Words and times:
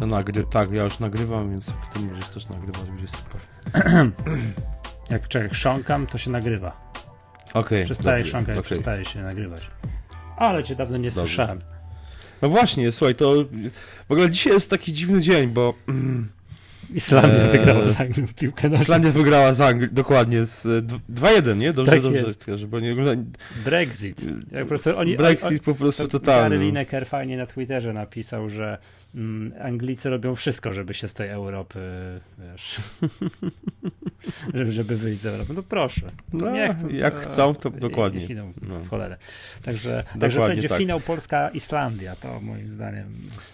To 0.00 0.06
nagry, 0.06 0.44
tak, 0.50 0.72
ja 0.72 0.84
już 0.84 0.98
nagrywam, 0.98 1.50
więc 1.50 1.66
jak 1.66 1.92
ty 1.92 2.00
możesz 2.00 2.28
też 2.28 2.48
nagrywać, 2.48 2.82
będzie 2.82 3.06
super. 3.06 3.40
jak 5.10 5.28
czekaj, 5.28 5.48
chrząkam, 5.48 6.06
to 6.06 6.18
się 6.18 6.30
nagrywa. 6.30 6.90
Okej. 7.48 7.60
Okay, 7.60 7.84
przestaje 7.84 8.24
chrząkać, 8.24 8.54
okay. 8.54 8.62
przestaje 8.62 9.04
się 9.04 9.22
nagrywać. 9.22 9.68
Ale 10.36 10.64
cię 10.64 10.74
dawno 10.74 10.96
nie 10.96 11.08
dobrze. 11.08 11.20
słyszałem. 11.20 11.60
No 12.42 12.48
właśnie, 12.48 12.92
słuchaj, 12.92 13.14
to 13.14 13.44
w 14.08 14.12
ogóle 14.12 14.30
dzisiaj 14.30 14.52
jest 14.52 14.70
taki 14.70 14.92
dziwny 14.92 15.20
dzień, 15.20 15.48
bo 15.48 15.74
Islandia 16.94 17.42
eee, 17.42 17.50
wygrała 17.50 17.86
z 17.86 18.00
Anglią 18.00 18.26
piłkę 18.36 18.68
nożną. 18.68 18.82
Islandia 18.82 19.10
wygrała 19.10 19.52
z 19.52 19.60
Anglią, 19.60 19.88
dokładnie, 19.92 20.44
z 20.44 20.66
2-1, 21.14 21.56
nie? 21.56 21.72
Dobrze, 21.72 21.92
tak 21.92 22.02
dobrze, 22.46 22.66
bo 22.66 22.80
nie 22.80 22.96
Brexit. 23.64 24.20
Jak 24.52 24.62
po 24.62 24.68
prostu 24.68 24.98
oni, 24.98 25.16
Brexit 25.16 25.52
on, 25.52 25.58
po 25.58 25.74
prostu 25.74 26.08
totalny. 26.08 26.56
Gary 26.56 26.64
Lineker 26.66 27.06
fajnie 27.06 27.36
na 27.36 27.46
Twitterze 27.46 27.92
napisał, 27.92 28.50
że 28.50 28.66
mm, 28.66 28.78
Anglicy 29.62 30.10
robią 30.10 30.34
wszystko, 30.34 30.72
żeby 30.72 30.94
się 30.94 31.08
z 31.08 31.14
tej 31.14 31.28
Europy, 31.28 31.80
wiesz, 32.38 32.80
żeby, 34.74 34.96
wyjść 34.96 35.20
z 35.20 35.26
Europy. 35.26 35.52
No 35.54 35.62
proszę. 35.62 36.10
No, 36.32 36.50
nie 36.50 36.74
chcą, 36.74 36.88
jak 36.88 37.14
to, 37.14 37.20
chcą, 37.20 37.54
to 37.54 37.70
dokładnie. 37.70 38.24
Idą 38.24 38.52
no. 38.68 38.80
w 38.80 38.88
cholerę. 38.88 39.16
Także, 39.62 40.04
także 40.20 40.40
będzie 40.40 40.68
tak. 40.68 40.78
finał 40.78 41.00
Polska-Islandia, 41.00 42.16
to 42.16 42.40
moim 42.40 42.70
zdaniem. 42.70 43.06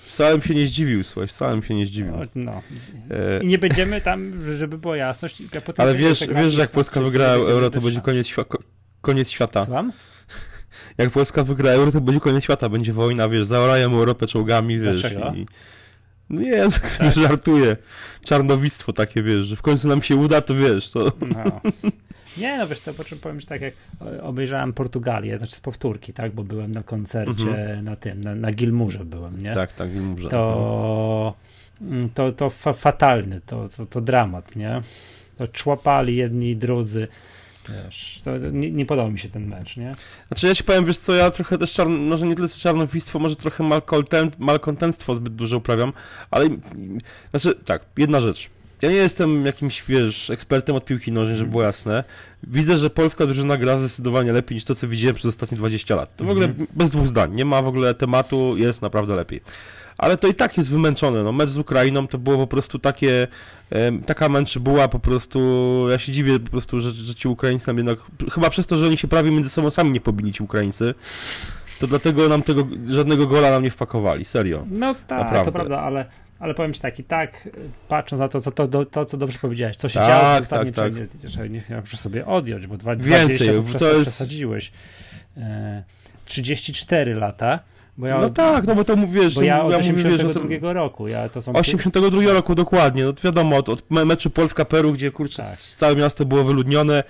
Wcale 0.08 0.42
się 0.42 0.54
nie 0.54 0.66
zdziwił, 0.66 1.04
słuchaj, 1.04 1.28
wcale 1.28 1.62
się 1.62 1.74
nie 1.74 1.86
zdziwił. 1.86 2.12
No, 2.16 2.24
no. 2.34 2.62
E... 3.10 3.42
I 3.42 3.46
nie 3.46 3.58
będziemy 3.58 4.00
tam, 4.00 4.32
żeby 4.56 4.78
była 4.78 4.96
jasność. 4.96 5.42
Ale 5.76 5.94
wiesz, 5.94 6.26
wiesz 6.34 6.52
że 6.52 6.60
jak 6.60 6.70
Polska 6.70 7.00
wygrała 7.00 7.34
euro, 7.34 7.70
to 7.70 7.80
będzie 7.80 8.00
koniec, 8.00 8.28
koniec 9.00 9.30
świata. 9.30 9.64
Słucham? 9.64 9.92
Jak 10.98 11.10
Polska 11.10 11.44
wygra 11.44 11.70
euro, 11.70 11.92
to 11.92 12.00
będzie 12.00 12.20
koniec 12.20 12.44
świata, 12.44 12.68
będzie 12.68 12.92
wojna, 12.92 13.28
wiesz, 13.28 13.46
zaorają 13.46 13.92
Europę 13.92 14.26
czołgami, 14.26 14.78
wiesz. 14.78 15.00
Dlaczego? 15.00 15.32
I... 15.34 15.46
No 16.30 16.40
nie, 16.40 16.50
ja 16.62 16.70
tak 16.70 16.90
sobie 16.90 17.10
żartuję. 17.10 17.76
Czarnowictwo 18.24 18.92
takie, 18.92 19.22
wiesz, 19.22 19.46
że 19.46 19.56
w 19.56 19.62
końcu 19.62 19.88
nam 19.88 20.02
się 20.02 20.16
uda, 20.16 20.40
to 20.40 20.54
wiesz, 20.54 20.90
to... 20.90 21.12
No. 21.20 21.60
Nie, 22.38 22.58
no 22.58 22.66
wiesz 22.66 22.78
co, 22.78 22.94
po 22.94 23.04
czym 23.04 23.18
powiem, 23.18 23.40
że 23.40 23.46
tak 23.46 23.60
jak 23.60 23.74
obejrzałem 24.22 24.72
Portugalię, 24.72 25.38
znaczy 25.38 25.56
z 25.56 25.60
powtórki, 25.60 26.12
tak, 26.12 26.34
bo 26.34 26.44
byłem 26.44 26.72
na 26.72 26.82
koncercie 26.82 27.48
mhm. 27.48 27.84
na 27.84 27.96
tym, 27.96 28.20
na, 28.20 28.34
na 28.34 28.52
Gilmurze 28.52 29.04
byłem, 29.04 29.38
nie? 29.38 29.54
Tak, 29.54 29.72
tak, 29.72 29.90
Gilmurze. 29.90 30.28
To, 30.28 31.34
mm, 31.80 32.10
to, 32.10 32.32
to 32.32 32.50
fa 32.50 32.72
fatalny, 32.72 33.40
to, 33.46 33.68
to, 33.68 33.86
to 33.86 34.00
dramat, 34.00 34.56
nie? 34.56 34.82
To 35.36 35.48
człapali 35.48 36.16
jedni 36.16 36.50
i 36.50 36.56
drudzy. 36.56 37.08
Wiesz, 37.68 38.20
to 38.24 38.38
nie, 38.38 38.70
nie 38.70 38.86
podobał 38.86 39.12
mi 39.12 39.18
się 39.18 39.28
ten 39.28 39.46
mecz, 39.46 39.76
nie? 39.76 39.92
Znaczy 40.28 40.46
ja 40.46 40.54
ci 40.54 40.64
powiem, 40.64 40.84
wiesz 40.84 40.98
co, 40.98 41.14
ja 41.14 41.30
trochę 41.30 41.58
też 41.58 41.72
czarno, 41.72 41.98
może 41.98 42.26
nie 42.26 42.34
tyle 42.34 42.48
czarnowictwo, 42.48 43.18
może 43.18 43.36
trochę 43.36 43.70
malkontentstwo 44.38 45.14
zbyt 45.14 45.34
dużo 45.34 45.56
uprawiam, 45.56 45.92
ale 46.30 46.48
znaczy 47.30 47.54
tak, 47.64 47.84
jedna 47.96 48.20
rzecz. 48.20 48.50
Ja 48.82 48.90
nie 48.90 48.96
jestem 48.96 49.46
jakimś, 49.46 49.84
wiesz, 49.88 50.30
ekspertem 50.30 50.76
od 50.76 50.84
piłki 50.84 51.12
nożnej, 51.12 51.36
żeby 51.36 51.50
było 51.50 51.62
jasne. 51.62 52.04
Widzę, 52.42 52.78
że 52.78 52.90
polska 52.90 53.26
drużyna 53.26 53.56
gra 53.56 53.78
zdecydowanie 53.78 54.32
lepiej 54.32 54.54
niż 54.54 54.64
to, 54.64 54.74
co 54.74 54.88
widziałem 54.88 55.14
przez 55.14 55.26
ostatnie 55.26 55.58
20 55.58 55.96
lat. 55.96 56.16
To 56.16 56.24
w 56.24 56.30
ogóle 56.30 56.46
mhm. 56.46 56.66
bez 56.74 56.90
dwóch 56.90 57.06
zdań. 57.06 57.36
Nie 57.36 57.44
ma 57.44 57.62
w 57.62 57.66
ogóle 57.66 57.94
tematu, 57.94 58.56
jest 58.56 58.82
naprawdę 58.82 59.16
lepiej. 59.16 59.40
Ale 59.98 60.16
to 60.16 60.28
i 60.28 60.34
tak 60.34 60.56
jest 60.56 60.70
wymęczone. 60.70 61.22
No, 61.22 61.32
mecz 61.32 61.50
z 61.50 61.58
Ukrainą 61.58 62.06
to 62.06 62.18
było 62.18 62.36
po 62.36 62.46
prostu 62.46 62.78
takie, 62.78 63.28
taka 64.06 64.28
męczy 64.28 64.60
była 64.60 64.88
po 64.88 64.98
prostu, 64.98 65.40
ja 65.90 65.98
się 65.98 66.12
dziwię 66.12 66.40
po 66.40 66.50
prostu, 66.50 66.80
że, 66.80 66.90
że 66.90 67.14
ci 67.14 67.28
Ukraińcy 67.28 67.66
nam 67.66 67.76
jednak, 67.76 67.98
chyba 68.32 68.50
przez 68.50 68.66
to, 68.66 68.76
że 68.76 68.86
oni 68.86 68.96
się 68.96 69.08
prawie 69.08 69.30
między 69.30 69.50
sobą 69.50 69.70
sami 69.70 69.90
nie 69.90 70.00
pobili 70.00 70.32
ci 70.32 70.42
Ukraińcy, 70.42 70.94
to 71.78 71.86
dlatego 71.86 72.28
nam 72.28 72.42
tego, 72.42 72.66
żadnego 72.86 73.26
gola 73.26 73.50
nam 73.50 73.62
nie 73.62 73.70
wpakowali, 73.70 74.24
serio. 74.24 74.66
No 74.70 74.94
tak, 75.06 75.44
to 75.44 75.52
prawda, 75.52 75.80
ale 75.80 76.06
ale 76.38 76.54
powiem 76.54 76.74
ci 76.74 76.80
tak, 76.80 76.98
i 76.98 77.04
tak 77.04 77.48
patrząc 77.88 78.20
na 78.20 78.28
to, 78.28 78.40
co, 78.40 78.50
to, 78.50 78.84
to, 78.84 79.04
co 79.04 79.16
dobrze 79.16 79.38
powiedziałeś, 79.38 79.76
co 79.76 79.88
się 79.88 80.00
tak, 80.00 80.08
działo 80.08 80.38
w 80.38 80.42
ostatnim 80.42 80.74
tak, 80.74 80.92
tak. 80.94 81.38
nie, 81.38 81.48
nie, 81.48 81.62
nie 81.70 81.80
muszę 81.80 81.96
sobie 81.96 82.26
odjąć, 82.26 82.66
bo 82.66 82.76
20 82.76 83.18
Więcej, 83.18 83.48
to, 83.72 83.78
to 83.78 83.92
jest... 83.92 84.02
przesadziłeś. 84.02 84.72
E, 85.36 85.82
34 86.24 87.14
lata. 87.14 87.60
Ja, 87.98 88.20
no 88.20 88.30
tak, 88.30 88.66
no 88.66 88.74
bo 88.74 88.84
to 88.84 88.96
mówisz, 88.96 89.34
bo 89.34 89.42
ja 89.42 89.64
od 89.64 89.72
ja 89.72 89.78
82 89.78 90.40
mówię, 90.40 90.60
to... 90.60 90.72
roku, 90.72 91.08
ja 91.08 91.28
to 91.28 91.40
są... 91.40 91.52
82 91.52 92.32
roku, 92.32 92.54
dokładnie, 92.54 93.04
no 93.04 93.12
wiadomo, 93.24 93.56
od, 93.56 93.68
od 93.68 93.90
meczu 93.90 94.30
Polska-Peru, 94.30 94.92
gdzie 94.92 95.10
kurczę, 95.10 95.42
tak. 95.42 95.56
całe 95.56 95.96
miasto 95.96 96.24
było 96.24 96.44
wyludnione, 96.44 97.04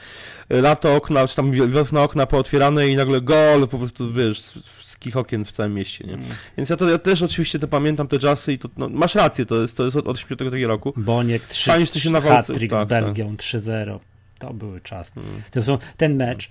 lato 0.50 0.94
okna, 0.94 1.28
czy 1.28 1.36
tam 1.36 1.52
wiosna 1.52 2.02
okna 2.02 2.26
pootwierane 2.26 2.88
i 2.88 2.96
nagle 2.96 3.20
gol, 3.20 3.68
po 3.68 3.78
prostu, 3.78 4.12
wiesz, 4.12 4.52
wszystkich 4.76 5.16
okien 5.16 5.44
w 5.44 5.52
całym 5.52 5.74
mieście, 5.74 6.04
nie? 6.06 6.14
Mm. 6.14 6.26
Więc 6.56 6.70
ja, 6.70 6.76
to, 6.76 6.88
ja 6.88 6.98
też 6.98 7.22
oczywiście 7.22 7.58
to 7.58 7.68
pamiętam, 7.68 8.08
te 8.08 8.18
czasy 8.18 8.52
i 8.52 8.58
to, 8.58 8.68
no, 8.76 8.88
masz 8.88 9.14
rację, 9.14 9.46
to 9.46 9.60
jest, 9.60 9.76
to 9.76 9.84
jest 9.84 9.96
od, 9.96 10.08
od 10.08 10.16
82 10.16 10.56
roku. 10.66 10.92
Boniek 10.96 11.42
3, 11.42 11.70
Fajnie, 11.70 11.86
się 11.86 12.10
na 12.10 12.20
walce, 12.20 12.54
tak, 12.54 12.86
z 12.86 12.88
Belgią 12.88 13.36
tak. 13.36 13.46
3-0. 13.46 13.98
To 14.38 14.54
były 14.54 14.80
czasy. 14.80 15.20
Mm. 15.20 15.42
To 15.50 15.62
są, 15.62 15.78
ten 15.96 16.16
mecz, 16.16 16.50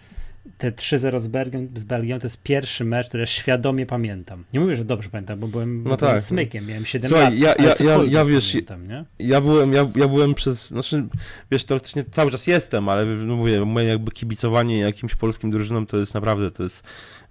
te 0.57 0.71
3-0 0.71 1.19
z 1.19 1.27
Belgią, 1.27 1.67
z 1.75 1.83
Belgią 1.83 2.19
to 2.19 2.25
jest 2.25 2.43
pierwszy 2.43 2.85
mecz, 2.85 3.07
który 3.07 3.27
świadomie 3.27 3.85
pamiętam. 3.85 4.43
Nie 4.53 4.59
mówię, 4.59 4.75
że 4.75 4.85
dobrze 4.85 5.09
pamiętam, 5.09 5.39
bo 5.39 5.47
byłem, 5.47 5.77
no 5.77 5.83
byłem 5.83 6.15
tak. 6.15 6.21
smykiem, 6.21 6.67
miałem 6.67 6.85
7 6.85 7.09
Słuchaj, 7.09 7.39
lat. 7.39 7.59
Ja, 7.59 7.65
ja, 7.65 7.75
ja, 7.85 8.03
ja 8.07 8.25
wiesz, 8.25 8.51
pamiętam, 8.51 8.87
nie? 8.87 9.05
ja 9.19 9.41
byłem, 9.41 9.73
ja, 9.73 9.91
ja 9.95 10.07
byłem 10.07 10.33
przez, 10.33 10.67
znaczy, 10.67 11.07
wiesz, 11.51 11.65
teoretycznie 11.65 12.03
cały 12.11 12.31
czas 12.31 12.47
jestem, 12.47 12.89
ale 12.89 13.05
no 13.05 13.35
mówię, 13.35 13.65
moje 13.65 13.87
jakby 13.87 14.11
kibicowanie 14.11 14.79
jakimś 14.79 15.15
polskim 15.15 15.51
drużynom 15.51 15.85
to 15.85 15.97
jest 15.97 16.13
naprawdę, 16.13 16.51
to 16.51 16.63
jest 16.63 16.83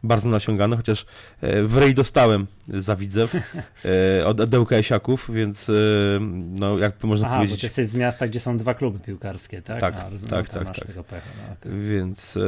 bardzo 0.04 0.28
nasiągane, 0.28 0.76
chociaż 0.76 1.06
e, 1.40 1.62
w 1.62 1.76
rej 1.76 1.94
dostałem 1.94 2.46
za 2.68 2.96
Widzew 2.96 3.34
e, 3.84 4.26
od 4.26 4.40
Adełka 4.40 4.76
Jasiaków, 4.76 5.30
więc 5.34 5.68
e, 5.68 5.72
no 6.60 6.78
jakby 6.78 7.06
można 7.06 7.26
Aha, 7.26 7.36
powiedzieć... 7.36 7.56
bo 7.56 7.60
ty 7.60 7.66
jesteś 7.66 7.86
z 7.86 7.94
miasta, 7.94 8.28
gdzie 8.28 8.40
są 8.40 8.56
dwa 8.56 8.74
kluby 8.74 8.98
piłkarskie, 8.98 9.62
tak? 9.62 9.80
Tak, 9.80 9.94
A, 9.94 10.28
tak, 10.30 10.48
tak. 10.48 10.66
tak. 10.66 11.04
Pecha, 11.04 11.28
no, 11.36 11.52
okay. 11.52 11.80
Więc 11.80 12.36
e, 12.36 12.40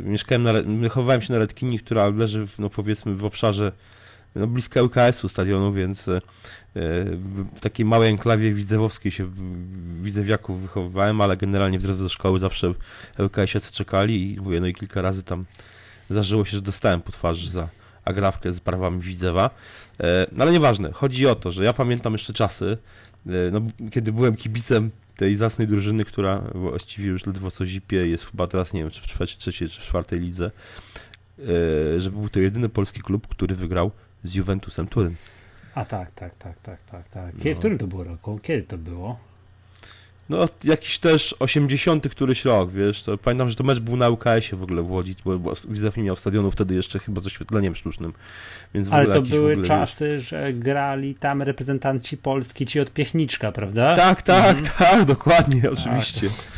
mieszkałem 0.00 0.42
na, 0.42 0.52
wychowywałem 0.80 1.22
się 1.22 1.32
na 1.32 1.38
Redkini, 1.38 1.78
która 1.78 2.08
leży, 2.08 2.46
w, 2.46 2.58
no 2.58 2.70
powiedzmy, 2.70 3.14
w 3.14 3.24
obszarze 3.24 3.72
no, 4.34 4.46
blisko 4.46 4.80
LKS-u 4.80 5.28
stadionu, 5.28 5.72
więc 5.72 6.06
w 7.54 7.60
takiej 7.60 7.86
małej 7.86 8.10
enklawie 8.10 8.54
widzewowskiej 8.54 9.12
się 9.12 9.30
widzewiaków 10.02 10.62
wychowywałem, 10.62 11.20
ale 11.20 11.36
generalnie 11.36 11.78
w 11.78 11.82
drodze 11.82 12.02
do 12.02 12.08
szkoły 12.08 12.38
zawsze 12.38 12.74
LKS-iacy 13.18 13.72
czekali 13.72 14.32
i 14.32 14.60
no 14.60 14.66
i 14.66 14.74
kilka 14.74 15.02
razy 15.02 15.22
tam 15.22 15.44
zdarzyło 16.10 16.44
się, 16.44 16.50
że 16.50 16.62
dostałem 16.62 17.02
po 17.02 17.12
twarzy 17.12 17.50
za 17.50 17.68
agrawkę 18.04 18.52
z 18.52 18.60
prawami 18.60 19.00
Widzewa. 19.00 19.50
E, 20.00 20.26
no 20.32 20.44
ale 20.44 20.52
nieważne, 20.52 20.92
chodzi 20.92 21.26
o 21.26 21.34
to, 21.34 21.52
że 21.52 21.64
ja 21.64 21.72
pamiętam 21.72 22.12
jeszcze 22.12 22.32
czasy, 22.32 22.78
e, 23.26 23.30
no, 23.52 23.60
kiedy 23.90 24.12
byłem 24.12 24.36
kibicem 24.36 24.90
tej 25.16 25.36
zasnej 25.36 25.68
drużyny, 25.68 26.04
która 26.04 26.42
właściwie 26.54 27.08
już 27.08 27.26
ledwo 27.26 27.50
co 27.50 27.66
zipie, 27.66 28.06
jest 28.06 28.30
chyba 28.30 28.46
teraz, 28.46 28.72
nie 28.72 28.80
wiem, 28.80 28.90
czy 28.90 29.00
w 29.00 29.06
trzeciej, 29.06 29.38
trzeciej 29.38 29.68
czy 29.68 29.80
w 29.80 29.84
czwartej 29.84 30.20
lidze, 30.20 30.50
e, 31.38 32.00
że 32.00 32.10
był 32.10 32.28
to 32.28 32.40
jedyny 32.40 32.68
polski 32.68 33.00
klub, 33.00 33.26
który 33.26 33.54
wygrał 33.54 33.90
z 34.24 34.34
Juventusem 34.34 34.86
Turyn. 34.88 35.14
A 35.74 35.84
tak, 35.84 36.14
tak, 36.14 36.34
tak, 36.34 36.58
tak, 36.58 36.78
tak, 36.90 37.08
tak. 37.08 37.36
Kiedy, 37.36 37.50
no. 37.50 37.56
W 37.56 37.58
którym 37.58 37.78
to 37.78 37.86
było 37.86 38.04
roku? 38.04 38.40
Kiedy 38.42 38.62
to 38.62 38.78
było? 38.78 39.18
No 40.28 40.48
jakiś 40.64 40.98
też 40.98 41.34
80 41.38 42.08
któryś 42.08 42.44
rok, 42.44 42.70
wiesz, 42.70 43.02
to 43.02 43.18
pamiętam, 43.18 43.50
że 43.50 43.56
to 43.56 43.64
mecz 43.64 43.80
był 43.80 43.96
na 43.96 44.08
UKS-ie 44.08 44.56
w 44.56 44.62
ogóle 44.62 44.82
w 44.82 44.90
Łodzi, 44.90 45.14
bo, 45.24 45.38
bo 45.38 45.54
nie 45.96 46.02
miał 46.02 46.16
stadionu 46.16 46.50
wtedy 46.50 46.74
jeszcze 46.74 46.98
chyba 46.98 47.20
z 47.20 47.26
oświetleniem 47.26 47.74
sztucznym, 47.74 48.12
więc 48.74 48.92
Ale 48.92 49.06
to 49.06 49.22
były 49.22 49.52
ogóle, 49.52 49.66
czasy, 49.68 50.08
wiesz... 50.08 50.28
że 50.28 50.52
grali 50.52 51.14
tam 51.14 51.42
reprezentanci 51.42 52.16
Polski, 52.16 52.66
ci 52.66 52.80
od 52.80 52.90
Piechniczka, 52.90 53.52
prawda? 53.52 53.96
Tak, 53.96 54.22
tak, 54.22 54.58
mhm. 54.58 54.78
tak, 54.78 55.04
dokładnie, 55.04 55.70
oczywiście. 55.70 56.28
Tak. 56.28 56.55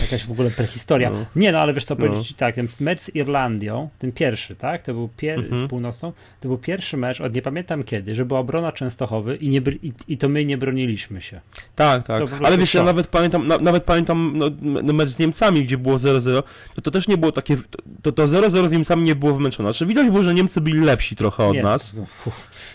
Jakaś 0.00 0.24
w 0.26 0.30
ogóle 0.30 0.50
prehistoria. 0.50 1.10
No. 1.10 1.26
Nie, 1.36 1.52
no 1.52 1.58
ale 1.58 1.74
wiesz 1.74 1.84
co, 1.84 1.94
no. 1.94 2.00
powiedzieć 2.00 2.28
ci 2.28 2.34
tak, 2.34 2.54
ten 2.54 2.68
mecz 2.80 3.00
z 3.00 3.14
Irlandią, 3.14 3.88
ten 3.98 4.12
pierwszy, 4.12 4.56
tak, 4.56 4.82
to 4.82 4.94
był 4.94 5.08
pier 5.16 5.38
mhm. 5.38 5.66
z 5.66 5.70
północną, 5.70 6.12
to 6.40 6.48
był 6.48 6.58
pierwszy 6.58 6.96
mecz 6.96 7.20
od 7.20 7.34
nie 7.34 7.42
pamiętam 7.42 7.82
kiedy, 7.82 8.14
że 8.14 8.24
była 8.24 8.40
obrona 8.40 8.72
Częstochowy 8.72 9.36
i, 9.36 9.48
nie, 9.48 9.60
i, 9.82 9.92
i 10.08 10.18
to 10.18 10.28
my 10.28 10.44
nie 10.44 10.58
broniliśmy 10.58 11.22
się. 11.22 11.40
Tak, 11.76 12.06
tak, 12.06 12.22
ale 12.44 12.58
wiesz, 12.58 12.74
ja 12.74 12.82
nawet 12.82 13.06
pamiętam, 13.06 13.46
na, 13.46 13.58
nawet 13.58 13.84
pamiętam 13.84 14.32
no, 14.36 14.46
no, 14.60 14.92
mecz 14.92 15.08
z 15.08 15.18
Niemcami, 15.18 15.64
gdzie 15.64 15.78
było 15.78 15.96
0-0, 15.96 16.42
to 16.74 16.80
to 16.82 16.90
też 16.90 17.08
nie 17.08 17.16
było 17.16 17.32
takie, 17.32 17.56
to 18.02 18.12
to 18.12 18.24
0-0 18.24 18.68
z 18.68 18.72
Niemcami 18.72 19.02
nie 19.02 19.14
było 19.14 19.34
wymęczone. 19.34 19.72
Znaczy 19.72 19.86
widać 19.86 20.10
było, 20.10 20.22
że 20.22 20.34
Niemcy 20.34 20.60
byli 20.60 20.80
lepsi 20.80 21.16
trochę 21.16 21.44
od 21.44 21.54
nie, 21.54 21.62
nas. 21.62 21.94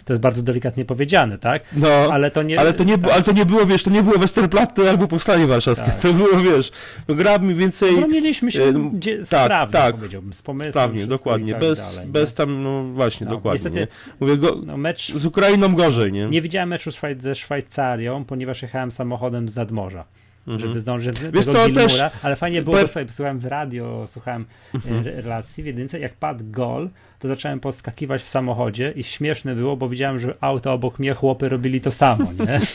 To 0.06 0.14
jest 0.14 0.22
bardzo 0.22 0.44
delikatnie 0.44 0.86
powiedziane, 0.86 1.38
tak? 1.38 1.64
No, 1.74 1.88
ale 1.88 2.32
to 2.32 2.44
nie, 2.44 2.60
ale 2.60 2.74
to 2.74 2.84
nie, 2.84 2.98
tak. 2.98 3.12
ale 3.12 3.24
to 3.24 3.32
nie 3.32 3.46
było, 3.46 3.66
wiesz, 3.66 3.84
to 3.84 3.90
nie 3.90 4.04
było 4.04 4.20
Westerplatte 4.20 4.90
albo 4.90 5.08
Powstanie 5.08 5.48
Warszawskie, 5.48 5.86
tak. 5.86 6.00
to 6.00 6.14
było, 6.14 6.38
wiesz, 6.38 6.72
no, 7.08 7.16
gra 7.16 7.38
mniej 7.38 7.56
więcej... 7.56 8.00
No 8.02 8.08
mieliśmy 8.08 8.52
się 8.52 8.64
e, 8.64 8.74
gdzie, 8.94 9.18
tak, 9.18 9.26
sprawnie, 9.26 9.74
tak, 9.74 9.96
powiedziałbym, 9.96 10.34
z 10.34 10.42
pomysłem. 10.42 10.72
Sprawnie, 10.72 11.08
dokładnie, 11.08 11.52
tak 11.52 11.62
bez, 11.62 11.96
dalej, 11.96 12.12
bez 12.12 12.34
tam, 12.34 12.64
no 12.64 12.84
właśnie, 12.84 13.26
no, 13.26 13.32
dokładnie. 13.32 13.72
Niestety, 13.72 13.88
Mówię, 14.20 14.38
go, 14.38 14.62
no, 14.66 14.78
mecz, 14.78 15.14
z 15.14 15.26
Ukrainą 15.26 15.76
gorzej, 15.76 16.12
nie? 16.12 16.26
Nie 16.26 16.42
widziałem 16.42 16.70
meczu 16.70 16.92
ze 17.18 17.36
Szwajcarią, 17.36 18.26
ponieważ 18.26 18.62
jechałem 18.62 18.92
samochodem 18.92 19.50
z 19.50 19.56
nadmorza. 19.56 20.06
żeby 20.48 20.64
mhm. 20.64 20.80
zdążyć 20.80 21.20
do 21.20 21.32
Wiesz 21.32 21.46
tego 21.46 21.74
też... 21.74 22.02
ale 22.24 22.36
fajnie 22.36 22.62
było, 22.62 22.78
słuchaj, 22.78 23.06
słuchałem 23.10 23.40
w 23.40 23.46
radio, 23.46 24.06
słuchałem 24.08 24.46
e, 24.74 24.76
mhm. 24.76 25.04
relacji 25.04 25.64
w 25.64 25.66
jedynce, 25.66 26.00
jak 26.00 26.14
padł 26.14 26.44
gol, 26.48 26.90
to 27.20 27.28
zacząłem 27.28 27.60
poskakiwać 27.60 28.24
w 28.24 28.30
samochodzie 28.30 28.94
i 28.96 29.04
śmieszne 29.04 29.56
było, 29.56 29.78
bo 29.78 29.90
widziałem, 29.90 30.20
że 30.20 30.36
auto 30.42 30.74
obok 30.74 31.00
mnie, 31.00 31.14
chłopy 31.14 31.50
robili 31.50 31.82
to 31.82 31.92
samo, 31.92 32.32
nie? 32.34 32.60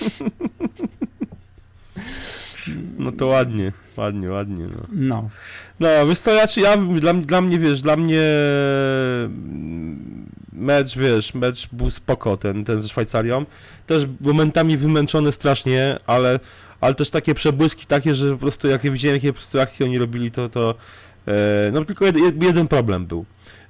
No 2.98 3.12
to 3.12 3.26
ładnie, 3.26 3.72
ładnie, 3.96 4.30
ładnie. 4.30 4.66
No, 4.66 4.86
no. 4.92 5.30
no 5.80 6.06
wiesz 6.06 6.18
co, 6.18 6.30
ja, 6.30 6.46
ja 6.56 6.76
dla, 6.76 7.14
dla 7.14 7.40
mnie, 7.40 7.58
wiesz, 7.58 7.82
dla 7.82 7.96
mnie 7.96 8.22
mecz, 10.52 10.98
wiesz, 10.98 11.34
mecz 11.34 11.68
był 11.72 11.90
spoko, 11.90 12.36
ten, 12.36 12.64
ten 12.64 12.82
ze 12.82 12.88
Szwajcarią. 12.88 13.44
Też 13.86 14.06
momentami 14.20 14.76
wymęczony 14.76 15.32
strasznie, 15.32 15.98
ale, 16.06 16.40
ale 16.80 16.94
też 16.94 17.10
takie 17.10 17.34
przebłyski 17.34 17.86
takie, 17.86 18.14
że 18.14 18.32
po 18.32 18.38
prostu 18.38 18.68
jak 18.68 18.82
widziałem, 18.82 19.16
jakie 19.16 19.32
po 19.32 19.38
prostu 19.38 19.60
akcje 19.60 19.86
oni 19.86 19.98
robili, 19.98 20.30
to, 20.30 20.48
to 20.48 20.74
e, 21.28 21.70
no 21.72 21.84
tylko 21.84 22.04
jed, 22.04 22.16
jeden 22.42 22.68
problem 22.68 23.06
był. 23.06 23.24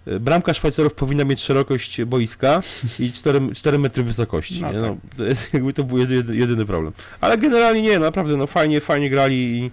E, 0.06 0.20
bramka 0.20 0.55
Szwajcarów 0.55 0.94
powinna 0.94 1.25
mieć 1.25 1.41
szerokość 1.41 2.05
boiska 2.05 2.62
i 2.99 3.12
4, 3.12 3.41
4 3.55 3.79
metry 3.79 4.02
wysokości. 4.02 4.62
No, 4.62 4.73
tak. 4.73 4.82
no, 4.82 4.97
to 5.17 5.25
jest 5.25 5.49
jakby 5.55 5.73
to 5.73 5.85
był 5.85 5.99
jedyny, 5.99 6.37
jedyny 6.37 6.67
problem. 6.67 6.93
Ale 7.20 7.38
generalnie 7.38 7.82
nie, 7.82 7.99
naprawdę, 7.99 8.37
no 8.37 8.47
fajnie, 8.47 8.81
fajnie 8.81 9.11
grali 9.11 9.37
i 9.37 9.70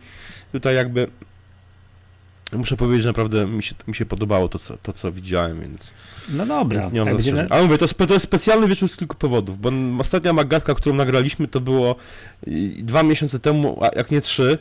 tutaj 0.52 0.76
jakby 0.76 1.08
Muszę 2.54 2.78
powiedzieć, 2.78 3.04
że 3.04 3.10
naprawdę 3.10 3.48
mi 3.48 3.64
się, 3.64 3.76
mi 3.88 3.96
się 3.96 4.06
podobało 4.06 4.50
to 4.50 4.60
co, 4.60 4.78
to, 4.78 4.94
co 4.94 5.12
widziałem, 5.12 5.62
więc. 5.62 5.94
No 6.30 6.46
dobra. 6.46 6.80
Więc 6.82 6.94
nie 6.94 7.00
mam 7.00 7.08
tak 7.08 7.16
będziemy... 7.16 7.48
Ale 7.50 7.64
mówię, 7.64 7.78
to 7.78 7.86
jest, 7.86 7.98
to 7.98 8.14
jest 8.14 8.26
specjalny 8.26 8.68
wieczór 8.68 8.90
z 8.90 8.98
kilku 8.98 9.16
powodów, 9.16 9.62
bo 9.62 9.72
ostatnia 10.00 10.34
magatka, 10.34 10.76
którą 10.76 10.96
nagraliśmy, 10.96 11.48
to 11.48 11.62
było 11.62 11.96
dwa 12.78 13.04
miesiące 13.04 13.40
temu, 13.40 13.80
a 13.84 13.98
jak 13.98 14.12
nie 14.12 14.22
trzy. 14.22 14.58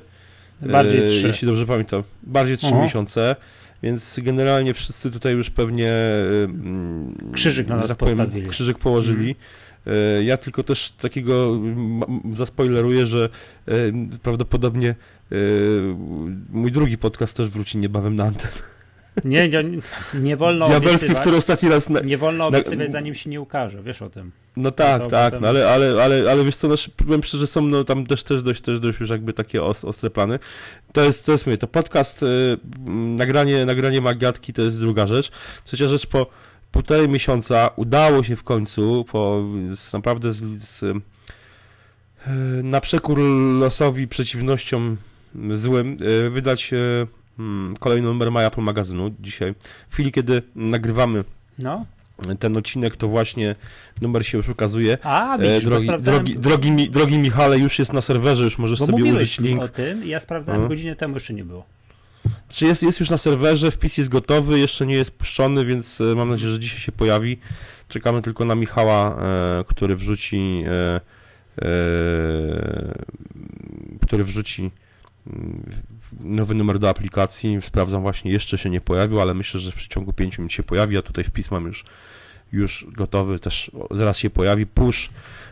Bardziej 0.61 1.07
e, 1.07 1.09
trzy. 1.09 1.27
Jeśli 1.27 1.47
dobrze 1.49 1.67
pamiętam. 1.67 2.03
Bardziej 2.23 2.57
trzy 2.59 2.75
miesiące. 2.75 3.37
Więc 3.83 4.21
generalnie 4.23 4.75
wszyscy 4.75 5.11
tutaj 5.11 5.35
już 5.35 5.51
pewnie. 5.51 5.93
E, 5.93 7.33
krzyżyk 7.33 7.69
na 7.69 7.77
nas 7.77 7.89
tak 7.89 7.97
powiem, 7.97 8.17
postawili. 8.17 8.49
Krzyżyk 8.49 8.79
położyli. 8.79 9.25
Mm. 9.25 10.27
Ja 10.27 10.37
tylko 10.37 10.63
też 10.63 10.91
takiego 10.91 11.61
zaspoileruję, 12.35 13.07
że 13.07 13.29
prawdopodobnie 14.23 14.95
Yy, 15.31 15.97
mój 16.51 16.73
drugi 16.73 16.99
podcast 16.99 17.37
też 17.37 17.49
wróci 17.49 17.79
niebawem 17.79 18.17
na 18.17 18.25
antenę. 18.25 18.76
Nie, 19.25 19.49
nie, 19.49 19.63
nie 20.15 20.37
wolno 20.37 20.67
Diabelski, 20.69 21.15
który 21.15 21.37
ostatni 21.37 21.69
raz... 21.69 21.91
Na, 21.91 22.01
nie 22.01 22.19
wolno 22.19 22.47
obiecywać, 22.47 22.79
na, 22.79 22.93
zanim 22.93 23.15
się 23.15 23.31
nie 23.31 23.41
ukaże, 23.41 23.83
wiesz 23.83 24.03
o 24.03 24.11
tym. 24.11 24.33
No 24.57 24.71
tak, 24.71 25.03
no 25.03 25.09
tak, 25.09 25.33
potem... 25.33 25.43
no 25.43 25.49
ale, 25.49 25.69
ale, 25.69 26.03
ale, 26.03 26.31
ale 26.31 26.45
wiesz 26.45 26.57
co, 26.57 26.69
nasz, 26.69 26.91
powiem 26.97 27.23
szczerze, 27.23 27.47
są 27.47 27.63
no, 27.63 27.85
tam 27.85 28.07
też, 28.07 28.25
też, 28.25 28.43
dość, 28.43 28.61
też 28.61 28.81
dość 28.81 29.01
już 29.01 29.11
jakby 29.11 29.33
takie 29.33 29.63
ostre 29.63 30.11
plany. 30.11 30.39
To 30.93 31.05
jest, 31.05 31.27
to 31.27 31.33
jest 31.33 31.47
mówię, 31.47 31.59
to 31.59 31.67
podcast, 31.67 32.23
y, 32.23 32.27
nagranie, 33.17 33.67
nagranie 33.67 34.01
Magatki 34.01 34.53
to 34.53 34.63
jest 34.63 34.81
druga 34.81 35.07
rzecz. 35.07 35.31
Trzecia 35.65 35.89
rzecz, 35.89 36.07
po 36.07 36.27
półtorej 36.73 37.09
miesiąca 37.09 37.71
udało 37.77 38.23
się 38.23 38.37
w 38.37 38.45
końcu, 38.45 39.05
po 39.13 39.45
z, 39.71 39.93
naprawdę 39.93 40.33
z, 40.33 40.63
z, 40.63 40.83
y, 40.83 40.95
na 42.63 42.81
przekór 42.81 43.19
losowi, 43.59 44.09
przeciwnościom 44.09 44.97
złym 45.55 45.97
e, 46.27 46.31
wydać 46.31 46.71
kolejny 47.79 48.09
numer 48.09 48.33
My 48.33 48.47
Apple 48.47 48.61
magazynu 48.61 49.11
dzisiaj. 49.21 49.55
W 49.89 49.95
chwili, 49.95 50.13
kiedy 50.13 50.43
nagrywamy 50.55 51.25
no. 51.59 51.87
ten 52.39 52.57
odcinek, 52.57 52.97
to 52.97 53.09
właśnie 53.09 53.55
numer 54.01 54.27
się 54.27 54.39
już 54.39 54.49
ukazuje. 54.49 54.99
A, 55.03 55.39
widzisz, 55.39 55.65
e, 55.65 55.67
drogi, 55.67 55.87
drogi, 56.01 56.39
drogi, 56.39 56.91
drogi 56.91 57.19
Michale, 57.19 57.59
już 57.59 57.79
jest 57.79 57.93
na 57.93 58.01
serwerze, 58.01 58.45
już 58.45 58.59
możesz 58.59 58.79
bo 58.79 58.87
sobie 58.87 59.13
użyć 59.13 59.41
link. 59.41 59.63
o 59.63 59.69
tym 59.69 60.07
ja 60.07 60.21
sprawdzałem 60.21 60.63
no. 60.63 60.69
godzinę 60.69 60.97
temu, 60.97 61.15
jeszcze 61.15 61.35
nie 61.35 61.45
było. 61.45 61.65
Czy 62.49 62.65
jest, 62.65 62.83
jest 62.83 63.01
już 63.01 63.11
na 63.11 63.19
serwerze, 63.19 63.71
wpis 63.71 63.99
jest 63.99 64.11
gotowy, 64.11 64.59
jeszcze 64.59 64.87
nie 64.87 64.95
jest 64.95 65.11
puszczony, 65.11 65.65
więc 65.65 66.03
mam 66.17 66.29
nadzieję, 66.29 66.53
że 66.53 66.59
dzisiaj 66.59 66.79
się 66.79 66.93
pojawi. 66.93 67.39
Czekamy 67.89 68.23
tylko 68.23 68.45
na 68.45 68.55
Michała, 68.55 69.23
e, 69.61 69.65
który 69.65 69.97
wrzuci 69.97 70.65
e, 70.67 71.01
e, 71.63 73.05
który 74.07 74.25
wrzuci 74.25 74.71
nowy 76.21 76.55
numer 76.55 76.79
do 76.79 76.89
aplikacji. 76.89 77.59
Sprawdzam 77.63 78.03
właśnie, 78.03 78.33
jeszcze 78.33 78.59
się 78.59 78.71
nie 78.71 78.81
pojawił, 78.81 79.21
ale 79.21 79.35
myślę, 79.35 79.61
że 79.61 79.73
w 79.73 79.75
przeciągu 79.75 80.13
5 80.13 80.39
minut 80.39 80.53
się 80.53 80.63
pojawi. 80.63 80.97
a 80.97 81.03
tutaj 81.03 81.25
wpis 81.25 81.51
mam 81.51 81.67
już, 81.67 81.85
już 82.53 82.87
gotowy, 82.93 83.39
też 83.39 83.71
zaraz 83.91 84.19
się 84.19 84.31
pojawi. 84.31 84.67
Push 84.67 85.11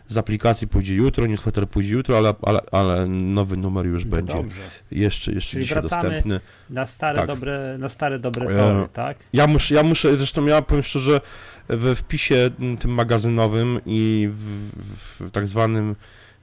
z 0.08 0.16
aplikacji 0.16 0.68
pójdzie 0.68 0.94
jutro, 0.94 1.26
newsletter 1.26 1.68
pójdzie 1.68 1.94
jutro, 1.94 2.18
ale, 2.18 2.34
ale, 2.42 2.60
ale 2.72 3.06
nowy 3.06 3.56
numer 3.56 3.86
już 3.86 4.04
będzie 4.04 4.34
dobrze. 4.34 4.62
jeszcze, 4.90 5.32
jeszcze 5.32 5.50
Czyli 5.50 5.64
dzisiaj 5.64 5.82
dostępny. 5.82 6.40
Na 6.70 6.86
stare, 6.86 7.16
tak. 7.16 7.26
dobre, 7.26 7.76
na 7.78 7.88
stare 7.88 8.18
dobre 8.18 8.46
e, 8.46 8.56
tory, 8.56 8.88
tak? 8.92 9.16
Ja 9.32 9.46
muszę, 9.46 9.74
ja 9.74 9.82
muszę, 9.82 10.16
zresztą 10.16 10.46
ja 10.46 10.62
powiem 10.62 10.82
szczerze, 10.82 11.20
we 11.68 11.94
wpisie 11.94 12.50
tym 12.78 12.90
magazynowym 12.90 13.80
i 13.86 14.28
w, 14.32 14.70
w 14.76 15.30
tak 15.30 15.46
zwanym 15.46 15.96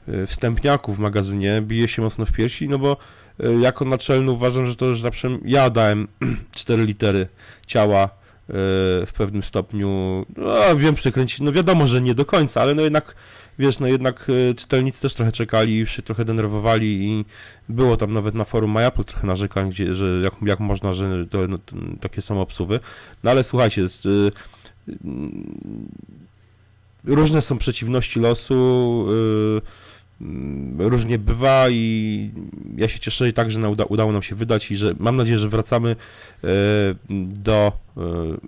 e, 0.08 0.26
wstępniaku 0.26 0.94
w 0.94 1.00
magazynie 1.00 1.62
bije 1.62 1.88
się 1.88 2.02
mocno 2.02 2.26
w 2.26 2.32
piersi, 2.32 2.70
no 2.70 2.80
bo 2.80 2.98
jako 3.60 3.86
naczelny 3.86 4.32
uważam, 4.32 4.68
że 4.68 4.76
to 4.76 4.86
już 4.86 5.02
zawsze 5.02 5.40
ja 5.46 5.70
dałem 5.70 6.08
cztery 6.56 6.86
litery 6.86 7.28
ciała 7.68 8.04
e, 8.04 8.10
w 9.06 9.12
pewnym 9.18 9.44
stopniu, 9.44 10.26
no 10.38 10.76
wiem 10.76 10.96
przekręcić, 10.96 11.40
no 11.40 11.52
wiadomo, 11.52 11.88
że 11.88 12.02
nie 12.02 12.16
do 12.16 12.26
końca, 12.26 12.62
ale 12.62 12.76
no 12.76 12.82
jednak, 12.82 13.16
wiesz, 13.60 13.80
no 13.80 13.88
jednak 13.88 14.28
e, 14.52 14.56
czytelnicy 14.56 15.02
też 15.02 15.14
trochę 15.14 15.32
czekali, 15.32 15.78
już 15.78 15.92
się 15.92 16.02
trochę 16.02 16.26
denerwowali 16.26 16.88
i 16.88 17.26
było 17.70 17.98
tam 17.98 18.14
nawet 18.14 18.36
na 18.36 18.44
forum 18.44 18.72
MyApple 18.72 19.04
trochę 19.04 19.28
narzekań, 19.28 19.70
gdzie, 19.70 19.94
że 19.94 20.22
jak, 20.24 20.34
jak 20.42 20.60
można, 20.60 20.94
że 20.94 21.26
to, 21.30 21.48
no, 21.48 21.58
takie 22.02 22.22
są 22.22 22.42
obsuwy, 22.42 22.80
no 23.24 23.32
ale 23.32 23.44
słuchajcie, 23.44 23.82
jest, 23.82 24.06
y, 24.06 24.32
różne 27.04 27.42
są 27.42 27.58
przeciwności 27.58 28.20
losu, 28.20 29.06
y, 29.58 29.91
różnie 30.78 31.20
bywa 31.20 31.70
i 31.70 32.32
ja 32.78 32.88
się 32.88 33.00
cieszę 33.00 33.30
i 33.30 33.34
tak, 33.34 33.52
że 33.52 33.70
uda, 33.70 33.84
udało 33.84 34.12
nam 34.12 34.24
się 34.24 34.36
wydać 34.36 34.72
i 34.72 34.76
że 34.76 34.94
mam 35.00 35.16
nadzieję, 35.16 35.40
że 35.40 35.50
wracamy 35.50 35.96
e, 36.44 36.48
do 37.34 37.72
e, 37.98 38.02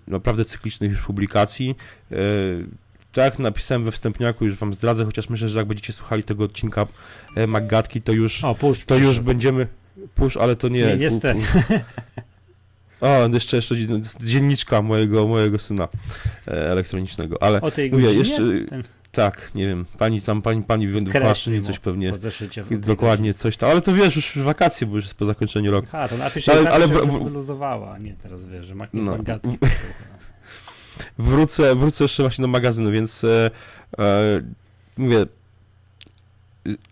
naprawdę 0.07 0.45
cyklicznych 0.45 0.91
już 0.91 1.01
publikacji. 1.01 1.75
E, 2.11 2.15
tak 3.11 3.39
napisałem 3.39 3.83
we 3.83 3.91
wstępniaku, 3.91 4.45
już 4.45 4.55
wam 4.55 4.73
zdradzę, 4.73 5.05
chociaż 5.05 5.29
myślę, 5.29 5.49
że 5.49 5.59
jak 5.59 5.67
będziecie 5.67 5.93
słuchali 5.93 6.23
tego 6.23 6.43
odcinka 6.43 6.87
Maggatki, 7.47 8.01
to 8.01 8.11
już, 8.11 8.43
o, 8.43 8.55
push, 8.55 8.85
to 8.85 8.97
już 8.97 9.19
będziemy... 9.19 9.67
Push, 10.15 10.37
ale 10.37 10.55
to 10.55 10.69
nie... 10.69 10.85
Nie, 10.85 10.97
niestety. 10.97 11.41
O, 13.01 13.27
jeszcze, 13.33 13.55
jeszcze 13.55 13.75
dzienniczka 14.21 14.81
mojego, 14.81 15.27
mojego 15.27 15.59
syna 15.59 15.87
elektronicznego, 16.45 17.43
ale 17.43 17.61
o 17.61 17.71
tej 17.71 17.91
mówię, 17.91 18.13
jeszcze... 18.13 18.37
Ten... 18.69 18.83
Tak, 19.13 19.51
nie 19.55 19.67
wiem, 19.67 19.85
pani 19.97 20.21
tam, 20.21 20.41
pani, 20.41 20.63
pani 20.63 20.87
wychłaszczy 20.87 21.61
coś 21.61 21.79
pewnie. 21.79 22.13
Dokładnie 22.71 23.33
coś 23.33 23.57
tam, 23.57 23.69
ale 23.69 23.81
to 23.81 23.93
wiesz, 23.93 24.15
już 24.15 24.37
wakacje, 24.37 24.87
bo 24.87 24.95
już 24.95 25.05
jest 25.05 25.15
po 25.15 25.25
zakończeniu 25.25 25.71
roku. 25.71 25.87
A, 25.91 26.07
to 26.07 26.17
napisz, 26.17 26.49
ale, 26.49 26.69
ale 26.69 26.87
w, 26.87 27.23
wyluzowała, 27.23 27.97
nie 27.97 28.13
teraz 28.13 28.45
wiesz, 28.45 28.65
że 28.65 28.75
no. 28.93 29.17
wrócę, 31.17 31.75
wrócę 31.75 32.03
jeszcze 32.03 32.23
właśnie 32.23 32.41
do 32.41 32.47
magazynu, 32.47 32.91
więc 32.91 33.23
e, 33.23 33.51
e, 33.99 34.41
mówię, 34.97 35.25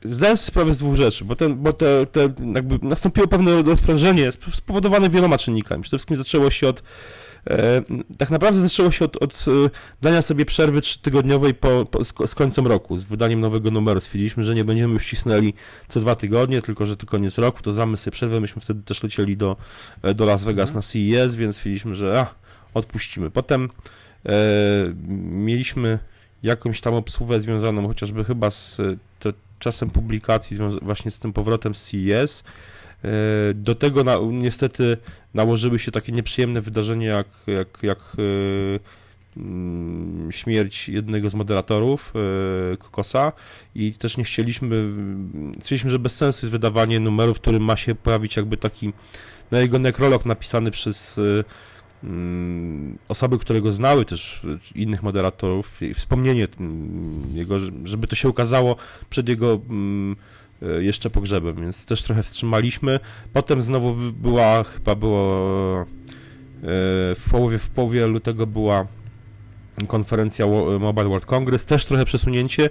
zdałem 0.04 0.38
sobie 0.38 0.48
sprawę 0.48 0.74
z 0.74 0.78
dwóch 0.78 0.96
rzeczy, 0.96 1.25
bo, 1.25 1.36
ten, 1.36 1.56
bo 1.56 1.74
te, 1.74 2.06
te 2.06 2.34
jakby 2.54 2.88
nastąpiło 2.88 3.28
pewne 3.28 3.62
rozprężenie 3.62 4.32
spowodowane 4.32 5.10
wieloma 5.10 5.38
czynnikami. 5.38 5.84
Przede 5.84 5.98
wszystkim 5.98 6.18
zaczęło 6.18 6.50
się 6.50 6.68
od 6.68 6.84
tak 8.17 8.29
naprawdę 8.29 8.62
zaczęło 8.62 8.91
się 8.91 9.05
od, 9.05 9.17
od 9.24 9.45
e, 9.48 9.69
dania 10.01 10.21
sobie 10.21 10.45
przerwy 10.45 10.81
trzytygodniowej 10.81 11.53
po, 11.53 11.86
po, 11.86 12.27
z, 12.27 12.36
końcem 12.36 12.67
roku, 12.67 12.98
z 12.98 13.03
wydaniem 13.03 13.39
nowego 13.39 13.71
numeru. 13.71 14.01
Stwierdziliśmy, 14.01 14.43
że 14.43 14.55
nie 14.55 14.63
będziemy 14.63 14.93
już 14.93 15.05
cisnęli 15.05 15.53
co 15.88 16.00
dwa 16.00 16.15
tygodnie, 16.15 16.62
tylko 16.62 16.86
że 16.86 16.98
to 16.98 17.05
koniec 17.05 17.38
roku, 17.38 17.62
to 17.62 17.74
zamy 17.74 17.98
sobie 17.98 18.12
przerwę. 18.12 18.39
Myśmy 18.39 18.62
wtedy 18.62 18.83
też 18.83 19.03
lecieli 19.03 19.38
do, 19.38 19.57
e, 20.01 20.13
do 20.13 20.25
Las 20.25 20.43
Vegas 20.43 20.69
mhm. 20.69 20.75
na 20.75 20.81
CES, 20.81 21.36
więc 21.36 21.55
stwierdziliśmy, 21.55 21.95
że 21.95 22.19
a, 22.19 22.33
odpuścimy. 22.74 23.31
Potem 23.31 23.69
e, 24.25 24.33
mieliśmy 25.31 26.00
jakąś 26.43 26.81
tam 26.81 26.93
obsługę 26.93 27.41
związaną 27.41 27.88
chociażby 27.88 28.24
chyba 28.24 28.51
z 28.51 28.77
te, 29.19 29.33
czasem 29.60 29.89
publikacji 29.89 30.57
właśnie 30.81 31.12
z 31.12 31.19
tym 31.19 31.33
powrotem 31.33 31.75
z 31.75 31.83
CES. 31.83 32.43
E, 33.03 33.53
do 33.53 33.75
tego 33.75 34.03
na, 34.03 34.17
niestety 34.31 34.98
nałożyły 35.34 35.79
się 35.79 35.91
takie 35.91 36.12
nieprzyjemne 36.12 36.62
wydarzenia 36.62 37.17
jak, 37.17 37.27
jak, 37.48 37.67
jak 37.84 37.98
e, 37.98 38.79
mm, 39.38 40.31
śmierć 40.31 40.89
jednego 40.89 41.29
z 41.29 41.34
moderatorów, 41.34 42.13
e, 42.74 42.77
Kokosa 42.77 43.31
i 43.75 43.93
też 43.93 44.17
nie 44.17 44.24
chcieliśmy, 44.24 44.89
chcieliśmy, 45.62 45.89
że 45.89 46.00
bez 46.00 46.15
sensu 46.15 46.46
jest 46.46 46.51
wydawanie 46.51 47.00
numeru, 47.00 47.34
w 47.34 47.39
którym 47.39 47.63
ma 47.63 47.75
się 47.75 47.96
pojawić 47.96 48.36
jakby 48.36 48.58
taki 48.58 48.93
na 49.51 49.60
jego 49.60 49.79
nekrolog 49.79 50.25
napisany 50.25 50.72
przez 50.72 51.20
mm, 52.03 52.98
osoby, 53.08 53.39
które 53.39 53.62
go 53.62 53.72
znały, 53.72 54.05
też 54.05 54.46
innych 54.75 55.03
moderatorów, 55.03 55.81
i 55.81 55.93
wspomnienie 55.93 56.48
jego, 57.34 57.60
żeby 57.84 58.08
to 58.08 58.15
się 58.15 58.29
ukazało 58.29 58.75
przed 59.10 59.29
jego 59.29 59.62
mm, 59.70 60.15
jeszcze 60.80 61.10
pogrzebem, 61.10 61.56
więc 61.56 61.86
też 61.86 62.03
trochę 62.03 62.24
wstrzymaliśmy. 62.24 63.00
Potem 63.34 63.62
znowu 63.62 63.96
była, 64.12 64.63
chyba 64.63 64.96
było 64.96 65.86
w 67.15 67.27
połowie, 67.32 67.60
w 67.60 67.70
połowie 67.70 68.08
lutego 68.08 68.48
była 68.48 68.88
konferencja 69.88 70.48
Mobile 70.80 71.10
World 71.10 71.25
Congress, 71.25 71.65
też 71.65 71.86
trochę 71.86 72.06
przesunięcie. 72.06 72.70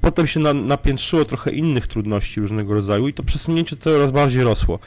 Potem 0.00 0.26
się 0.26 0.40
na, 0.40 0.54
napiętrzyło 0.54 1.24
trochę 1.24 1.50
innych 1.50 1.86
trudności 1.86 2.40
różnego 2.40 2.74
rodzaju 2.74 3.08
i 3.08 3.12
to 3.14 3.22
przesunięcie 3.22 3.76
coraz 3.76 4.10
bardziej 4.10 4.42
rosło. 4.42 4.78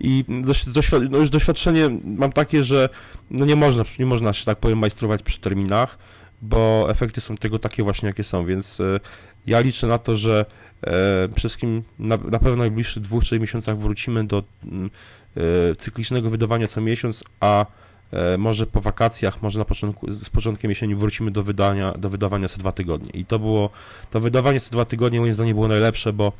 I 0.00 0.24
doświ- 0.28 1.10
no 1.10 1.18
już 1.18 1.30
doświadczenie 1.30 1.90
mam 2.04 2.32
takie, 2.32 2.64
że 2.64 2.88
no 3.30 3.44
nie 3.44 3.56
można, 3.56 3.84
nie 3.98 4.06
można 4.06 4.32
się 4.32 4.44
tak 4.44 4.58
powiem 4.58 4.78
majstrować 4.78 5.22
przy 5.22 5.40
terminach, 5.40 5.98
bo 6.42 6.86
efekty 6.90 7.20
są 7.20 7.36
tego 7.36 7.58
takie 7.58 7.82
właśnie, 7.82 8.06
jakie 8.06 8.24
są, 8.24 8.46
więc 8.46 8.80
e, 8.80 9.00
ja 9.46 9.60
liczę 9.60 9.86
na 9.86 9.98
to, 9.98 10.16
że 10.16 10.46
e, 10.46 10.71
przede 10.82 11.36
wszystkim 11.36 11.82
na, 11.98 12.16
na 12.16 12.38
pewno 12.38 12.52
w 12.52 12.56
najbliższych 12.56 13.02
dwóch, 13.02 13.24
trzech 13.24 13.40
miesiącach 13.40 13.78
wrócimy 13.78 14.26
do 14.26 14.42
mm, 14.64 14.90
e, 15.36 15.74
cyklicznego 15.76 16.30
wydawania 16.30 16.66
co 16.66 16.80
miesiąc, 16.80 17.24
a 17.40 17.66
E, 18.12 18.38
może 18.38 18.66
po 18.66 18.80
wakacjach, 18.80 19.42
może 19.42 19.58
na 19.58 19.64
początku, 19.64 20.12
z 20.12 20.30
początkiem 20.30 20.70
jesieni 20.70 20.94
wrócimy 20.94 21.30
do 21.30 21.42
wydania, 21.42 21.92
do 21.92 22.10
wydawania 22.10 22.48
co 22.48 22.58
dwa 22.58 22.72
tygodnie. 22.72 23.10
I 23.14 23.24
to 23.24 23.38
było, 23.38 23.70
to 24.10 24.20
wydawanie 24.20 24.60
co 24.60 24.70
dwa 24.70 24.84
tygodnie 24.84 25.20
moim 25.20 25.34
zdaniem 25.34 25.54
było 25.54 25.68
najlepsze, 25.68 26.12
bo 26.12 26.32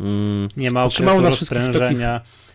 mm, 0.00 0.48
nie 0.56 0.70
ma 0.70 0.84
okresu 0.84 1.20
na 1.20 1.30
wszystkich 1.30 1.72
takich, 1.78 1.98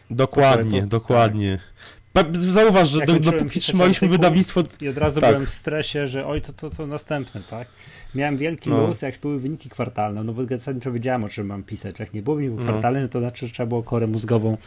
Dokładnie, 0.09 0.81
dokładnie. 0.81 1.57
Tak. 1.57 1.94
Zauważ, 2.33 2.89
że 2.89 3.05
do, 3.05 3.19
dopóki 3.19 3.59
trzymaliśmy 3.59 4.07
wydawnictwo... 4.07 4.63
I 4.81 4.89
od 4.89 4.97
razu 4.97 5.21
tak. 5.21 5.29
byłem 5.29 5.45
w 5.45 5.49
stresie, 5.49 6.07
że 6.07 6.27
oj, 6.27 6.41
to, 6.41 6.53
to 6.53 6.69
co 6.69 6.87
następne, 6.87 7.41
tak? 7.49 7.67
Miałem 8.15 8.37
wielki 8.37 8.69
no. 8.69 8.87
luz, 8.87 9.01
jak 9.01 9.19
były 9.19 9.39
wyniki 9.39 9.69
kwartalne, 9.69 10.23
no 10.23 10.33
bo 10.33 10.45
zasadniczo 10.45 10.91
wiedziałem, 10.91 11.23
o 11.23 11.29
czym 11.29 11.47
mam 11.47 11.63
pisać. 11.63 11.99
Jak 11.99 12.13
nie 12.13 12.21
było 12.21 12.35
wyników 12.35 12.59
no. 12.59 12.65
kwartalnych, 12.65 13.11
to 13.11 13.19
znaczy, 13.19 13.47
że 13.47 13.53
trzeba 13.53 13.67
było 13.67 13.83
korę 13.83 14.07
mózgową 14.07 14.57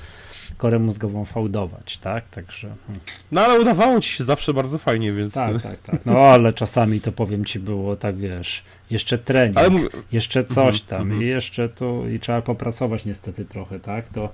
korę 0.57 0.79
mózgową 0.79 1.25
fałdować, 1.25 1.99
tak? 1.99 2.29
Także. 2.29 2.69
Hmm. 2.87 3.05
No 3.33 3.41
ale 3.41 3.61
udawało 3.61 4.01
ci 4.01 4.13
się 4.13 4.25
zawsze 4.25 4.55
bardzo 4.55 4.79
fajnie, 4.79 5.13
więc. 5.13 5.35
Tak, 5.35 5.63
tak, 5.63 5.81
tak. 5.81 6.07
No 6.07 6.19
ale 6.19 6.53
czasami 6.53 7.01
to 7.01 7.13
powiem 7.13 7.45
ci 7.45 7.59
było 7.59 7.97
tak, 7.97 8.17
wiesz, 8.17 8.65
jeszcze 8.91 9.19
trening, 9.19 9.57
jeszcze 10.13 10.45
coś 10.45 10.81
mhm, 10.81 10.89
tam 10.89 11.03
mm 11.03 11.19
-hmm. 11.19 11.23
i 11.23 11.27
jeszcze 11.27 11.69
to 11.69 12.09
i 12.09 12.19
trzeba 12.19 12.43
popracować 12.43 13.05
niestety 13.05 13.45
trochę, 13.45 13.81
tak? 13.81 14.09
To 14.09 14.29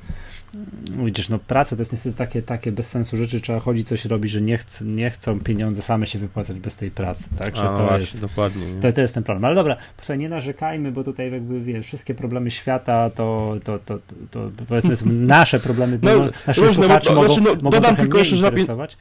widzisz, 1.05 1.29
no 1.29 1.39
praca 1.39 1.77
to 1.77 1.83
jest 1.83 1.93
niestety 1.93 2.17
takie, 2.17 2.43
takie 2.43 2.73
bez 2.73 2.89
sensu 2.89 3.17
rzeczy, 3.17 3.41
trzeba 3.41 3.61
chodzić 3.61 3.89
coś 3.89 4.05
robić, 4.05 4.33
że 4.33 4.41
nie, 4.41 4.59
nie 4.85 5.11
chcą 5.11 5.41
pieniądze 5.41 5.83
same 5.83 6.07
się 6.07 6.19
wypłacać 6.19 6.61
bez 6.61 6.77
tej 6.77 6.91
pracy, 6.91 7.29
tak? 7.39 7.57
Że 7.57 7.63
A, 7.63 7.77
to 7.77 7.83
właśnie, 7.83 8.01
jest, 8.01 8.21
dokładnie. 8.21 8.67
To, 8.83 8.93
to 8.93 9.01
jest 9.01 9.15
ten 9.15 9.23
problem. 9.23 9.45
Ale 9.45 9.55
dobra, 9.55 9.77
posłuchaj, 9.97 10.19
nie 10.19 10.29
narzekajmy, 10.29 10.93
bo 10.93 11.05
tutaj 11.05 11.33
jakby 11.33 11.61
wiesz, 11.61 11.87
wszystkie 11.87 12.15
problemy 12.15 12.51
świata 12.51 13.11
to, 13.11 13.57
to, 13.65 13.79
to, 13.79 13.99
to, 14.31 14.51
to 14.57 14.65
powiedzmy 14.69 14.97
są 14.97 15.07
nasze 15.39 15.59
problemy, 15.59 15.99
no, 16.03 16.11
nasi 16.47 16.61
różne, 16.61 16.75
słuchacze 16.75 17.11
no, 17.11 17.17
mogą, 17.17 17.35
znaczy, 17.35 17.41
no, 17.41 17.55
mogą 17.63 17.71
dodam 17.71 17.97
tylko 17.97 18.19
jeszcze, 18.19 18.37
interesować. 18.37 18.97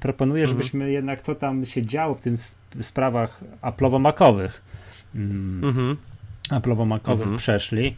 Proponuję, 0.00 0.42
mhm. 0.42 0.58
żebyśmy 0.58 0.92
jednak 0.92 1.22
co 1.22 1.34
tam 1.34 1.66
się 1.66 1.82
działo 1.82 2.14
w 2.14 2.20
tym 2.20 2.36
sprawach 2.80 3.40
aplowo-makowych 3.62 4.50
mm, 5.16 5.64
mhm. 5.64 5.96
Apple'owo-makowych 6.50 7.22
mhm. 7.22 7.36
przeszli. 7.36 7.96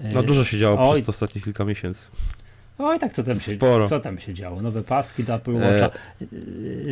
No 0.00 0.22
dużo 0.22 0.44
się 0.44 0.58
działo 0.58 0.90
Oj. 0.90 0.96
przez 0.96 1.08
ostatnie 1.08 1.40
kilka 1.40 1.64
miesięcy. 1.64 2.08
Oj, 2.82 2.98
tak 2.98 3.12
co 3.12 3.22
tam 3.22 3.40
się, 3.40 3.56
Sporo. 3.56 3.88
co 3.88 4.00
tam 4.00 4.18
się 4.18 4.34
działo? 4.34 4.62
Nowe 4.62 4.82
paski 4.82 5.24
do 5.24 5.34
Apple 5.34 5.54
Watcha. 5.54 5.86
E... 5.86 6.26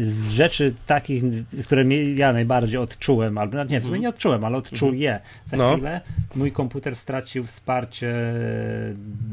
Z 0.02 0.30
rzeczy 0.30 0.74
takich, 0.86 1.22
które 1.64 1.84
ja 2.14 2.32
najbardziej 2.32 2.80
odczułem, 2.80 3.38
albo 3.38 3.64
nie, 3.64 3.80
w 3.80 3.84
sumie 3.84 3.98
nie 3.98 4.08
odczułem, 4.08 4.44
ale 4.44 4.56
odczuję. 4.56 5.20
Za 5.46 5.56
no. 5.56 5.72
chwilę 5.72 6.00
mój 6.34 6.52
komputer 6.52 6.96
stracił 6.96 7.44
wsparcie, 7.44 8.14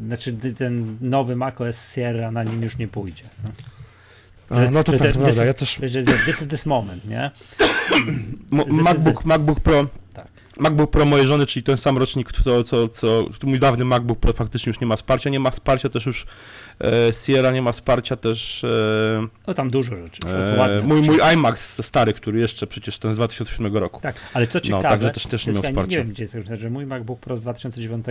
znaczy 0.08 0.34
ten 0.58 0.98
nowy 1.02 1.36
macOS 1.36 1.94
Sierra 1.94 2.32
na 2.32 2.44
nim 2.44 2.64
już 2.64 2.78
nie 2.78 2.88
pójdzie. 2.88 3.24
No, 4.50 4.72
no 4.72 4.84
to 4.84 4.92
tak, 4.92 5.12
prawda, 5.12 5.46
ja 5.46 5.54
też... 5.54 5.76
This 6.26 6.42
is 6.42 6.48
this 6.48 6.66
moment, 6.66 7.06
nie? 7.06 7.32
MacBook, 8.84 9.26
MacBook 9.26 9.60
Pro 9.60 9.86
MacBook 10.60 10.92
Pro 10.92 11.06
mojej 11.06 11.28
żony, 11.28 11.46
czyli 11.46 11.64
ten 11.64 11.78
sam 11.78 11.98
rocznik, 11.98 12.32
co, 12.32 12.64
co, 12.64 12.90
co 12.90 13.26
mój 13.44 13.60
dawny 13.60 13.86
MacBook 13.86 14.20
Pro 14.20 14.34
faktycznie 14.34 14.70
już 14.70 14.80
nie 14.80 14.88
ma 14.88 14.96
wsparcia. 14.96 15.30
Nie 15.30 15.40
ma 15.40 15.52
wsparcia 15.52 15.90
też 15.90 16.06
już 16.06 16.26
e, 16.82 17.14
Sierra, 17.14 17.52
nie 17.52 17.62
ma 17.62 17.72
wsparcia 17.72 18.16
też. 18.16 18.64
E, 18.64 19.28
o 19.46 19.54
tam 19.54 19.70
dużo 19.70 19.96
rzeczy. 19.96 20.28
E, 20.28 20.82
mój, 20.84 21.02
mój 21.02 21.20
iMac 21.34 21.60
stary, 21.60 22.14
który 22.14 22.40
jeszcze 22.40 22.68
przecież 22.68 23.00
ten 23.00 23.14
z 23.14 23.16
2007 23.16 23.78
roku. 23.78 24.02
Tak, 24.02 24.16
ale 24.34 24.48
co 24.48 24.58
no, 24.58 24.62
ciekawe. 24.62 24.84
No, 24.84 24.90
także 24.90 25.12
też, 25.12 25.26
też 25.26 25.48
nie 25.48 25.54
miał 25.54 25.64
wsparcia. 25.64 25.92
Nie 25.92 25.98
wiem, 25.98 26.08
gdzie 26.08 26.24
jest 26.24 26.36
że 26.54 26.70
mój 26.70 26.86
MacBook 26.86 27.20
Pro 27.20 27.38
z 27.38 27.42
2009 27.42 28.06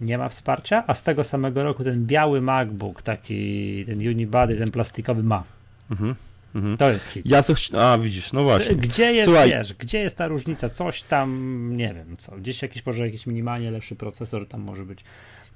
nie 0.00 0.18
ma 0.18 0.28
wsparcia, 0.28 0.84
a 0.86 0.94
z 0.94 1.02
tego 1.02 1.24
samego 1.24 1.64
roku 1.64 1.84
ten 1.84 2.06
biały 2.06 2.40
MacBook, 2.40 3.02
taki 3.02 3.84
ten 3.86 3.98
unibody, 3.98 4.56
ten 4.56 4.70
plastikowy 4.70 5.22
ma. 5.22 5.42
Mhm. 5.90 6.14
Mhm. 6.54 6.76
To 6.76 6.90
jest 6.90 7.06
hit. 7.06 7.30
Ja 7.30 7.42
coś, 7.42 7.74
a 7.74 7.98
widzisz, 7.98 8.32
no 8.32 8.42
właśnie. 8.42 8.76
Gdzie 8.76 9.12
jest, 9.12 9.24
Słuchaj. 9.24 9.48
wiesz, 9.50 9.74
gdzie 9.74 9.98
jest 9.98 10.16
ta 10.16 10.28
różnica? 10.28 10.70
Coś 10.70 11.02
tam, 11.02 11.70
nie 11.76 11.94
wiem, 11.94 12.16
co, 12.16 12.36
gdzieś 12.36 12.62
jakiś, 12.62 12.86
może 12.86 13.06
jakiś 13.06 13.26
minimalnie 13.26 13.70
lepszy 13.70 13.96
procesor 13.96 14.48
tam 14.48 14.60
może 14.60 14.84
być. 14.84 15.04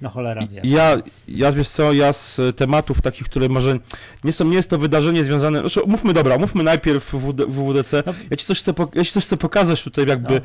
No 0.00 0.08
cholera. 0.08 0.42
Ja, 0.64 0.96
ja 1.28 1.52
wiesz 1.52 1.68
co, 1.68 1.92
ja 1.92 2.12
z 2.12 2.40
tematów 2.56 3.00
takich, 3.00 3.26
które 3.26 3.48
może 3.48 3.78
nie 4.24 4.32
są, 4.32 4.44
nie 4.44 4.56
jest 4.56 4.70
to 4.70 4.78
wydarzenie 4.78 5.24
związane, 5.24 5.60
znaczy 5.60 5.80
mówmy 5.86 6.12
dobra, 6.12 6.38
mówmy 6.38 6.62
najpierw 6.62 7.14
WWDC. 7.14 8.02
No. 8.06 8.14
Ja 8.30 8.36
ci 8.36 8.46
coś 8.46 8.60
chcę, 8.60 8.74
ja 8.94 9.04
ci 9.04 9.12
coś 9.12 9.24
chcę 9.24 9.36
pokazać 9.36 9.82
tutaj 9.82 10.06
jakby 10.06 10.40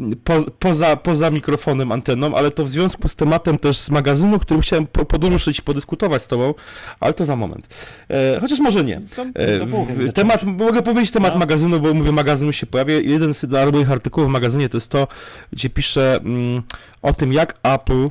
no. 0.00 0.16
po, 0.24 0.34
poza, 0.58 0.96
poza 0.96 1.30
mikrofonem, 1.30 1.92
anteną, 1.92 2.34
ale 2.34 2.50
to 2.50 2.64
w 2.64 2.68
związku 2.68 3.08
z 3.08 3.16
tematem 3.16 3.58
też 3.58 3.76
z 3.76 3.90
magazynu, 3.90 4.38
którym 4.38 4.60
chciałem 4.60 4.86
podruszyć 4.86 5.58
i 5.58 5.62
podyskutować 5.62 6.22
z 6.22 6.26
tobą, 6.26 6.54
ale 7.00 7.14
to 7.14 7.24
za 7.24 7.36
moment. 7.36 7.68
E, 8.10 8.40
chociaż 8.40 8.58
może 8.58 8.84
nie. 8.84 9.00
E, 10.08 10.12
temat, 10.12 10.44
mogę 10.44 10.82
powiedzieć 10.82 11.10
temat 11.10 11.32
no. 11.32 11.38
magazynu, 11.38 11.80
bo 11.80 11.94
mówię, 11.94 12.12
magazyn 12.12 12.52
się 12.52 12.66
pojawia. 12.66 12.94
Jeden 12.94 13.34
z 13.34 13.44
moich 13.72 13.90
artykułów 13.90 14.28
w 14.28 14.32
magazynie 14.32 14.68
to 14.68 14.76
jest 14.76 14.90
to, 14.90 15.08
gdzie 15.52 15.70
piszę 15.70 16.20
mm, 16.24 16.62
o 17.02 17.12
tym, 17.12 17.32
jak 17.32 17.58
Apple 17.62 18.08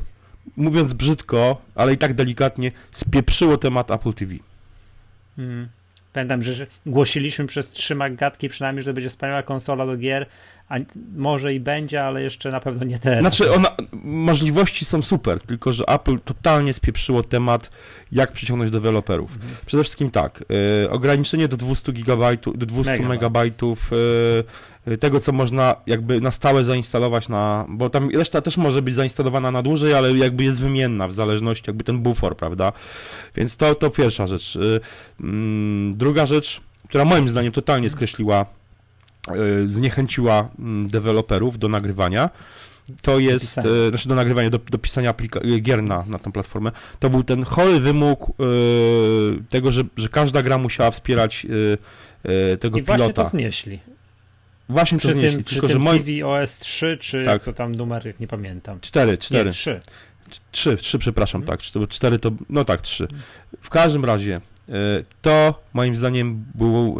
mówiąc 0.57 0.93
brzydko, 0.93 1.62
ale 1.75 1.93
i 1.93 1.97
tak 1.97 2.13
delikatnie, 2.13 2.71
spieprzyło 2.91 3.57
temat 3.57 3.91
Apple 3.91 4.13
TV. 4.13 4.33
Hmm. 5.35 5.67
Pamiętam, 6.15 6.41
że 6.41 6.67
głosiliśmy 6.85 7.47
przez 7.47 7.71
trzy 7.71 7.95
magatki 7.95 8.50
przynajmniej, 8.50 8.83
że 8.83 8.91
to 8.91 8.93
będzie 8.93 9.09
wspaniała 9.09 9.43
konsola 9.43 9.85
do 9.85 9.97
gier, 9.97 10.25
a 10.69 10.75
może 11.15 11.53
i 11.53 11.59
będzie, 11.59 12.03
ale 12.03 12.21
jeszcze 12.21 12.51
na 12.51 12.59
pewno 12.59 12.83
nie 12.83 13.00
teraz. 13.00 13.19
Znaczy, 13.19 13.53
ona, 13.53 13.69
możliwości 14.03 14.85
są 14.85 15.01
super, 15.01 15.39
tylko 15.39 15.74
że 15.74 15.83
Apple 15.88 16.19
totalnie 16.19 16.74
spieprzyło 16.74 17.24
temat, 17.24 17.71
jak 18.12 18.31
przyciągnąć 18.31 18.71
deweloperów. 18.71 19.35
Mhm. 19.35 19.55
Przede 19.65 19.83
wszystkim 19.83 20.12
tak, 20.12 20.43
y, 20.83 20.89
ograniczenie 20.89 21.47
do 21.47 21.57
200 21.57 21.93
GB, 21.93 22.38
do 22.55 22.65
200 22.65 22.91
Mega, 22.91 23.07
megabajtów 23.07 23.93
y, 23.93 23.95
tego, 24.99 25.19
co 25.19 25.31
można 25.31 25.75
jakby 25.87 26.21
na 26.21 26.31
stałe 26.31 26.63
zainstalować 26.63 27.29
na, 27.29 27.65
bo 27.69 27.89
tam 27.89 28.09
reszta 28.09 28.41
też 28.41 28.57
może 28.57 28.81
być 28.81 28.95
zainstalowana 28.95 29.51
na 29.51 29.63
dłużej, 29.63 29.93
ale 29.93 30.11
jakby 30.11 30.43
jest 30.43 30.61
wymienna 30.61 31.07
w 31.07 31.13
zależności 31.13 31.63
jakby 31.67 31.83
ten 31.83 31.99
bufor, 31.99 32.37
prawda? 32.37 32.73
Więc 33.35 33.57
to, 33.57 33.75
to 33.75 33.89
pierwsza 33.89 34.27
rzecz. 34.27 34.55
Y, 34.55 34.79
mm, 35.21 35.97
druga 35.97 36.25
rzecz, 36.25 36.61
która 36.89 37.05
moim 37.05 37.29
zdaniem 37.29 37.51
totalnie 37.51 37.89
skreśliła 37.89 38.45
E, 39.31 39.67
zniechęciła 39.67 40.49
mm, 40.59 40.87
deweloperów 40.87 41.59
do 41.59 41.69
nagrywania. 41.69 42.29
To 43.01 43.19
jest, 43.19 43.55
do 43.55 43.89
znaczy 43.89 44.09
do 44.09 44.15
nagrywania, 44.15 44.49
do, 44.49 44.59
do 44.59 44.77
pisania 44.77 45.13
e, 45.53 45.59
gier 45.59 45.83
na, 45.83 46.03
na 46.07 46.19
tę 46.19 46.31
platformę. 46.31 46.71
To 46.99 47.09
był 47.09 47.23
ten 47.23 47.43
chory 47.43 47.79
wymóg 47.79 48.31
tego, 49.49 49.71
że, 49.71 49.83
że 49.97 50.09
każda 50.09 50.43
gra 50.43 50.57
musiała 50.57 50.91
wspierać 50.91 51.47
tego 52.59 52.77
I 52.77 52.83
pilota. 52.83 52.97
właśnie 52.97 53.13
to 53.13 53.25
znieśli. 53.25 53.79
Właśnie 54.69 54.98
przy 54.98 55.07
to 55.07 55.13
znieśli. 55.13 55.43
Tym, 55.43 55.43
tylko, 55.43 55.67
że 55.67 55.79
moi... 55.79 56.00
TV 56.00 56.27
OS 56.27 56.57
3, 56.57 56.98
czy 57.01 57.25
tak. 57.25 57.43
to 57.43 57.53
tam 57.53 57.75
numer, 57.75 58.13
nie 58.19 58.27
pamiętam. 58.27 58.79
4, 58.81 59.17
4. 59.17 59.45
Nie, 59.45 59.51
3. 59.51 59.79
3, 60.51 60.77
3, 60.77 61.00
przepraszam, 61.00 61.43
hmm. 61.43 61.57
tak. 61.57 61.89
4 61.89 62.19
to, 62.19 62.31
no 62.50 62.65
tak, 62.65 62.81
3. 62.81 63.07
W 63.62 63.69
każdym 63.69 64.05
razie, 64.05 64.41
to 65.22 65.63
moim 65.74 65.95
zdaniem 65.95 66.45
było 66.55 67.00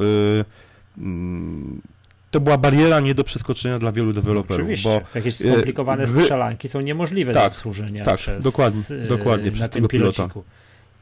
to 2.36 2.40
była 2.40 2.58
bariera 2.58 3.00
nie 3.00 3.16
do 3.16 3.24
przeskoczenia 3.24 3.80
dla 3.80 3.92
wielu 3.92 4.14
deweloperów. 4.14 4.62
Oczywiście, 4.62 4.90
bo 4.90 5.02
jakieś 5.16 5.42
e, 5.42 5.52
skomplikowane 5.52 6.06
wy... 6.06 6.20
strzelanki 6.20 6.68
są 6.68 6.82
niemożliwe 6.82 7.34
tak, 7.34 7.44
do 7.44 7.48
obsłużenia 7.48 8.04
tak, 8.04 8.18
przez, 8.18 8.44
dokładnie, 8.44 8.82
e, 9.04 9.08
dokładnie, 9.08 9.52
na 9.52 9.68
tym 9.68 9.88
pilociku. 9.88 10.44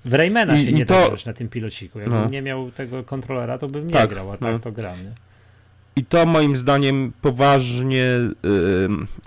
W 0.06 0.14
Raymana 0.14 0.60
się 0.60 0.70
I, 0.70 0.74
nie 0.74 0.86
to... 0.86 0.94
da 0.94 1.08
grać 1.08 1.26
na 1.26 1.34
tym 1.34 1.50
pilociku. 1.50 2.00
Jakbym 2.00 2.20
no. 2.20 2.30
nie 2.30 2.42
miał 2.42 2.72
tego 2.72 3.04
kontrolera, 3.04 3.58
to 3.58 3.68
bym 3.68 3.88
nie 3.88 3.94
tak, 3.94 4.10
grał, 4.10 4.32
a 4.32 4.38
tak 4.38 4.52
no. 4.54 4.60
to 4.60 4.72
gram. 4.72 5.04
Nie? 5.04 5.12
I 5.96 6.06
to 6.06 6.26
moim 6.26 6.58
zdaniem 6.58 7.14
poważnie 7.22 8.06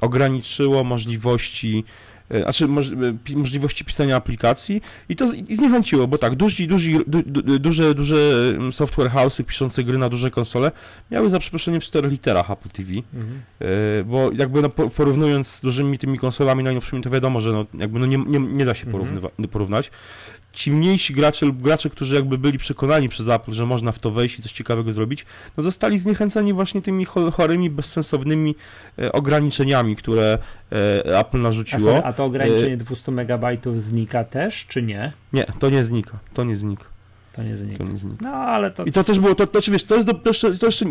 ograniczyło 0.01 0.85
możliwości 0.85 1.85
E, 2.31 2.43
znaczy 2.43 2.65
e, 2.65 3.37
możliwości 3.37 3.85
pisania 3.85 4.17
aplikacji 4.17 4.83
i 5.09 5.17
to 5.17 5.33
i 5.49 5.57
zniechęciło, 5.57 6.07
bo 6.07 6.19
tak, 6.19 6.35
duży, 6.35 6.67
duży, 6.67 6.91
du, 7.07 7.23
du, 7.27 7.59
duże, 7.59 7.95
duże 7.95 8.17
software 8.73 9.11
house'y 9.11 9.45
piszące 9.45 9.85
gry 9.85 9.99
na 9.99 10.09
duże 10.09 10.31
konsole 10.31 10.73
miały 11.11 11.31
za 11.31 11.39
przeproszeniem 11.39 11.81
w 11.81 11.85
czterech 11.85 12.11
literach 12.11 12.51
Apple 12.51 12.69
TV, 12.69 12.91
mhm. 13.15 13.43
E, 13.61 14.05
bo 14.05 14.33
jakby 14.33 14.63
no, 14.63 14.69
porównując 14.71 15.49
z 15.49 15.61
dużymi 15.61 15.99
tymi 15.99 16.19
konsolami 16.19 16.63
najnowszymi, 16.63 17.03
to 17.03 17.11
wiadomo, 17.11 17.41
że 17.41 17.53
no, 17.53 17.67
jakby 17.75 17.99
no 17.99 18.07
nie, 18.07 18.19
nie, 18.19 18.39
nie 18.39 18.65
da 18.65 18.75
się 18.75 18.87
mhm. 18.87 19.29
porównać 19.53 19.91
ci 20.57 20.73
mniejsi 20.73 21.15
gracze 21.15 21.47
lub 21.47 21.63
gracze, 21.63 21.91
którzy 21.91 22.15
jakby 22.15 22.39
byli 22.39 22.59
przekonani 22.59 23.09
przez 23.09 23.29
Apple, 23.29 23.53
że 23.53 23.67
można 23.67 23.93
w 23.93 23.99
to 23.99 24.11
wejść 24.11 24.39
i 24.39 24.43
coś 24.43 24.53
ciekawego 24.53 24.93
zrobić, 24.93 25.27
no 25.57 25.63
zostali 25.63 25.99
zniechęceni 25.99 26.53
właśnie 26.53 26.83
tymi 26.83 27.05
chorymi, 27.33 27.71
bezsensownymi 27.71 28.55
e, 28.99 29.13
ograniczeniami, 29.13 29.97
które 29.97 30.39
e, 30.73 31.19
Apple 31.19 31.41
narzuciło. 31.41 31.97
A, 31.97 32.03
a 32.03 32.13
to 32.13 32.25
ograniczenie 32.25 32.77
200 32.77 33.13
e, 33.13 33.15
MB 33.15 33.79
znika 33.79 34.25
też, 34.25 34.67
czy 34.67 34.83
nie? 34.83 35.13
Nie, 35.33 35.45
to 35.59 35.71
nie 35.71 35.85
znika, 35.85 36.19
to 36.35 36.45
nie 36.45 36.57
znika. 36.57 36.85
To 37.33 37.43
nie 37.43 37.57
znika. 37.57 37.85
To 37.85 37.91
nie 37.91 37.99
znika. 37.99 38.25
No, 38.25 38.31
ale 38.31 38.71
to... 38.71 38.85
I 38.85 38.93
to 38.93 39.05
też 39.05 39.19
było, 39.19 39.35
to, 39.35 39.47
to, 39.47 39.61
to, 39.61 39.73
wiesz, 39.73 39.85
to 39.85 39.95
jest, 39.95 40.07
do, 40.07 40.15
to 40.15 40.31
jeszcze, 40.31 40.59
to 40.59 40.67
jeszcze 40.67 40.87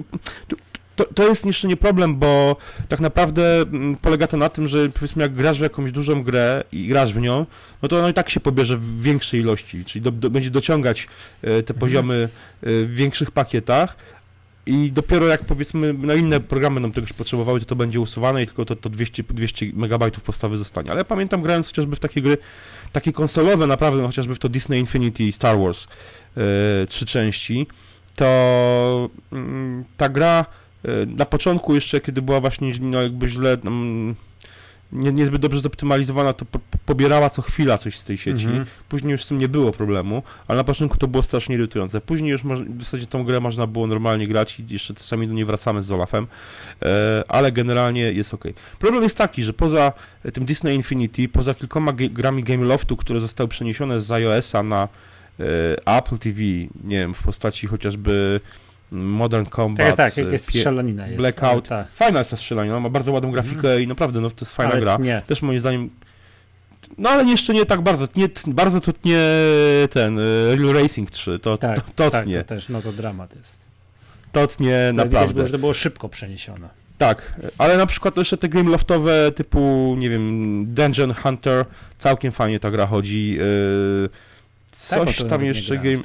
to, 0.96 1.06
to 1.06 1.28
jest 1.28 1.46
jeszcze 1.46 1.68
nie 1.68 1.78
problem, 1.78 2.16
bo 2.16 2.56
tak 2.88 3.00
naprawdę 3.00 3.62
mm, 3.62 3.96
polega 3.96 4.28
to 4.28 4.38
na 4.38 4.50
tym, 4.50 4.68
że 4.68 4.90
powiedzmy 4.90 5.24
jak 5.24 5.34
grasz 5.34 5.60
w 5.60 5.62
jakąś 5.62 5.92
dużą 5.92 6.24
grę 6.24 6.64
i 6.72 6.88
grasz 6.88 7.14
w 7.14 7.20
nią, 7.20 7.46
no 7.82 7.90
to 7.90 7.98
ono 7.98 8.10
i 8.10 8.14
tak 8.14 8.30
się 8.30 8.40
pobierze 8.40 8.78
w 8.78 9.02
większej 9.02 9.40
ilości, 9.40 9.86
czyli 9.86 10.02
do, 10.02 10.12
do, 10.12 10.30
będzie 10.30 10.50
dociągać 10.50 11.08
e, 11.42 11.48
te 11.48 11.58
mhm. 11.58 11.80
poziomy 11.80 12.16
e, 12.24 12.30
w 12.62 12.96
większych 12.96 13.32
pakietach 13.32 13.98
i 14.66 14.92
dopiero 14.92 15.28
jak 15.28 15.46
powiedzmy 15.46 15.94
na 15.94 16.14
inne 16.14 16.40
programy 16.40 16.80
nam 16.80 16.92
czegoś 16.92 17.14
potrzebowały, 17.14 17.60
to 17.60 17.66
to 17.66 17.76
będzie 17.76 18.00
usuwane 18.00 18.44
i 18.44 18.46
tylko 18.46 18.66
to, 18.66 18.76
to 18.76 18.90
200, 18.90 19.24
200 19.24 19.66
megabajtów 19.74 20.24
podstawy 20.24 20.58
zostanie. 20.58 20.92
Ale 20.92 21.00
ja 21.00 21.06
pamiętam 21.06 21.42
grając 21.42 21.68
chociażby 21.68 21.96
w 21.96 22.00
takie 22.00 22.22
gry, 22.22 22.38
takie 22.92 23.14
konsolowe 23.14 23.68
naprawdę, 23.68 24.02
no 24.02 24.08
chociażby 24.08 24.36
w 24.36 24.40
to 24.40 24.50
Disney 24.50 24.80
Infinity 24.80 25.32
Star 25.32 25.60
Wars, 25.60 25.88
yy, 26.36 26.44
trzy 26.88 27.06
części, 27.06 27.68
to 28.16 29.10
yy, 29.32 29.40
ta 29.98 30.10
gra 30.10 30.46
na 31.08 31.26
początku 31.26 31.76
jeszcze, 31.76 32.02
kiedy 32.02 32.22
była 32.22 32.40
właśnie 32.40 32.72
no, 32.82 33.02
jakby 33.02 33.28
źle, 33.28 33.58
um, 33.64 34.16
nie, 34.92 35.14
niezbyt 35.14 35.42
dobrze 35.42 35.60
zoptymalizowana, 35.60 36.34
to 36.34 36.46
po, 36.46 36.60
pobierała 36.86 37.30
co 37.30 37.42
chwila 37.42 37.78
coś 37.78 38.00
z 38.00 38.06
tej 38.06 38.18
sieci. 38.18 38.46
Mhm. 38.46 38.66
Później 38.90 39.12
już 39.12 39.24
z 39.24 39.28
tym 39.28 39.38
nie 39.38 39.50
było 39.50 39.72
problemu, 39.72 40.24
ale 40.48 40.58
na 40.58 40.64
początku 40.64 40.98
to 40.98 41.08
było 41.08 41.24
strasznie 41.24 41.56
irytujące. 41.56 42.02
Później 42.02 42.32
już 42.32 42.44
w 42.44 42.80
zasadzie 42.80 43.08
tą 43.08 43.24
grę 43.24 43.40
można 43.40 43.68
było 43.68 43.88
normalnie 43.88 44.28
grać 44.28 44.60
i 44.60 44.66
jeszcze 44.70 44.94
czasami 44.94 45.28
do 45.28 45.34
niej 45.34 45.46
wracamy 45.46 45.84
z 45.84 45.92
Olafem, 45.92 46.28
e, 46.82 47.24
ale 47.28 47.52
generalnie 47.52 48.02
jest 48.02 48.34
ok. 48.34 48.44
Problem 48.80 49.04
jest 49.04 49.18
taki, 49.18 49.44
że 49.44 49.54
poza 49.54 49.94
tym 50.34 50.46
Disney 50.46 50.76
Infinity, 50.76 51.30
poza 51.30 51.54
kilkoma 51.54 51.94
grami 51.94 52.44
Game 52.44 52.66
Loftu, 52.66 52.98
które 52.98 53.20
zostały 53.20 53.48
przeniesione 53.48 54.02
z 54.02 54.12
iOS-a 54.12 54.64
na 54.64 54.88
e, 55.40 55.98
Apple 55.98 56.18
TV, 56.18 56.40
nie 56.84 57.00
wiem, 57.00 57.14
w 57.14 57.24
postaci 57.24 57.68
chociażby 57.68 58.42
Modern 58.92 59.46
Combat, 59.46 59.96
tak, 59.96 60.14
tak, 60.14 60.32
jest 60.32 60.50
strzelanina 60.50 61.08
jest. 61.08 61.20
Blackout. 61.20 61.68
Tak. 61.68 61.88
Fajna 61.92 62.20
jest 62.20 62.32
ta 62.32 62.38
strzelanina, 62.38 62.80
ma 62.80 62.90
bardzo 62.90 63.12
ładną 63.12 63.32
grafikę 63.32 63.70
mm. 63.70 63.84
i 63.84 63.88
naprawdę 63.88 64.22
no, 64.22 64.30
to 64.30 64.46
jest 64.46 64.56
fajna 64.56 64.72
ale 64.72 64.82
gra. 64.82 64.98
Nie. 64.98 65.22
Też 65.28 65.42
moim 65.42 65.60
zdaniem 65.60 65.90
no 66.98 67.10
ale 67.10 67.24
jeszcze 67.24 67.54
nie 67.54 67.66
tak 67.66 67.82
bardzo, 67.82 68.08
nie, 68.16 68.30
bardzo 68.48 68.82
to 68.82 68.92
nie 69.06 69.20
ten 69.90 70.20
y, 70.20 70.56
Real 70.56 70.74
Racing 70.74 71.12
3, 71.12 71.40
to, 71.40 71.58
tak, 71.58 71.76
to, 71.76 71.82
to 71.96 72.12
tak, 72.12 72.26
to 72.26 72.44
też, 72.44 72.70
no 72.70 72.82
to 72.82 72.92
dramat 72.92 73.36
jest. 73.36 73.60
To 74.32 74.48
nie, 74.60 74.92
naprawdę. 74.94 75.34
Widać, 75.34 75.48
że 75.48 75.52
to 75.52 75.60
było 75.60 75.74
szybko 75.74 76.10
przeniesione. 76.10 76.70
Tak, 76.98 77.40
ale 77.58 77.78
na 77.78 77.86
przykład 77.86 78.18
jeszcze 78.18 78.38
te 78.38 78.50
game 78.50 78.72
loftowe 78.72 79.32
typu, 79.32 79.96
nie 80.00 80.10
wiem, 80.10 80.66
Dungeon 80.74 81.14
Hunter, 81.14 81.66
całkiem 81.98 82.32
fajnie 82.32 82.60
ta 82.60 82.72
gra 82.72 82.86
chodzi. 82.86 83.34
Yy, 83.34 84.10
coś 84.72 85.18
tak, 85.18 85.28
tam 85.28 85.46
jeszcze 85.46 85.78
game... 85.78 86.04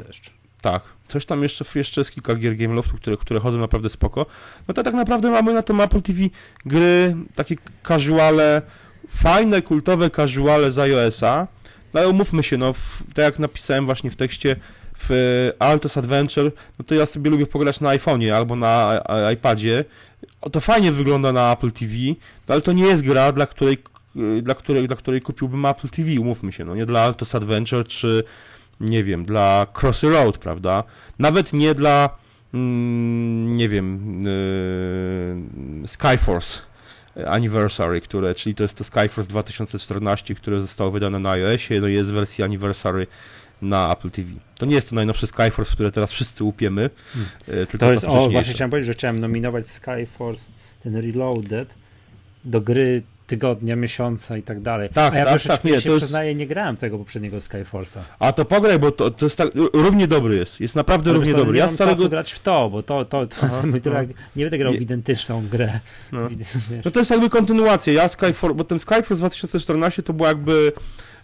Tak, 0.61 0.83
coś 1.07 1.27
tam 1.27 1.43
jeszcze, 1.43 1.65
jeszcze 1.75 2.01
jest 2.01 2.11
kilka 2.11 2.35
gier 2.35 2.57
Game 2.57 2.75
Loftu, 2.75 2.97
które, 2.97 3.17
które 3.17 3.41
chodzą 3.41 3.59
naprawdę 3.59 3.89
spoko, 3.89 4.27
no 4.69 4.75
to 4.75 4.83
tak 4.83 4.95
naprawdę 4.95 5.31
mamy 5.31 5.53
na 5.53 5.63
tym 5.63 5.81
Apple 5.81 6.03
TV 6.03 6.21
gry, 6.65 7.17
takie 7.35 7.57
casuale, 7.89 8.63
fajne, 9.09 9.63
kultowe 9.63 10.11
casuale 10.11 10.73
z 10.73 10.79
iOS-a, 10.79 11.47
no 11.95 12.01
ale 12.01 12.09
umówmy 12.09 12.43
się, 12.43 12.57
no, 12.57 12.73
w, 12.73 13.03
tak 13.15 13.25
jak 13.25 13.39
napisałem 13.39 13.87
właśnie 13.87 14.11
w 14.11 14.17
tekście, 14.17 14.57
w 15.09 15.51
Altos 15.59 15.97
Adventure, 15.97 16.51
no 16.79 16.85
to 16.85 16.95
ja 16.95 17.07
sobie 17.07 17.31
lubię 17.31 17.47
pograć 17.47 17.81
na 17.81 17.89
iPhone'ie 17.89 18.31
albo 18.31 18.57
na 18.57 19.03
iPadzie. 19.33 19.85
To 20.53 20.61
fajnie 20.61 20.93
wygląda 20.93 21.33
na 21.33 21.53
Apple 21.53 21.73
TV, 21.73 21.93
no 22.49 22.55
ale 22.55 22.61
to 22.61 22.73
nie 22.73 22.85
jest 22.85 23.03
gra, 23.03 23.33
dla 23.33 23.47
której, 23.47 23.79
dla 24.43 24.55
której, 24.55 24.89
dla 24.89 24.97
której 24.97 25.23
kupiłbym 25.23 25.67
Apple 25.67 25.89
TV, 25.89 26.21
umówmy 26.21 26.53
się, 26.53 26.65
no 26.65 26.75
nie 26.75 26.87
dla 26.87 27.01
Altos 27.01 27.35
Adventure 27.35 27.87
czy 27.87 28.25
nie 28.81 29.05
wiem, 29.05 29.25
dla 29.25 29.67
Crossy 29.81 30.11
Road, 30.11 30.39
prawda? 30.39 30.85
Nawet 31.19 31.53
nie 31.53 31.75
dla, 31.75 32.19
mm, 32.55 33.53
nie 33.53 33.69
wiem, 33.69 34.19
yy, 35.83 35.89
Skyforce 35.89 36.59
Anniversary, 37.27 38.01
które, 38.01 38.35
czyli 38.35 38.55
to 38.55 38.65
jest 38.65 38.79
to 38.79 38.85
Skyforce 38.85 39.31
2014, 39.31 40.35
które 40.35 40.61
zostało 40.61 40.91
wydane 40.91 41.19
na 41.19 41.31
iOSie, 41.31 41.81
no 41.81 41.87
jest 41.87 42.13
wersja 42.13 42.45
Anniversary 42.45 43.07
na 43.63 43.93
Apple 43.93 44.11
TV. 44.11 44.31
To 44.59 44.67
nie 44.67 44.75
jest 44.75 44.91
to 44.91 44.95
najnowszy 44.95 45.27
Skyforce, 45.27 45.73
które 45.75 45.91
teraz 45.91 46.13
wszyscy 46.13 46.45
łupiemy, 46.45 46.91
hmm. 47.13 47.31
Yy, 47.49 47.67
tylko 47.67 47.87
to 47.87 47.93
jest, 47.93 48.05
o, 48.05 48.31
właśnie 48.31 48.55
chciałem 48.55 48.71
powiedzieć, 48.71 48.87
że 48.87 48.95
chciałem 48.95 49.21
nominować 49.21 49.69
Skyforce, 49.69 50.45
ten 50.83 50.97
Reloaded, 50.97 51.75
do 52.45 52.61
gry 52.61 53.03
tygodnia, 53.31 53.77
miesiąca 53.77 54.37
i 54.37 54.43
tak 54.43 54.61
dalej. 54.61 54.89
Tak, 54.89 55.15
A 55.15 55.19
ja 55.19 55.25
tak, 55.25 55.43
tak. 55.43 55.65
Nie, 55.65 55.81
się 55.81 55.87
to 55.87 55.93
jest... 55.93 56.03
przyznaję, 56.03 56.35
nie 56.35 56.47
grałem 56.47 56.77
tego 56.77 56.99
poprzedniego 56.99 57.37
Skyforce'a. 57.37 58.01
A 58.19 58.33
to 58.33 58.45
pograj, 58.45 58.79
bo 58.79 58.91
to, 58.93 59.11
to 59.11 59.27
jest 59.27 59.39
tak, 59.39 59.49
równie 59.73 60.09
dobry 60.09 60.37
jest. 60.37 60.61
Jest 60.61 60.77
naprawdę 60.77 61.13
równie 61.13 61.35
dobry. 61.35 61.53
Nie 61.53 61.59
ja 61.59 61.67
mam 61.67 61.75
starego... 61.75 62.09
grać 62.09 62.33
w 62.33 62.39
to, 62.39 62.71
bo 62.71 62.83
to, 62.83 63.05
to, 63.05 63.27
to 63.27 63.37
Aha, 63.43 63.63
mój 63.65 63.81
no. 63.85 63.93
nie 64.37 64.45
będę 64.45 64.59
grał 64.59 64.73
w 64.73 64.81
identyczną 64.81 65.49
grę. 65.49 65.81
No. 66.13 66.21
no. 66.85 66.91
to 66.91 66.99
jest 66.99 67.11
jakby 67.11 67.31
kontynuacja. 67.31 67.93
Ja 67.93 68.09
Skyforce, 68.09 68.55
bo 68.55 68.65
ten 68.65 68.79
Skyforce 68.79 69.17
2014 69.17 70.03
to 70.03 70.13
był 70.13 70.27
jakby 70.27 70.73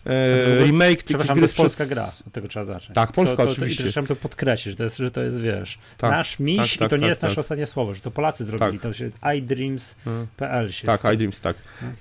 e, 0.06 0.64
remake 0.64 1.02
tych 1.02 1.16
gry. 1.16 1.26
to 1.26 1.36
jest 1.36 1.56
polska 1.56 1.86
gra, 1.86 2.10
od 2.26 2.32
tego 2.32 2.48
trzeba 2.48 2.64
zacząć. 2.64 2.94
Tak, 2.94 3.12
polska 3.12 3.36
to, 3.36 3.44
to, 3.44 3.52
oczywiście. 3.52 3.84
To, 3.84 3.90
chciałem 3.90 4.06
to 4.06 4.16
podkreślić, 4.16 4.72
że 4.72 4.76
to 4.76 4.84
jest, 4.84 4.96
że 4.96 5.10
to 5.10 5.22
jest 5.22 5.40
wiesz, 5.40 5.78
tak, 5.96 6.10
nasz 6.10 6.38
miś 6.38 6.56
tak, 6.56 6.78
tak, 6.78 6.88
i 6.88 6.90
to 6.90 6.96
nie 6.96 7.00
tak, 7.00 7.08
jest 7.08 7.22
nasze 7.22 7.34
tak. 7.34 7.40
ostatnie 7.40 7.66
słowo, 7.66 7.94
że 7.94 8.00
to 8.00 8.10
Polacy 8.10 8.44
zrobili, 8.44 8.78
to 8.78 8.92
się 8.92 9.10
iDreams.pl 9.36 10.72
się 10.72 10.86
Tak, 10.86 11.14
iDreams, 11.14 11.40
tak. 11.40 11.56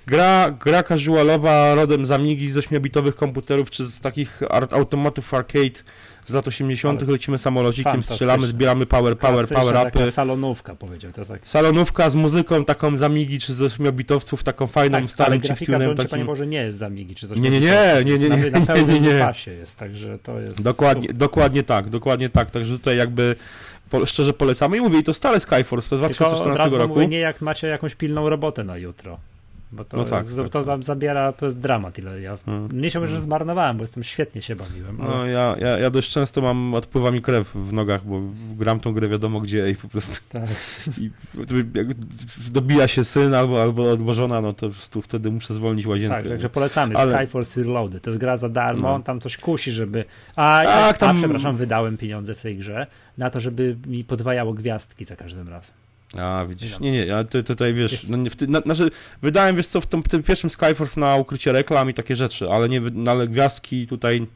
Gra, 0.06 0.50
gra 0.50 0.82
casualowa 0.82 1.74
rodem 1.74 2.06
z 2.06 2.10
Amigi, 2.10 2.50
z 2.50 2.56
8-bitowych 2.56 3.14
komputerów, 3.14 3.70
czy 3.70 3.84
z 3.84 4.00
takich 4.00 4.40
automatów 4.70 5.34
arcade 5.34 5.80
z 6.26 6.34
lat 6.34 6.48
80. 6.48 7.02
Ale 7.02 7.12
lecimy 7.12 7.38
samolocikiem, 7.38 8.02
strzelamy, 8.02 8.46
zbieramy 8.46 8.86
power, 8.86 9.18
power, 9.18 9.48
power 9.48 9.88
upy. 9.88 10.10
salonówka 10.10 10.74
powiedział. 10.74 11.12
To 11.12 11.20
jest 11.20 11.30
tak. 11.30 11.48
Salonówka 11.48 12.10
z 12.10 12.14
muzyką 12.14 12.64
taką 12.64 12.96
z 12.96 13.02
Amigi 13.02 13.40
czy 13.40 13.54
z 13.54 13.60
8-bitowców, 13.60 14.42
taką 14.42 14.66
fajną, 14.66 15.00
tak, 15.00 15.10
starym 15.10 15.40
chiptunem. 15.40 15.94
Takim... 15.94 16.10
Panie 16.10 16.24
Boże, 16.24 16.46
nie 16.46 16.58
jest 16.58 16.78
z 16.78 16.82
Amigi 16.82 17.14
czy 17.14 17.26
z 17.26 17.40
Nie, 17.40 17.50
nie, 17.50 17.60
nie, 17.60 18.02
nie, 18.04 18.18
nie, 18.18 18.28
nie, 18.28 18.50
na, 18.50 18.74
nie, 18.74 18.84
nie, 18.84 19.00
nie. 19.00 19.18
pasie 19.18 19.50
jest, 19.50 19.78
także 19.78 20.18
to 20.18 20.40
jest... 20.40 20.62
Dokładnie, 20.62 21.08
dokładnie 21.08 21.62
tak, 21.62 21.88
dokładnie 21.88 22.30
tak, 22.30 22.50
także 22.50 22.72
tutaj 22.72 22.96
jakby 22.96 23.36
po, 23.90 24.06
szczerze 24.06 24.32
polecamy 24.32 24.76
i 24.76 24.80
mówię, 24.80 24.98
i 24.98 25.02
to 25.02 25.14
stare 25.14 25.40
Skyforce, 25.40 25.90
to 25.90 25.96
z 25.96 25.98
2014 25.98 26.62
Tylko 26.62 26.78
roku. 26.78 26.94
Mówię, 26.94 27.08
nie 27.08 27.18
jak 27.18 27.40
macie 27.40 27.66
jakąś 27.66 27.94
pilną 27.94 28.28
robotę 28.28 28.64
na 28.64 28.76
jutro. 28.76 29.18
Bo 29.72 29.84
to, 29.84 29.96
no 29.96 30.04
tak, 30.04 30.24
to, 30.24 30.36
tak, 30.36 30.48
to 30.48 30.62
tak. 30.62 30.84
zabiera, 30.84 31.32
to 31.32 31.46
jest 31.46 31.60
dramat, 31.60 31.98
ile 31.98 32.20
ja 32.20 32.36
hmm. 32.36 32.80
nie 32.80 32.90
się 32.90 33.06
że 33.06 33.20
zmarnowałem, 33.20 33.76
bo 33.76 33.82
jestem 33.82 34.04
świetnie 34.04 34.42
się 34.42 34.56
bawiłem. 34.56 35.00
Ale... 35.00 35.10
No 35.10 35.26
ja, 35.26 35.56
ja, 35.58 35.78
ja 35.78 35.90
dość 35.90 36.12
często 36.12 36.40
mam, 36.40 36.74
odpływa 36.74 37.10
mi 37.10 37.22
krew 37.22 37.54
w 37.54 37.72
nogach, 37.72 38.04
bo 38.04 38.20
gram 38.56 38.80
tą 38.80 38.92
grę 38.92 39.08
wiadomo 39.08 39.40
gdzie 39.40 39.70
i 39.70 39.74
po 39.74 39.88
prostu 39.88 40.16
tak. 40.28 40.42
i, 40.98 41.10
jak 41.74 41.86
dobija 42.50 42.88
się 42.88 43.04
syn 43.04 43.34
albo, 43.34 43.62
albo 43.62 43.90
odłożona, 43.90 44.40
no 44.40 44.52
to 44.52 44.70
tu 44.90 45.02
wtedy 45.02 45.30
muszę 45.30 45.54
zwolnić 45.54 45.86
łazienkę. 45.86 46.16
Tak, 46.16 46.28
także 46.28 46.48
polecamy, 46.48 46.96
ale... 46.96 47.12
Skyforce 47.12 47.62
Reloaded, 47.62 48.02
to 48.02 48.10
jest 48.10 48.20
gra 48.20 48.36
za 48.36 48.48
darmo, 48.48 48.98
no. 48.98 49.04
tam 49.04 49.20
coś 49.20 49.36
kusi, 49.36 49.70
żeby... 49.70 50.04
A, 50.36 50.62
tak, 50.64 50.98
tam... 50.98 51.16
a 51.16 51.18
przepraszam, 51.18 51.56
wydałem 51.56 51.96
pieniądze 51.96 52.34
w 52.34 52.42
tej 52.42 52.56
grze 52.56 52.86
na 53.18 53.30
to, 53.30 53.40
żeby 53.40 53.76
mi 53.86 54.04
podwajało 54.04 54.52
gwiazdki 54.52 55.04
za 55.04 55.16
każdym 55.16 55.48
razem. 55.48 55.85
A, 56.14 56.46
widzisz, 56.48 56.80
nie, 56.80 56.90
nie, 56.90 57.06
ja 57.06 57.24
ty, 57.24 57.42
tutaj 57.44 57.74
wiesz, 57.74 58.06
no, 58.08 58.16
nie, 58.16 58.30
w 58.30 58.36
ty, 58.36 58.46
na, 58.46 58.60
znaczy, 58.60 58.90
wydałem, 59.22 59.56
wiesz 59.56 59.66
co, 59.66 59.80
w 59.80 59.86
tym, 59.86 60.02
tym 60.02 60.22
pierwszym 60.22 60.50
Skyforce 60.50 61.00
na 61.00 61.16
ukrycie 61.16 61.52
reklam 61.52 61.90
i 61.90 61.94
takie 61.94 62.16
rzeczy, 62.16 62.50
ale 62.50 62.68
nie, 62.68 62.80
no, 62.80 63.10
ale 63.10 63.28
gwiazdki 63.28 63.86
tutaj... 63.86 64.26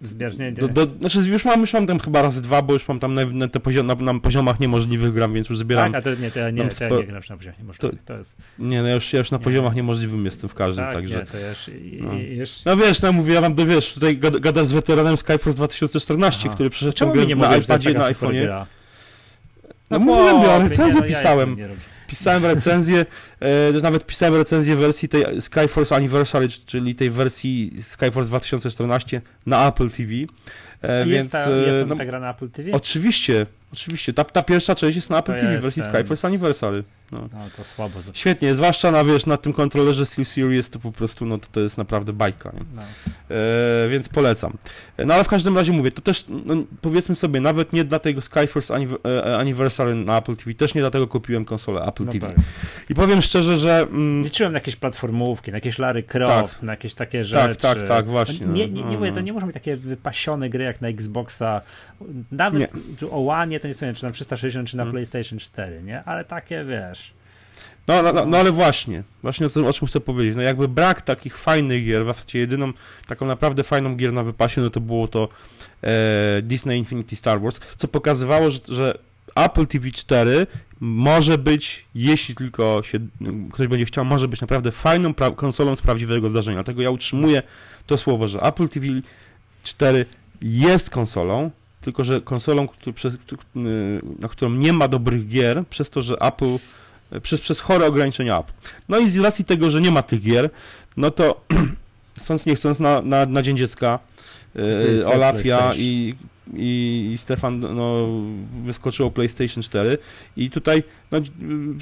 Zbieżnie 0.00 0.52
do, 0.52 0.68
do, 0.68 0.86
Znaczy 1.00 1.18
już 1.18 1.44
mam, 1.44 1.60
już 1.60 1.72
mam 1.72 1.86
tam 1.86 1.98
chyba 1.98 2.22
razy 2.22 2.42
dwa, 2.42 2.62
bo 2.62 2.72
już 2.72 2.88
mam 2.88 2.98
tam 2.98 3.14
na, 3.14 3.26
na, 3.26 3.48
te 3.48 3.60
poziom, 3.60 3.86
na, 3.86 3.94
na 3.94 4.20
poziomach 4.20 4.60
niemożliwych 4.60 5.12
gram, 5.12 5.34
więc 5.34 5.48
już 5.48 5.58
zbieram... 5.58 5.92
Tak, 5.92 6.00
a 6.00 6.02
to 6.04 6.20
nie, 6.20 6.30
to 6.30 6.38
ja 6.38 6.50
nie, 6.50 6.68
to 6.68 6.84
ja 6.84 6.90
nie 6.90 7.06
gram 7.06 7.22
na 7.30 7.36
poziomach 7.36 7.58
niemożliwych, 7.58 7.98
to, 7.98 8.12
to 8.12 8.18
jest... 8.18 8.38
Nie, 8.58 8.82
no 8.82 8.88
ja 8.88 8.94
już, 8.94 9.12
ja 9.12 9.18
już 9.18 9.30
na 9.30 9.38
nie. 9.38 9.44
poziomach 9.44 9.74
niemożliwym 9.74 10.24
jestem 10.24 10.50
w 10.50 10.54
każdym, 10.54 10.84
tak, 10.84 10.94
także... 10.94 11.18
Nie, 11.18 11.26
to 11.26 11.38
już, 11.38 11.70
no. 12.00 12.14
Już... 12.14 12.64
no 12.64 12.76
wiesz, 12.76 13.02
no 13.02 13.12
mówię, 13.12 13.34
ja 13.34 13.40
mam, 13.40 13.54
to 13.54 13.66
wiesz, 13.66 13.94
tutaj 13.94 14.18
gada 14.18 14.64
z 14.64 14.72
weteranem 14.72 15.16
Skyforce 15.16 15.56
2014, 15.56 16.40
Aha. 16.44 16.54
który 16.54 16.70
przeszedł 16.70 17.12
grę 17.12 17.26
na 17.26 17.56
iPadzie, 17.56 17.94
na 17.94 18.10
iPhone'ie. 18.10 18.66
No, 19.90 19.98
no 19.98 20.04
mówiłem, 20.04 20.42
ja 20.42 20.58
recenzję 20.58 21.00
no, 21.00 21.06
pisałem. 21.06 21.58
Ja 21.58 21.66
pisałem 22.06 22.44
recenzję, 22.44 23.06
e, 23.40 23.80
nawet 23.82 24.06
pisałem 24.06 24.34
recenzję 24.34 24.76
wersji 24.76 25.08
tej 25.08 25.40
Skyforce 25.40 25.96
Anniversary, 25.96 26.48
czyli 26.48 26.94
tej 26.94 27.10
wersji 27.10 27.72
Skyforce 27.80 28.28
2014 28.28 29.20
na 29.46 29.68
Apple 29.68 29.90
TV. 29.90 30.12
E, 30.82 30.98
jest 30.98 31.10
więc, 31.10 31.30
ta, 31.30 31.50
jest 31.50 31.88
no, 31.88 31.96
ta 31.96 32.04
gra 32.04 32.20
na 32.20 32.30
Apple 32.30 32.48
TV? 32.48 32.72
Oczywiście, 32.72 33.46
oczywiście. 33.72 34.12
Ta, 34.12 34.24
ta 34.24 34.42
pierwsza 34.42 34.74
część 34.74 34.96
jest 34.96 35.10
na 35.10 35.18
Apple 35.18 35.34
to 35.34 35.40
TV 35.40 35.58
w 35.58 35.62
wersji. 35.62 35.82
Skyforce 35.82 36.28
Anniversary. 36.28 36.84
No. 37.14 37.28
no 37.32 37.38
to 37.56 37.64
słabo. 37.64 38.00
Świetnie, 38.12 38.54
zwłaszcza 38.54 38.90
na, 38.90 39.04
wiesz, 39.04 39.26
na 39.26 39.36
tym 39.36 39.52
kontrolerze 39.52 40.06
SteelSeries 40.06 40.70
to 40.70 40.78
po 40.78 40.92
prostu, 40.92 41.26
no 41.26 41.38
to, 41.38 41.46
to 41.52 41.60
jest 41.60 41.78
naprawdę 41.78 42.12
bajka, 42.12 42.52
nie? 42.54 42.60
No. 42.74 42.82
E, 43.36 43.88
więc 43.88 44.08
polecam. 44.08 44.56
No 44.98 45.14
ale 45.14 45.24
w 45.24 45.28
każdym 45.28 45.56
razie 45.56 45.72
mówię, 45.72 45.92
to 45.92 46.02
też, 46.02 46.24
no, 46.28 46.54
powiedzmy 46.80 47.14
sobie, 47.14 47.40
nawet 47.40 47.72
nie 47.72 47.84
dla 47.84 47.98
tego 47.98 48.20
Skyforce 48.20 48.74
e, 49.04 49.36
Anniversary 49.36 49.94
na 49.94 50.18
Apple 50.18 50.36
TV, 50.36 50.54
też 50.54 50.74
nie 50.74 50.80
dlatego 50.80 51.06
kupiłem 51.06 51.44
konsolę 51.44 51.82
Apple 51.82 52.04
no 52.04 52.12
TV. 52.12 52.26
Tak. 52.26 52.36
I 52.90 52.94
powiem 52.94 53.22
szczerze, 53.22 53.58
że... 53.58 53.80
Mm, 53.80 54.22
Liczyłem 54.22 54.52
na 54.52 54.56
jakieś 54.56 54.76
platformowki, 54.76 55.50
na 55.50 55.56
jakieś 55.56 55.78
Lary 55.78 56.02
Croft, 56.02 56.54
tak. 56.54 56.62
na 56.62 56.72
jakieś 56.72 56.94
takie 56.94 57.18
tak, 57.18 57.26
rzeczy. 57.26 57.60
Tak, 57.60 57.78
tak, 57.78 57.88
tak, 57.88 58.06
właśnie. 58.06 58.46
Nie, 58.46 58.68
nie, 58.68 58.82
nie 58.82 58.96
mówię, 58.96 59.12
to 59.12 59.20
nie 59.20 59.32
muszą 59.32 59.46
być 59.46 59.54
takie 59.54 59.76
wypasione 59.76 60.48
gry 60.48 60.64
jak 60.64 60.80
na 60.80 60.88
Xboxa, 60.88 61.60
nawet 62.32 62.60
nie. 62.60 63.08
o 63.10 63.28
One 63.28 63.60
to 63.60 63.68
nie 63.68 63.74
wiem, 63.80 63.94
czy 63.94 64.04
na 64.04 64.10
360, 64.10 64.68
czy 64.68 64.76
na 64.76 64.82
hmm. 64.82 64.92
PlayStation 64.92 65.38
4, 65.38 65.82
nie? 65.82 66.04
Ale 66.04 66.24
takie, 66.24 66.64
wiesz... 66.64 67.03
No, 67.88 68.02
no, 68.02 68.12
no, 68.12 68.26
no, 68.26 68.38
ale 68.38 68.52
właśnie, 68.52 69.02
właśnie 69.22 69.46
o, 69.46 69.68
o, 69.68 69.72
czym 69.72 69.88
chcę 69.88 70.00
powiedzieć. 70.00 70.36
No 70.36 70.42
jakby 70.42 70.68
brak 70.68 71.02
takich 71.02 71.38
fajnych 71.38 71.86
gier, 71.86 72.04
w 72.04 72.06
zasadzie 72.06 72.38
jedyną 72.38 72.72
taką 73.06 73.26
naprawdę 73.26 73.62
fajną 73.62 73.96
gier 73.96 74.12
na 74.12 74.22
wypasie, 74.22 74.60
no 74.60 74.70
to 74.70 74.80
było 74.80 75.08
to 75.08 75.28
e, 75.82 76.42
Disney 76.42 76.78
Infinity 76.78 77.16
Star 77.16 77.40
Wars, 77.40 77.60
co 77.76 77.88
pokazywało, 77.88 78.50
że, 78.50 78.58
że 78.68 78.98
Apple 79.34 79.66
TV 79.66 79.90
4 79.90 80.46
może 80.80 81.38
być, 81.38 81.84
jeśli 81.94 82.34
tylko 82.34 82.82
się 82.84 82.98
ktoś 83.52 83.66
będzie 83.66 83.84
chciał, 83.84 84.04
może 84.04 84.28
być 84.28 84.40
naprawdę 84.40 84.72
fajną 84.72 85.14
konsolą 85.14 85.76
z 85.76 85.82
prawdziwego 85.82 86.30
zdarzenia. 86.30 86.56
Dlatego 86.56 86.82
ja 86.82 86.90
utrzymuję 86.90 87.42
to 87.86 87.98
słowo, 87.98 88.28
że 88.28 88.40
Apple 88.40 88.68
TV 88.68 88.86
4 89.64 90.06
jest 90.42 90.90
konsolą, 90.90 91.50
tylko 91.80 92.04
że 92.04 92.20
konsolą, 92.20 92.68
który, 92.68 92.92
przez, 92.92 93.16
na 94.18 94.28
którą 94.28 94.50
nie 94.50 94.72
ma 94.72 94.88
dobrych 94.88 95.28
gier, 95.28 95.64
przez 95.70 95.90
to, 95.90 96.02
że 96.02 96.16
Apple 96.20 96.58
przez, 97.22 97.40
przez 97.40 97.60
chore 97.60 97.86
ograniczenia 97.86 98.38
Apple. 98.38 98.52
No 98.88 98.98
i 98.98 99.10
z 99.10 99.18
racji 99.18 99.44
tego, 99.44 99.70
że 99.70 99.80
nie 99.80 99.90
ma 99.90 100.02
tych 100.02 100.22
gier, 100.22 100.50
no 100.96 101.10
to 101.10 101.40
chcąc 102.20 102.46
nie 102.46 102.54
chcąc 102.54 102.80
na, 102.80 103.02
na, 103.02 103.26
na 103.26 103.42
Dzień 103.42 103.56
Dziecka 103.56 103.98
yy, 104.54 105.06
Olafia 105.06 105.72
i 105.76 106.14
i, 106.56 107.10
i 107.12 107.18
Stefan 107.18 107.60
no, 107.60 108.08
wyskoczyło 108.62 109.10
PlayStation 109.10 109.62
4 109.62 109.98
i 110.36 110.50
tutaj 110.50 110.82
no, 111.12 111.18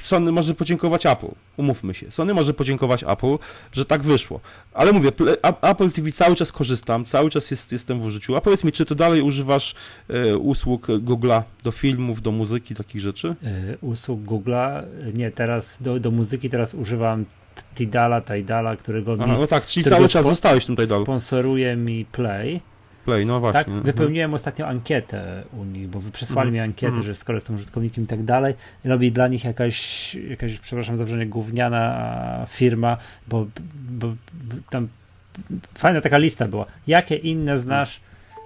Sony 0.01 0.33
może 0.33 0.55
podziękować 0.55 1.07
Apple, 1.07 1.31
umówmy 1.57 1.95
się. 1.95 2.11
Sony 2.11 2.35
może 2.35 2.55
podziękować 2.55 3.05
Apple, 3.09 3.39
że 3.73 3.85
tak 3.85 4.03
wyszło. 4.03 4.41
Ale 4.75 4.93
mówię, 4.93 5.11
Apple 5.63 5.91
TV 5.91 6.13
cały 6.13 6.37
czas 6.37 6.53
korzystam, 6.53 7.05
cały 7.05 7.31
czas 7.31 7.51
jest, 7.51 7.73
jestem 7.73 8.01
w 8.01 8.05
użyciu. 8.05 8.37
A 8.37 8.41
powiedz 8.41 8.65
mi, 8.65 8.73
czy 8.73 8.85
to 8.85 8.95
dalej 8.95 9.23
używasz 9.23 9.75
e, 10.09 10.37
usług 10.37 10.87
Google'a 10.87 11.43
do 11.65 11.71
filmów, 11.71 12.23
do 12.23 12.31
muzyki, 12.31 12.75
takich 12.75 13.01
rzeczy? 13.01 13.37
E, 13.45 13.77
usług 13.81 14.21
Google'a? 14.21 14.83
Nie, 15.15 15.31
teraz 15.31 15.77
do, 15.81 16.01
do 16.01 16.11
muzyki 16.11 16.51
teraz 16.51 16.75
używam 16.75 17.25
Tidala, 17.75 18.21
Tidala, 18.21 18.77
którego 18.77 19.17
Aha, 19.21 19.35
no 19.41 19.47
tak, 19.47 19.67
czyli 19.67 19.85
cały 19.85 20.09
czas 20.09 20.27
zostałeś 20.27 20.67
tym 20.67 20.77
Tidalu. 20.77 21.05
Sponsoruje 21.05 21.77
mi 21.77 22.05
Play 22.05 22.61
Play, 23.05 23.27
no 23.27 23.41
właśnie. 23.41 23.59
Tak? 23.59 23.69
Mhm. 23.69 23.85
Wypełniłem 23.85 24.35
ostatnio 24.35 24.67
ankietę 24.67 25.43
u 25.61 25.65
nich, 25.65 25.89
bo 25.89 26.01
przesłali 26.13 26.49
mm. 26.49 26.55
mi 26.55 26.61
ankietę, 26.61 26.93
mm. 26.93 27.03
że 27.03 27.15
skoro 27.15 27.41
są 27.41 27.55
użytkownikiem 27.55 28.05
i 28.05 28.07
tak 28.07 28.23
dalej, 28.23 28.55
robi 28.85 29.13
dla 29.13 29.29
nich 29.29 29.45
jakaś, 29.45 30.15
jakaś 30.15 30.59
przepraszam 30.59 30.97
za 30.97 31.05
wrażenie, 31.05 31.27
gówniana 31.27 32.47
firma, 32.49 32.97
bo, 33.29 33.47
bo 33.91 34.15
tam 34.71 34.89
fajna 35.75 36.01
taka 36.01 36.19
lista 36.19 36.49
była. 36.49 36.67
Jakie 36.87 37.17
inne 37.17 37.59
znasz, 37.59 38.01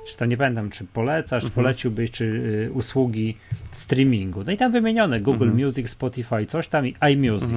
czy 0.07 0.17
to 0.17 0.27
nie 0.27 0.37
pamiętam, 0.37 0.71
czy 0.71 0.85
polecasz, 0.85 1.45
mhm. 1.45 1.53
poleciłbyś, 1.53 2.11
czy 2.11 2.25
y, 2.25 2.73
usługi 2.73 3.37
streamingu. 3.73 4.45
No 4.47 4.53
i 4.53 4.57
tam 4.57 4.73
wymienione 4.73 5.21
Google 5.21 5.45
mm 5.45 5.65
Music, 5.65 5.91
Spotify, 5.91 6.47
coś 6.47 6.69
tam 6.69 6.87
i 6.87 6.95
iMusic. 7.13 7.51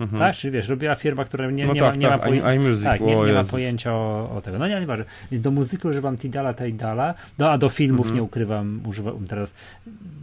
Mhm. 0.00 0.18
Tak? 0.18 0.36
Czyli 0.36 0.50
wiesz, 0.50 0.68
robiła 0.68 0.94
firma, 0.94 1.24
która 1.24 1.50
nie, 1.50 1.66
no 1.66 1.72
nie, 1.72 1.80
tak, 1.80 1.94
ma, 1.94 2.02
nie, 2.02 2.08
tak, 2.08 2.20
ma, 2.20 2.26
poje... 2.26 2.56
iMusic, 2.56 2.84
tak, 2.84 3.00
nie, 3.00 3.16
nie 3.16 3.32
ma 3.32 3.44
pojęcia 3.44 3.92
o, 3.92 4.30
o, 4.36 4.40
tego. 4.40 4.58
No 4.58 4.68
nie, 4.68 4.80
nieważne. 4.80 5.04
Więc 5.30 5.42
do 5.42 5.50
muzyki 5.50 5.88
używam 5.88 6.16
Tidala, 6.16 6.54
Tidala, 6.54 7.14
no 7.38 7.50
a 7.50 7.58
do 7.58 7.68
filmów 7.68 8.06
mhm. 8.06 8.16
nie 8.16 8.22
ukrywam, 8.22 8.80
używam 8.86 9.26
teraz 9.28 9.54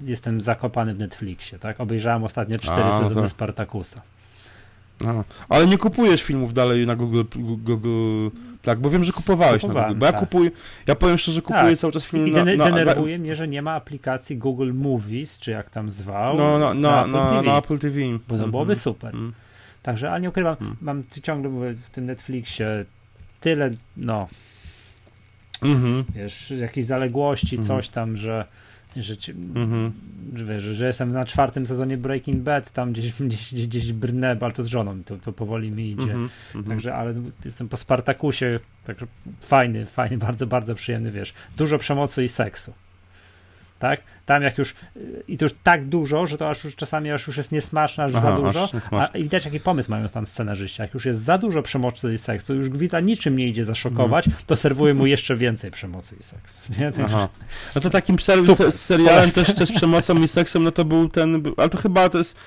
jestem 0.06 0.42
zakopany 0.42 0.94
w 0.94 1.00
Netflixie, 1.00 1.60
tak? 1.60 1.82
Obejrzałem 1.82 2.24
ostatnio 2.24 2.60
cztery 2.60 2.84
a, 2.84 3.00
sezony 3.00 3.22
to... 3.22 3.28
Spartakusa. 3.28 4.02
A, 5.06 5.24
ale 5.50 5.68
nie 5.68 5.78
kupujesz 5.78 6.24
filmów 6.24 6.54
dalej 6.54 6.88
na 6.88 6.96
Google, 6.96 7.24
Google 7.36 8.30
tak, 8.62 8.80
bo 8.80 8.90
wiem, 8.90 9.04
że 9.04 9.12
kupowałeś 9.12 9.62
Kupowałem, 9.62 9.84
na 9.84 9.88
Google, 9.88 10.00
bo 10.00 10.06
ja 10.06 10.12
tak. 10.12 10.22
kupuję, 10.22 10.52
ja 10.88 10.96
powiem 10.96 11.18
szczerze, 11.18 11.42
kupuję 11.42 11.70
tak. 11.70 11.78
cały 11.78 11.94
czas 11.94 12.06
filmy 12.06 12.30
I 12.30 12.32
na, 12.32 12.46
na, 12.46 12.66
denerwuje 12.66 13.20
mnie, 13.20 13.36
że 13.36 13.48
nie 13.48 13.62
ma 13.62 13.72
aplikacji 13.72 14.38
Google 14.38 14.74
Movies, 14.74 15.40
czy 15.40 15.52
jak 15.52 15.70
tam 15.70 15.92
zwał, 15.92 16.38
no, 16.38 16.60
no, 16.60 16.74
no, 16.74 17.08
na, 17.08 17.42
na 17.42 17.58
Apple 17.58 17.80
TV. 17.80 18.00
Bo 18.28 18.38
to 18.38 18.48
byłoby 18.48 18.72
mhm. 18.72 18.80
super. 18.80 19.16
Mm. 19.16 19.34
Także, 19.88 20.12
ale 20.12 20.21
nie 20.21 20.30
ukrywam, 20.30 20.56
hmm. 20.56 20.78
mam 20.82 21.04
ciągle 21.23 21.52
mówię, 21.52 21.73
w 21.73 21.89
tym 21.89 22.06
Netflixie 22.06 22.86
tyle, 23.39 23.69
no, 23.97 24.28
mhm. 25.62 26.04
wiesz, 26.15 26.52
jakiejś 26.52 26.86
zaległości, 26.86 27.56
mhm. 27.56 27.67
coś 27.67 27.89
tam, 27.89 28.17
że 28.17 28.45
że, 28.95 29.17
ci, 29.17 29.32
mhm. 29.32 29.91
że, 30.36 30.60
że 30.73 30.88
jestem 30.88 31.12
na 31.12 31.26
czwartym 31.26 31.65
sezonie 31.65 31.97
Breaking 31.97 32.43
Bad, 32.43 32.71
tam 32.71 32.91
gdzieś, 32.91 33.13
gdzieś, 33.21 33.54
gdzieś 33.54 33.93
brnę, 33.93 34.38
ale 34.41 34.52
to 34.52 34.63
z 34.63 34.67
żoną, 34.67 35.04
to, 35.04 35.17
to 35.17 35.34
powoli 35.34 35.71
mi 35.71 35.91
idzie. 35.91 36.04
Mhm. 36.04 36.30
mhm. 36.56 36.65
Także, 36.65 36.95
ale 36.95 37.13
jestem 37.45 37.69
po 37.69 37.78
Spartakusie, 37.78 38.60
także 38.86 39.08
fajny, 39.41 39.86
fajny, 39.86 40.17
bardzo, 40.28 40.47
bardzo 40.47 40.76
przyjemny, 40.76 41.12
wiesz, 41.12 41.34
dużo 41.58 41.78
przemocy 41.78 42.23
i 42.23 42.30
seksu 42.30 42.73
tak? 43.80 44.02
Tam 44.26 44.44
jak 44.44 44.58
już 44.58 44.76
i 45.28 45.38
to 45.38 45.46
już 45.46 45.54
tak 45.63 45.86
dużo, 45.86 46.28
że 46.28 46.38
to 46.38 46.50
aż 46.50 46.63
już 46.63 46.76
czasami 46.76 47.12
aż 47.12 47.28
już 47.28 47.38
jest 47.38 47.52
niesmaczne, 47.52 48.04
aż 48.04 48.16
Aha, 48.16 48.22
za 48.22 48.42
dużo. 48.42 48.70
A, 48.92 49.06
I 49.06 49.24
widać 49.24 49.46
jaki 49.46 49.60
pomysł 49.60 49.92
mają 49.92 50.08
tam 50.08 50.28
scenarzyści. 50.28 50.82
Jak 50.82 50.94
już 50.94 51.06
jest 51.06 51.24
za 51.24 51.38
dużo 51.38 51.62
przemocy 51.62 52.13
i 52.13 52.18
seksu, 52.18 52.56
już 52.56 52.70
Gwita 52.70 53.00
niczym 53.00 53.38
nie 53.38 53.48
idzie 53.48 53.66
zaszokować, 53.66 54.28
mm. 54.28 54.40
to 54.46 54.56
serwuje 54.56 54.94
mu 54.94 55.06
jeszcze 55.06 55.36
więcej 55.36 55.72
przemocy 55.72 56.16
i 56.20 56.24
seksu. 56.24 56.63
Nie? 56.80 56.92
Aha. 57.06 57.30
No 57.76 57.82
to 57.82 57.90
takim 57.90 58.20
ser 58.20 58.40
serialem 58.72 59.32
też, 59.32 59.56
też 59.56 59.70
z 59.70 59.72
przemocą 59.72 60.22
i 60.22 60.28
seksem, 60.28 60.63
no 60.63 60.72
to 60.72 60.86
był 60.86 61.10
ten, 61.10 61.44
ale 61.58 61.70
to 61.70 61.78
chyba 61.78 62.10
to 62.10 62.18
jest 62.18 62.38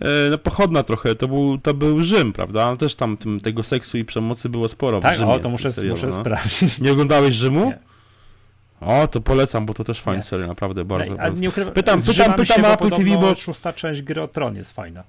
e, 0.00 0.06
no, 0.30 0.38
pochodna 0.38 0.82
trochę, 0.82 1.14
to 1.14 1.28
był, 1.28 1.58
to 1.58 1.74
był 1.74 2.02
Rzym, 2.02 2.32
prawda? 2.32 2.70
No, 2.70 2.76
też 2.76 2.94
tam 2.94 3.16
tym, 3.16 3.40
tego 3.40 3.62
seksu 3.62 3.98
i 3.98 4.04
przemocy 4.04 4.48
było 4.48 4.68
sporo 4.68 5.00
tak, 5.00 5.14
w 5.14 5.18
Rzymie. 5.18 5.32
o, 5.32 5.38
to 5.40 5.48
muszę, 5.48 5.72
serialu, 5.72 5.96
muszę 5.96 6.06
no. 6.06 6.20
sprawdzić. 6.20 6.80
Nie 6.80 6.92
oglądałeś 6.92 7.34
Rzymu? 7.34 7.66
Nie. 7.66 7.93
O, 8.86 9.08
to 9.08 9.20
polecam, 9.20 9.66
bo 9.66 9.74
to 9.74 9.84
też 9.84 10.00
fajny 10.00 10.22
serial, 10.22 10.48
naprawdę 10.48 10.84
bardzo. 10.84 11.20
Ale 11.20 11.32
nie 11.32 11.48
ukrywa, 11.48 11.70
pytam, 11.70 12.02
pytam, 12.02 12.34
pytam 12.34 12.64
Apple 12.64 12.90
TV, 12.90 13.18
bo 13.20 13.34
szósta 13.34 13.72
część 13.72 14.02
gry 14.02 14.22
o 14.22 14.28
Tron 14.28 14.56
jest 14.56 14.72
fajna. 14.72 15.04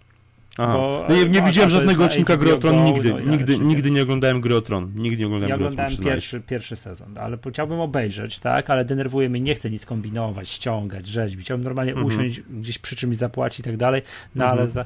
Bo, 0.57 1.05
no, 1.09 1.15
nie, 1.15 1.25
nie 1.25 1.41
widziałem 1.41 1.69
żadnego 1.69 2.05
odcinka 2.05 2.37
Gry 2.37 2.57
Tron 2.57 2.83
nigdy. 2.83 3.13
No, 3.13 3.19
nigdy, 3.19 3.59
nigdy 3.59 3.91
nie 3.91 4.03
oglądałem 4.03 4.41
Gry 4.41 4.61
Tron. 4.61 4.91
Nigdy 4.95 5.17
nie 5.17 5.25
oglądałem 5.25 5.49
Ja 5.49 5.55
oglądałem 5.55 5.97
pierwszy, 5.97 6.41
pierwszy 6.41 6.75
sezon, 6.75 7.17
ale 7.17 7.37
chciałbym 7.49 7.79
obejrzeć, 7.79 8.39
tak, 8.39 8.69
ale 8.69 8.85
denerwuje 8.85 9.29
mnie, 9.29 9.41
nie 9.41 9.55
chcę 9.55 9.69
nic 9.69 9.85
kombinować, 9.85 10.49
ściągać, 10.49 11.07
rzeźbić. 11.07 11.45
Chciałbym 11.45 11.63
normalnie 11.63 11.91
mm 11.91 12.03
-hmm. 12.03 12.07
usiąść, 12.07 12.41
gdzieś 12.41 12.79
przy 12.79 12.95
czymś 12.95 13.17
zapłacić 13.17 13.59
i 13.59 13.63
tak 13.63 13.77
dalej, 13.77 14.01
no 14.35 14.45
mm 14.45 14.55
-hmm. 14.55 14.59
ale 14.59 14.67
za, 14.67 14.85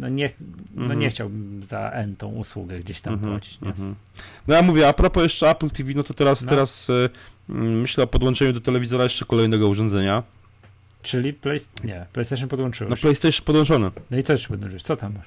no 0.00 0.08
nie, 0.08 0.30
no 0.74 0.84
mm 0.84 0.96
-hmm. 0.96 1.00
nie 1.00 1.10
chciałbym 1.10 1.62
za 1.62 1.90
N 1.90 2.16
tą 2.16 2.28
usługę 2.28 2.78
gdzieś 2.78 3.00
tam 3.00 3.14
mhm. 3.14 3.32
płacić. 3.32 3.58
Mhm. 3.62 3.94
No 4.48 4.54
ja 4.54 4.62
mówię, 4.62 4.88
a 4.88 4.92
propos 4.92 5.22
jeszcze 5.22 5.50
Apple 5.50 5.70
TV, 5.70 5.92
no 5.94 6.02
to 6.02 6.14
teraz, 6.14 6.42
no. 6.42 6.48
teraz 6.48 6.90
y, 6.90 7.10
myślę 7.48 8.04
o 8.04 8.06
podłączeniu 8.06 8.52
do 8.52 8.60
telewizora 8.60 9.04
jeszcze 9.04 9.24
kolejnego 9.24 9.68
urządzenia. 9.68 10.22
Czyli 11.04 11.32
play... 11.32 11.58
nie, 11.84 12.06
PlayStation 12.12 12.48
podłączyłeś. 12.48 12.90
No 12.90 12.96
PlayStation 12.96 13.44
podłączone. 13.44 13.90
No 14.10 14.18
i 14.18 14.22
co 14.22 14.32
jeszcze 14.32 14.48
podłączyłeś? 14.48 14.82
Co 14.82 14.96
tam 14.96 15.14
masz? 15.14 15.26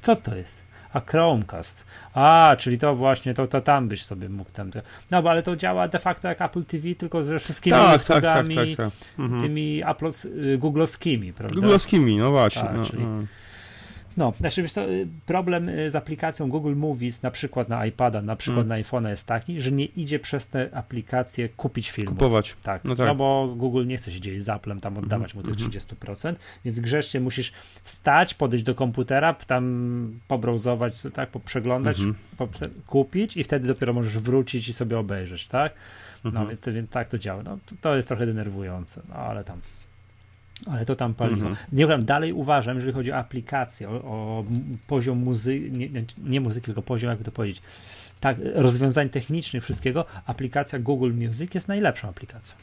Co 0.00 0.16
to 0.16 0.36
jest? 0.36 0.62
A 0.92 1.00
Chromecast. 1.00 1.84
A, 2.14 2.56
czyli 2.58 2.78
to 2.78 2.96
właśnie, 2.96 3.34
to, 3.34 3.46
to 3.46 3.60
tam 3.60 3.88
byś 3.88 4.04
sobie 4.04 4.28
mógł 4.28 4.50
tam. 4.50 4.70
No, 5.10 5.22
bo 5.22 5.30
ale 5.30 5.42
to 5.42 5.56
działa 5.56 5.88
de 5.88 5.98
facto 5.98 6.28
jak 6.28 6.42
Apple 6.42 6.64
TV, 6.64 6.94
tylko 6.94 7.22
ze 7.22 7.38
wszystkimi 7.38 7.76
tak, 7.76 7.96
usługami, 7.96 8.54
tak, 8.54 8.66
tak, 8.66 8.76
tak, 8.76 8.92
tak. 8.92 9.18
Mhm. 9.18 9.40
tymi 9.40 9.82
Apple, 9.86 10.10
y, 10.24 10.58
googlowskimi, 10.58 11.32
prawda? 11.32 11.54
Googlowskimi, 11.54 12.18
no 12.18 12.30
właśnie. 12.30 12.62
Tak, 12.62 12.76
no, 12.76 12.84
czyli, 12.84 13.04
no. 13.04 13.24
No, 14.16 14.32
znaczy 14.40 14.64
y, 14.78 15.06
problem 15.26 15.68
y, 15.68 15.90
z 15.90 15.96
aplikacją 15.96 16.48
Google 16.48 16.74
Movies, 16.74 17.22
na 17.22 17.30
przykład 17.30 17.68
na 17.68 17.86
iPada, 17.86 18.22
na 18.22 18.36
przykład 18.36 18.66
mm. 18.66 18.68
na 18.68 18.84
iPhone'a 18.84 19.08
jest 19.08 19.26
taki, 19.26 19.60
że 19.60 19.72
nie 19.72 19.84
idzie 19.84 20.18
przez 20.18 20.48
te 20.48 20.68
aplikacje 20.72 21.48
kupić 21.48 21.90
film. 21.90 22.08
Kupować. 22.08 22.56
Tak, 22.62 22.84
no, 22.84 22.94
tak. 22.94 23.06
no 23.06 23.14
bo 23.14 23.54
Google 23.56 23.86
nie 23.86 23.96
chce 23.96 24.12
się 24.12 24.20
dzielić 24.20 24.44
z 24.44 24.48
Applem, 24.48 24.80
tam 24.80 24.98
oddawać 24.98 25.34
mm. 25.34 25.46
mu 25.46 25.52
tych 25.52 25.68
30%, 25.68 26.26
mm. 26.26 26.36
więc 26.64 26.80
grzecznie 26.80 27.20
musisz 27.20 27.52
wstać, 27.82 28.34
podejść 28.34 28.64
do 28.64 28.74
komputera, 28.74 29.34
tam 29.34 30.20
pobrowzować, 30.28 31.02
tak, 31.12 31.30
poprzeglądać, 31.30 31.98
mm 32.00 32.14
-hmm. 32.38 32.68
kupić 32.86 33.36
i 33.36 33.44
wtedy 33.44 33.68
dopiero 33.68 33.92
możesz 33.92 34.18
wrócić 34.18 34.68
i 34.68 34.72
sobie 34.72 34.98
obejrzeć, 34.98 35.48
tak? 35.48 35.74
No 36.24 36.30
-hmm. 36.30 36.48
więc, 36.48 36.60
więc 36.66 36.90
tak 36.90 37.08
to 37.08 37.18
działa. 37.18 37.42
No, 37.42 37.58
to 37.80 37.96
jest 37.96 38.08
trochę 38.08 38.26
denerwujące, 38.26 39.02
no 39.08 39.14
ale 39.14 39.44
tam 39.44 39.60
Ale 40.66 40.86
to 40.86 40.96
tam 40.96 41.14
paliwo. 41.14 41.48
Mhm. 41.48 41.66
Nie 41.72 41.86
wiem, 41.86 42.04
dalej 42.04 42.32
uważam, 42.32 42.74
jeżeli 42.74 42.92
chodzi 42.92 43.12
o 43.12 43.16
aplikację, 43.16 43.88
o, 43.88 43.92
o 43.92 44.44
poziom 44.86 45.18
muzyki, 45.18 45.72
nie, 45.72 45.88
nie, 46.18 46.40
muzyki, 46.40 46.64
tylko 46.64 46.82
poziom, 46.82 47.10
jakby 47.10 47.24
to 47.24 47.32
powiedzieć, 47.32 47.62
tak, 48.20 48.36
rozwiązań 48.54 49.08
technicznych, 49.08 49.64
wszystkiego, 49.64 50.04
aplikacja 50.26 50.78
Google 50.78 51.12
Music 51.14 51.54
jest 51.54 51.68
najlepszą 51.68 52.08
aplikacją. 52.08 52.56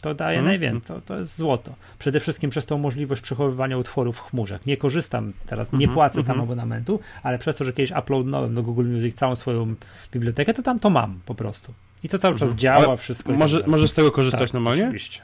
To 0.00 0.14
daje 0.14 0.38
mm. 0.38 0.48
najwięcej, 0.48 0.96
to, 0.96 1.00
to 1.00 1.18
jest 1.18 1.36
złoto. 1.36 1.74
Przede 1.98 2.20
wszystkim 2.20 2.50
przez 2.50 2.66
tą 2.66 2.78
możliwość 2.78 3.22
przechowywania 3.22 3.78
utworów 3.78 4.16
w 4.16 4.20
chmurze. 4.20 4.58
Nie 4.66 4.76
korzystam 4.76 5.32
teraz, 5.46 5.72
nie 5.72 5.88
-hmm, 5.88 5.94
płacę 5.94 6.14
tam 6.14 6.24
mm 6.24 6.38
-hmm. 6.38 6.42
abonamentu, 6.42 7.00
ale 7.22 7.38
przez 7.38 7.56
to, 7.56 7.64
że 7.64 7.72
kiedyś 7.72 7.90
uploadnąłem 7.90 8.54
do 8.54 8.62
Google 8.62 8.86
Music 8.86 9.16
całą 9.16 9.36
swoją 9.36 9.74
bibliotekę, 10.12 10.54
to 10.54 10.62
tam 10.62 10.78
to 10.78 10.90
mam 10.90 11.20
po 11.26 11.34
prostu. 11.34 11.74
I 12.02 12.08
to 12.08 12.18
cały 12.18 12.38
czas 12.38 12.50
-hmm. 12.50 12.56
działa, 12.56 12.86
ale 12.86 12.96
wszystko. 12.96 13.32
Może, 13.32 13.58
tak 13.58 13.66
może 13.66 13.88
z 13.88 13.94
tego 13.94 14.10
korzystać 14.12 14.48
tak, 14.50 14.54
normalnie? 14.54 14.82
Oczywiście. 14.82 15.20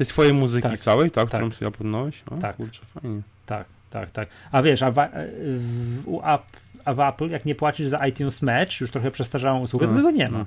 Tej 0.00 0.06
swojej 0.06 0.34
muzyki 0.34 0.68
tak, 0.68 0.78
całej, 0.78 1.10
tak, 1.10 1.30
tak. 1.30 1.40
którą 1.40 1.52
sobie 1.52 1.68
uploadnąłeś? 1.68 2.22
O, 2.30 2.36
tak. 2.36 2.56
Kurczę, 2.56 2.80
fajnie. 2.94 3.20
Tak, 3.46 3.66
tak, 3.90 4.10
tak. 4.10 4.28
A 4.52 4.62
wiesz, 4.62 4.82
a 4.82 4.90
w, 4.90 4.94
w, 4.94 6.20
a 6.84 6.94
w 6.94 7.00
Apple, 7.00 7.30
jak 7.30 7.44
nie 7.44 7.54
płacisz 7.54 7.88
za 7.88 8.06
iTunes 8.06 8.42
Match, 8.42 8.80
już 8.80 8.90
trochę 8.90 9.10
przestarzałą 9.10 9.60
usługę, 9.60 9.86
to 9.86 9.94
tego 9.94 10.10
nie 10.10 10.28
ma 10.28 10.44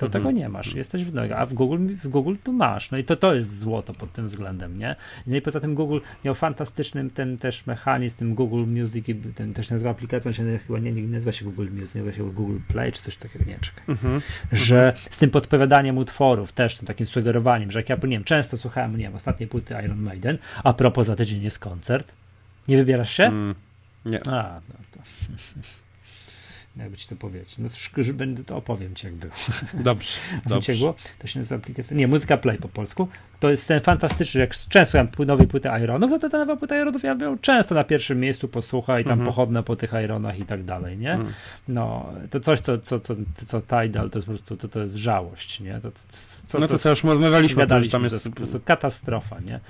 to 0.00 0.06
mhm. 0.06 0.24
tego 0.24 0.38
nie 0.38 0.48
masz. 0.48 0.74
Jesteś 0.74 1.04
w 1.04 1.18
a 1.36 1.46
w 1.46 1.54
Google, 1.54 1.94
w 2.04 2.08
Google 2.08 2.34
to 2.44 2.52
masz. 2.52 2.90
No 2.90 2.98
i 2.98 3.04
to, 3.04 3.16
to 3.16 3.34
jest 3.34 3.58
złoto 3.58 3.94
pod 3.94 4.12
tym 4.12 4.24
względem, 4.24 4.78
nie? 4.78 4.96
No 5.26 5.36
i 5.36 5.40
poza 5.40 5.60
tym 5.60 5.74
Google 5.74 5.98
miał 6.24 6.34
fantastyczny 6.34 7.10
ten 7.10 7.38
też 7.38 7.66
mechanizm, 7.66 8.18
ten 8.18 8.34
Google 8.34 8.64
Music, 8.66 9.06
ten 9.34 9.54
też 9.54 9.70
nazywa 9.70 9.90
aplikacją, 9.90 10.32
się 10.32 10.58
chyba 10.66 10.78
nie, 10.78 10.92
nie 10.92 11.02
nazywa 11.02 11.32
się 11.32 11.44
Google 11.44 11.68
Music, 11.70 11.94
nazywa 11.94 12.12
się 12.12 12.32
Google 12.32 12.58
Play, 12.68 12.92
czy 12.92 13.02
coś 13.02 13.16
takiego, 13.16 13.44
nie, 13.44 13.58
czekaj. 13.58 13.84
Mhm. 13.88 14.20
Że 14.52 14.92
z 15.10 15.18
tym 15.18 15.30
podpowiadaniem 15.30 15.98
utworów, 15.98 16.52
też 16.52 16.76
tym 16.76 16.86
takim 16.86 17.06
sugerowaniem, 17.06 17.70
że 17.70 17.78
jak 17.78 17.88
ja, 17.88 17.96
nie 17.96 18.08
wiem, 18.08 18.24
często 18.24 18.56
słuchałem, 18.56 18.96
nie 18.96 19.04
wiem, 19.04 19.14
ostatniej 19.14 19.48
płyty 19.48 19.74
Iron 19.84 20.02
Maiden, 20.02 20.38
a 20.64 20.72
propos 20.72 21.06
za 21.06 21.16
tydzień 21.16 21.42
jest 21.42 21.58
koncert, 21.58 22.12
nie 22.68 22.76
wybierasz 22.76 23.12
się? 23.12 23.24
Mm, 23.24 23.54
nie. 24.04 24.20
A, 24.26 24.60
no 24.68 24.74
to 24.92 25.00
jakby 26.82 26.96
ci 26.96 27.08
to 27.08 27.16
powiedzieć. 27.16 27.54
No 27.58 27.68
że 28.04 28.14
będę 28.14 28.44
to 28.44 28.56
opowiem 28.56 28.94
ci, 28.94 29.06
jak 29.06 29.14
było. 29.14 29.32
Dobrze. 29.74 30.12
dobrze. 30.46 30.74
Było? 30.74 30.94
To 31.18 31.26
się 31.26 31.38
nazywa 31.38 31.56
aplikacja. 31.60 31.96
Nie, 31.96 32.08
muzyka 32.08 32.36
play 32.36 32.58
po 32.58 32.68
polsku. 32.68 33.08
To 33.40 33.50
jest 33.50 33.68
ten 33.68 33.80
fantastyczny, 33.80 34.40
jak 34.40 34.54
często 34.68 34.98
ja 34.98 35.06
nowej 35.26 35.46
płyty 35.46 35.68
Ironów, 35.82 36.20
to 36.20 36.28
ta 36.28 36.38
nowa 36.38 36.56
płyta 36.56 36.80
Ironów 36.80 37.02
ja 37.02 37.14
bym 37.14 37.38
często 37.38 37.74
na 37.74 37.84
pierwszym 37.84 38.20
miejscu 38.20 38.48
posłucha 38.48 39.00
i 39.00 39.04
tam 39.04 39.20
-hmm. 39.20 39.26
pochodne 39.26 39.62
po 39.62 39.76
tych 39.76 39.92
Ironach 40.04 40.38
i 40.38 40.44
tak 40.44 40.64
dalej, 40.64 40.98
nie? 40.98 41.12
Mm. 41.12 41.32
No, 41.68 42.12
to 42.30 42.40
coś, 42.40 42.60
co, 42.60 42.78
co, 42.78 43.00
co, 43.00 43.14
co 43.46 43.60
Tidal, 43.60 44.10
to 44.10 44.18
jest 44.18 44.26
po 44.26 44.32
prostu, 44.32 44.56
to, 44.56 44.68
to 44.68 44.80
jest 44.80 44.94
żałość, 44.94 45.60
nie? 45.60 45.74
To, 45.80 45.90
to, 45.90 46.00
co, 46.46 46.58
no 46.58 46.68
to, 46.68 46.78
to 46.78 46.82
też 46.82 47.04
rozmawialiśmy, 47.04 47.62
że 47.62 47.90
tam 47.90 48.04
jest... 48.04 48.34
To 48.34 48.40
jest 48.40 48.56
katastrofa, 48.64 49.40
nie? 49.40 49.60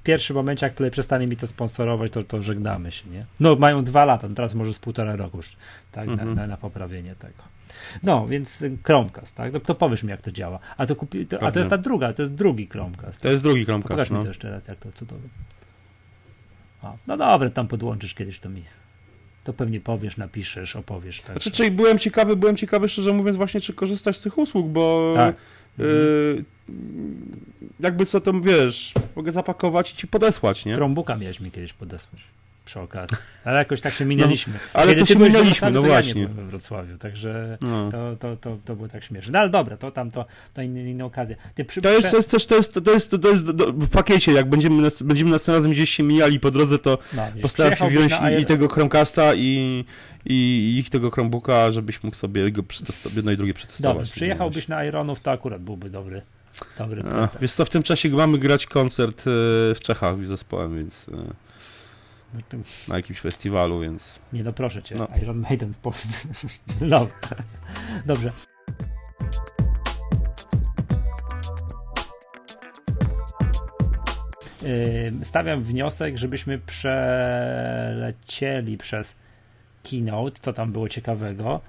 W 0.00 0.02
pierwszym 0.02 0.36
momencie, 0.36 0.66
jak 0.66 0.74
Play 0.74 0.90
przestanie 0.90 1.26
mi 1.26 1.36
to 1.36 1.46
sponsorować, 1.46 2.12
to, 2.12 2.22
to 2.22 2.42
żegnamy 2.42 2.90
się, 2.90 3.10
nie? 3.10 3.24
No, 3.40 3.56
mają 3.56 3.84
dwa 3.84 4.04
lata, 4.04 4.28
no 4.28 4.34
teraz 4.34 4.54
może 4.54 4.74
z 4.74 4.78
półtora 4.78 5.16
roku 5.16 5.36
już, 5.36 5.56
tak, 5.92 6.08
-hmm. 6.08 6.16
na, 6.16 6.24
na, 6.24 6.46
na, 6.46 6.56
poprawienie 6.56 7.14
tego. 7.14 7.42
No, 8.02 8.26
więc 8.26 8.64
Chromecast, 8.84 9.36
tak? 9.36 9.52
To, 9.52 9.60
to 9.60 9.74
powiesz 9.74 10.02
mi, 10.02 10.10
jak 10.10 10.22
to 10.22 10.32
działa. 10.32 10.58
A 10.76 10.86
to, 10.86 10.96
kupi, 10.96 11.26
to, 11.26 11.42
a 11.42 11.52
to 11.52 11.58
jest 11.58 11.70
ta 11.70 11.78
druga, 11.78 12.12
to 12.12 12.22
jest 12.22 12.34
drugi 12.34 12.66
Chromecast. 12.66 13.22
To 13.22 13.28
jest 13.28 13.42
drugi 13.42 13.64
Chromecast, 13.64 13.90
Pokaż 13.90 14.10
no. 14.10 14.16
mi 14.16 14.22
to 14.22 14.28
jeszcze 14.28 14.50
raz, 14.50 14.68
jak 14.68 14.78
to 14.78 14.92
cudownie. 14.92 15.28
A, 16.82 16.92
no 17.06 17.16
dobra, 17.16 17.50
tam 17.50 17.68
podłączysz 17.68 18.14
kiedyś, 18.14 18.38
to 18.38 18.48
mi 18.48 18.64
to 19.44 19.52
pewnie 19.52 19.80
powiesz, 19.80 20.16
napiszesz, 20.16 20.76
opowiesz. 20.76 21.22
Tak. 21.22 21.32
Znaczy, 21.32 21.50
czyli 21.50 21.70
byłem 21.70 21.98
ciekawy, 21.98 22.36
byłem 22.36 22.56
ciekawy, 22.56 22.88
szczerze 22.88 23.12
mówiąc, 23.12 23.36
właśnie, 23.36 23.60
czy 23.60 23.72
korzystać 23.72 24.16
z 24.16 24.22
tych 24.22 24.38
usług, 24.38 24.66
bo 24.66 25.12
tak. 25.16 25.36
Y 25.80 26.44
jakby 27.80 28.06
co 28.06 28.20
to, 28.20 28.40
wiesz, 28.40 28.94
mogę 29.16 29.32
zapakować 29.32 29.92
i 29.92 29.96
ci 29.96 30.06
podesłać, 30.06 30.64
nie? 30.64 30.74
Chromebooka 30.74 31.16
miałeś 31.16 31.40
mi 31.40 31.50
kiedyś 31.50 31.72
podesłać 31.72 32.22
przy 32.68 32.80
okazji. 32.80 33.16
Ale 33.44 33.58
jakoś 33.58 33.80
tak 33.80 33.94
się 33.94 34.04
minęliśmy. 34.04 34.52
No, 34.52 34.60
ale 34.72 34.94
Kiedy 34.94 35.00
to 35.00 35.06
się 35.06 35.18
minęliśmy, 35.18 35.70
no 35.70 35.82
właśnie. 35.82 36.22
Ja 36.22 36.28
we 36.28 36.44
Wrocławiu, 36.44 36.98
także 36.98 37.58
no. 37.60 37.90
to, 37.90 38.16
to, 38.16 38.36
to, 38.36 38.58
to 38.64 38.76
było 38.76 38.88
tak 38.88 39.04
śmieszne. 39.04 39.32
No 39.32 39.38
ale 39.38 39.50
dobra, 39.50 39.76
to 39.76 39.90
tam 39.90 40.10
to, 40.10 40.24
to 40.54 40.62
inna, 40.62 40.80
inna 40.80 41.04
okazja. 41.04 41.36
Przy... 41.66 41.82
To, 41.82 41.92
jest, 41.92 42.10
to 42.10 42.16
jest 42.16 42.30
też, 42.30 42.46
to 42.46 42.56
jest, 42.56 42.80
to 42.84 42.90
jest, 42.92 43.16
to 43.22 43.28
jest 43.28 43.46
w 43.62 43.88
pakiecie, 43.88 44.32
jak 44.32 44.48
będziemy, 44.48 44.88
będziemy 45.04 45.30
następnym 45.30 45.56
razem 45.56 45.70
gdzieś 45.72 45.90
się 45.90 46.02
mijali 46.02 46.40
po 46.40 46.50
drodze, 46.50 46.78
to 46.78 46.98
no, 47.16 47.22
postaram 47.42 47.76
się 47.76 47.88
wziąć 47.88 48.12
i, 48.40 48.46
tego 48.46 48.68
Chromecasta 48.68 49.34
i, 49.34 49.84
i 50.26 50.76
ich 50.78 50.90
tego 50.90 51.10
Chromebooka, 51.10 51.70
żebyś 51.70 52.02
mógł 52.02 52.16
sobie 52.16 52.50
go 52.50 52.62
jedno 53.16 53.32
i 53.32 53.36
drugie 53.36 53.54
przetestować. 53.54 53.96
Dobrze, 53.96 54.12
przyjechałbyś 54.12 54.68
na 54.68 54.84
Ironów, 54.84 55.20
to 55.20 55.30
akurat 55.30 55.62
byłby 55.62 55.90
dobry. 55.90 56.22
Dobry 56.78 57.02
A, 57.02 57.28
wiesz 57.40 57.52
co, 57.52 57.64
w 57.64 57.70
tym 57.70 57.82
czasie 57.82 58.08
mamy 58.08 58.38
grać 58.38 58.66
koncert 58.66 59.20
e, 59.20 59.24
w 59.74 59.78
Czechach 59.80 60.24
z 60.24 60.28
zespołem, 60.28 60.76
więc 60.76 61.08
e, 61.08 61.12
no 61.16 61.24
na 62.88 62.96
jakimś 62.96 63.20
festiwalu, 63.20 63.80
więc... 63.80 64.18
Nie 64.32 64.42
no, 64.42 64.52
proszę 64.52 64.82
cię, 64.82 64.94
no. 64.98 65.08
Iron 65.22 65.38
Maiden 65.38 65.74
w 65.74 65.78
Polsce. 65.78 66.28
Dobra. 66.80 67.08
Dobrze. 68.06 68.32
Stawiam 75.22 75.62
wniosek, 75.62 76.18
żebyśmy 76.18 76.58
przelecieli 76.58 77.18
przez 78.78 79.16
keynote, 79.90 80.40
co 80.40 80.52
tam 80.52 80.72
było 80.72 80.88
ciekawego, 80.88 81.60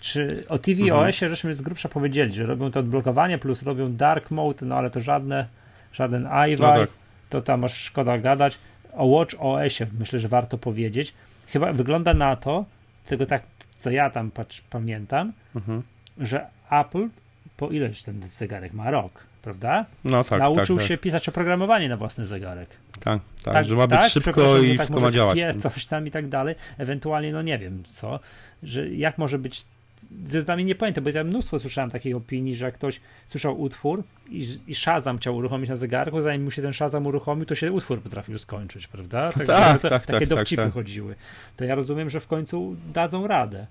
czy 0.00 0.44
o 0.48 0.58
tvOSie 0.58 0.92
mhm. 0.94 1.28
żeśmy 1.28 1.54
z 1.54 1.62
grubsza 1.62 1.88
powiedzieli, 1.88 2.34
że 2.34 2.46
robią 2.46 2.70
to 2.70 2.80
odblokowanie, 2.80 3.38
plus 3.38 3.62
robią 3.62 3.92
dark 3.92 4.30
mode, 4.30 4.66
no 4.66 4.76
ale 4.76 4.90
to 4.90 5.00
żadne, 5.00 5.48
żaden 5.92 6.28
iWi, 6.48 6.62
no 6.62 6.74
tak. 6.74 6.90
to 7.28 7.42
tam 7.42 7.60
masz 7.60 7.74
szkoda 7.74 8.18
gadać. 8.18 8.58
O 8.96 9.06
Watch 9.06 9.34
OSie 9.38 9.86
myślę, 9.98 10.20
że 10.20 10.28
warto 10.28 10.58
powiedzieć. 10.58 11.14
Chyba 11.46 11.72
wygląda 11.72 12.14
na 12.14 12.36
to, 12.36 12.64
tego 13.06 13.26
tak, 13.26 13.42
co 13.76 13.90
ja 13.90 14.10
tam 14.10 14.30
patrz, 14.30 14.60
pamiętam, 14.70 15.32
mhm. 15.56 15.82
że 16.18 16.46
Apple, 16.70 17.08
po 17.56 17.68
ileś 17.68 18.02
ten 18.02 18.28
zegarek 18.28 18.72
ma 18.72 18.90
rok, 18.90 19.26
prawda? 19.42 19.86
No 20.04 20.24
tak, 20.24 20.38
Nauczył 20.38 20.76
tak, 20.76 20.86
się 20.86 20.94
tak. 20.94 21.00
pisać 21.00 21.28
oprogramowanie 21.28 21.88
na 21.88 21.96
własny 21.96 22.26
zegarek. 22.26 22.68
Tak, 23.00 23.20
tak, 23.44 23.54
tak 23.54 23.66
że 23.66 23.74
ma 23.74 23.86
być 23.86 23.98
tak, 23.98 24.12
szybko 24.12 24.58
i 24.58 24.68
tak 24.68 24.76
wszystko 24.76 25.00
ma 25.00 25.10
działać. 25.10 25.38
Pie, 25.38 25.54
coś 25.54 25.86
tam 25.86 26.06
i 26.06 26.10
tak 26.10 26.28
dalej. 26.28 26.54
Ewentualnie, 26.78 27.32
no 27.32 27.42
nie 27.42 27.58
wiem 27.58 27.84
co, 27.84 28.20
że 28.62 28.88
jak 28.88 29.18
może 29.18 29.38
być 29.38 29.64
zdecydowanie 30.10 30.64
nie 30.64 30.74
pamiętam, 30.74 31.04
bo 31.04 31.10
ja 31.10 31.24
mnóstwo 31.24 31.58
słyszałem 31.58 31.90
takiej 31.90 32.14
opinii, 32.14 32.54
że 32.54 32.64
jak 32.64 32.74
ktoś 32.74 33.00
słyszał 33.26 33.60
utwór 33.60 34.02
i, 34.30 34.46
i 34.66 34.74
Shazam 34.74 35.18
chciał 35.18 35.36
uruchomić 35.36 35.70
na 35.70 35.76
zegarku, 35.76 36.20
zanim 36.20 36.44
mu 36.44 36.50
się 36.50 36.62
ten 36.62 36.72
Shazam 36.72 37.06
uruchomił, 37.06 37.46
to 37.46 37.54
się 37.54 37.72
utwór 37.72 38.00
potrafił 38.00 38.38
skończyć, 38.38 38.86
prawda? 38.86 39.32
Tak, 39.32 39.46
tak, 39.46 39.82
to, 39.82 39.90
tak 39.90 40.06
Takie 40.06 40.26
tak, 40.26 40.38
dowcipy 40.38 40.62
tak, 40.62 40.72
chodziły. 40.72 41.14
To 41.56 41.64
ja 41.64 41.74
rozumiem, 41.74 42.10
że 42.10 42.20
w 42.20 42.26
końcu 42.26 42.76
dadzą 42.92 43.26
radę. 43.26 43.66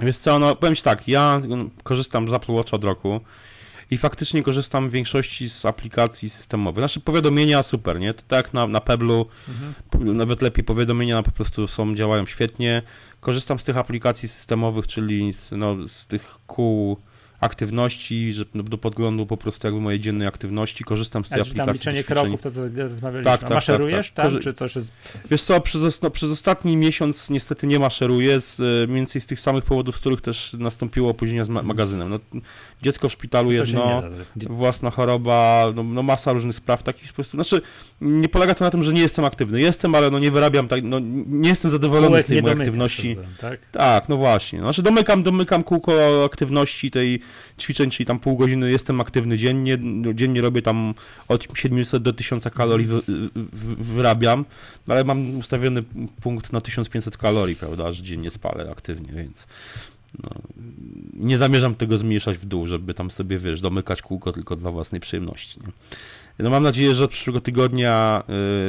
Wiesz 0.00 0.16
co, 0.16 0.38
no 0.38 0.56
powiem 0.56 0.74
ci 0.74 0.82
tak, 0.82 1.08
ja 1.08 1.40
korzystam 1.82 2.28
z 2.28 2.32
Apple 2.32 2.52
Watch 2.52 2.74
od 2.74 2.84
roku 2.84 3.20
i 3.92 3.98
faktycznie 3.98 4.42
korzystam 4.42 4.88
w 4.88 4.92
większości 4.92 5.48
z 5.48 5.66
aplikacji 5.66 6.30
systemowych. 6.30 6.82
Nasze 6.82 7.00
powiadomienia 7.00 7.62
super, 7.62 8.00
nie? 8.00 8.14
To 8.14 8.22
tak 8.28 8.54
na, 8.54 8.66
na 8.66 8.80
Peblu, 8.80 9.26
mhm. 9.48 10.16
nawet 10.16 10.42
lepiej 10.42 10.64
powiadomienia 10.64 11.22
po 11.22 11.30
prostu 11.30 11.66
są, 11.66 11.94
działają 11.94 12.26
świetnie. 12.26 12.82
Korzystam 13.20 13.58
z 13.58 13.64
tych 13.64 13.76
aplikacji 13.76 14.28
systemowych, 14.28 14.86
czyli 14.86 15.32
z, 15.32 15.50
no, 15.50 15.88
z 15.88 16.06
tych 16.06 16.34
kół 16.46 16.96
aktywności, 17.42 18.32
że 18.32 18.44
do 18.54 18.78
podglądu 18.78 19.26
po 19.26 19.36
prostu 19.36 19.66
jakby 19.66 19.80
mojej 19.80 20.00
dziennej 20.00 20.28
aktywności, 20.28 20.84
korzystam 20.84 21.24
z 21.24 21.28
tej 21.28 21.40
aplikacji. 21.40 21.66
Tam 21.66 21.74
liczenie 21.74 22.04
kroków, 22.04 22.42
to 22.42 22.50
co 22.50 22.60
rozmawialiśmy. 22.76 23.30
Tak, 23.30 23.40
tak, 23.40 23.50
maszerujesz 23.50 24.10
tak, 24.10 24.24
tak. 24.24 24.32
tam, 24.32 24.42
czy 24.42 24.52
coś 24.52 24.76
jest... 24.76 24.92
Wiesz 25.30 25.42
co, 25.42 25.60
przez, 25.60 26.02
no, 26.02 26.10
przez 26.10 26.30
ostatni 26.30 26.76
miesiąc 26.76 27.30
niestety 27.30 27.66
nie 27.66 27.78
maszeruję, 27.78 28.40
z, 28.40 28.60
e, 28.60 28.62
mniej 28.62 28.96
więcej 28.96 29.20
z 29.20 29.26
tych 29.26 29.40
samych 29.40 29.64
powodów, 29.64 29.96
z 29.96 30.00
których 30.00 30.20
też 30.20 30.52
nastąpiło 30.52 31.10
opóźnienie 31.10 31.44
z 31.44 31.48
ma 31.48 31.62
magazynem. 31.62 32.10
No, 32.10 32.18
dziecko 32.82 33.08
w 33.08 33.12
szpitalu 33.12 33.50
to 33.50 33.54
jedno, 33.54 34.02
własna 34.36 34.90
choroba, 34.90 35.66
no, 35.74 35.82
no, 35.82 36.02
masa 36.02 36.32
różnych 36.32 36.56
spraw 36.56 36.82
takich 36.82 37.08
po 37.08 37.14
prostu, 37.14 37.36
znaczy 37.36 37.62
nie 38.00 38.28
polega 38.28 38.54
to 38.54 38.64
na 38.64 38.70
tym, 38.70 38.82
że 38.82 38.92
nie 38.92 39.02
jestem 39.02 39.24
aktywny. 39.24 39.60
Jestem, 39.60 39.94
ale 39.94 40.10
no 40.10 40.18
nie 40.18 40.30
wyrabiam, 40.30 40.68
tak, 40.68 40.80
no, 40.84 40.98
nie 41.26 41.48
jestem 41.48 41.70
zadowolony 41.70 42.08
Kółek 42.08 42.24
z 42.24 42.26
tej 42.26 42.42
mojej 42.42 42.58
aktywności. 42.58 43.16
tak? 43.40 43.60
tak, 43.72 44.08
no 44.08 44.16
właśnie. 44.16 44.58
Znaczy 44.58 44.82
domykam, 44.82 45.22
domykam 45.22 45.64
kółko 45.64 45.92
aktywności 46.24 46.90
tej 46.90 47.20
ćwiczeń, 47.58 47.90
czyli 47.90 48.06
tam 48.06 48.18
pół 48.18 48.36
godziny 48.36 48.70
jestem 48.70 49.00
aktywny 49.00 49.38
dziennie, 49.38 49.78
dziennie 50.14 50.40
robię 50.40 50.62
tam 50.62 50.94
od 51.28 51.46
700 51.54 52.02
do 52.02 52.12
1000 52.12 52.44
kalorii 52.54 52.86
wy, 52.86 53.02
wy, 53.34 53.76
wyrabiam, 53.76 54.44
no 54.86 54.94
ale 54.94 55.04
mam 55.04 55.38
ustawiony 55.38 55.82
punkt 56.22 56.52
na 56.52 56.60
1500 56.60 57.16
kalorii, 57.16 57.56
prawda, 57.56 57.92
że 57.92 58.02
dziennie 58.02 58.30
spalę 58.30 58.70
aktywnie, 58.70 59.12
więc 59.12 59.46
no, 60.22 60.30
nie 61.12 61.38
zamierzam 61.38 61.74
tego 61.74 61.98
zmniejszać 61.98 62.38
w 62.38 62.44
dół, 62.44 62.66
żeby 62.66 62.94
tam 62.94 63.10
sobie, 63.10 63.38
wiesz, 63.38 63.60
domykać 63.60 64.02
kółko 64.02 64.32
tylko 64.32 64.56
dla 64.56 64.70
własnej 64.70 65.00
przyjemności, 65.00 65.60
nie? 65.60 65.72
No 66.38 66.50
mam 66.50 66.62
nadzieję, 66.62 66.94
że 66.94 67.04
od 67.04 67.10
przyszłego 67.10 67.40
tygodnia, 67.40 68.22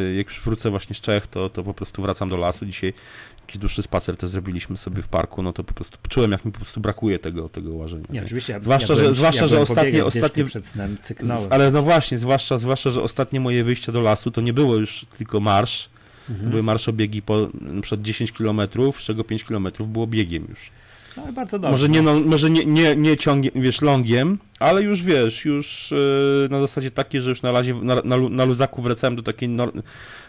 y, 0.10 0.16
jak 0.16 0.28
już 0.28 0.42
wrócę 0.42 0.70
właśnie 0.70 0.96
z 0.96 1.02
Czech, 1.02 1.28
to, 1.28 1.50
to 1.50 1.64
po 1.64 1.74
prostu 1.74 2.02
wracam 2.02 2.30
do 2.30 2.38
lasu. 2.38 2.66
Dzisiaj 2.66 2.94
jakiś 3.42 3.58
dłuższy 3.58 3.82
spacer 3.82 4.18
też 4.18 4.30
zrobiliśmy 4.30 4.78
sobie 4.78 5.02
w 5.02 5.08
parku, 5.08 5.44
no 5.44 5.54
to 5.54 5.64
po 5.64 5.74
prostu 5.74 5.98
czułem, 6.10 6.32
jak 6.32 6.46
mi 6.46 6.52
po 6.52 6.58
prostu 6.58 6.82
brakuje 6.82 7.20
tego, 7.20 7.50
tego 7.50 7.74
łażenia. 7.74 8.06
Nie, 8.10 8.24
oczywiście. 8.24 8.54
Ja, 8.54 8.60
zwłaszcza, 8.60 8.94
ja 8.94 9.00
byłem, 9.00 9.12
że, 9.12 9.16
zwłaszcza, 9.16 9.42
ja 9.42 9.48
że 9.48 9.60
ostatnie, 9.60 10.06
ostatnie 10.06 10.44
przed 10.44 10.66
snem 10.66 10.98
cyknąłem. 10.98 11.48
Ale 11.50 11.72
no 11.72 11.82
właśnie, 11.82 12.18
zwłaszcza, 12.18 12.58
zwłaszcza, 12.58 12.92
że 12.92 13.02
ostatnie 13.02 13.40
moje 13.40 13.64
wyjście 13.64 13.92
do 13.92 14.02
lasu 14.02 14.32
to 14.32 14.42
nie 14.42 14.54
było 14.54 14.76
już 14.76 15.06
tylko 15.18 15.40
marsz, 15.40 15.90
mhm. 16.30 16.46
to 16.46 16.50
były 16.50 16.64
marszobiegi 16.64 17.22
po 17.22 17.50
przed 17.82 18.02
10 18.02 18.32
km, 18.32 18.62
z 19.00 19.04
czego 19.04 19.24
5 19.24 19.44
km 19.44 19.68
było 19.80 20.08
biegiem 20.08 20.46
już. 20.50 20.72
No, 21.18 21.34
bardzo 21.34 21.60
dobrze. 21.60 21.72
Może 21.72 21.90
nie, 21.90 22.02
no, 22.02 22.20
może 22.20 22.50
nie, 22.50 22.66
nie, 22.66 22.96
nie 22.96 23.18
ciągiem, 23.18 23.54
wiesz, 23.56 23.82
longiem, 23.82 24.38
ale 24.60 24.82
już 24.82 25.04
wiesz, 25.04 25.46
już 25.46 25.92
yy, 25.92 26.48
na 26.50 26.62
zasadzie 26.62 26.92
takiej, 26.92 27.22
że 27.22 27.30
już 27.30 27.42
na, 27.42 27.52
razie, 27.52 27.74
na, 27.74 27.96
na, 28.04 28.18
na 28.18 28.46
luzaku 28.46 28.82
wracałem 28.82 29.16
do 29.16 29.24
takiej 29.24 29.50
no, 29.50 29.72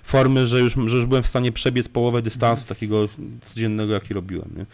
formy, 0.03 0.47
że 0.47 0.61
już, 0.61 0.75
że 0.87 0.97
już 0.97 1.07
byłem 1.07 1.23
w 1.23 1.27
stanie 1.27 1.53
przebiec 1.53 1.88
połowę 1.88 2.23
dystansu 2.23 2.61
mm. 2.61 2.68
takiego 2.68 3.09
codziennego, 3.40 3.92
jaki 3.92 4.14
robiłem, 4.14 4.51
nie? 4.57 4.66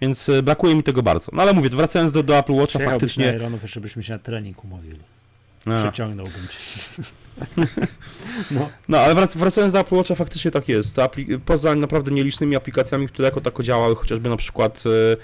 Więc 0.00 0.28
yy, 0.28 0.42
brakuje 0.42 0.74
mi 0.74 0.82
tego 0.82 1.02
bardzo. 1.02 1.30
No 1.32 1.42
ale 1.42 1.52
mówię, 1.52 1.70
wracając 1.70 2.12
do, 2.12 2.22
do 2.22 2.38
Apple 2.38 2.54
Watcha, 2.54 2.78
faktycznie... 2.78 3.26
na 3.26 3.32
Ironów, 3.32 3.62
jeszcze 3.62 3.80
byśmy 3.80 4.02
się 4.02 4.12
na 4.12 4.18
trening 4.18 4.64
umówili. 4.64 4.98
A. 5.66 5.76
Przeciągnąłbym 5.76 6.48
cię. 6.48 6.80
No. 8.50 8.70
no, 8.88 8.98
ale 8.98 9.14
wrac 9.14 9.36
wracając 9.36 9.72
do 9.72 9.80
Apple 9.80 9.94
Watcha, 9.94 10.14
faktycznie 10.14 10.50
tak 10.50 10.68
jest. 10.68 10.96
Poza 11.44 11.74
naprawdę 11.74 12.10
nielicznymi 12.10 12.56
aplikacjami, 12.56 13.08
które 13.08 13.28
jako 13.28 13.40
tako 13.40 13.62
działały, 13.62 13.96
chociażby 13.96 14.28
na 14.28 14.36
przykład 14.36 14.84
yy, 14.84 15.16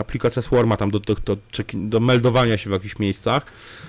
aplikacja 0.00 0.42
Swarma 0.42 0.76
tam 0.76 0.90
do, 0.90 1.00
do, 1.00 1.14
do, 1.14 1.36
do, 1.74 2.00
meldowania 2.00 2.58
się 2.58 2.70
w 2.70 2.72
jakichś 2.72 2.98
miejscach, 2.98 3.46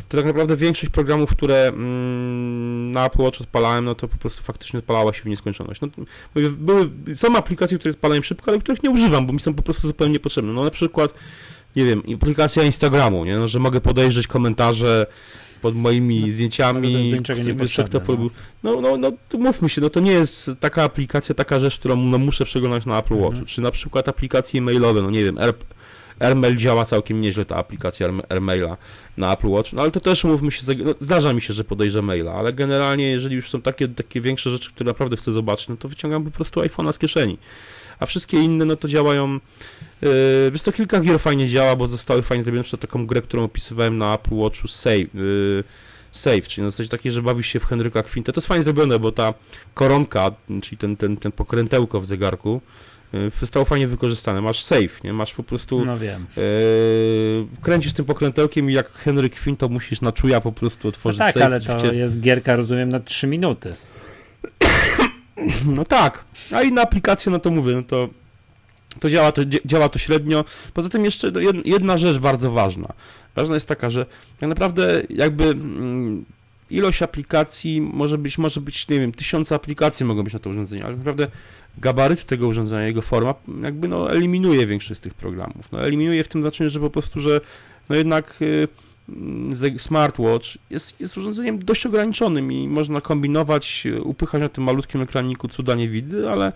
to 0.09 0.17
tak 0.17 0.25
naprawdę 0.25 0.55
większość 0.55 0.91
programów, 0.91 1.31
które 1.31 1.67
mm, 1.67 2.91
na 2.91 3.05
Apple 3.05 3.21
Watch 3.21 3.41
odpalałem, 3.41 3.85
no 3.85 3.95
to 3.95 4.07
po 4.07 4.17
prostu 4.17 4.43
faktycznie 4.43 4.79
odpalała 4.79 5.13
się 5.13 5.21
w 5.21 5.25
nieskończoność. 5.25 5.81
No, 5.81 5.87
były, 6.35 6.89
są 7.15 7.35
aplikacje, 7.35 7.79
które 7.79 7.91
odpalają 7.91 8.21
szybko, 8.21 8.51
ale 8.51 8.59
których 8.59 8.83
nie 8.83 8.89
używam, 8.89 9.27
bo 9.27 9.33
mi 9.33 9.39
są 9.39 9.53
po 9.53 9.63
prostu 9.63 9.87
zupełnie 9.87 10.13
niepotrzebne. 10.13 10.53
No 10.53 10.63
na 10.63 10.71
przykład, 10.71 11.13
nie 11.75 11.85
wiem, 11.85 12.03
aplikacja 12.15 12.63
Instagramu, 12.63 13.25
nie? 13.25 13.37
No, 13.37 13.47
że 13.47 13.59
mogę 13.59 13.81
podejrzeć 13.81 14.27
komentarze 14.27 15.07
pod 15.61 15.75
moimi 15.75 16.31
zdjęciami. 16.31 17.11
Wiesz, 17.55 17.79
kto 17.85 17.99
no. 18.07 18.29
no, 18.63 18.81
no, 18.81 18.97
no 18.97 19.11
to 19.29 19.37
mówmy 19.37 19.69
się, 19.69 19.81
no 19.81 19.89
to 19.89 19.99
nie 19.99 20.11
jest 20.11 20.51
taka 20.59 20.83
aplikacja, 20.83 21.35
taka 21.35 21.59
rzecz, 21.59 21.79
którą 21.79 21.95
no, 21.95 22.17
muszę 22.17 22.45
przeglądać 22.45 22.85
na 22.85 22.99
Apple 22.99 23.13
Watch. 23.13 23.29
Mhm. 23.29 23.45
Czy 23.45 23.61
na 23.61 23.71
przykład 23.71 24.07
aplikacje 24.07 24.57
e-mailowe, 24.57 25.01
no 25.01 25.09
nie 25.09 25.23
wiem, 25.23 25.37
AirMail 26.21 26.55
działa 26.55 26.85
całkiem 26.85 27.21
nieźle, 27.21 27.45
ta 27.45 27.55
aplikacja 27.55 28.09
AirMaila 28.29 28.77
na 29.17 29.33
Apple 29.33 29.47
Watch, 29.47 29.73
no 29.73 29.81
ale 29.81 29.91
to 29.91 29.99
też 29.99 30.23
mówmy 30.23 30.51
się, 30.51 30.61
no, 30.77 30.95
zdarza 30.99 31.33
mi 31.33 31.41
się, 31.41 31.53
że 31.53 31.63
podejrzę 31.63 32.01
maila, 32.01 32.33
ale 32.33 32.53
generalnie 32.53 33.11
jeżeli 33.11 33.35
już 33.35 33.49
są 33.49 33.61
takie, 33.61 33.87
takie 33.87 34.21
większe 34.21 34.49
rzeczy, 34.49 34.69
które 34.69 34.87
naprawdę 34.87 35.17
chcę 35.17 35.31
zobaczyć, 35.31 35.67
no 35.67 35.77
to 35.77 35.87
wyciągam 35.87 36.23
po 36.23 36.31
prostu 36.31 36.61
iPhone'a 36.61 36.91
z 36.91 36.99
kieszeni. 36.99 37.37
A 37.99 38.05
wszystkie 38.05 38.37
inne, 38.37 38.65
no 38.65 38.75
to 38.75 38.87
działają, 38.87 39.39
yy, 40.01 40.09
wiesz 40.51 40.63
to 40.63 40.71
kilka 40.71 40.99
gier 40.99 41.19
fajnie 41.19 41.49
działa, 41.49 41.75
bo 41.75 41.87
zostały 41.87 42.21
fajnie 42.21 42.43
zrobione, 42.43 42.63
przykład 42.63 42.81
taką 42.81 43.07
grę, 43.07 43.21
którą 43.21 43.43
opisywałem 43.43 43.97
na 43.97 44.13
Apple 44.13 44.35
Watchu 44.35 44.67
Save, 44.67 45.13
yy, 45.13 45.63
Save, 46.11 46.47
czyli 46.47 46.63
na 46.63 46.69
zasadzie 46.69 46.89
takiej, 46.89 47.11
że 47.11 47.21
bawisz 47.21 47.47
się 47.47 47.59
w 47.59 47.65
Henryka 47.65 48.03
Quintę. 48.03 48.33
To 48.33 48.39
jest 48.39 48.47
fajnie 48.47 48.63
zrobione, 48.63 48.99
bo 48.99 49.11
ta 49.11 49.33
koronka, 49.73 50.31
czyli 50.61 50.77
ten, 50.77 50.97
ten, 50.97 51.17
ten 51.17 51.31
pokrętełko 51.31 52.01
w 52.01 52.05
zegarku, 52.05 52.61
Y, 53.13 53.31
zostało 53.39 53.65
fajnie 53.65 53.87
wykorzystane. 53.87 54.41
Masz 54.41 54.63
save, 54.63 55.03
nie? 55.03 55.13
Masz 55.13 55.33
po 55.33 55.43
prostu. 55.43 55.85
No 55.85 55.99
wiem. 55.99 56.25
Yy, 56.37 57.47
kręcisz 57.61 57.93
tym 57.93 58.05
pokrętełkiem 58.05 58.69
i 58.69 58.73
jak 58.73 58.91
Henry 58.91 59.29
Quinn, 59.29 59.57
to 59.57 59.69
musisz 59.69 60.01
na 60.01 60.11
czuja 60.11 60.41
po 60.41 60.51
prostu 60.51 60.87
otworzyć 60.87 61.19
no 61.19 61.25
tak, 61.25 61.33
save. 61.33 61.45
ale 61.45 61.61
to 61.61 61.93
jest 61.93 62.19
gierka, 62.19 62.55
rozumiem, 62.55 62.89
na 62.89 62.99
3 62.99 63.27
minuty. 63.27 63.73
No 65.65 65.85
tak. 65.85 66.25
A 66.51 66.61
inne 66.61 66.81
aplikacje, 66.81 67.31
no 67.31 67.39
to 67.39 67.49
mówię, 67.49 67.73
no 67.73 67.83
to. 67.83 68.09
To 68.99 69.09
działa, 69.09 69.31
to 69.31 69.41
działa 69.45 69.89
to 69.89 69.99
średnio. 69.99 70.45
Poza 70.73 70.89
tym 70.89 71.05
jeszcze 71.05 71.31
jedna 71.65 71.97
rzecz 71.97 72.17
bardzo 72.17 72.51
ważna. 72.51 72.93
Ważna 73.35 73.53
jest 73.55 73.67
taka, 73.67 73.89
że 73.89 74.05
tak 74.39 74.49
naprawdę 74.49 75.03
jakby 75.09 75.43
mm, 75.43 76.25
ilość 76.69 77.01
aplikacji 77.01 77.81
może 77.81 78.17
być, 78.17 78.37
może 78.37 78.61
być, 78.61 78.87
nie 78.87 78.99
wiem, 78.99 79.11
tysiące 79.11 79.55
aplikacji 79.55 80.05
mogą 80.05 80.23
być 80.23 80.33
na 80.33 80.39
to 80.39 80.49
urządzenie, 80.49 80.85
ale 80.85 80.97
naprawdę 80.97 81.27
gabaryt 81.77 82.25
tego 82.25 82.47
urządzenia, 82.47 82.87
jego 82.87 83.01
forma 83.01 83.33
jakby 83.63 83.87
no 83.87 84.11
eliminuje 84.11 84.67
większość 84.67 84.99
z 84.99 85.03
tych 85.03 85.13
programów. 85.13 85.71
No 85.71 85.87
eliminuje 85.87 86.23
w 86.23 86.27
tym 86.27 86.41
znaczeniu, 86.41 86.69
że 86.69 86.79
po 86.79 86.89
prostu, 86.89 87.19
że 87.19 87.41
no 87.89 87.95
jednak 87.95 88.41
y, 88.41 88.67
mm, 89.09 89.79
smartwatch 89.79 90.47
jest, 90.69 90.99
jest 90.99 91.17
urządzeniem 91.17 91.59
dość 91.59 91.85
ograniczonym 91.85 92.51
i 92.51 92.67
można 92.67 93.01
kombinować, 93.01 93.87
upychać 94.03 94.41
na 94.41 94.49
tym 94.49 94.63
malutkim 94.63 95.01
ekraniku 95.01 95.47
cuda 95.47 95.75
nie 95.75 95.89
widy, 95.89 96.29
ale 96.29 96.53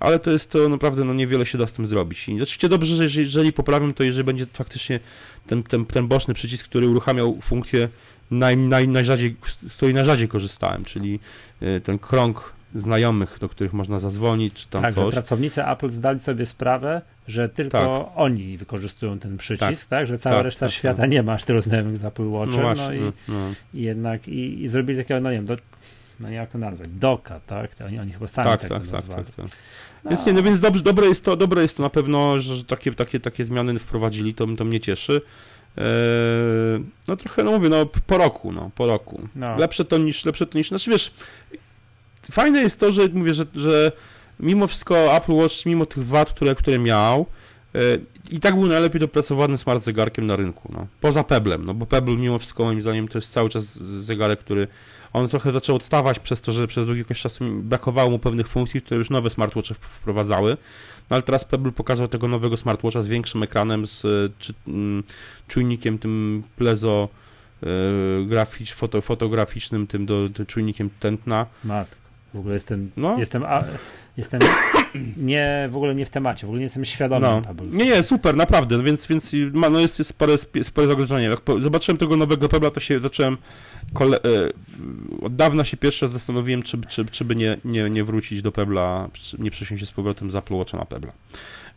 ale 0.00 0.18
to 0.18 0.30
jest 0.30 0.50
to 0.50 0.68
naprawdę, 0.68 1.04
no 1.04 1.14
niewiele 1.14 1.46
się 1.46 1.58
da 1.58 1.66
z 1.66 1.72
tym 1.72 1.86
zrobić. 1.86 2.28
I 2.28 2.42
oczywiście 2.42 2.68
dobrze, 2.68 2.96
że 2.96 3.02
jeżeli, 3.02 3.26
jeżeli 3.26 3.52
poprawię, 3.52 3.94
to 3.94 4.04
jeżeli 4.04 4.24
będzie 4.24 4.46
faktycznie 4.52 5.00
ten, 5.46 5.62
ten, 5.62 5.86
ten 5.86 6.08
boczny 6.08 6.34
przycisk, 6.34 6.66
który 6.66 6.88
uruchamiał 6.88 7.38
funkcję 7.42 7.88
naj, 8.30 8.56
naj, 8.56 8.88
najrzadziej, 8.88 9.36
z 9.68 9.76
której 9.76 9.94
najrzadziej 9.94 10.28
korzystałem, 10.28 10.84
czyli 10.84 11.20
y, 11.62 11.80
ten 11.80 11.98
krąg 11.98 12.54
znajomych, 12.74 13.36
do 13.40 13.48
których 13.48 13.72
można 13.72 13.98
zadzwonić, 13.98 14.54
czy 14.54 14.68
tam 14.68 14.82
tak, 14.82 14.94
coś. 14.94 15.14
pracownicy 15.14 15.66
Apple 15.66 15.88
zdali 15.90 16.20
sobie 16.20 16.46
sprawę, 16.46 17.02
że 17.28 17.48
tylko 17.48 18.04
tak. 18.08 18.18
oni 18.18 18.58
wykorzystują 18.58 19.18
ten 19.18 19.36
przycisk, 19.36 19.88
tak, 19.88 19.98
tak? 19.98 20.06
że 20.06 20.18
cała 20.18 20.36
tak, 20.36 20.44
reszta 20.44 20.66
tak, 20.66 20.74
świata 20.74 21.02
tak. 21.02 21.10
nie 21.10 21.22
ma 21.22 21.32
aż 21.32 21.44
tylu 21.44 21.60
znajomych 21.60 21.98
z 21.98 22.04
Apple 22.04 22.28
Watchem, 22.28 22.62
no, 22.62 22.74
no, 22.74 22.92
i, 22.92 23.12
no. 23.28 23.34
i, 23.74 23.82
jednak 23.82 24.28
i, 24.28 24.62
i, 24.62 24.68
zrobili 24.68 24.98
takiego, 24.98 25.20
no 25.20 25.30
nie 25.30 25.36
wiem, 25.36 25.46
do, 25.46 25.56
no 26.20 26.30
jak 26.30 26.50
to 26.50 26.58
nazwać, 26.58 26.88
doka, 26.88 27.40
tak? 27.46 27.70
Oni, 27.86 27.98
oni 27.98 28.12
chyba 28.12 28.28
sami 28.28 28.48
tak, 28.48 28.60
tak, 28.60 28.68
tak, 28.68 28.86
tak, 28.86 29.02
tak, 29.02 29.34
tak. 29.34 29.46
No. 30.04 30.10
Więc 30.10 30.26
nie, 30.26 30.32
no 30.32 30.42
więc 30.42 30.60
dobrze, 30.60 30.82
dobre, 30.82 31.06
jest 31.06 31.24
to, 31.24 31.36
dobre 31.36 31.62
jest 31.62 31.76
to 31.76 31.82
na 31.82 31.90
pewno, 31.90 32.40
że 32.40 32.64
takie, 32.64 32.92
takie, 32.92 33.20
takie 33.20 33.44
zmiany 33.44 33.78
wprowadzili, 33.78 34.34
to, 34.34 34.46
to 34.58 34.64
mnie 34.64 34.80
cieszy. 34.80 35.22
Eee, 35.76 35.84
no 37.08 37.16
trochę, 37.16 37.44
no 37.44 37.50
mówię, 37.50 37.68
no 37.68 37.86
po 38.06 38.18
roku, 38.18 38.52
no, 38.52 38.70
po 38.74 38.86
roku. 38.86 39.28
No. 39.34 39.58
Lepsze 39.58 39.84
to 39.84 39.98
niż, 39.98 40.24
lepsze 40.24 40.46
to 40.46 40.58
niż, 40.58 40.68
znaczy 40.68 40.90
wiesz, 40.90 41.12
fajne 42.30 42.60
jest 42.60 42.80
to, 42.80 42.92
że 42.92 43.08
mówię, 43.08 43.34
że, 43.34 43.44
że 43.54 43.92
mimo 44.40 44.66
wszystko 44.66 45.16
Apple 45.16 45.32
Watch, 45.32 45.66
mimo 45.66 45.86
tych 45.86 46.06
wad, 46.06 46.32
które, 46.32 46.54
które 46.54 46.78
miał, 46.78 47.26
e, 47.74 47.78
i 48.30 48.40
tak 48.40 48.54
był 48.54 48.66
najlepiej 48.66 49.00
dopracowany 49.00 49.58
smart 49.58 49.84
zegarkiem 49.84 50.26
na 50.26 50.36
rynku, 50.36 50.72
no. 50.72 50.86
Poza 51.00 51.24
Peblem, 51.24 51.64
no 51.64 51.74
bo 51.74 51.86
Pebble 51.86 52.16
mimo 52.16 52.38
wszystko 52.38 52.64
moim 52.64 52.82
zdaniem 52.82 53.08
to 53.08 53.18
jest 53.18 53.32
cały 53.32 53.50
czas 53.50 53.64
zegarek, 53.82 54.40
który 54.40 54.68
on 55.14 55.28
trochę 55.28 55.52
zaczął 55.52 55.76
odstawać 55.76 56.18
przez 56.18 56.42
to, 56.42 56.52
że 56.52 56.66
przez 56.66 56.86
długi 56.86 57.04
czas 57.14 57.38
brakowało 57.42 58.10
mu 58.10 58.18
pewnych 58.18 58.48
funkcji, 58.48 58.82
które 58.82 58.98
już 58.98 59.10
nowe 59.10 59.30
smartwatche 59.30 59.74
wprowadzały. 59.74 60.56
No 61.10 61.14
ale 61.16 61.22
teraz 61.22 61.44
Pebble 61.44 61.72
pokazał 61.72 62.08
tego 62.08 62.28
nowego 62.28 62.56
smartwatcha 62.56 63.02
z 63.02 63.06
większym 63.06 63.42
ekranem, 63.42 63.86
z 63.86 64.02
czy, 64.38 64.54
mm, 64.68 65.02
czujnikiem 65.48 65.98
tym 65.98 66.42
plezo 66.56 67.08
e, 67.62 67.66
graficz, 68.26 68.74
foto, 68.74 69.00
fotograficznym, 69.00 69.86
tym 69.86 70.06
do, 70.06 70.28
czujnikiem 70.46 70.90
tętna. 71.00 71.46
Matko. 71.64 72.03
W 72.34 72.38
ogóle 72.38 72.54
jestem, 72.54 72.90
no. 72.96 73.18
jestem, 73.18 73.44
a, 73.44 73.64
jestem 74.16 74.40
nie, 75.16 75.68
w 75.70 75.76
ogóle 75.76 75.94
nie 75.94 76.06
w 76.06 76.10
temacie, 76.10 76.46
w 76.46 76.50
ogóle 76.50 76.58
nie 76.58 76.64
jestem 76.64 76.84
świadomy. 76.84 77.26
No. 77.26 77.42
Nie, 77.72 77.84
nie, 77.84 78.02
super, 78.02 78.36
naprawdę, 78.36 78.76
no 78.76 78.82
więc, 78.82 79.06
więc 79.06 79.32
ma, 79.52 79.70
no 79.70 79.80
jest, 79.80 79.98
jest 79.98 80.10
spore, 80.10 80.38
spore 80.38 80.86
zagrożenie. 80.86 81.26
Jak 81.26 81.40
zobaczyłem 81.60 81.98
tego 81.98 82.16
nowego 82.16 82.48
Pebla, 82.48 82.70
to 82.70 82.80
się 82.80 83.00
zacząłem, 83.00 83.36
kole, 83.92 84.22
e, 84.22 84.50
od 85.22 85.36
dawna 85.36 85.64
się 85.64 85.76
pierwszy 85.76 86.04
raz 86.04 86.12
zastanowiłem, 86.12 86.62
czy, 86.62 86.80
czy, 86.88 87.04
czy 87.04 87.24
by 87.24 87.36
nie, 87.36 87.58
nie, 87.64 87.90
nie 87.90 88.04
wrócić 88.04 88.42
do 88.42 88.52
Pebla, 88.52 89.08
nie 89.38 89.50
przesiąść 89.50 89.80
się 89.80 89.86
z 89.86 89.92
powrotem 89.92 90.30
z 90.30 90.36
Apple 90.36 90.54
Watcha 90.54 90.78
na 90.78 90.84
Pebla. 90.84 91.12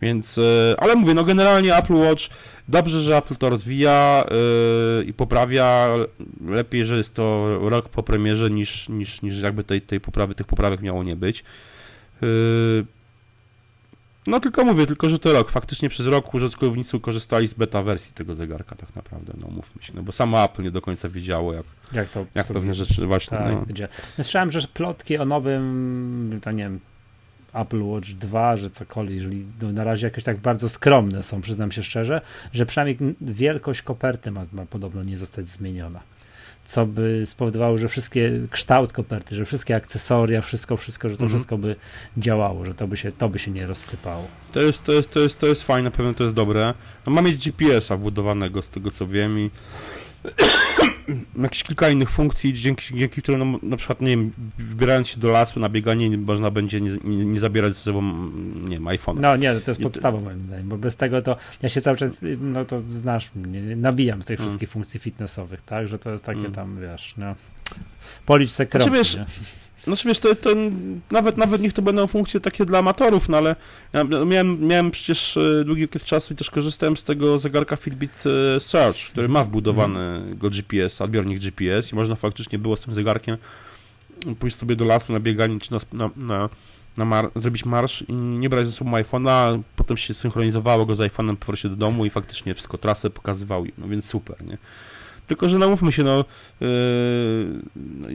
Więc, 0.01 0.37
e, 0.37 0.75
ale 0.77 0.95
mówię, 0.95 1.13
no 1.13 1.23
generalnie 1.23 1.75
Apple 1.75 1.93
Watch, 1.93 2.23
dobrze, 2.67 3.01
że 3.01 3.17
Apple 3.17 3.35
to 3.35 3.49
rozwija 3.49 4.25
yy, 4.97 5.03
i 5.03 5.13
poprawia. 5.13 5.89
Lepiej, 6.47 6.85
że 6.85 6.97
jest 6.97 7.15
to 7.15 7.57
rok 7.61 7.89
po 7.89 8.03
premierze 8.03 8.49
niż, 8.49 8.89
niż, 8.89 9.21
niż 9.21 9.39
jakby 9.39 9.63
tej, 9.63 9.81
tej 9.81 9.99
poprawy, 9.99 10.35
tych 10.35 10.47
poprawek 10.47 10.81
miało 10.81 11.03
nie 11.03 11.15
być. 11.15 11.43
Yy, 12.21 12.85
no 14.27 14.39
tylko 14.39 14.65
mówię, 14.65 14.85
tylko 14.85 15.09
że 15.09 15.19
to 15.19 15.33
rok. 15.33 15.51
Faktycznie 15.51 15.89
przez 15.89 16.07
rok 16.07 16.33
użytkownicy 16.33 16.99
korzystali 16.99 17.47
z 17.47 17.53
beta 17.53 17.83
wersji 17.83 18.13
tego 18.13 18.35
zegarka 18.35 18.75
tak 18.75 18.95
naprawdę, 18.95 19.33
no 19.37 19.47
mówmy 19.47 19.83
się, 19.83 19.93
no 19.95 20.03
bo 20.03 20.11
sama 20.11 20.43
Apple 20.43 20.63
nie 20.63 20.71
do 20.71 20.81
końca 20.81 21.09
wiedziało, 21.09 21.53
jak, 21.53 21.65
jak, 21.93 22.09
to 22.09 22.25
jak 22.35 22.47
pewne 22.47 22.73
rzeczy 22.73 23.05
właśnie. 23.05 23.37
Tak, 23.37 23.51
no. 23.51 23.87
Słyszałem, 24.15 24.51
że 24.51 24.61
plotki 24.73 25.17
o 25.17 25.25
nowym, 25.25 26.39
to 26.43 26.51
nie 26.51 26.63
wiem, 26.63 26.79
Apple 27.61 27.83
Watch 27.83 28.09
2, 28.09 28.57
że 28.57 28.69
cokolwiek, 28.69 29.15
jeżeli 29.15 29.45
no 29.61 29.71
na 29.71 29.83
razie 29.83 30.07
jakieś 30.07 30.23
tak 30.23 30.37
bardzo 30.37 30.69
skromne 30.69 31.23
są, 31.23 31.41
przyznam 31.41 31.71
się 31.71 31.83
szczerze, 31.83 32.21
że 32.53 32.65
przynajmniej 32.65 33.15
wielkość 33.21 33.81
koperty 33.81 34.31
ma, 34.31 34.45
ma 34.51 34.65
podobno 34.65 35.03
nie 35.03 35.17
zostać 35.17 35.49
zmieniona. 35.49 35.99
Co 36.65 36.85
by 36.85 37.21
spowodowało, 37.25 37.77
że 37.77 37.87
wszystkie 37.87 38.31
kształt 38.51 38.93
koperty, 38.93 39.35
że 39.35 39.45
wszystkie 39.45 39.75
akcesoria, 39.75 40.41
wszystko, 40.41 40.77
wszystko, 40.77 41.09
że 41.09 41.17
to 41.17 41.23
mhm. 41.23 41.37
wszystko 41.37 41.57
by 41.57 41.75
działało, 42.17 42.65
że 42.65 42.73
to 42.73 42.87
by 42.87 42.97
się, 42.97 43.11
to 43.11 43.29
by 43.29 43.39
się 43.39 43.51
nie 43.51 43.67
rozsypało. 43.67 44.27
To 44.51 44.61
jest, 44.61 44.83
to 44.83 44.93
jest, 44.93 45.11
to 45.11 45.19
jest, 45.19 45.39
to 45.39 45.47
jest 45.47 45.63
fajne, 45.63 45.91
pewnie 45.91 46.13
to 46.13 46.23
jest 46.23 46.35
dobre. 46.35 46.73
No, 47.05 47.11
ma 47.11 47.21
mieć 47.21 47.49
GPS-a 47.49 47.97
wbudowanego 47.97 48.61
z 48.61 48.69
tego 48.69 48.91
co 48.91 49.07
wiem 49.07 49.39
i 49.39 49.49
jakieś 51.41 51.63
kilka 51.63 51.89
innych 51.89 52.09
funkcji, 52.09 52.53
dzięki, 52.53 52.97
dzięki 52.97 53.21
którym 53.21 53.51
no, 53.51 53.59
na 53.63 53.77
przykład, 53.77 54.01
nie 54.01 54.09
wiem, 54.09 54.31
wybierając 54.57 55.07
się 55.07 55.19
do 55.19 55.31
lasu 55.31 55.59
na 55.59 55.69
bieganie, 55.69 56.17
można 56.17 56.51
będzie 56.51 56.81
nie, 56.81 56.91
nie, 57.03 57.25
nie 57.25 57.39
zabierać 57.39 57.73
ze 57.73 57.81
sobą, 57.81 58.31
nie 58.63 58.75
wiem, 58.77 58.83
iPhone'a. 58.83 59.19
No 59.19 59.35
nie, 59.35 59.53
to 59.53 59.71
jest 59.71 59.81
podstawa 59.81 60.19
moim 60.19 60.43
zdaniem, 60.43 60.69
bo 60.69 60.77
bez 60.77 60.95
tego 60.95 61.21
to 61.21 61.37
ja 61.61 61.69
się 61.69 61.81
cały 61.81 61.97
czas, 61.97 62.11
no 62.39 62.65
to 62.65 62.81
znasz 62.89 63.31
mnie, 63.35 63.75
nabijam 63.75 64.21
z 64.21 64.25
tych 64.25 64.37
hmm. 64.37 64.49
wszystkich 64.49 64.69
funkcji 64.69 64.99
fitnessowych, 64.99 65.61
tak, 65.61 65.87
że 65.87 65.99
to 65.99 66.11
jest 66.11 66.23
takie 66.23 66.37
hmm. 66.37 66.55
tam, 66.55 66.81
wiesz, 66.81 67.13
no, 67.17 67.35
policz 68.25 68.51
se 68.51 68.67
znaczy, 68.71 68.91
wiesz, 68.91 69.15
nie? 69.15 69.25
Znaczy 69.87 70.07
wiesz, 70.07 70.19
to, 70.19 70.35
to 70.35 70.49
nawet, 71.11 71.37
nawet 71.37 71.61
niech 71.61 71.73
to 71.73 71.81
będą 71.81 72.07
funkcje 72.07 72.39
takie 72.39 72.65
dla 72.65 72.79
amatorów, 72.79 73.29
no 73.29 73.37
ale 73.37 73.55
ja 73.93 74.03
miałem, 74.03 74.67
miałem 74.67 74.91
przecież 74.91 75.37
e, 75.37 75.63
długi 75.65 75.85
okres 75.85 76.05
czasu 76.05 76.33
i 76.33 76.35
też 76.35 76.51
korzystałem 76.51 76.97
z 76.97 77.03
tego 77.03 77.39
zegarka 77.39 77.75
Fitbit 77.75 78.23
e, 78.55 78.59
Search, 78.59 78.97
który 79.11 79.29
ma 79.29 79.43
wbudowany 79.43 80.35
go 80.35 80.49
GPS, 80.49 81.01
odbiornik 81.01 81.39
GPS 81.39 81.91
i 81.91 81.95
można 81.95 82.15
faktycznie 82.15 82.59
było 82.59 82.75
z 82.75 82.81
tym 82.81 82.93
zegarkiem 82.93 83.37
pójść 84.39 84.55
sobie 84.55 84.75
do 84.75 84.85
lasu 84.85 85.13
na 85.13 85.19
bieganie 85.19 85.59
czy 85.59 85.71
na, 85.71 85.77
na, 85.93 86.09
na, 86.15 86.49
na 86.97 87.05
mar 87.05 87.31
zrobić 87.35 87.65
marsz 87.65 88.03
i 88.07 88.13
nie 88.13 88.49
brać 88.49 88.65
ze 88.65 88.71
sobą 88.71 88.91
iPhone'a, 88.91 89.61
potem 89.75 89.97
się 89.97 90.13
synchronizowało 90.13 90.85
go 90.85 90.95
z 90.95 90.99
iPhone'em 90.99 91.35
po 91.35 91.69
do 91.69 91.75
domu 91.75 92.05
i 92.05 92.09
faktycznie 92.09 92.53
wszystko 92.53 92.77
trasę 92.77 93.09
pokazywał, 93.09 93.65
no 93.77 93.87
więc 93.87 94.05
super, 94.05 94.45
nie? 94.45 94.57
Tylko, 95.27 95.49
że 95.49 95.57
namówmy 95.57 95.91
się, 95.91 96.03
no, 96.03 96.25
yy, 96.61 96.67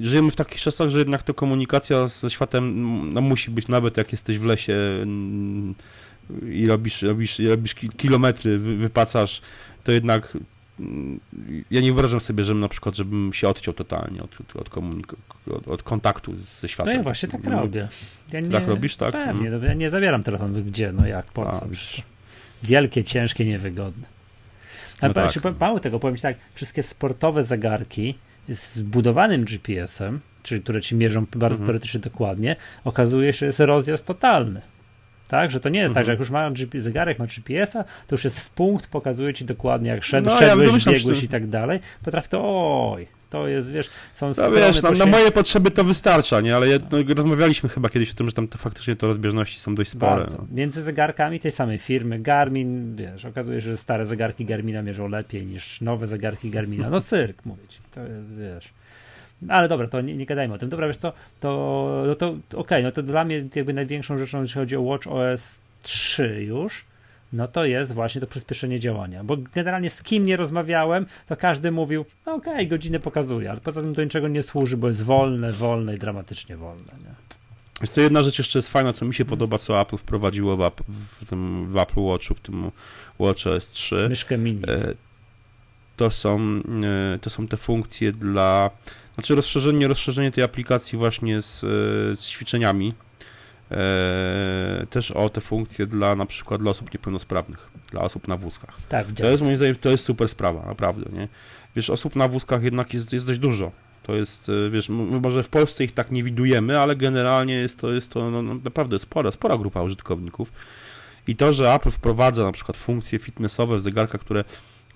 żyjemy 0.00 0.30
w 0.30 0.36
takich 0.36 0.60
czasach, 0.60 0.90
że 0.90 0.98
jednak 0.98 1.22
ta 1.22 1.32
komunikacja 1.32 2.08
ze 2.08 2.30
światem 2.30 3.12
no, 3.12 3.20
musi 3.20 3.50
być, 3.50 3.68
nawet 3.68 3.96
jak 3.96 4.12
jesteś 4.12 4.38
w 4.38 4.44
lesie 4.44 4.72
yy, 6.42 6.54
i 6.54 6.66
robisz, 6.66 7.02
robisz, 7.02 7.38
robisz 7.38 7.74
kilometry, 7.74 8.58
wy, 8.58 8.76
wypacasz, 8.76 9.40
to 9.84 9.92
jednak 9.92 10.34
yy, 10.34 10.86
ja 11.70 11.80
nie 11.80 11.86
wyobrażam 11.86 12.20
sobie, 12.20 12.44
żebym 12.44 12.60
na 12.60 12.68
przykład, 12.68 12.96
żebym 12.96 13.32
się 13.32 13.48
odciął 13.48 13.74
totalnie 13.74 14.22
od, 14.22 14.56
od, 14.56 14.78
od, 15.50 15.68
od 15.68 15.82
kontaktu 15.82 16.34
ze 16.60 16.68
światem. 16.68 16.92
No 16.92 16.98
ja 16.98 17.02
właśnie 17.02 17.28
tak 17.28 17.44
robię. 17.44 17.88
Ja 18.32 18.40
nie, 18.40 18.48
tak 18.48 18.68
robisz, 18.68 18.96
tak? 18.96 19.12
Pewnie, 19.12 19.48
mm. 19.48 19.64
ja 19.64 19.74
nie 19.74 19.90
zabieram 19.90 20.22
telefonu 20.22 20.64
gdzie, 20.64 20.92
no 20.92 21.06
jak, 21.06 21.26
po 21.26 21.50
co? 21.50 21.66
Wielkie, 22.62 23.04
ciężkie, 23.04 23.44
niewygodne. 23.44 24.21
No 25.02 25.14
tak. 25.14 25.60
mało 25.60 25.80
tego, 25.80 25.98
powiem 25.98 26.16
ci 26.16 26.22
tak, 26.22 26.36
wszystkie 26.54 26.82
sportowe 26.82 27.44
zegarki 27.44 28.18
z 28.48 28.80
budowanym 28.80 29.44
GPS-em, 29.44 30.20
czyli 30.42 30.62
które 30.62 30.80
ci 30.80 30.94
mierzą 30.94 31.26
bardzo 31.36 31.46
mhm. 31.46 31.66
teoretycznie 31.66 32.00
dokładnie, 32.00 32.56
okazuje 32.84 33.32
się, 33.32 33.38
że 33.38 33.46
jest 33.46 33.60
rozjazd 33.60 34.06
totalny. 34.06 34.62
Tak, 35.28 35.50
że 35.50 35.60
to 35.60 35.68
nie 35.68 35.80
jest 35.80 35.90
mhm. 35.90 35.94
tak, 35.94 36.04
że 36.06 36.12
jak 36.12 36.20
mhm. 36.20 36.54
już 36.54 36.74
ma 36.74 36.80
zegarek, 36.80 37.18
ma 37.18 37.26
GPS-a, 37.26 37.84
to 37.84 38.14
już 38.14 38.24
jest 38.24 38.40
w 38.40 38.50
punkt, 38.50 38.86
pokazuje 38.86 39.34
ci 39.34 39.44
dokładnie, 39.44 39.90
jak 39.90 40.04
szedł, 40.04 40.30
no, 40.30 40.38
szedłeś, 40.38 40.86
ja 40.86 40.92
biegłeś 40.92 41.22
i 41.22 41.28
tak 41.28 41.46
dalej. 41.46 41.80
Potrafi 42.04 42.28
to, 42.28 42.40
oj, 42.92 43.06
to 43.32 43.48
jest, 43.48 43.72
wiesz, 43.72 43.90
są 44.12 44.28
no, 44.28 44.34
strony... 44.34 44.56
Wiesz, 44.56 44.82
na, 44.82 44.90
na, 44.90 45.06
moje 45.06 45.30
potrzeby 45.30 45.70
to 45.70 45.84
wystarcza, 45.84 46.40
nie? 46.40 46.56
Ale 46.56 46.68
ja, 46.68 46.78
no, 46.92 47.14
rozmawialiśmy 47.14 47.68
chyba 47.68 47.88
kiedyś 47.88 48.10
o 48.10 48.14
tym, 48.14 48.26
że 48.26 48.32
tam 48.32 48.48
to 48.48 48.58
faktycznie 48.58 48.96
to 48.96 49.06
rozbieżności 49.06 49.60
są 49.60 49.74
dość 49.74 49.90
spore. 49.90 50.26
No. 50.30 50.46
Między 50.50 50.82
zegarkami 50.82 51.40
tej 51.40 51.50
samej 51.50 51.78
firmy, 51.78 52.18
Garmin, 52.18 52.96
wiesz, 52.96 53.24
okazuje 53.24 53.60
się, 53.60 53.70
że 53.70 53.76
stare 53.76 54.06
zegarki 54.06 54.44
Garmina 54.44 54.82
mierzą 54.82 55.08
lepiej 55.08 55.46
niż 55.46 55.80
nowe 55.80 56.06
zegarki 56.06 56.50
Garmina. 56.50 56.90
No 56.90 57.00
cyrk, 57.00 57.44
mówić. 57.46 57.78
To 57.94 58.00
jest, 58.00 58.34
wiesz... 58.34 58.68
Ale 59.48 59.68
dobra, 59.68 59.88
to 59.88 60.00
nie, 60.00 60.16
nie 60.16 60.26
gadajmy 60.26 60.54
o 60.54 60.58
tym. 60.58 60.68
Dobra, 60.68 60.86
wiesz 60.86 60.96
co, 60.96 61.12
to, 61.40 62.04
no 62.06 62.14
to 62.14 62.28
okej, 62.28 62.42
okay, 62.56 62.82
no 62.82 62.92
to 62.92 63.02
dla 63.02 63.24
mnie 63.24 63.44
jakby 63.54 63.72
największą 63.72 64.18
rzeczą, 64.18 64.42
jeśli 64.42 64.54
chodzi 64.54 64.76
o 64.76 64.80
Watch 64.80 65.06
OS 65.06 65.60
3 65.82 66.44
już, 66.44 66.84
no 67.32 67.48
to 67.48 67.64
jest 67.64 67.94
właśnie 67.94 68.20
to 68.20 68.26
przyspieszenie 68.26 68.80
działania. 68.80 69.24
Bo 69.24 69.36
generalnie 69.36 69.90
z 69.90 70.02
kim 70.02 70.26
nie 70.26 70.36
rozmawiałem, 70.36 71.06
to 71.26 71.36
każdy 71.36 71.70
mówił, 71.70 72.04
no 72.26 72.34
okej, 72.34 72.52
okay, 72.52 72.66
godzinę 72.66 72.98
pokazuje, 72.98 73.50
ale 73.50 73.60
poza 73.60 73.82
tym 73.82 73.92
do 73.92 74.04
niczego 74.04 74.28
nie 74.28 74.42
służy, 74.42 74.76
bo 74.76 74.86
jest 74.86 75.02
wolne, 75.02 75.52
wolne 75.52 75.94
i 75.94 75.98
dramatycznie 75.98 76.56
wolne. 76.56 76.92
Nie? 77.04 77.14
Wiesz 77.80 77.90
co, 77.90 78.00
jedna 78.00 78.22
rzecz 78.22 78.38
jeszcze 78.38 78.58
jest 78.58 78.68
fajna, 78.68 78.92
co 78.92 79.04
mi 79.04 79.14
się 79.14 79.24
podoba, 79.24 79.58
co 79.58 79.80
Apple 79.80 79.96
wprowadziło 79.96 80.56
w, 80.56 80.70
w 80.88 81.28
tym 81.28 81.66
w 81.66 81.76
Apple 81.76 82.00
Watchu, 82.00 82.34
w 82.34 82.40
tym 82.40 82.70
Watch 83.18 83.46
OS 83.46 83.70
3. 83.70 84.06
Myszkę 84.08 84.38
mini. 84.38 84.62
E, 84.68 84.94
to 85.96 86.10
są, 86.10 86.62
e, 87.14 87.18
to 87.18 87.30
są 87.30 87.46
te 87.46 87.56
funkcje 87.56 88.12
dla, 88.12 88.70
znaczy 89.14 89.34
rozszerzenie, 89.34 89.88
rozszerzenie 89.88 90.30
tej 90.30 90.44
aplikacji 90.44 90.98
właśnie 90.98 91.42
z, 91.42 91.64
e, 91.64 91.66
z 92.16 92.28
ćwiczeniami, 92.28 92.94
też 94.90 95.10
o 95.10 95.28
te 95.28 95.40
funkcje 95.40 95.86
dla 95.86 96.16
na 96.16 96.26
przykład 96.26 96.60
dla 96.60 96.70
osób 96.70 96.94
niepełnosprawnych, 96.94 97.70
dla 97.90 98.00
osób 98.00 98.28
na 98.28 98.36
wózkach. 98.36 98.78
Tak, 98.88 99.06
to 99.12 99.26
jest 99.26 99.42
moim 99.42 99.56
zdaniem, 99.56 99.76
to 99.76 99.90
jest 99.90 100.04
super 100.04 100.28
sprawa, 100.28 100.66
naprawdę, 100.66 101.10
nie? 101.12 101.28
Wiesz, 101.76 101.90
osób 101.90 102.16
na 102.16 102.28
wózkach 102.28 102.62
jednak 102.62 102.94
jest, 102.94 103.12
jest 103.12 103.26
dość 103.26 103.40
dużo. 103.40 103.72
To 104.02 104.14
jest, 104.14 104.48
e, 104.48 104.70
wiesz, 104.70 104.88
może 104.88 105.42
w 105.42 105.48
Polsce 105.48 105.84
ich 105.84 105.92
tak 105.92 106.10
nie 106.10 106.22
widujemy, 106.22 106.80
ale 106.80 106.96
generalnie 106.96 107.54
jest 107.54 107.78
to, 107.78 107.92
jest 107.92 108.10
to 108.10 108.30
no, 108.30 108.42
no, 108.42 108.54
naprawdę 108.64 108.98
spora, 108.98 109.30
spora 109.30 109.58
grupa 109.58 109.82
użytkowników. 109.82 110.52
I 111.26 111.36
to, 111.36 111.52
że 111.52 111.74
Apple 111.74 111.90
wprowadza 111.90 112.44
na 112.44 112.52
przykład 112.52 112.76
funkcje 112.76 113.18
fitnessowe 113.18 113.76
w 113.76 113.82
zegarkach, 113.82 114.20
które, 114.20 114.44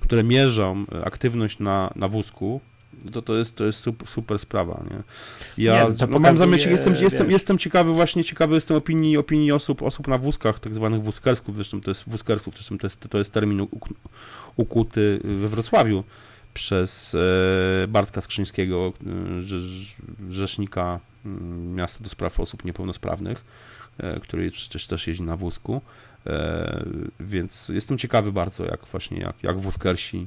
które 0.01 0.25
mierzą 0.25 0.85
aktywność 1.05 1.59
na, 1.59 1.93
na 1.97 2.09
wózku, 2.09 2.61
to, 3.13 3.23
to, 3.23 3.37
jest, 3.37 3.57
to 3.57 3.65
jest 3.65 3.79
super, 3.79 4.09
super 4.09 4.39
sprawa, 4.39 4.85
nie? 4.91 5.03
Ja 5.65 5.89
nie, 5.89 6.07
no, 6.11 6.19
mam 6.19 6.37
zamiar, 6.37 6.61
jestem, 6.71 6.95
jestem, 6.95 7.31
jestem 7.31 7.59
ciekawy, 7.59 7.93
właśnie 7.93 8.25
ciekawy 8.25 8.55
jestem 8.55 8.77
opinii, 8.77 9.17
opinii 9.17 9.53
osób, 9.53 9.83
osób 9.83 10.09
na 10.09 10.19
wózkach, 10.19 10.61
tak 10.61 10.75
zwanych 10.75 11.03
wózkersków, 11.03 11.55
zresztą 11.55 11.81
to 11.81 11.91
jest 11.91 12.05
wózkersów, 12.07 12.55
zresztą 12.55 12.79
to 12.79 12.87
jest, 12.87 13.09
to 13.09 13.19
jest 13.19 13.33
termin 13.33 13.67
ukuty 14.57 15.21
we 15.25 15.49
Wrocławiu 15.49 16.05
przez 16.55 17.15
e, 17.15 17.89
Bartka 17.89 18.21
Skrzyńskiego, 18.21 18.93
e, 19.07 20.33
rzecznika 20.33 21.01
mm, 21.27 21.75
miasta 21.75 22.05
do 22.05 22.11
spraw 22.11 22.41
osób 22.41 22.65
niepełnosprawnych, 22.65 23.45
e, 23.99 24.21
który 24.21 24.51
przecież 24.51 24.87
też 24.87 25.07
jeździ 25.07 25.23
na 25.23 25.37
wózku, 25.37 25.81
więc 27.21 27.69
jestem 27.69 27.99
ciekawy 27.99 28.33
bardzo, 28.33 28.65
jak 28.65 28.87
właśnie, 28.87 29.19
jak, 29.19 29.43
jak 29.43 29.59
wózkersi 29.59 30.27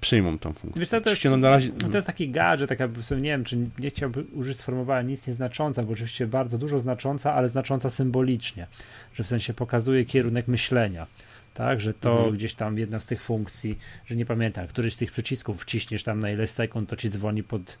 przyjmą 0.00 0.38
tą 0.38 0.52
funkcję. 0.52 0.80
Wiesz 0.80 0.88
co, 0.88 1.00
to, 1.00 1.10
jest, 1.10 1.24
no, 1.24 1.48
razie... 1.48 1.70
no 1.82 1.88
to 1.88 1.96
jest 1.96 2.06
taki 2.06 2.30
gadżet, 2.30 2.68
taka, 2.68 2.88
nie 3.10 3.30
wiem, 3.30 3.44
czy 3.44 3.56
nie 3.78 3.90
chciałbym 3.90 4.26
użyć 4.32 4.56
sformułowania 4.56 5.02
nic 5.02 5.26
nieznacząca, 5.26 5.82
bo 5.82 5.92
oczywiście 5.92 6.26
bardzo 6.26 6.58
dużo 6.58 6.80
znacząca, 6.80 7.34
ale 7.34 7.48
znacząca 7.48 7.90
symbolicznie, 7.90 8.66
że 9.14 9.24
w 9.24 9.26
sensie 9.26 9.54
pokazuje 9.54 10.04
kierunek 10.04 10.48
myślenia. 10.48 11.06
Tak, 11.54 11.80
że 11.80 11.94
to 11.94 12.16
mhm. 12.16 12.34
gdzieś 12.34 12.54
tam 12.54 12.78
jedna 12.78 13.00
z 13.00 13.06
tych 13.06 13.22
funkcji, 13.22 13.78
że 14.06 14.16
nie 14.16 14.26
pamiętam, 14.26 14.66
któryś 14.66 14.94
z 14.94 14.98
tych 14.98 15.12
przycisków 15.12 15.62
wciśniesz 15.62 16.04
tam 16.04 16.20
na 16.20 16.30
ileś 16.30 16.50
sekund, 16.50 16.88
to 16.88 16.96
ci 16.96 17.08
dzwoni 17.08 17.42
pod 17.42 17.78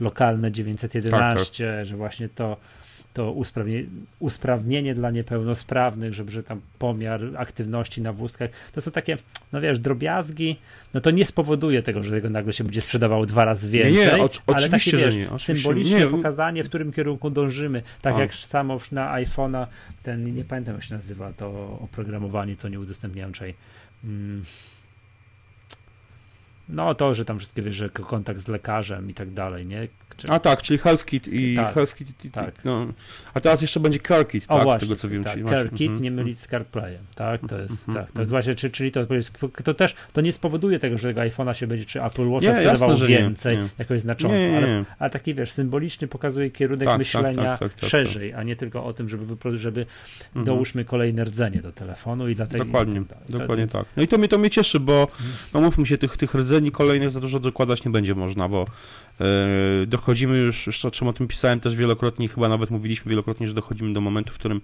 lokalne 0.00 0.52
911, 0.52 1.66
tak, 1.66 1.76
tak. 1.76 1.86
że 1.86 1.96
właśnie 1.96 2.28
to 2.28 2.56
to 3.14 3.32
usprawnienie, 3.32 3.86
usprawnienie 4.18 4.94
dla 4.94 5.10
niepełnosprawnych, 5.10 6.14
żeby 6.14 6.30
że 6.30 6.42
tam 6.42 6.60
pomiar 6.78 7.20
aktywności 7.36 8.02
na 8.02 8.12
wózkach, 8.12 8.50
to 8.72 8.80
są 8.80 8.90
takie, 8.90 9.18
no 9.52 9.60
wiesz, 9.60 9.80
drobiazgi, 9.80 10.56
no 10.94 11.00
to 11.00 11.10
nie 11.10 11.24
spowoduje 11.24 11.82
tego, 11.82 12.02
że 12.02 12.10
tego 12.10 12.30
nagle 12.30 12.52
się 12.52 12.64
będzie 12.64 12.80
sprzedawało 12.80 13.26
dwa 13.26 13.44
razy 13.44 13.68
więcej, 13.68 13.94
nie, 13.94 14.12
nie, 14.16 14.22
o, 14.22 14.30
ale 14.46 14.68
takie, 14.68 14.96
wiesz, 14.96 15.16
nie, 15.16 15.28
symboliczne 15.38 15.98
nie. 15.98 16.06
pokazanie, 16.06 16.64
w 16.64 16.68
którym 16.68 16.92
kierunku 16.92 17.30
dążymy, 17.30 17.82
tak 18.02 18.16
A. 18.16 18.20
jak 18.20 18.34
samo 18.34 18.80
na 18.92 19.14
iPhone'a, 19.14 19.66
ten, 20.02 20.34
nie 20.34 20.44
pamiętam 20.44 20.74
jak 20.74 20.84
się 20.84 20.94
nazywa 20.94 21.32
to 21.32 21.78
oprogramowanie, 21.82 22.56
co 22.56 22.68
nie 22.68 22.80
udostępniałem 22.80 23.32
czyli 23.32 23.54
hmm 24.02 24.44
no 26.68 26.94
to, 26.94 27.14
że 27.14 27.24
tam 27.24 27.38
wszystkie 27.38 27.62
wiesz, 27.62 27.74
że 27.74 27.88
kontakt 27.88 28.40
z 28.40 28.48
lekarzem 28.48 29.10
i 29.10 29.14
tak 29.14 29.30
dalej, 29.30 29.66
nie? 29.66 29.88
Czy... 30.16 30.28
A 30.28 30.38
tak, 30.38 30.62
czyli 30.62 30.78
Health 30.78 31.04
Kit 31.04 31.28
i 31.28 31.56
tak, 31.56 31.74
Health 31.74 31.94
Kit, 31.94 32.24
i, 32.24 32.30
tak. 32.30 32.64
no. 32.64 32.86
A 33.34 33.40
teraz 33.40 33.62
jeszcze 33.62 33.80
będzie 33.80 33.98
Care 33.98 34.28
Kit, 34.28 34.44
o, 34.48 34.54
tak, 34.54 34.62
właśnie, 34.62 34.78
z 34.78 34.88
tego 34.88 34.96
co 34.96 35.08
wiem. 35.08 35.24
Tak, 35.24 35.48
Care 35.48 35.70
Kit 35.70 35.88
mm 35.88 35.98
-hmm. 35.98 36.02
nie 36.02 36.10
mylić 36.10 36.40
z 36.40 36.48
CarPlayem, 36.48 37.02
tak, 37.14 37.40
to 37.48 37.58
jest, 37.58 37.88
mm 37.88 38.00
-hmm. 38.00 38.04
tak, 38.04 38.12
to 38.12 38.20
jest 38.20 38.30
właśnie, 38.30 38.54
czy, 38.54 38.70
czyli 38.70 38.92
to, 38.92 39.00
to 39.64 39.74
też, 39.74 39.94
to 40.12 40.20
nie 40.20 40.32
spowoduje 40.32 40.78
tego, 40.78 40.98
że 40.98 41.08
tego 41.08 41.20
iPhone'a 41.20 41.52
się 41.52 41.66
będzie, 41.66 41.84
czy 41.84 42.02
Apple 42.02 42.28
Watcha 42.28 42.54
sprzedawał 42.54 42.90
jasne, 42.90 43.06
więcej, 43.06 43.56
nie, 43.56 43.62
nie. 43.62 43.68
jakoś 43.78 44.00
znacząco, 44.00 44.36
nie, 44.36 44.56
ale, 44.56 44.84
ale 44.98 45.10
taki, 45.10 45.34
wiesz, 45.34 45.52
symboliczny 45.52 46.08
pokazuje 46.08 46.50
kierunek 46.50 46.84
tak, 46.84 46.88
tak 46.88 46.98
myślenia 46.98 47.56
tak, 47.56 47.74
tak, 47.74 47.90
szerzej, 47.90 48.34
a 48.34 48.42
nie 48.42 48.56
tylko 48.56 48.84
o 48.84 48.92
tym, 48.92 49.08
żeby, 49.08 49.24
żeby 49.54 49.80
mm 49.80 49.86
-hmm. 50.34 50.46
dołóżmy 50.46 50.84
kolejne 50.84 51.24
rdzenie 51.24 51.62
do 51.62 51.72
telefonu 51.72 52.28
i 52.28 52.34
dlatego... 52.34 52.64
Dokładnie, 52.64 53.00
i 53.00 53.04
tak 53.04 53.18
dokładnie 53.28 53.66
tak. 53.66 53.84
No 53.96 54.02
i 54.02 54.08
to 54.08 54.18
mnie, 54.18 54.28
to 54.28 54.38
mnie 54.38 54.50
cieszy, 54.50 54.80
bo, 54.80 55.00
mhm. 55.00 55.30
no 55.54 55.60
mówmy 55.60 55.86
się, 55.86 55.98
tych, 55.98 56.16
tych 56.16 56.34
rdzeni 56.34 56.53
kolejnych 56.72 57.10
za 57.10 57.20
dużo 57.20 57.40
dokładać 57.40 57.84
nie 57.84 57.90
będzie 57.90 58.14
można, 58.14 58.48
bo 58.48 58.66
yy, 59.20 59.86
dochodzimy 59.86 60.36
już, 60.36 60.66
już 60.66 60.84
o 60.84 60.90
czym 60.90 61.08
o 61.08 61.12
tym 61.12 61.28
pisałem 61.28 61.60
też 61.60 61.76
wielokrotnie, 61.76 62.28
chyba 62.28 62.48
nawet 62.48 62.70
mówiliśmy 62.70 63.10
wielokrotnie, 63.10 63.48
że 63.48 63.54
dochodzimy 63.54 63.92
do 63.92 64.00
momentu, 64.00 64.32
w 64.32 64.38
którym 64.38 64.60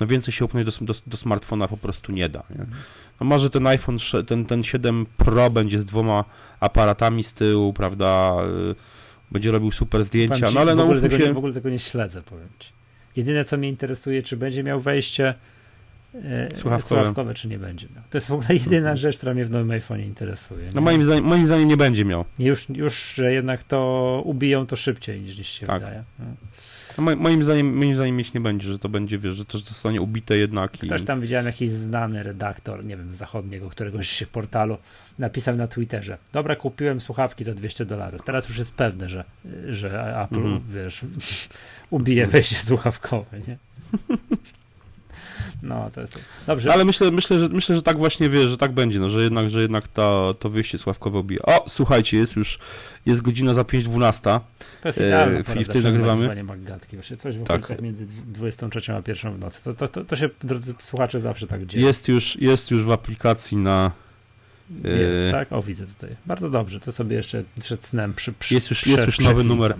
no 0.00 0.06
więcej 0.06 0.34
się 0.34 0.44
upchnąć 0.44 0.66
do, 0.66 0.84
do, 0.84 0.94
do 1.06 1.16
smartfona 1.16 1.68
po 1.68 1.76
prostu 1.76 2.12
nie 2.12 2.28
da. 2.28 2.42
Nie? 2.50 2.66
No 3.20 3.26
może 3.26 3.50
ten 3.50 3.66
iPhone, 3.66 3.98
ten, 4.26 4.44
ten 4.44 4.62
7 4.62 5.06
Pro 5.16 5.50
będzie 5.50 5.78
z 5.78 5.84
dwoma 5.84 6.24
aparatami 6.60 7.24
z 7.24 7.34
tyłu, 7.34 7.72
prawda, 7.72 8.36
yy, 8.66 8.74
będzie 9.30 9.50
robił 9.50 9.72
super 9.72 10.04
zdjęcia, 10.04 10.48
ci, 10.48 10.54
no 10.54 10.60
ale 10.60 10.74
w 10.74 10.76
no 10.76 10.82
ogóle, 10.82 11.00
tego, 11.00 11.18
się... 11.18 11.26
nie, 11.26 11.34
w 11.34 11.38
ogóle 11.38 11.52
tego 11.52 11.70
nie 11.70 11.78
śledzę, 11.78 12.22
powiem 12.22 12.48
ci. 12.58 12.72
Jedyne, 13.16 13.44
co 13.44 13.56
mnie 13.56 13.68
interesuje, 13.68 14.22
czy 14.22 14.36
będzie 14.36 14.62
miał 14.62 14.80
wejście 14.80 15.34
słuchawkowe. 16.54 16.88
słuchawkowe, 16.88 17.34
czy 17.34 17.48
nie 17.48 17.58
będzie 17.58 17.86
miał. 17.94 18.04
To 18.10 18.16
jest 18.16 18.28
w 18.28 18.32
ogóle 18.32 18.48
jedyna 18.54 18.96
rzecz, 18.96 19.16
która 19.16 19.34
mnie 19.34 19.44
w 19.44 19.50
nowym 19.50 19.70
iPhone 19.70 20.00
interesuje. 20.00 20.70
No 20.74 20.80
moim 20.80 21.02
zdaniem, 21.02 21.24
moim 21.24 21.46
zdaniem 21.46 21.68
nie 21.68 21.76
będzie 21.76 22.04
miał. 22.04 22.24
Już, 22.38 22.68
już 22.68 23.14
że 23.14 23.32
jednak 23.32 23.62
to 23.62 24.22
ubiją 24.24 24.66
to 24.66 24.76
szybciej 24.76 25.20
niż 25.20 25.48
się 25.48 25.66
tak. 25.66 25.80
wydaje. 25.80 26.04
No. 26.18 26.24
No, 26.98 27.16
moim, 27.16 27.44
zdaniem, 27.44 27.76
moim 27.76 27.94
zdaniem 27.94 28.16
mieć 28.16 28.32
nie 28.32 28.40
będzie, 28.40 28.68
że 28.68 28.78
to 28.78 28.88
będzie, 28.88 29.18
wiesz, 29.18 29.34
że 29.34 29.44
to 29.44 29.58
zostanie 29.58 30.00
ubite 30.00 30.38
jednak. 30.38 30.72
Ktoś 30.72 31.02
i... 31.02 31.04
tam 31.04 31.20
widziałem 31.20 31.46
jakiś 31.46 31.70
znany 31.70 32.22
redaktor, 32.22 32.84
nie 32.84 32.96
wiem, 32.96 33.12
zachodniego, 33.12 33.70
któregoś 33.70 34.24
portalu, 34.32 34.78
napisał 35.18 35.56
na 35.56 35.68
Twitterze, 35.68 36.18
dobra, 36.32 36.56
kupiłem 36.56 37.00
słuchawki 37.00 37.44
za 37.44 37.54
200 37.54 37.84
dolarów, 37.84 38.20
teraz 38.24 38.48
już 38.48 38.58
jest 38.58 38.74
pewne, 38.74 39.08
że, 39.08 39.24
że 39.68 40.20
Apple, 40.24 40.46
mm. 40.46 40.60
wiesz, 40.70 41.04
ubije 41.90 42.26
wejście 42.26 42.56
słuchawkowe, 42.56 43.40
nie? 43.48 43.56
No, 45.62 45.88
to 45.94 46.00
jest. 46.00 46.18
Dobrze. 46.46 46.72
Ale 46.72 46.84
myślę, 46.84 47.10
myślę, 47.10 47.38
że, 47.38 47.48
myślę, 47.48 47.76
że 47.76 47.82
tak 47.82 47.98
właśnie 47.98 48.30
wie, 48.30 48.48
że 48.48 48.56
tak 48.56 48.72
będzie, 48.72 49.00
no, 49.00 49.10
że 49.10 49.22
jednak, 49.22 49.50
że 49.50 49.62
jednak 49.62 49.88
ta, 49.88 50.20
to 50.38 50.50
wyjście 50.50 50.78
Sławkowe 50.78 51.18
obija. 51.18 51.42
O, 51.42 51.64
słuchajcie, 51.68 52.16
jest 52.16 52.36
już, 52.36 52.58
jest 53.06 53.22
godzina 53.22 53.54
za 53.54 53.62
5.12. 53.62 54.40
To 54.80 54.88
jest 54.88 54.98
idealna 54.98 55.38
e, 55.38 55.60
I 55.60 55.64
wtedy 55.64 55.82
nagrywamy. 55.82 56.44
Magatki, 56.44 56.96
właśnie 56.96 57.16
coś 57.16 57.36
w 57.36 57.44
tak. 57.44 57.82
między 57.82 58.06
23 58.06 58.92
a 58.92 59.02
1 59.08 59.34
w 59.34 59.38
nocy. 59.38 59.60
To, 59.64 59.74
to, 59.74 59.88
to, 59.88 60.04
to, 60.04 60.16
się, 60.16 60.30
drodzy 60.44 60.74
słuchacze, 60.78 61.20
zawsze 61.20 61.46
tak 61.46 61.66
dzieje. 61.66 61.86
Jest 61.86 62.08
już, 62.08 62.36
jest 62.36 62.70
już 62.70 62.82
w 62.82 62.90
aplikacji 62.90 63.56
na 63.56 63.90
jest, 64.84 65.26
e, 65.26 65.32
tak? 65.32 65.52
O, 65.52 65.62
widzę 65.62 65.86
tutaj. 65.86 66.16
Bardzo 66.26 66.50
dobrze, 66.50 66.80
to 66.80 66.92
sobie 66.92 67.16
jeszcze 67.16 67.44
przed 67.60 67.84
snem 67.84 68.14
przy, 68.14 68.32
przy 68.32 68.54
Jest 68.54 68.70
już, 68.70 68.86
jest 68.86 69.06
już 69.06 69.18
nowy 69.18 69.44
numer. 69.44 69.74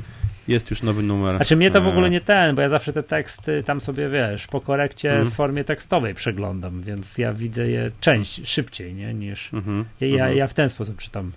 Jest 0.50 0.70
już 0.70 0.82
nowy 0.82 1.02
numer. 1.02 1.36
Znaczy 1.36 1.56
mnie 1.56 1.70
to 1.70 1.82
w 1.82 1.86
ogóle 1.86 2.06
e. 2.06 2.10
nie 2.10 2.20
ten, 2.20 2.54
bo 2.54 2.62
ja 2.62 2.68
zawsze 2.68 2.92
te 2.92 3.02
teksty 3.02 3.62
tam 3.62 3.80
sobie, 3.80 4.08
wiesz, 4.08 4.46
po 4.46 4.60
korekcie 4.60 5.12
mm. 5.12 5.30
w 5.30 5.34
formie 5.34 5.64
tekstowej 5.64 6.14
przeglądam, 6.14 6.82
więc 6.82 7.18
ja 7.18 7.32
widzę 7.32 7.68
je 7.68 7.90
część, 8.00 8.48
szybciej, 8.48 8.94
nie, 8.94 9.14
niż... 9.14 9.52
Mm 9.52 9.64
-hmm. 9.64 9.84
ja, 10.00 10.06
ja, 10.06 10.30
ja 10.30 10.46
w 10.46 10.54
ten 10.54 10.68
sposób 10.68 10.98
czytam 10.98 11.32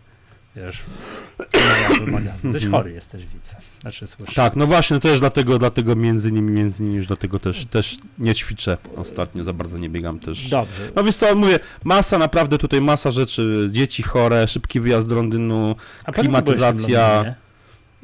wiesz. 0.56 0.84
Coś 2.54 2.68
chory 2.68 2.92
jesteś, 2.92 3.26
widzę. 3.26 3.56
Znaczy, 3.82 4.08
słyszę. 4.08 4.34
Tak, 4.34 4.56
no 4.56 4.68
właśnie, 4.68 5.00
też 5.00 5.20
dlatego, 5.20 5.60
dlatego 5.60 5.96
między 5.96 6.32
nimi, 6.32 6.52
między 6.52 6.84
nimi 6.84 6.96
już 6.96 7.08
dlatego 7.08 7.40
też, 7.40 7.66
też 7.66 7.98
nie 8.20 8.36
ćwiczę 8.36 8.78
ostatnio, 8.96 9.44
za 9.44 9.54
bardzo 9.54 9.78
nie 9.78 9.90
biegam 9.90 10.20
też. 10.20 10.50
Dobrze. 10.50 10.92
No 10.96 11.04
wiesz 11.04 11.16
co, 11.16 11.36
mówię, 11.36 11.60
masa 11.84 12.18
naprawdę 12.18 12.58
tutaj, 12.58 12.82
masa 12.82 13.12
rzeczy, 13.12 13.70
dzieci 13.72 14.04
chore, 14.04 14.48
szybki 14.48 14.80
wyjazd 14.80 15.08
do 15.08 15.16
Londynu, 15.16 15.76
A 16.04 16.12
klimatyzacja. 16.12 17.36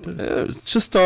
E, 0.07 0.47
czysto 0.65 0.99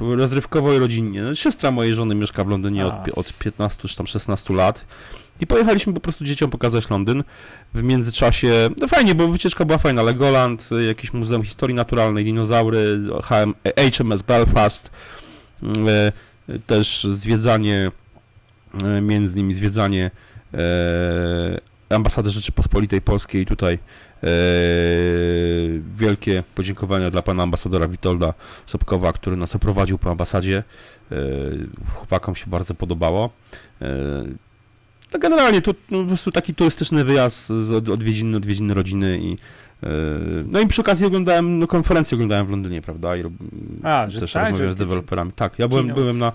yy, 0.00 0.16
rozrywkowo 0.16 0.72
i 0.72 0.78
rodzinnie. 0.78 1.22
No, 1.22 1.34
siostra 1.34 1.70
mojej 1.70 1.94
żony 1.94 2.14
mieszka 2.14 2.44
w 2.44 2.48
Londynie 2.48 2.86
od, 2.86 2.94
od 3.14 3.32
15 3.32 3.88
czy 3.88 3.96
tam 3.96 4.06
16 4.06 4.54
lat. 4.54 4.86
I 5.40 5.46
pojechaliśmy 5.46 5.92
po 5.92 6.00
prostu 6.00 6.24
dzieciom 6.24 6.50
pokazać 6.50 6.90
Londyn. 6.90 7.24
W 7.74 7.82
międzyczasie, 7.82 8.70
no 8.76 8.88
fajnie, 8.88 9.14
bo 9.14 9.28
wycieczka 9.28 9.64
była 9.64 9.78
fajna. 9.78 10.02
Legoland, 10.02 10.70
jakieś 10.86 11.12
Muzeum 11.12 11.42
Historii 11.42 11.74
Naturalnej, 11.74 12.24
dinozaury, 12.24 12.98
HM, 13.22 13.54
HMS 13.96 14.22
Belfast, 14.22 14.90
e, 15.86 16.12
też 16.66 17.04
zwiedzanie, 17.04 17.90
e, 18.84 19.00
między 19.00 19.34
innymi 19.34 19.54
zwiedzanie 19.54 20.10
ambasady 21.90 22.30
Rzeczypospolitej 22.30 23.00
Polskiej 23.00 23.46
tutaj 23.46 23.78
wielkie 25.96 26.42
podziękowania 26.54 27.10
dla 27.10 27.22
pana 27.22 27.42
ambasadora 27.42 27.88
Witolda 27.88 28.34
Sobkowa, 28.66 29.12
który 29.12 29.36
nas 29.36 29.56
oprowadził 29.56 29.98
po 29.98 30.10
ambasadzie. 30.10 30.62
Chłopakom 31.94 32.36
się 32.36 32.50
bardzo 32.50 32.74
podobało. 32.74 33.30
No 35.12 35.18
generalnie 35.18 35.62
to 35.62 35.74
no, 35.90 36.02
po 36.02 36.06
prostu 36.06 36.32
taki 36.32 36.54
turystyczny 36.54 37.04
wyjazd 37.04 37.46
z 37.46 37.88
odwiedziny, 37.88 38.36
odwiedziny 38.36 38.74
rodziny 38.74 39.18
i 39.22 39.38
no 40.46 40.60
i 40.60 40.66
przy 40.66 40.80
okazji 40.80 41.06
oglądałem, 41.06 41.58
no 41.58 41.66
konferencję 41.66 42.16
oglądałem 42.16 42.46
w 42.46 42.50
Londynie, 42.50 42.82
prawda? 42.82 43.16
I 43.16 43.24
A, 43.82 44.06
też 44.20 44.32
tak, 44.32 44.44
rozmawiałem 44.44 44.74
z 44.74 44.76
deweloperami. 44.76 45.32
Tak, 45.32 45.58
ja 45.58 45.68
byłem, 45.68 45.88
byłem 45.88 46.18
na 46.18 46.32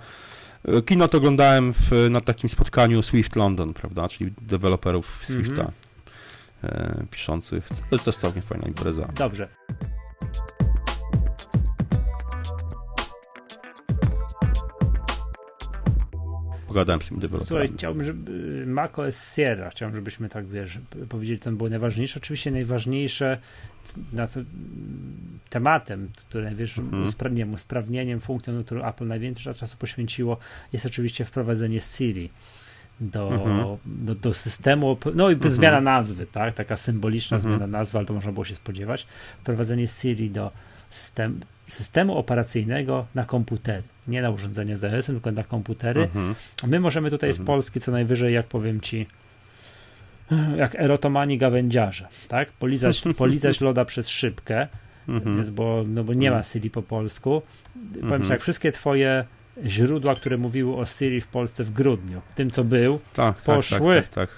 e, 0.67 0.81
kino 0.81 1.07
to 1.07 1.17
oglądałem 1.17 1.73
w, 1.73 1.91
na 2.09 2.21
takim 2.21 2.49
spotkaniu 2.49 3.03
Swift 3.03 3.35
London, 3.35 3.73
prawda? 3.73 4.07
Czyli 4.07 4.31
deweloperów 4.41 5.21
Swifta 5.23 5.61
e, 5.61 5.71
piszących. 7.11 7.69
To 7.69 7.95
jest 7.95 8.05
też 8.05 8.17
całkiem 8.17 8.41
fajna 8.41 8.67
impreza. 8.67 9.07
Dobrze. 9.17 9.47
pogadałem 16.75 17.01
z 17.01 17.07
tymi 17.07 17.19
deweloperami. 17.19 17.67
Słuchaj, 17.67 17.77
chciałbym, 17.77 18.03
żeby 18.03 18.63
macOS 18.67 19.35
Sierra, 19.35 19.69
chciałbym, 19.69 19.95
żebyśmy 19.95 20.29
tak, 20.29 20.47
wiesz, 20.47 20.79
powiedzieli, 21.09 21.39
co 21.39 21.51
było 21.51 21.69
najważniejsze. 21.69 22.19
Oczywiście 22.19 22.51
najważniejsze 22.51 23.39
na 24.13 24.27
co, 24.27 24.39
tematem, 25.49 26.09
które, 26.15 26.55
wiesz, 26.55 26.77
mhm. 26.77 27.03
usprawnieniem, 27.03 27.53
usprawnieniem 27.53 28.19
funkcją, 28.19 28.53
na 28.53 28.63
którą 28.63 28.85
Apple 28.85 29.07
najwięcej 29.07 29.53
czasu 29.53 29.77
poświęciło, 29.77 30.37
jest 30.73 30.85
oczywiście 30.85 31.25
wprowadzenie 31.25 31.81
Siri 31.81 32.29
do, 32.99 33.29
mhm. 33.29 33.77
do, 33.85 34.15
do, 34.15 34.33
systemu, 34.33 34.97
no 35.15 35.29
i 35.29 35.33
mhm. 35.33 35.51
zmiana 35.51 35.81
nazwy, 35.81 36.27
tak, 36.31 36.53
taka 36.53 36.77
symboliczna 36.77 37.37
mhm. 37.37 37.53
zmiana 37.53 37.77
nazwy, 37.77 37.97
ale 37.97 38.07
to 38.07 38.13
można 38.13 38.31
było 38.31 38.45
się 38.45 38.55
spodziewać. 38.55 39.07
Wprowadzenie 39.41 39.87
Siri 39.87 40.29
do 40.29 40.51
systemu, 40.89 41.35
systemu 41.67 42.17
operacyjnego 42.17 43.05
na 43.15 43.25
komputery. 43.25 43.83
Nie 44.07 44.21
na 44.21 44.29
urządzenie 44.29 44.77
z 44.77 44.83
iOS, 44.83 45.05
tylko 45.05 45.31
na 45.31 45.43
komputery. 45.43 46.01
Mhm. 46.01 46.35
My 46.67 46.79
możemy 46.79 47.09
tutaj 47.09 47.33
z 47.33 47.39
mhm. 47.39 47.45
Polski 47.45 47.79
co 47.79 47.91
najwyżej, 47.91 48.33
jak 48.33 48.45
powiem 48.45 48.81
ci, 48.81 49.07
jak 50.57 50.75
erotomani 50.75 51.37
gawędziarze, 51.37 52.07
tak? 52.27 52.51
Polizać, 52.51 53.03
polizać 53.17 53.61
loda 53.61 53.85
przez 53.85 54.09
szybkę, 54.09 54.67
mhm. 55.07 55.37
jest, 55.37 55.51
bo, 55.51 55.83
no 55.87 56.03
bo 56.03 56.13
nie 56.13 56.31
ma 56.31 56.43
Siri 56.43 56.69
po 56.69 56.81
polsku. 56.81 57.41
Powiem 57.93 58.03
mhm. 58.03 58.29
tak, 58.29 58.41
wszystkie 58.41 58.71
twoje 58.71 59.25
źródła, 59.65 60.15
które 60.15 60.37
mówiły 60.37 60.75
o 60.75 60.85
Siri 60.85 61.21
w 61.21 61.27
Polsce 61.27 61.63
w 61.63 61.71
grudniu, 61.71 62.21
tym 62.35 62.51
co 62.51 62.63
był, 62.63 62.99
tak, 63.13 63.35
tak 63.43 63.55
poszły. 63.55 63.95
Tak, 63.95 64.07
tak, 64.07 64.29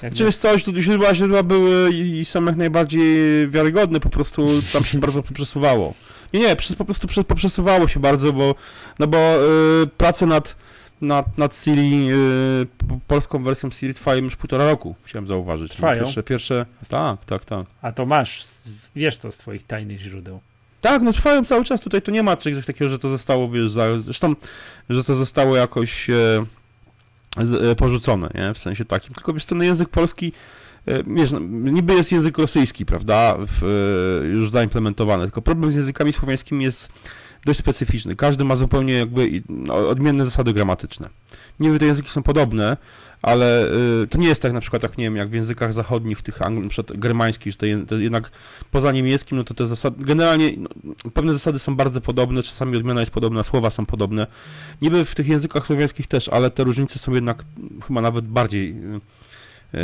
tak. 0.00 0.14
Czy 0.14 0.24
wiesz 0.24 0.36
coś, 0.36 0.64
źródła, 0.64 1.14
źródła 1.14 1.42
były 1.42 1.92
i 1.92 2.24
są 2.24 2.44
jak 2.44 2.56
najbardziej 2.56 3.48
wiarygodne, 3.48 4.00
po 4.00 4.08
prostu 4.08 4.48
tam 4.72 4.84
się 4.84 4.98
bardzo 4.98 5.22
przesuwało. 5.22 5.94
Nie, 6.32 6.40
nie, 6.40 6.56
po 6.78 6.84
prostu 6.84 7.24
poprzesuwało 7.24 7.88
się 7.88 8.00
bardzo, 8.00 8.32
bo, 8.32 8.54
no 8.98 9.06
bo 9.06 9.18
yy, 9.18 9.86
prace 9.86 10.26
nad, 10.26 10.56
nad, 11.00 11.38
nad 11.38 11.56
Siri, 11.56 12.06
yy, 12.06 12.66
polską 13.06 13.42
wersją 13.42 13.70
Siri 13.70 13.94
trwają 13.94 14.22
już 14.22 14.36
półtora 14.36 14.64
roku, 14.64 14.94
chciałem 15.04 15.26
zauważyć. 15.26 15.72
Trwają? 15.72 16.00
Pierwsze, 16.00 16.22
pierwsze, 16.22 16.66
tak, 16.88 17.24
tak, 17.24 17.44
tak. 17.44 17.66
A 17.82 17.92
to 17.92 18.06
masz, 18.06 18.46
wiesz 18.96 19.18
to 19.18 19.32
z 19.32 19.38
twoich 19.38 19.66
tajnych 19.66 20.00
źródeł. 20.00 20.40
Tak, 20.82 21.02
no 21.02 21.12
trwają 21.12 21.44
cały 21.44 21.64
czas, 21.64 21.80
tutaj 21.80 22.02
to 22.02 22.10
nie 22.10 22.22
ma 22.22 22.36
czegoś 22.36 22.66
takiego, 22.66 22.90
że 22.90 22.98
to 22.98 23.08
zostało, 23.08 23.50
wiesz, 23.50 23.70
za, 23.70 24.00
zresztą, 24.00 24.34
że 24.88 25.04
to 25.04 25.14
zostało 25.14 25.56
jakoś 25.56 26.10
e, 26.10 26.14
z, 27.42 27.54
e, 27.54 27.74
porzucone, 27.74 28.30
nie, 28.34 28.54
w 28.54 28.58
sensie 28.58 28.84
takim, 28.84 29.14
tylko 29.14 29.32
wiesz, 29.32 29.46
ten 29.46 29.62
język 29.62 29.88
polski 29.88 30.32
E, 30.86 31.02
wiesz, 31.06 31.30
no, 31.30 31.38
niby 31.70 31.94
jest 31.94 32.12
język 32.12 32.38
rosyjski, 32.38 32.86
prawda, 32.86 33.36
w, 33.38 33.64
e, 33.64 34.26
już 34.26 34.50
zaimplementowany, 34.50 35.24
tylko 35.24 35.42
problem 35.42 35.72
z 35.72 35.74
językami 35.74 36.12
słowiańskimi 36.12 36.64
jest 36.64 36.92
dość 37.44 37.58
specyficzny. 37.58 38.16
Każdy 38.16 38.44
ma 38.44 38.56
zupełnie 38.56 38.94
jakby 38.94 39.42
no, 39.48 39.74
odmienne 39.74 40.24
zasady 40.24 40.52
gramatyczne. 40.52 41.08
Niby 41.60 41.78
te 41.78 41.86
języki 41.86 42.10
są 42.10 42.22
podobne, 42.22 42.76
ale 43.22 43.68
y, 44.02 44.06
to 44.06 44.18
nie 44.18 44.28
jest 44.28 44.42
tak 44.42 44.52
na 44.52 44.60
przykład, 44.60 44.82
jak 44.82 44.98
nie 44.98 45.04
wiem, 45.04 45.16
jak 45.16 45.28
w 45.28 45.32
językach 45.32 45.72
zachodnich, 45.72 46.18
w 46.18 46.22
tych 46.22 46.38
angl- 46.38 46.98
germańskich, 46.98 47.52
że 47.52 47.58
to, 47.58 47.66
to, 47.86 47.96
jednak 47.96 48.30
poza 48.70 48.92
niemieckim, 48.92 49.38
no 49.38 49.44
to 49.44 49.54
te 49.54 49.66
zasady, 49.66 50.04
generalnie 50.04 50.52
no, 50.56 50.68
pewne 51.14 51.32
zasady 51.32 51.58
są 51.58 51.76
bardzo 51.76 52.00
podobne, 52.00 52.42
czasami 52.42 52.76
odmiana 52.76 53.00
jest 53.00 53.12
podobna, 53.12 53.42
słowa 53.42 53.70
są 53.70 53.86
podobne. 53.86 54.26
Niby 54.82 55.04
w 55.04 55.14
tych 55.14 55.28
językach 55.28 55.66
słowiańskich 55.66 56.06
też, 56.06 56.28
ale 56.28 56.50
te 56.50 56.64
różnice 56.64 56.98
są 56.98 57.12
jednak 57.12 57.44
chyba 57.86 58.00
nawet 58.00 58.26
bardziej 58.26 58.70
y, 58.70 59.00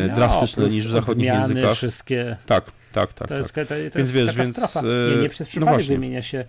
no, 0.09 0.15
drastyczne 0.15 0.67
niż 0.67 0.89
w 0.89 0.91
zachodnich 0.91 1.27
językach. 1.27 1.75
wszystkie. 1.75 2.37
Tak, 2.47 2.65
tak, 2.93 3.13
tak. 3.13 3.29
To 3.29 3.35
jest, 3.35 3.55
tak. 3.55 3.69
To, 3.69 3.75
to 3.93 3.99
więc 3.99 4.11
wiesz, 4.11 4.37
katastrofa. 4.37 4.83
Więc, 4.83 5.17
nie, 5.17 5.23
nie 5.23 5.29
przez 5.29 5.47
no 5.47 5.51
przypadek 5.51 5.81
no 5.81 5.87
wymienia 5.87 6.23
się 6.23 6.45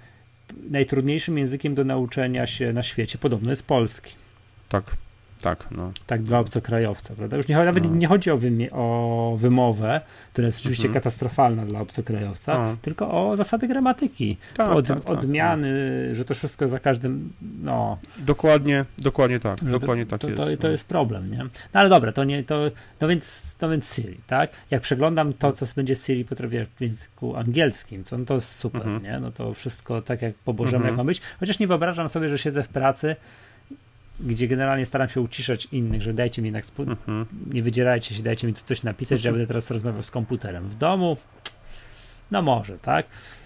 najtrudniejszym 0.70 1.38
językiem 1.38 1.76
do 1.76 1.84
nauczenia 1.84 2.48
się 2.48 2.74
na 2.74 2.84
świecie 2.84 3.18
podobno 3.18 3.50
jest 3.50 3.64
polski. 3.64 4.14
Tak, 4.70 4.84
tak, 5.42 5.72
no. 5.72 5.92
Tak, 6.06 6.24
dla 6.24 6.40
obcokrajowca, 6.40 7.16
prawda? 7.16 7.38
Już 7.38 7.48
nie, 7.48 7.56
nawet 7.56 7.90
no. 7.90 7.96
nie 7.96 8.08
chodzi 8.08 8.32
o, 8.32 8.38
wymie, 8.38 8.72
o 8.72 9.36
wymowę, 9.40 10.02
która 10.34 10.46
jest 10.46 10.60
oczywiście 10.60 10.88
mhm. 10.88 10.94
katastrofalna 10.94 11.66
dla 11.66 11.80
obcokrajowca, 11.80 12.54
no. 12.54 12.78
tylko 12.82 13.12
o 13.12 13.38
zasady 13.38 13.68
gramatyki, 13.68 14.38
tak, 14.58 14.70
od, 14.70 14.88
tak, 14.88 15.00
tak, 15.00 15.10
odmiany, 15.10 15.70
że 16.16 16.26
to 16.26 16.34
wszystko 16.34 16.68
za 16.68 16.80
każdym, 16.80 17.34
no. 17.62 17.98
Dokładnie, 18.18 18.86
dokładnie 18.98 19.40
tak, 19.40 19.64
dokładnie 19.64 20.06
to, 20.06 20.10
tak 20.10 20.22
to, 20.22 20.28
jest. 20.30 20.42
To, 20.42 20.58
to 20.58 20.68
no. 20.68 20.72
jest 20.72 20.88
problem, 20.88 21.32
nie? 21.32 21.44
No 21.44 21.80
ale 21.80 21.90
dobra, 21.90 22.12
to 22.12 22.24
nie, 22.24 22.44
to, 22.44 22.72
no 23.02 23.08
więc, 23.08 23.56
no 23.62 23.70
więc 23.70 23.94
Siri, 23.94 24.18
tak? 24.28 24.52
Jak 24.72 24.82
przeglądam 24.82 25.34
to, 25.34 25.52
co 25.52 25.66
będzie 25.76 25.96
Siri 25.96 26.26
potrafię 26.26 26.66
w 26.76 26.82
języku 26.82 27.36
angielskim, 27.36 28.04
co, 28.04 28.18
no 28.18 28.26
to 28.26 28.34
jest 28.34 28.56
super, 28.56 28.82
mhm. 28.82 29.04
nie? 29.04 29.20
No 29.20 29.32
to 29.32 29.54
wszystko 29.54 30.02
tak 30.02 30.22
jak 30.22 30.36
po 30.36 30.54
Bożemu, 30.54 30.76
mhm. 30.76 30.94
jak 30.94 30.98
ma 30.98 31.04
być, 31.04 31.22
chociaż 31.40 31.60
nie 31.60 31.68
wyobrażam 31.68 32.10
sobie, 32.10 32.30
że 32.30 32.38
siedzę 32.38 32.64
w 32.64 32.68
pracy 32.68 33.16
gdzie 34.20 34.48
generalnie 34.48 34.86
staram 34.86 35.10
się 35.10 35.22
uciszać 35.22 35.68
innych, 35.72 36.02
że 36.02 36.14
dajcie 36.14 36.42
mi 36.42 36.48
jednak, 36.48 36.66
mhm. 36.80 37.26
nie 37.54 37.64
wydzierajcie 37.64 38.16
się, 38.16 38.24
dajcie 38.24 38.48
mi 38.48 38.54
tu 38.54 38.62
coś 38.66 38.84
napisać, 38.84 39.22
że 39.22 39.30
ja 39.30 39.34
będę 39.34 39.48
teraz 39.48 39.72
rozmawiał 39.72 40.04
z 40.04 40.12
komputerem. 40.12 40.70
W 40.70 40.76
domu, 40.76 41.18
no 42.32 42.42
może, 42.42 42.80
tak? 42.80 43.06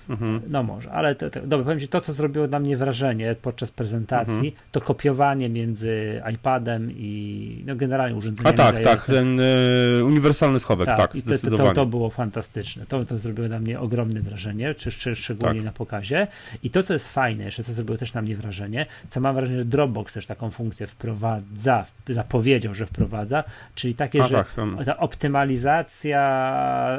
Mhm. 0.10 0.42
No 0.48 0.64
może, 0.64 0.92
ale 0.92 1.16
to, 1.16 1.30
to, 1.30 1.42
dobra, 1.42 1.64
powiem 1.64 1.80
Ci, 1.80 1.88
to 1.88 2.02
co 2.02 2.14
zrobiło 2.14 2.48
na 2.48 2.60
mnie 2.60 2.78
wrażenie 2.78 3.36
podczas 3.42 3.72
prezentacji, 3.72 4.36
mhm. 4.36 4.54
to 4.72 4.82
kopiowanie 4.82 5.50
między 5.50 6.22
iPadem 6.34 6.92
i 6.92 7.64
no 7.66 7.76
generalnie 7.76 8.16
urządzeniami. 8.16 8.54
A 8.54 8.58
tak, 8.58 8.80
tak, 8.80 9.06
ten 9.06 9.40
y, 9.40 10.06
uniwersalny 10.06 10.60
schowek, 10.60 10.86
tak, 10.86 10.98
tak 10.98 11.16
i 11.16 11.22
to, 11.22 11.58
to, 11.58 11.74
to, 11.74 11.86
było 11.86 12.10
fantastyczne. 12.10 12.86
To, 12.86 13.06
to 13.06 13.18
zrobiło 13.18 13.48
na 13.48 13.60
mnie 13.60 13.80
ogromne 13.80 14.22
wrażenie, 14.22 14.74
czy, 14.74 14.92
czy 14.92 15.16
szczególnie 15.16 15.60
tak. 15.60 15.66
na 15.66 15.72
pokazie. 15.72 16.28
I 16.64 16.70
to, 16.70 16.84
co 16.84 16.94
jest 16.94 17.10
fajne, 17.10 17.44
jeszcze 17.44 17.64
co 17.64 17.74
zrobiło 17.74 17.98
też 17.98 18.14
na 18.14 18.22
mnie 18.22 18.36
wrażenie, 18.36 18.86
co 19.10 19.20
mam 19.20 19.36
wrażenie, 19.36 19.60
że 19.60 19.66
Dropbox 19.66 20.14
też 20.14 20.28
taką 20.28 20.52
funkcję 20.52 20.88
wprowadza, 20.88 21.86
zapowiedział, 22.10 22.74
że 22.74 22.86
wprowadza, 22.86 23.44
czyli 23.76 23.96
takie, 23.96 24.24
A, 24.24 24.28
że 24.28 24.36
tak, 24.36 24.56
ta 24.86 24.98
optymalizacja 24.98 26.20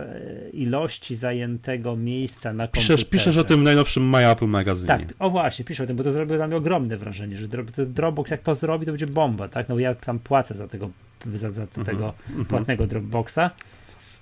e, 0.00 0.50
ilości 0.50 1.14
zajętego 1.14 1.96
miejsca 1.96 2.52
na 2.52 2.68
komputerze 2.68 2.93
piszesz, 3.00 3.10
piszesz 3.10 3.36
o 3.36 3.44
tym 3.44 3.62
najnowszym 3.62 4.10
My 4.10 4.30
Apple 4.30 4.46
magazynie. 4.46 4.88
Tak, 4.88 5.02
o 5.18 5.30
właśnie, 5.30 5.64
piszę 5.64 5.84
o 5.84 5.86
tym, 5.86 5.96
bo 5.96 6.04
to 6.04 6.10
zrobiło 6.10 6.36
dla 6.36 6.46
mnie 6.46 6.56
ogromne 6.56 6.96
wrażenie, 6.96 7.36
że 7.36 7.48
Dropbox 7.86 8.30
jak 8.30 8.40
to 8.40 8.54
zrobi, 8.54 8.86
to 8.86 8.92
będzie 8.92 9.06
bomba, 9.06 9.48
tak? 9.48 9.68
No 9.68 9.78
ja 9.78 9.94
tam 9.94 10.18
płacę 10.18 10.54
za 10.54 10.68
tego, 10.68 10.90
za, 11.34 11.52
za 11.52 11.62
mhm, 11.62 11.86
tego 11.86 12.14
mhm. 12.28 12.44
płatnego 12.44 12.86
Dropboxa 12.86 13.50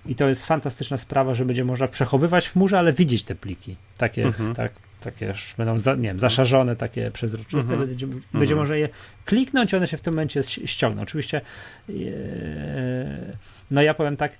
i 0.06 0.14
to 0.14 0.28
jest 0.28 0.46
fantastyczna 0.46 0.96
sprawa, 0.96 1.34
że 1.34 1.44
będzie 1.44 1.64
można 1.64 1.88
przechowywać 1.88 2.48
w 2.48 2.52
chmurze, 2.52 2.78
ale 2.78 2.92
widzieć 2.92 3.24
te 3.24 3.34
pliki. 3.34 3.76
Takie, 3.98 4.24
mhm. 4.24 4.54
tak, 4.54 4.72
takie 5.00 5.34
będą, 5.58 5.78
za, 5.78 5.94
nie 5.94 6.02
wiem, 6.02 6.20
zaszarzone, 6.20 6.76
takie 6.76 7.10
przezroczyste, 7.10 7.76
będzie, 7.76 8.06
będzie 8.34 8.56
można 8.56 8.76
je 8.76 8.88
kliknąć, 9.24 9.74
one 9.74 9.86
się 9.86 9.96
w 9.96 10.00
tym 10.00 10.14
momencie 10.14 10.40
ściągną. 10.42 11.02
Oczywiście, 11.02 11.40
e, 11.88 11.92
no 13.70 13.82
ja 13.82 13.94
powiem 13.94 14.16
tak, 14.16 14.32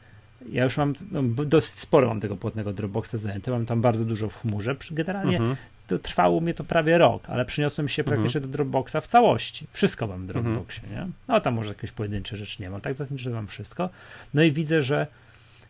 ja 0.51 0.64
już 0.64 0.76
mam, 0.76 0.95
no, 1.11 1.22
dosyć 1.22 1.74
sporo 1.74 2.09
mam 2.09 2.20
tego 2.20 2.36
płatnego 2.36 2.72
Dropboxa 2.72 3.11
zajęte, 3.12 3.51
mam 3.51 3.66
tam 3.66 3.80
bardzo 3.80 4.05
dużo 4.05 4.28
w 4.28 4.40
chmurze. 4.40 4.76
Generalnie 4.90 5.36
mhm. 5.36 5.57
to 5.86 5.99
trwało 5.99 6.40
mnie 6.40 6.55
to 6.55 6.64
prawie 6.64 6.99
rok, 6.99 7.30
ale 7.30 7.45
przyniosłem 7.45 7.88
się 7.88 8.03
mhm. 8.03 8.16
praktycznie 8.16 8.40
do 8.40 8.49
Dropboxa 8.49 8.97
w 9.01 9.07
całości. 9.07 9.66
Wszystko 9.72 10.07
mam 10.07 10.26
w 10.26 10.30
mhm. 10.30 10.45
Dropboxie, 10.45 10.82
nie? 10.90 11.07
No 11.28 11.40
tam 11.40 11.55
może 11.55 11.68
jakieś 11.68 11.93
pojedyncze 11.93 12.36
rzeczy 12.36 12.62
nie 12.62 12.70
mam, 12.70 12.80
tak 12.80 12.95
zasadniczo 12.95 13.30
mam 13.30 13.47
wszystko. 13.47 13.90
No 14.34 14.43
i 14.43 14.53
widzę, 14.53 14.82
że 14.82 15.07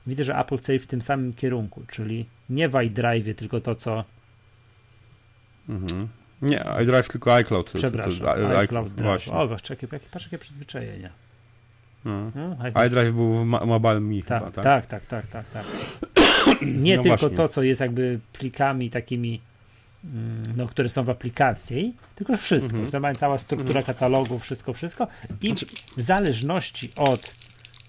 widzę, 0.07 0.25
że 0.25 0.39
Apple 0.39 0.59
chce 0.59 0.79
w 0.79 0.87
tym 0.87 1.03
samym 1.03 1.33
kierunku, 1.33 1.83
czyli 1.91 2.27
nie 2.51 2.69
w 2.69 2.83
iDrive, 2.83 3.37
tylko 3.37 3.61
to, 3.61 3.75
co 3.75 4.05
mhm. 5.69 6.09
Nie, 6.43 6.65
iDrive 6.83 7.09
tylko 7.09 7.35
iCloud. 7.35 7.71
Przepraszam, 7.75 8.13
to, 8.13 8.35
to, 8.35 8.59
iCloud 8.59 8.95
Drive. 8.95 9.29
O, 9.29 9.49
patrz, 9.49 9.71
jakie, 9.71 9.89
patrz, 9.89 10.25
jakie 10.25 10.39
przyzwyczajenia. 10.39 11.11
No. 12.05 12.31
No, 12.35 12.57
iDrive 12.87 13.15
był 13.15 13.35
w 13.35 13.45
Mobile 13.45 14.01
Me 14.01 14.23
tak, 14.23 14.39
chyba, 14.39 14.53
tak? 14.53 14.65
Tak, 14.65 14.87
tak, 14.87 15.07
tak, 15.07 15.27
tak, 15.27 15.51
tak. 15.51 15.67
Nie 16.63 16.97
no 16.97 17.03
tylko 17.03 17.19
właśnie. 17.19 17.37
to, 17.37 17.49
co 17.49 17.63
jest 17.63 17.81
jakby 17.81 18.21
plikami 18.33 18.91
takimi, 18.91 19.41
mm, 20.05 20.43
no, 20.57 20.67
które 20.67 20.89
są 20.89 21.05
w 21.05 21.11
aplikacji, 21.11 21.97
tylko 22.15 22.37
wszystko. 22.37 22.73
Mhm. 22.73 22.91
Że 22.91 23.01
mają 23.01 23.15
cała 23.15 23.39
struktura 23.39 23.81
mhm. 23.81 23.87
katalogu, 23.87 24.39
wszystko, 24.39 24.73
wszystko. 24.73 25.07
I 25.43 25.47
znaczy... 25.47 25.67
w 25.97 26.03
zależności 26.03 26.91
od 26.97 27.35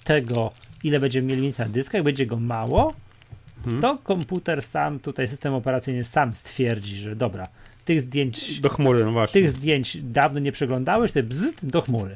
tego, 0.04 0.52
ile 0.84 1.00
będziemy 1.00 1.28
mieli 1.28 1.42
miejsca 1.42 1.64
na 1.64 1.70
dysku, 1.70 1.98
jak 1.98 2.04
będzie 2.04 2.26
go 2.26 2.40
mało, 2.40 2.94
mhm. 3.58 3.82
to 3.82 3.98
komputer 3.98 4.62
sam, 4.62 5.00
tutaj 5.00 5.28
system 5.28 5.54
operacyjny 5.54 6.04
sam 6.04 6.34
stwierdzi, 6.34 6.96
że 6.96 7.16
dobra, 7.16 7.48
tych 7.86 8.02
zdjęć. 8.02 8.60
Do 8.60 8.70
chmury, 8.70 9.06
no 9.06 9.12
właśnie. 9.12 9.42
Tych 9.42 9.50
zdjęć 9.50 9.98
dawno 10.04 10.40
nie 10.40 10.52
przeglądałeś, 10.52 11.12
te 11.12 11.24
bzd 11.24 11.68
do 11.68 11.82
chmury. 11.82 12.16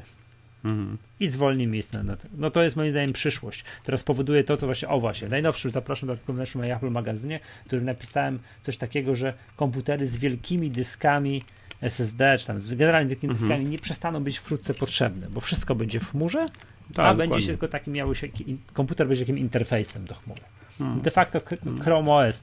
Mhm. 0.64 0.98
I 1.20 1.28
zwolni 1.28 1.66
miejsce 1.66 2.02
na 2.02 2.16
to. 2.16 2.28
No 2.36 2.50
to 2.50 2.62
jest 2.62 2.76
moim 2.76 2.90
zdaniem 2.90 3.12
przyszłość, 3.12 3.62
która 3.82 3.98
spowoduje 3.98 4.44
to, 4.44 4.56
co 4.56 4.66
właśnie, 4.66 4.88
o 4.88 5.00
właśnie, 5.00 5.28
najnowszy, 5.28 5.70
zapraszam 5.70 6.06
do 6.06 6.12
artykułu 6.12 6.38
w 6.38 6.70
Apple 6.70 6.90
magazynie, 6.90 7.40
w 7.62 7.66
którym 7.66 7.84
napisałem 7.84 8.38
coś 8.62 8.76
takiego, 8.76 9.16
że 9.16 9.34
komputery 9.56 10.06
z 10.06 10.16
wielkimi 10.16 10.70
dyskami 10.70 11.42
SSD, 11.80 12.38
czy 12.38 12.46
tam 12.46 12.58
generalnie 12.72 13.08
z 13.08 13.10
wielkimi 13.10 13.30
mhm. 13.30 13.48
dyskami 13.48 13.70
nie 13.70 13.78
przestaną 13.78 14.24
być 14.24 14.38
wkrótce 14.38 14.74
potrzebne, 14.74 15.26
bo 15.30 15.40
wszystko 15.40 15.74
będzie 15.74 16.00
w 16.00 16.10
chmurze, 16.10 16.46
tak, 16.94 17.06
a 17.06 17.14
będzie 17.14 17.40
się 17.40 17.46
tylko 17.46 17.68
takim 17.68 17.92
miały 17.92 18.14
się, 18.14 18.28
komputer 18.72 19.08
będzie 19.08 19.22
takim 19.22 19.38
interfejsem 19.38 20.04
do 20.04 20.14
chmury. 20.14 20.40
Hmm. 20.78 21.00
De 21.00 21.10
facto. 21.10 21.40
Chrome 21.84 22.12
OS 22.12 22.40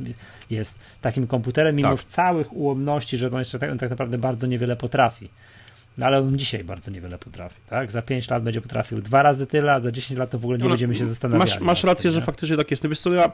jest 0.49 0.79
takim 1.01 1.27
komputerem, 1.27 1.75
mimo 1.75 1.89
tak. 1.89 2.03
całych 2.03 2.53
ułomności, 2.53 3.17
że 3.17 3.27
on 3.31 3.39
jeszcze 3.39 3.59
tak, 3.59 3.79
tak 3.79 3.89
naprawdę 3.89 4.17
bardzo 4.17 4.47
niewiele 4.47 4.75
potrafi. 4.75 5.29
No 5.97 6.05
ale 6.05 6.19
on 6.19 6.37
dzisiaj 6.37 6.63
bardzo 6.63 6.91
niewiele 6.91 7.17
potrafi, 7.17 7.55
tak? 7.69 7.91
Za 7.91 8.01
5 8.01 8.29
lat 8.29 8.43
będzie 8.43 8.61
potrafił 8.61 9.01
dwa 9.01 9.23
razy 9.23 9.47
tyle, 9.47 9.73
a 9.73 9.79
za 9.79 9.91
10 9.91 10.19
lat 10.19 10.29
to 10.29 10.39
w 10.39 10.43
ogóle 10.45 10.57
nie 10.57 10.63
no, 10.63 10.69
będziemy 10.69 10.95
się 10.95 11.05
zastanawiać. 11.05 11.49
Masz, 11.49 11.59
masz 11.59 11.83
rację, 11.83 12.11
że 12.11 12.21
faktycznie 12.21 12.57
tak 12.57 12.71
jest. 12.71 12.83
No 12.83 12.89
wiesz 12.89 12.99
co, 12.99 13.13
ja, 13.13 13.31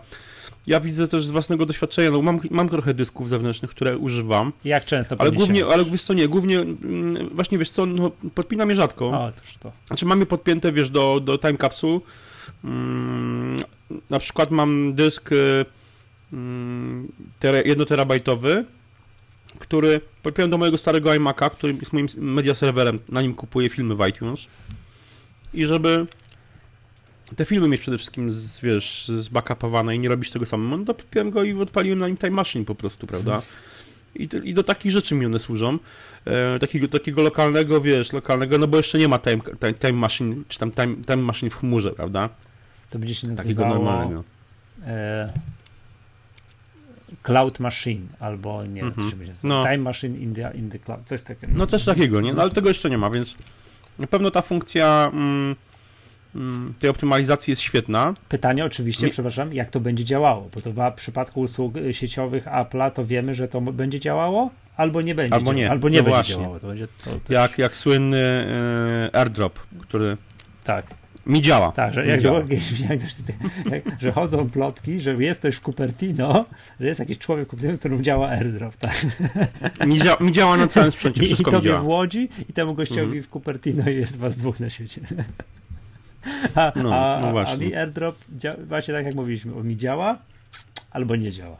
ja 0.68 0.80
widzę 0.80 1.08
też 1.08 1.26
z 1.26 1.30
własnego 1.30 1.66
doświadczenia, 1.66 2.12
no 2.12 2.22
mam, 2.22 2.40
mam 2.52 2.70
trochę 2.70 2.94
dysków 2.94 3.30
zewnętrznych, 3.30 3.72
które 3.72 3.98
używam. 3.98 4.54
Jak 4.66 4.86
często 4.86 5.16
Ale 5.20 5.32
głównie, 5.32 5.66
ale 5.66 5.86
wiesz 5.86 6.04
co, 6.04 6.14
nie, 6.14 6.28
głównie 6.28 6.60
mm, 6.60 7.30
właśnie 7.30 7.58
wiesz 7.58 7.72
co, 7.72 7.86
no, 7.86 8.12
podpinam 8.36 8.70
je 8.70 8.76
rzadko. 8.76 9.08
O, 9.08 9.32
toż 9.32 9.58
to. 9.58 9.72
Znaczy 9.88 10.06
mam 10.06 10.20
je 10.20 10.26
podpięte, 10.26 10.72
wiesz, 10.72 10.90
do, 10.90 11.20
do 11.20 11.38
time 11.38 11.58
capsule. 11.58 12.00
Hmm, 12.62 13.64
na 14.10 14.20
przykład 14.20 14.52
mam 14.52 14.94
dysk 14.94 15.30
hmm, 16.32 17.12
jednoterabajtowy, 17.66 18.66
który 19.62 20.02
podpiąłem 20.24 20.52
do 20.52 20.58
mojego 20.58 20.78
starego 20.78 21.10
iMac'a, 21.10 21.50
który 21.52 21.74
jest 21.74 21.94
moim 21.94 22.08
media 22.18 22.56
serwerem, 22.56 23.00
na 23.10 23.22
nim 23.22 23.34
kupuję 23.34 23.70
filmy 23.70 23.96
w 23.96 24.08
iTunes 24.08 24.48
i 25.54 25.66
żeby 25.66 26.06
te 27.36 27.46
filmy 27.46 27.68
mieć 27.68 27.82
przede 27.82 27.98
wszystkim 27.98 28.32
z, 28.32 28.60
wiesz, 28.60 29.08
zbackupowane 29.08 29.96
i 29.96 30.00
nie 30.00 30.10
robić 30.10 30.32
tego 30.32 30.46
samemu, 30.46 30.78
no 30.78 30.86
to 30.86 30.94
podpiąłem 30.94 31.32
go 31.32 31.44
i 31.44 31.54
odpaliłem 31.54 32.00
na 32.00 32.08
nim 32.08 32.18
Time 32.18 32.32
Machine 32.32 32.66
po 32.66 32.76
prostu, 32.76 33.08
prawda? 33.08 33.42
I, 34.16 34.30
I, 34.44 34.54
do 34.54 34.64
takich 34.64 34.92
rzeczy 34.92 35.16
mi 35.16 35.26
one 35.26 35.40
służą. 35.40 35.80
E, 36.26 36.60
takiego, 36.60 36.88
takiego 36.88 37.22
lokalnego, 37.22 37.82
wiesz, 37.82 38.14
lokalnego, 38.14 38.58
no 38.58 38.68
bo 38.68 38.78
jeszcze 38.78 38.98
nie 38.98 39.08
ma 39.08 39.20
Time, 39.20 39.42
time, 39.60 39.74
time 39.74 39.94
Machine, 39.94 40.36
czy 40.48 40.60
tam 40.60 40.72
time, 40.72 40.96
time 40.96 41.18
Machine 41.18 41.50
w 41.50 41.56
chmurze, 41.56 41.92
prawda? 41.92 42.30
To 42.90 43.00
będzie 43.00 43.16
się 43.16 43.28
nazywało... 43.28 43.48
Takiego 43.48 43.66
normalnego. 43.66 44.24
E, 44.86 45.34
Cloud 47.24 47.60
Machine, 47.60 48.08
albo 48.20 48.66
nie 48.66 48.82
wiem, 48.82 48.94
mm 48.98 49.08
-hmm. 49.08 49.10
się 49.10 49.16
będzie 49.16 49.34
no. 49.44 49.64
Time 49.64 49.78
Machine 49.78 50.18
in 50.18 50.36
the, 50.36 50.52
in 50.56 50.70
the 50.70 50.80
Cloud, 50.80 51.02
coś 51.06 51.24
takiego. 51.24 51.54
No 51.56 51.68
coś 51.68 51.86
takiego, 51.86 52.22
nie? 52.22 52.34
No, 52.34 52.42
ale 52.42 52.52
tego 52.52 52.68
jeszcze 52.68 52.90
nie 52.90 52.98
ma, 52.98 53.10
więc 53.10 53.36
na 54.00 54.08
pewno 54.08 54.32
ta 54.32 54.42
funkcja 54.42 55.10
mm, 55.14 55.56
mm, 56.36 56.74
tej 56.80 56.90
optymalizacji 56.90 57.52
jest 57.52 57.62
świetna. 57.62 58.14
Pytanie 58.30 58.66
oczywiście, 58.66 59.10
przepraszam, 59.10 59.54
jak 59.54 59.70
to 59.70 59.80
będzie 59.80 60.06
działało, 60.06 60.50
bo 60.56 60.62
to 60.62 60.72
w 60.72 60.96
przypadku 60.96 61.42
usług 61.42 61.74
sieciowych 61.92 62.46
Apple'a 62.46 62.92
to 62.92 63.06
wiemy, 63.06 63.36
że 63.36 63.48
to 63.48 63.62
będzie 63.62 64.00
działało, 64.00 64.50
albo 64.78 65.02
nie 65.02 65.16
będzie 65.16 65.36
albo 65.36 65.54
nie, 65.54 65.72
albo 65.72 65.90
nie 65.90 65.98
no 65.98 66.04
będzie 66.04 66.16
właśnie. 66.16 66.36
działało. 66.36 66.60
To 66.60 66.68
będzie 66.68 66.88
to 67.28 67.34
jak, 67.34 67.58
jak 67.58 67.76
słynny 67.76 68.48
y, 69.14 69.18
AirDrop, 69.18 69.60
który 69.80 70.18
tak 70.64 71.01
mi 71.26 71.42
działa. 71.42 71.72
Tak, 71.72 71.94
że, 71.94 72.08
jak, 72.08 72.22
działa. 72.22 72.42
że 74.02 74.12
chodzą 74.12 74.50
plotki, 74.50 75.00
że 75.00 75.14
jest 75.14 75.40
ktoś 75.40 75.56
w 75.56 75.62
Cupertino, 75.62 76.46
że 76.80 76.88
jest 76.88 77.00
jakiś 77.00 77.18
człowiek 77.18 77.48
w 77.48 77.50
Cupertino, 77.50 77.78
którym 77.78 78.04
działa 78.04 78.30
airdrop. 78.30 78.78
Tak. 78.78 79.06
Mi, 79.88 80.00
dzia 80.00 80.18
mi 80.20 80.32
działa 80.32 80.58
na 80.58 80.68
całym 80.68 80.92
sprzęcie, 80.92 81.26
I, 81.26 81.34
i 81.34 81.36
tobie 81.36 81.78
w 81.78 81.86
Łodzi 81.86 82.30
i 82.50 82.54
temu 82.54 82.74
gościowi 82.74 83.02
mhm. 83.02 83.24
w 83.24 83.30
Cupertino 83.30 83.90
jest 83.90 84.18
was 84.18 84.38
dwóch 84.38 84.60
na 84.60 84.70
świecie. 84.70 85.02
A, 86.56 86.72
no, 86.76 86.96
a, 86.96 87.20
no 87.22 87.40
a 87.40 87.58
mi 87.58 87.76
airdrop, 87.76 88.16
właśnie 88.68 88.94
tak 88.94 89.06
jak 89.06 89.16
mówiliśmy, 89.16 89.64
mi 89.64 89.78
działa 89.78 90.18
albo 90.92 91.16
nie 91.16 91.32
działa. 91.32 91.58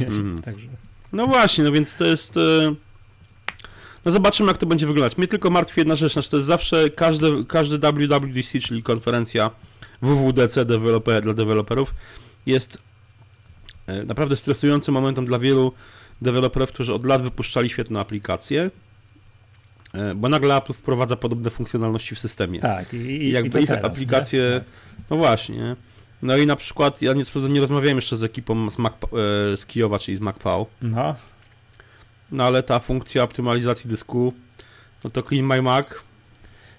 Mhm. 0.00 0.42
Także. 0.42 0.68
No 1.12 1.26
właśnie, 1.26 1.64
no 1.64 1.72
więc 1.72 1.96
to 1.96 2.04
jest... 2.04 2.36
E, 2.36 2.74
no 4.04 4.10
zobaczymy, 4.12 4.48
jak 4.48 4.58
to 4.58 4.66
będzie 4.66 4.86
wyglądać. 4.86 5.18
Mnie 5.18 5.28
tylko 5.28 5.50
martwi 5.50 5.80
jedna 5.80 5.94
rzecz, 5.94 6.12
znaczy 6.12 6.30
to 6.30 6.36
jest 6.36 6.46
zawsze 6.46 6.90
każdy, 6.90 7.44
każdy 7.48 7.78
WWDC, 7.78 8.60
czyli 8.60 8.82
konferencja 8.82 9.50
WWDC 10.02 10.64
dla 11.22 11.34
deweloperów, 11.34 11.94
jest 12.46 12.78
e, 13.86 14.04
naprawdę 14.04 14.36
stresującym 14.36 14.94
momentem 14.94 15.26
dla 15.26 15.38
wielu 15.38 15.72
deweloperów, 16.22 16.72
którzy 16.72 16.94
od 16.94 17.06
lat 17.06 17.22
wypuszczali 17.22 17.68
świetne 17.68 18.00
aplikacje, 18.00 18.70
e, 19.94 20.14
bo 20.14 20.28
nagle 20.28 20.56
Apple 20.56 20.72
wprowadza 20.72 21.16
podobne 21.16 21.50
funkcjonalności 21.50 22.14
w 22.14 22.18
systemie. 22.18 22.60
Tak, 22.60 22.94
i, 22.94 22.96
i 22.96 23.30
jakby 23.30 23.60
ich 23.60 23.66
teraz, 23.66 23.84
aplikacje, 23.84 24.40
nie? 24.40 24.60
Tak. 24.60 24.68
no 25.10 25.16
właśnie. 25.16 25.76
No 26.22 26.36
i 26.36 26.46
na 26.46 26.56
przykład, 26.56 27.02
ja 27.02 27.12
nie, 27.12 27.24
nie 27.48 27.60
rozmawiałem 27.60 27.96
jeszcze 27.96 28.16
z 28.16 28.22
ekipą 28.22 28.70
z, 28.70 28.78
Mac, 28.78 28.92
e, 28.94 29.56
z 29.56 29.66
Kijowa, 29.66 29.98
czyli 29.98 30.16
z 30.16 30.20
MacPow. 30.20 30.68
No 30.82 31.14
no 32.34 32.44
ale 32.44 32.62
ta 32.62 32.78
funkcja 32.78 33.22
optymalizacji 33.22 33.90
dysku, 33.90 34.32
no 35.04 35.10
to 35.10 35.22
Clean 35.22 35.46
My 35.46 35.62
Mac. 35.62 35.86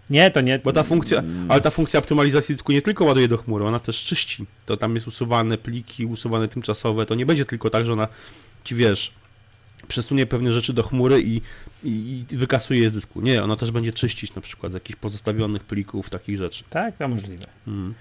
Nie, 0.10 0.32
to 0.32 0.42
nie. 0.42 0.60
Bo 0.60 0.74
ta 0.74 0.84
funkcja, 0.84 1.24
ale 1.50 1.62
ta 1.62 1.70
funkcja 1.70 2.00
optymalizacji 2.00 2.56
dysku 2.56 2.72
nie 2.72 2.82
tylko 2.82 3.06
ładuje 3.06 3.28
do 3.28 3.38
chmury, 3.38 3.66
ona 3.66 3.80
też 3.80 4.04
czyści. 4.04 4.46
To 4.66 4.78
tam 4.78 4.96
jest 4.96 5.08
usuwane 5.08 5.58
pliki, 5.58 6.06
usuwane 6.06 6.48
tymczasowe. 6.48 7.06
To 7.06 7.16
nie 7.16 7.26
będzie 7.26 7.46
tylko 7.46 7.70
tak, 7.70 7.86
że 7.86 7.94
ona 7.94 8.08
ci 8.64 8.76
wiesz, 8.76 9.12
przesunie 9.88 10.26
pewne 10.26 10.52
rzeczy 10.52 10.74
do 10.74 10.84
chmury 10.84 11.22
i, 11.22 11.42
i, 11.84 12.26
i 12.32 12.38
wykasuje 12.38 12.82
je 12.82 12.90
z 12.90 12.94
dysku. 12.94 13.22
Nie, 13.22 13.44
ona 13.44 13.56
też 13.56 13.72
będzie 13.72 13.94
czyścić 13.94 14.36
na 14.36 14.42
przykład 14.42 14.72
z 14.72 14.76
jakichś 14.76 15.00
pozostawionych 15.00 15.64
plików, 15.64 16.10
takich 16.10 16.38
rzeczy. 16.38 16.64
Tak, 16.70 16.98
to 16.98 17.08
możliwe. 17.08 17.46
Mm. 17.68 17.94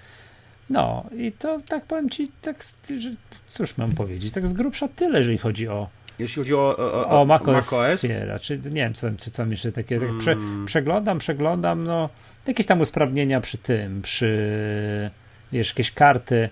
No 0.69 1.05
i 1.17 1.31
to 1.31 1.61
tak 1.67 1.85
powiem 1.85 2.09
ci, 2.09 2.31
tak, 2.41 2.63
że, 2.99 3.15
cóż 3.47 3.77
mam 3.77 3.91
powiedzieć, 3.91 4.33
tak 4.33 4.47
z 4.47 4.53
grubsza 4.53 4.87
tyle, 4.87 5.19
jeżeli 5.19 5.37
chodzi 5.37 5.67
o 5.67 5.89
jeśli 6.19 6.35
chodzi 6.35 6.55
o, 6.55 6.77
o, 6.77 7.21
o 7.21 7.25
macOS, 7.25 7.71
macOS? 7.71 8.01
Sierra, 8.01 8.39
czy 8.39 8.57
nie 8.57 8.71
wiem, 8.71 8.93
co, 8.93 9.07
czy 9.17 9.31
co 9.31 9.45
jeszcze 9.45 9.71
takie, 9.71 9.99
tak 9.99 10.09
prze, 10.19 10.37
przeglądam, 10.65 11.17
przeglądam, 11.17 11.83
no 11.83 12.09
jakieś 12.47 12.65
tam 12.65 12.81
usprawnienia 12.81 13.41
przy 13.41 13.57
tym, 13.57 14.01
przy 14.01 15.11
wiesz, 15.51 15.69
jakieś 15.69 15.91
karty, 15.91 16.49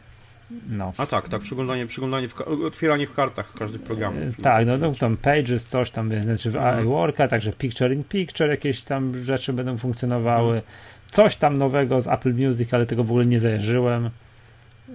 no. 0.70 0.93
A 0.97 1.05
tak, 1.05 1.30
tak, 1.30 1.41
przeglądanie, 1.41 1.88
przeglądanie 1.88 2.30
w, 2.30 2.41
otwieranie 2.66 3.07
w 3.07 3.14
kartach 3.14 3.53
każdych 3.53 3.82
programów. 3.82 4.39
E, 4.39 4.41
tak, 4.41 4.68
no, 4.68 4.78
no 4.78 4.95
tam 4.95 5.18
Pages, 5.18 5.66
coś 5.66 5.91
tam, 5.91 6.22
znaczy 6.24 6.51
w 6.51 6.55
mhm. 6.55 6.86
iWorka, 6.86 7.28
także 7.28 7.53
Picture 7.53 7.93
in 7.93 8.03
Picture, 8.03 8.49
jakieś 8.49 8.84
tam 8.84 9.24
rzeczy 9.24 9.53
będą 9.53 9.78
funkcjonowały. 9.78 10.55
Mhm. 10.55 10.74
Coś 11.11 11.36
tam 11.36 11.53
nowego 11.53 12.01
z 12.01 12.07
Apple 12.07 12.34
Music, 12.34 12.74
ale 12.74 12.86
tego 12.86 13.03
w 13.03 13.09
ogóle 13.09 13.26
nie 13.26 13.39
zajarzyłem. 13.39 14.09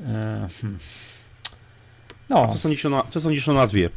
E, 0.06 0.48
hmm. 0.60 0.78
No. 2.28 2.42
A 2.42 2.46
co 2.46 2.58
sądzisz, 2.58 2.86
o, 2.86 3.06
co 3.08 3.20
sądzisz 3.20 3.48
o 3.48 3.52
nazwie? 3.52 3.90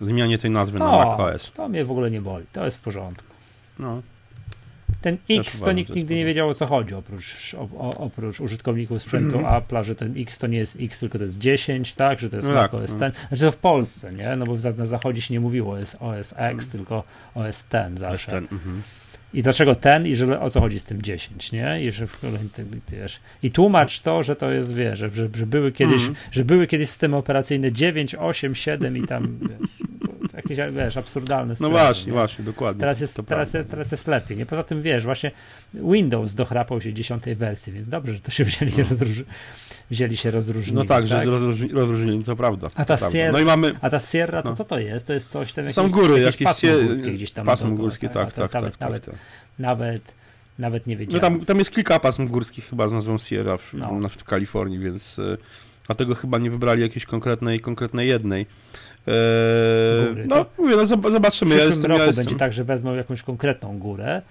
Zmianie 0.00 0.38
tej 0.38 0.50
nazwy 0.50 0.78
na 0.78 0.90
macOS. 0.90 1.52
To 1.52 1.68
mnie 1.68 1.84
w 1.84 1.90
ogóle 1.90 2.10
nie 2.10 2.20
boli, 2.20 2.46
to 2.52 2.64
jest 2.64 2.76
w 2.76 2.80
porządku. 2.80 3.34
No. 3.78 4.02
Ten 5.00 5.18
X 5.30 5.60
to 5.60 5.72
nikt 5.72 5.94
nigdy 5.94 6.14
nie 6.14 6.24
wiedział 6.24 6.48
o 6.48 6.54
co 6.54 6.66
chodzi, 6.66 6.94
oprócz, 6.94 7.54
o, 7.58 7.94
oprócz 7.96 8.40
użytkowników 8.40 9.02
sprzętu 9.02 9.38
mm 9.38 9.50
-hmm. 9.50 9.58
Apple, 9.58 9.84
że 9.84 9.94
ten 9.94 10.14
X 10.16 10.38
to 10.38 10.46
nie 10.46 10.58
jest 10.58 10.76
X, 10.80 11.00
tylko 11.00 11.18
to 11.18 11.24
jest 11.24 11.38
10, 11.38 11.94
tak, 11.94 12.20
że 12.20 12.30
to 12.30 12.36
jest 12.36 12.48
no 12.48 12.54
tak, 12.54 12.74
OS 12.74 12.92
no. 12.92 12.98
Znaczy 12.98 13.44
to 13.44 13.52
w 13.52 13.56
Polsce, 13.56 14.12
nie? 14.12 14.36
No 14.36 14.46
bo 14.46 14.54
na 14.76 14.86
zachodzie 14.86 15.20
się 15.20 15.34
nie 15.34 15.40
mówiło 15.40 15.74
OS, 15.74 15.96
OS 16.00 16.34
X, 16.36 16.38
mm. 16.38 16.58
tylko 16.70 17.04
OS 17.34 17.66
X 17.70 17.98
zawsze. 17.98 18.30
Ten, 18.30 18.48
mm 18.50 18.64
-hmm. 18.64 19.03
I 19.34 19.42
dlaczego 19.42 19.74
ten 19.74 20.06
i 20.06 20.14
że 20.14 20.40
o 20.40 20.50
co 20.50 20.60
chodzi 20.60 20.80
z 20.80 20.84
tym 20.84 21.02
10, 21.02 21.52
nie? 21.52 21.84
I 21.84 21.92
że 21.92 22.06
wiesz, 22.92 23.20
i 23.42 23.50
tłumacz 23.50 24.00
to, 24.00 24.22
że 24.22 24.36
to 24.36 24.50
jest, 24.50 24.74
wiesz, 24.74 24.98
że, 24.98 25.10
że, 25.34 25.46
były 25.46 25.72
kiedyś, 25.72 26.02
mm. 26.02 26.14
że 26.32 26.44
były 26.44 26.66
kiedyś 26.66 26.88
systemy 26.88 27.16
operacyjne 27.16 27.72
9, 27.72 28.14
8, 28.14 28.54
7 28.54 28.96
i 28.96 29.06
tam 29.06 29.38
wiesz, 29.42 29.68
jakieś, 30.36 30.58
wiesz, 30.72 30.96
absurdalne 30.96 31.48
No 31.48 31.54
sprawy, 31.54 31.72
właśnie, 31.72 32.06
nie? 32.06 32.12
właśnie, 32.12 32.44
dokładnie. 32.44 32.80
Teraz 32.80 33.00
jest, 33.00 33.20
teraz, 33.26 33.52
teraz 33.70 33.90
jest 33.90 34.06
lepiej, 34.06 34.36
nie? 34.36 34.46
Poza 34.46 34.62
tym, 34.62 34.82
wiesz, 34.82 35.04
właśnie 35.04 35.30
Windows 35.74 36.34
dochrapał 36.34 36.80
się 36.80 36.94
dziesiątej 36.94 37.34
wersji, 37.34 37.72
więc 37.72 37.88
dobrze, 37.88 38.14
że 38.14 38.20
to 38.20 38.30
się 38.30 38.44
wzięli, 38.44 38.72
no. 38.78 38.84
rozróż... 38.90 39.22
wzięli 39.90 40.16
się 40.16 40.30
rozróżnili. 40.30 40.76
No 40.76 40.84
tak, 40.84 40.88
tak? 40.88 41.06
że 41.06 41.24
rozróżni, 41.24 41.68
rozróżnili, 41.68 42.24
to 42.24 42.36
prawda. 42.36 42.68
A 42.74 42.84
ta, 42.84 42.96
Sierra, 42.96 43.32
no 43.32 43.40
i 43.40 43.44
mamy... 43.44 43.74
a 43.80 43.90
ta 43.90 43.98
Sierra, 43.98 44.42
to 44.42 44.48
no. 44.48 44.56
co 44.56 44.64
to 44.64 44.78
jest? 44.78 45.06
To 45.06 45.12
jest 45.12 45.30
coś 45.30 45.52
tam, 45.52 45.64
jakieś, 45.64 45.74
Są 45.74 45.90
góry, 45.90 46.20
jakieś, 46.20 46.40
jakieś 46.40 46.62
pasmo 46.62 46.86
górskie 46.86 47.12
gdzieś 47.12 47.30
tam. 47.30 47.46
Pasmo 47.46 47.70
górskie, 47.70 48.08
tak, 48.08 48.32
tak, 48.32 48.52
tak, 48.52 48.62
tak, 48.62 48.80
nawet, 48.80 49.06
tak, 49.06 49.14
nawet 49.58 50.14
nawet 50.58 50.86
nie 50.86 50.96
wiedziałem. 50.96 51.32
No 51.32 51.38
tam, 51.38 51.46
tam 51.46 51.58
jest 51.58 51.70
kilka 51.70 52.00
pasm 52.00 52.26
górskich 52.26 52.64
chyba 52.68 52.88
z 52.88 52.92
nazwą 52.92 53.18
Sierra 53.18 53.56
w, 53.56 53.74
no. 53.74 54.08
w 54.08 54.24
Kalifornii, 54.24 54.78
więc 54.78 55.18
e, 55.18 55.36
dlatego 55.86 56.14
chyba 56.14 56.38
nie 56.38 56.50
wybrali 56.50 56.82
jakiejś 56.82 57.06
konkretnej, 57.06 57.60
konkretnej 57.60 58.08
jednej. 58.08 58.46
Eee, 59.06 59.14
no, 60.26 60.46
mówię, 60.58 60.76
no 60.76 60.86
zobaczymy. 60.86 61.20
W 61.20 61.30
przyszłym 61.30 61.58
ja 61.58 61.64
jestem, 61.64 61.90
roku 61.90 62.00
ja 62.00 62.06
jestem... 62.06 62.24
będzie 62.24 62.38
tak, 62.38 62.52
że 62.52 62.64
wezmą 62.64 62.94
jakąś 62.94 63.22
konkretną 63.22 63.78
górę 63.78 64.22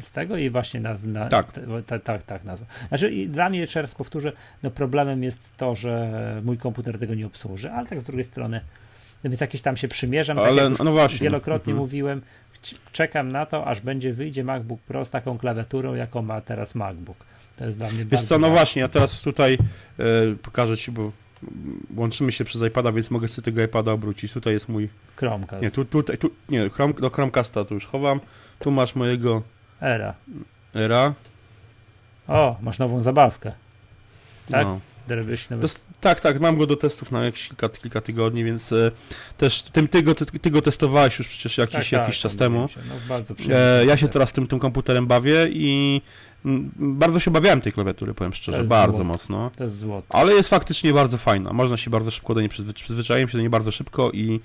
z 0.00 0.12
tego 0.12 0.36
i 0.36 0.50
właśnie 0.50 0.80
naz, 0.80 1.04
na, 1.04 1.28
tak. 1.28 1.46
tak, 1.86 2.02
tak, 2.02 2.22
tak 2.22 2.44
nazwa. 2.44 2.66
Znaczy 2.88 3.10
i 3.10 3.28
dla 3.28 3.48
mnie 3.50 3.58
jeszcze 3.58 3.82
raz 3.82 3.94
powtórzę, 3.94 4.32
no 4.62 4.70
problemem 4.70 5.22
jest 5.22 5.50
to, 5.56 5.74
że 5.74 6.12
mój 6.44 6.58
komputer 6.58 6.98
tego 6.98 7.14
nie 7.14 7.26
obsłuży, 7.26 7.70
ale 7.70 7.86
tak 7.86 8.00
z 8.00 8.04
drugiej 8.04 8.24
strony, 8.24 8.60
no 9.24 9.30
więc 9.30 9.40
jakieś 9.40 9.62
tam 9.62 9.76
się 9.76 9.88
przymierzam, 9.88 10.36
tak 10.36 10.46
ale, 10.46 10.62
jak 10.62 10.78
no 10.78 10.92
właśnie. 10.92 11.18
wielokrotnie 11.18 11.70
mhm. 11.70 11.84
mówiłem, 11.84 12.22
czekam 12.92 13.32
na 13.32 13.46
to, 13.46 13.66
aż 13.66 13.80
będzie 13.80 14.12
wyjdzie 14.12 14.44
MacBook 14.44 14.80
Pro 14.80 15.04
z 15.04 15.10
taką 15.10 15.38
klawiaturą, 15.38 15.94
jaką 15.94 16.22
ma 16.22 16.40
teraz 16.40 16.74
MacBook. 16.74 17.31
To 17.62 17.66
jest 17.66 17.78
dla 17.78 17.90
mnie 17.90 18.04
Wiesz 18.04 18.22
co, 18.22 18.34
no 18.34 18.40
ważne. 18.40 18.56
właśnie, 18.56 18.82
ja 18.82 18.88
teraz 18.88 19.22
tutaj 19.22 19.58
e, 19.98 20.04
pokażę 20.42 20.76
Ci, 20.76 20.92
bo 20.92 21.12
łączymy 21.96 22.32
się 22.32 22.44
przez 22.44 22.62
iPada, 22.62 22.92
więc 22.92 23.10
mogę 23.10 23.28
sobie 23.28 23.44
tego 23.44 23.62
iPada 23.62 23.92
obrócić. 23.92 24.32
Tutaj 24.32 24.52
jest 24.52 24.68
mój... 24.68 24.88
Chromecast. 25.16 25.62
Nie, 25.62 25.70
tu, 25.70 25.84
tutaj, 25.84 26.18
tu, 26.18 26.30
nie, 26.48 26.70
Chrome, 26.70 26.94
do 26.94 27.10
Chromecasta 27.10 27.64
tu 27.64 27.74
już 27.74 27.86
chowam. 27.86 28.20
Tu 28.58 28.70
masz 28.70 28.94
mojego... 28.94 29.42
Era. 29.80 30.14
Era. 30.74 31.14
O, 32.28 32.56
masz 32.62 32.78
nową 32.78 33.00
zabawkę. 33.00 33.52
Tak? 34.50 34.66
No. 34.66 34.80
tak, 36.00 36.20
tak, 36.20 36.40
mam 36.40 36.56
go 36.56 36.66
do 36.66 36.76
testów 36.76 37.12
na 37.12 37.24
jakieś 37.24 37.48
kilka, 37.48 37.68
kilka 37.68 38.00
tygodni, 38.00 38.44
więc 38.44 38.72
e, 38.72 38.90
też 39.38 39.62
tym, 39.62 39.88
ty, 39.88 40.02
go, 40.02 40.14
ty, 40.14 40.26
ty 40.26 40.50
go 40.50 40.62
testowałeś 40.62 41.18
już 41.18 41.28
przecież 41.28 41.58
jakiś, 41.58 41.90
tak, 41.90 41.92
jakiś 41.92 42.16
tak, 42.16 42.22
czas 42.22 42.36
temu. 42.36 42.68
Się, 42.68 42.80
no, 42.88 42.94
bardzo 43.08 43.34
e, 43.50 43.86
ja 43.86 43.96
się 43.96 44.08
teraz 44.08 44.32
tym, 44.32 44.46
tym 44.46 44.58
komputerem 44.58 45.06
bawię 45.06 45.46
i 45.50 46.02
bardzo 46.78 47.20
się 47.20 47.30
bawiałem 47.30 47.60
tej 47.60 47.72
klawiatury, 47.72 48.14
powiem 48.14 48.32
szczerze, 48.32 48.64
bardzo 48.64 49.04
mocno. 49.04 49.50
To 49.56 49.64
jest. 49.64 49.84
Ale 50.08 50.32
jest 50.32 50.48
faktycznie 50.48 50.92
bardzo 50.92 51.18
fajna. 51.18 51.52
Można 51.52 51.76
się 51.76 51.90
bardzo 51.90 52.10
szybko 52.10 52.34
do 52.34 52.40
niej 52.40 52.48
przyzwyczaić, 52.48 52.84
przyzwyczaiłem 52.84 53.28
się 53.28 53.32
do 53.38 53.40
niej 53.40 53.50
bardzo 53.50 53.70
szybko 53.70 54.10
i, 54.10 54.40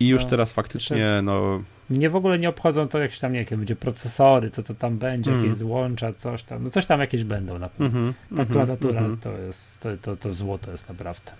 i 0.00 0.08
już 0.08 0.22
no, 0.24 0.30
teraz 0.30 0.52
faktycznie, 0.52 1.20
no... 1.22 1.62
Mnie 1.90 2.10
w 2.10 2.16
ogóle 2.16 2.38
nie 2.38 2.48
obchodzą 2.48 2.88
to 2.88 2.98
jakieś 2.98 3.18
tam, 3.18 3.34
jakie 3.34 3.56
będzie 3.56 3.76
procesory, 3.76 4.50
co 4.50 4.62
to 4.62 4.74
tam 4.74 4.98
będzie, 4.98 5.30
mm. 5.30 5.42
jakieś 5.42 5.56
złącza, 5.56 6.12
coś 6.12 6.42
tam, 6.42 6.64
no 6.64 6.70
coś 6.70 6.86
tam 6.86 7.00
jakieś 7.00 7.24
będą 7.24 7.58
na 7.58 7.68
pewno. 7.68 7.98
Mm 7.98 8.12
-hmm, 8.12 8.36
Ta 8.36 8.44
klawiatura 8.44 9.00
mm 9.00 9.16
-hmm. 9.16 9.22
to 9.22 9.38
jest, 9.38 9.80
to, 9.80 9.88
to, 10.02 10.16
to 10.16 10.32
złoto 10.32 10.70
jest 10.70 10.88
naprawdę. 10.88 11.32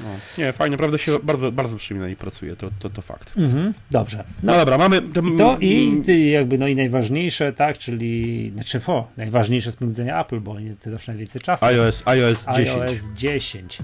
No. 0.00 0.06
Nie, 0.38 0.52
fajnie, 0.52 0.72
naprawdę 0.72 0.98
się 0.98 1.18
bardzo, 1.22 1.52
bardzo 1.52 1.76
przyjemnie 1.76 2.10
i 2.12 2.16
pracuje, 2.16 2.56
to, 2.56 2.70
to, 2.78 2.90
to 2.90 3.02
fakt. 3.02 3.32
Mhm, 3.36 3.74
dobrze. 3.90 4.24
No, 4.42 4.52
no, 4.52 4.58
dobra, 4.58 4.78
mamy... 4.78 5.02
To, 5.02 5.20
I 5.60 6.02
to 6.06 6.12
i 6.12 6.30
jakby 6.30 6.58
no 6.58 6.68
i 6.68 6.74
najważniejsze, 6.74 7.52
tak, 7.52 7.78
czyli, 7.78 8.52
znaczy 8.54 8.80
o, 8.86 9.08
najważniejsze 9.16 9.70
z 9.70 9.76
punktu 9.76 9.92
widzenia 9.92 10.20
Apple, 10.20 10.40
bo 10.40 10.52
oni 10.52 10.76
to 10.76 10.90
zawsze 10.90 11.12
najwięcej 11.12 11.42
czasu. 11.42 11.64
iOS, 11.64 12.02
iOS 12.06 12.46
10. 12.56 12.68
iOS 12.68 13.10
10. 13.14 13.78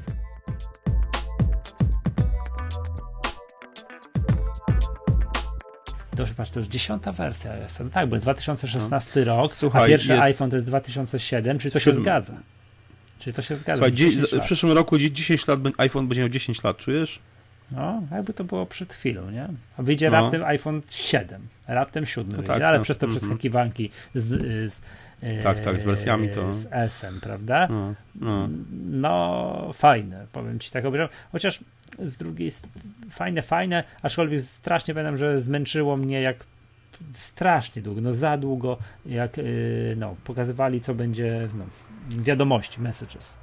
Dobrze, 6.17 6.35
patrz, 6.35 6.51
to 6.51 6.61
już 6.61 6.69
dziesiąta 6.69 7.13
wersja 7.13 7.57
jest. 7.57 7.81
No 7.81 7.91
tak, 7.91 8.09
bo 8.09 8.17
jest 8.17 8.25
2016 8.25 9.21
no. 9.21 9.37
rok, 9.37 9.53
Słuchaj, 9.53 9.85
a 9.85 9.87
pierwszy 9.87 10.13
jest... 10.13 10.23
iPhone 10.23 10.51
to 10.51 10.57
jest 10.57 10.67
2007, 10.67 11.59
czyli 11.59 11.73
to 11.73 11.79
się 11.79 11.93
zgadza. 11.93 12.35
Czyli 13.21 13.35
to 13.35 13.43
się 13.43 13.57
zgadza. 13.57 13.85
Słuchaj, 13.85 14.41
w 14.41 14.45
przyszłym 14.45 14.73
roku 14.73 14.99
10 14.99 15.47
lat 15.47 15.61
iPhone 15.79 16.09
będzie 16.09 16.23
miał 16.23 16.29
10 16.29 16.63
lat, 16.63 16.77
czujesz? 16.77 17.19
No, 17.71 18.03
jakby 18.13 18.35
to 18.35 18.45
było 18.45 18.67
przed 18.67 18.93
chwilą, 18.93 19.31
nie? 19.31 19.49
A 19.77 19.83
wyjdzie 19.83 20.11
no. 20.11 20.21
raptem 20.21 20.45
iPhone 20.45 20.83
7, 20.91 21.49
raptem 21.69 22.07
7 22.07 22.31
no 22.31 22.37
wyjdzie, 22.37 22.53
tak, 22.53 22.63
ale 22.63 22.79
no. 22.79 22.85
przez 22.85 22.99
to 22.99 23.07
mm 23.07 23.17
-hmm. 23.17 23.19
przeskakiwanki 23.19 23.91
z, 24.15 24.29
z 24.73 24.81
tak, 25.43 25.61
tak, 25.61 25.81
z 25.81 25.83
wersjami 25.83 26.29
to. 26.29 26.53
Z 26.53 26.69
S-em, 26.71 27.21
prawda? 27.21 27.69
No, 27.71 27.95
no. 28.15 28.49
no 28.91 29.71
fajne, 29.73 30.27
powiem 30.33 30.59
ci 30.59 30.71
tak 30.71 30.85
obejrzałem. 30.85 31.13
Chociaż 31.33 31.61
z 31.99 32.17
drugiej 32.17 32.51
fajne, 33.11 33.43
fajne, 33.43 33.85
aczkolwiek 34.03 34.41
strasznie 34.41 34.95
pamiętam, 34.95 35.17
że 35.17 35.41
zmęczyło 35.41 35.97
mnie 35.97 36.23
jak 36.23 36.45
strasznie 37.13 37.83
długo, 37.83 38.01
no 38.01 38.13
za 38.13 38.37
długo, 38.37 38.79
jak 39.07 39.37
yy, 39.37 39.45
no, 39.97 40.17
pokazywali, 40.25 40.81
co 40.81 40.95
będzie, 40.95 41.49
no, 41.59 41.65
wiadomości, 42.19 42.81
messages. 42.81 43.39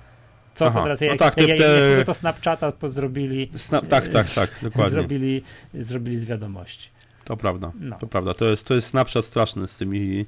Co 0.55 0.65
Aha, 0.65 0.80
to 0.80 0.84
teraz? 0.84 1.01
No 1.01 1.07
jak, 1.07 1.18
tak, 1.18 1.36
te, 1.36 1.41
jak, 1.41 1.59
jakiego 1.59 2.03
to 2.05 2.13
Snapchata 2.13 2.74
zrobili? 2.84 3.51
Snap, 3.55 3.88
tak, 3.88 4.07
tak, 4.07 4.30
tak, 4.30 4.49
dokładnie. 4.61 4.91
Zrobili, 4.91 5.41
zrobili 5.74 6.18
z 6.18 6.26
wiadomości. 6.26 6.89
To 7.28 7.38
prawda, 7.38 7.71
no. 7.80 7.97
to 7.97 8.07
prawda. 8.07 8.34
To 8.34 8.49
jest, 8.49 8.67
to 8.67 8.75
jest 8.75 8.88
Snapchat 8.88 9.25
straszny 9.25 9.67
z 9.67 9.78
tymi 9.78 10.25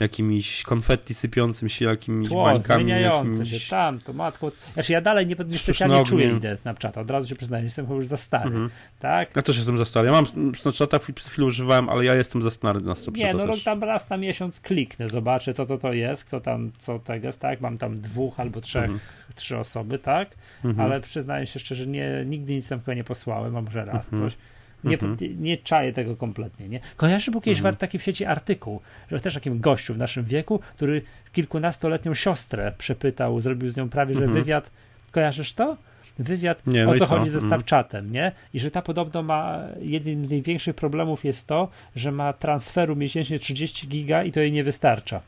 jakimiś 0.00 0.62
konfetti 0.62 1.14
sypiącym 1.14 1.68
się, 1.68 1.84
jakimiś 1.84 2.28
Tło, 2.28 2.44
bańkami. 2.44 2.84
zmieniające 2.84 3.38
jakimiś... 3.38 3.64
się, 3.64 3.70
tam, 3.70 4.00
to 4.00 4.12
matko. 4.12 4.52
Znaczy 4.74 4.92
ja 4.92 5.00
dalej 5.00 5.26
nie, 5.26 5.36
nie 5.46 5.58
specjalnie 5.58 6.04
czuję 6.04 6.36
ideę 6.36 6.56
Snapchata, 6.56 7.00
od 7.00 7.10
razu 7.10 7.28
się 7.28 7.34
przyznaję, 7.34 7.64
jestem 7.64 7.86
chyba 7.86 7.96
już 7.96 8.06
za 8.06 8.16
stary, 8.16 8.46
mhm. 8.46 8.70
tak? 9.00 9.36
Ja 9.36 9.42
też 9.42 9.56
jestem 9.56 9.78
za 9.78 9.84
stary. 9.84 10.06
Ja 10.06 10.12
mam 10.12 10.54
Snapchata, 10.54 10.98
przed 10.98 11.28
chwilą 11.28 11.46
używałem, 11.46 11.88
ale 11.88 12.04
ja 12.04 12.14
jestem 12.14 12.42
za 12.42 12.50
stary 12.50 12.80
na 12.80 12.94
Snapchata 12.94 13.26
Nie, 13.26 13.34
no 13.34 13.46
też. 13.46 13.64
tam 13.64 13.84
raz 13.84 14.10
na 14.10 14.16
miesiąc 14.16 14.60
kliknę, 14.60 15.08
zobaczę 15.08 15.52
co 15.52 15.66
to 15.66 15.78
to 15.78 15.92
jest, 15.92 16.24
kto 16.24 16.40
tam, 16.40 16.72
co 16.78 16.98
tego 16.98 17.26
jest, 17.26 17.40
tak? 17.40 17.60
Mam 17.60 17.78
tam 17.78 18.00
dwóch 18.00 18.40
albo 18.40 18.60
trzech, 18.60 18.82
mhm. 18.82 19.00
trzy 19.34 19.58
osoby, 19.58 19.98
tak? 19.98 20.34
Mhm. 20.64 20.86
Ale 20.86 21.00
przyznaję 21.00 21.46
się 21.46 21.60
szczerze, 21.60 21.86
nie, 21.86 22.24
nigdy 22.26 22.54
nic 22.54 22.68
tam 22.68 22.80
chyba 22.80 22.94
nie 22.94 23.04
posłałem, 23.04 23.56
a 23.56 23.62
może 23.62 23.84
raz 23.84 24.10
coś. 24.10 24.36
Nie, 24.84 24.98
-hmm. 24.98 25.38
nie 25.38 25.56
czaję 25.56 25.92
tego 25.92 26.16
kompletnie. 26.16 26.68
Nie? 26.68 26.80
Kojarzysz, 26.96 27.30
był 27.30 27.40
kiedyś 27.40 27.62
-hmm. 27.62 27.76
taki 27.76 27.98
w 27.98 28.02
sieci 28.02 28.24
artykuł, 28.24 28.80
że 29.10 29.20
też 29.20 29.34
takim 29.34 29.60
gościu 29.60 29.94
w 29.94 29.98
naszym 29.98 30.24
wieku, 30.24 30.60
który 30.76 31.02
kilkunastoletnią 31.32 32.14
siostrę 32.14 32.72
przepytał, 32.78 33.40
zrobił 33.40 33.70
z 33.70 33.76
nią 33.76 33.88
prawie, 33.88 34.14
że 34.14 34.26
-hmm. 34.26 34.32
wywiad. 34.32 34.70
Kojarzysz 35.10 35.52
to? 35.52 35.76
Wywiad, 36.18 36.66
nie, 36.66 36.84
no 36.84 36.90
o 36.90 36.94
co 36.94 37.06
chodzi 37.06 37.30
ze 37.30 37.38
mhm. 37.38 37.50
Snapchatem, 37.50 38.12
nie? 38.12 38.32
I 38.54 38.60
że 38.60 38.70
ta 38.70 38.82
podobno 38.82 39.22
ma, 39.22 39.60
jednym 39.80 40.26
z 40.26 40.30
największych 40.30 40.76
problemów 40.76 41.24
jest 41.24 41.46
to, 41.46 41.68
że 41.96 42.12
ma 42.12 42.32
transferu 42.32 42.96
miesięcznie 42.96 43.38
30 43.38 43.88
giga 43.88 44.24
i 44.24 44.32
to 44.32 44.40
jej 44.40 44.52
nie 44.52 44.64
wystarcza. 44.64 45.20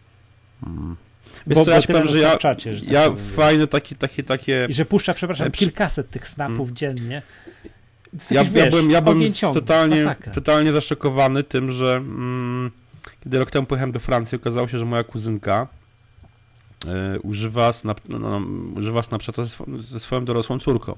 Mm. 0.67 0.97
Wiesz 1.47 1.59
bo, 1.59 1.65
co, 1.65 1.71
ja 1.71 1.81
ci 1.81 1.89
powiem, 1.89 2.09
że 2.09 2.19
ja, 2.19 2.39
że 2.59 2.87
ja 2.87 3.09
tak 3.09 3.19
fajne 3.19 3.67
takie, 3.67 3.97
takie, 3.97 4.23
takie... 4.23 4.67
I 4.69 4.73
że 4.73 4.85
puszcza, 4.85 5.15
przepraszam, 5.15 5.51
kilkaset 5.51 6.11
tych 6.11 6.29
snapów 6.29 6.69
mm. 6.69 6.77
dziennie. 6.77 7.23
Ja, 8.31 8.45
wiesz, 8.45 8.55
ja 8.55 8.71
byłem, 8.71 8.91
ja 8.91 9.03
byłem 9.03 9.23
totalnie, 9.55 10.17
totalnie 10.35 10.73
zaszokowany 10.73 11.45
tym, 11.45 11.73
że 11.73 11.97
mm, 11.97 12.71
kiedy 13.25 13.39
rok 13.39 13.51
temu 13.51 13.67
pojechałem 13.67 13.93
do 13.93 14.01
Francji, 14.01 14.37
okazało 14.37 14.69
się, 14.69 14.79
że 14.79 14.85
moja 14.85 15.05
kuzynka 15.05 15.67
y, 17.17 17.21
używa, 17.21 17.73
snap, 17.73 18.01
no, 18.09 18.19
no, 18.19 18.43
używa 18.77 19.03
Snapchata 19.03 19.45
ze, 19.45 19.57
ze 19.79 20.01
swoją 20.01 20.25
dorosłą 20.25 20.59
córką 20.59 20.97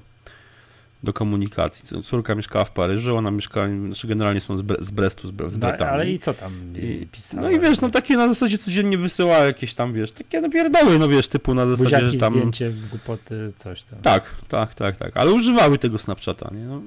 do 1.03 1.13
komunikacji. 1.13 2.03
Córka 2.03 2.35
mieszkała 2.35 2.65
w 2.65 2.71
Paryżu, 2.71 3.17
ona 3.17 3.31
mieszkała, 3.31 3.67
znaczy 3.67 4.07
generalnie 4.07 4.41
są 4.41 4.57
z, 4.57 4.61
Bre 4.61 4.77
z 4.79 4.91
Brestu, 4.91 5.27
z, 5.27 5.31
Bre 5.31 5.49
z 5.49 5.57
Bretanii. 5.57 5.93
ale 5.93 6.09
i 6.09 6.19
co 6.19 6.33
tam 6.33 6.73
pisała? 7.11 7.43
No 7.43 7.51
i 7.51 7.59
wiesz, 7.59 7.81
no 7.81 7.89
takie 7.89 8.17
na 8.17 8.27
zasadzie 8.27 8.57
codziennie 8.57 8.97
wysyła 8.97 9.37
jakieś 9.37 9.73
tam, 9.73 9.93
wiesz, 9.93 10.11
takie 10.11 10.41
no 10.41 10.49
pierdoły, 10.49 10.99
no 10.99 11.07
wiesz, 11.07 11.27
typu 11.27 11.53
na 11.53 11.65
zasadzie, 11.65 11.83
Buziaki, 11.83 12.11
że 12.11 12.19
tam... 12.19 12.33
zdjęcie, 12.33 12.73
głupoty, 12.91 13.53
coś 13.57 13.83
tam. 13.83 13.99
Tak, 13.99 14.35
tak, 14.47 14.75
tak, 14.75 14.97
tak, 14.97 15.17
ale 15.17 15.31
używały 15.31 15.77
tego 15.77 15.97
Snapchata, 15.97 16.49
nie? 16.53 16.65
No. 16.65 16.81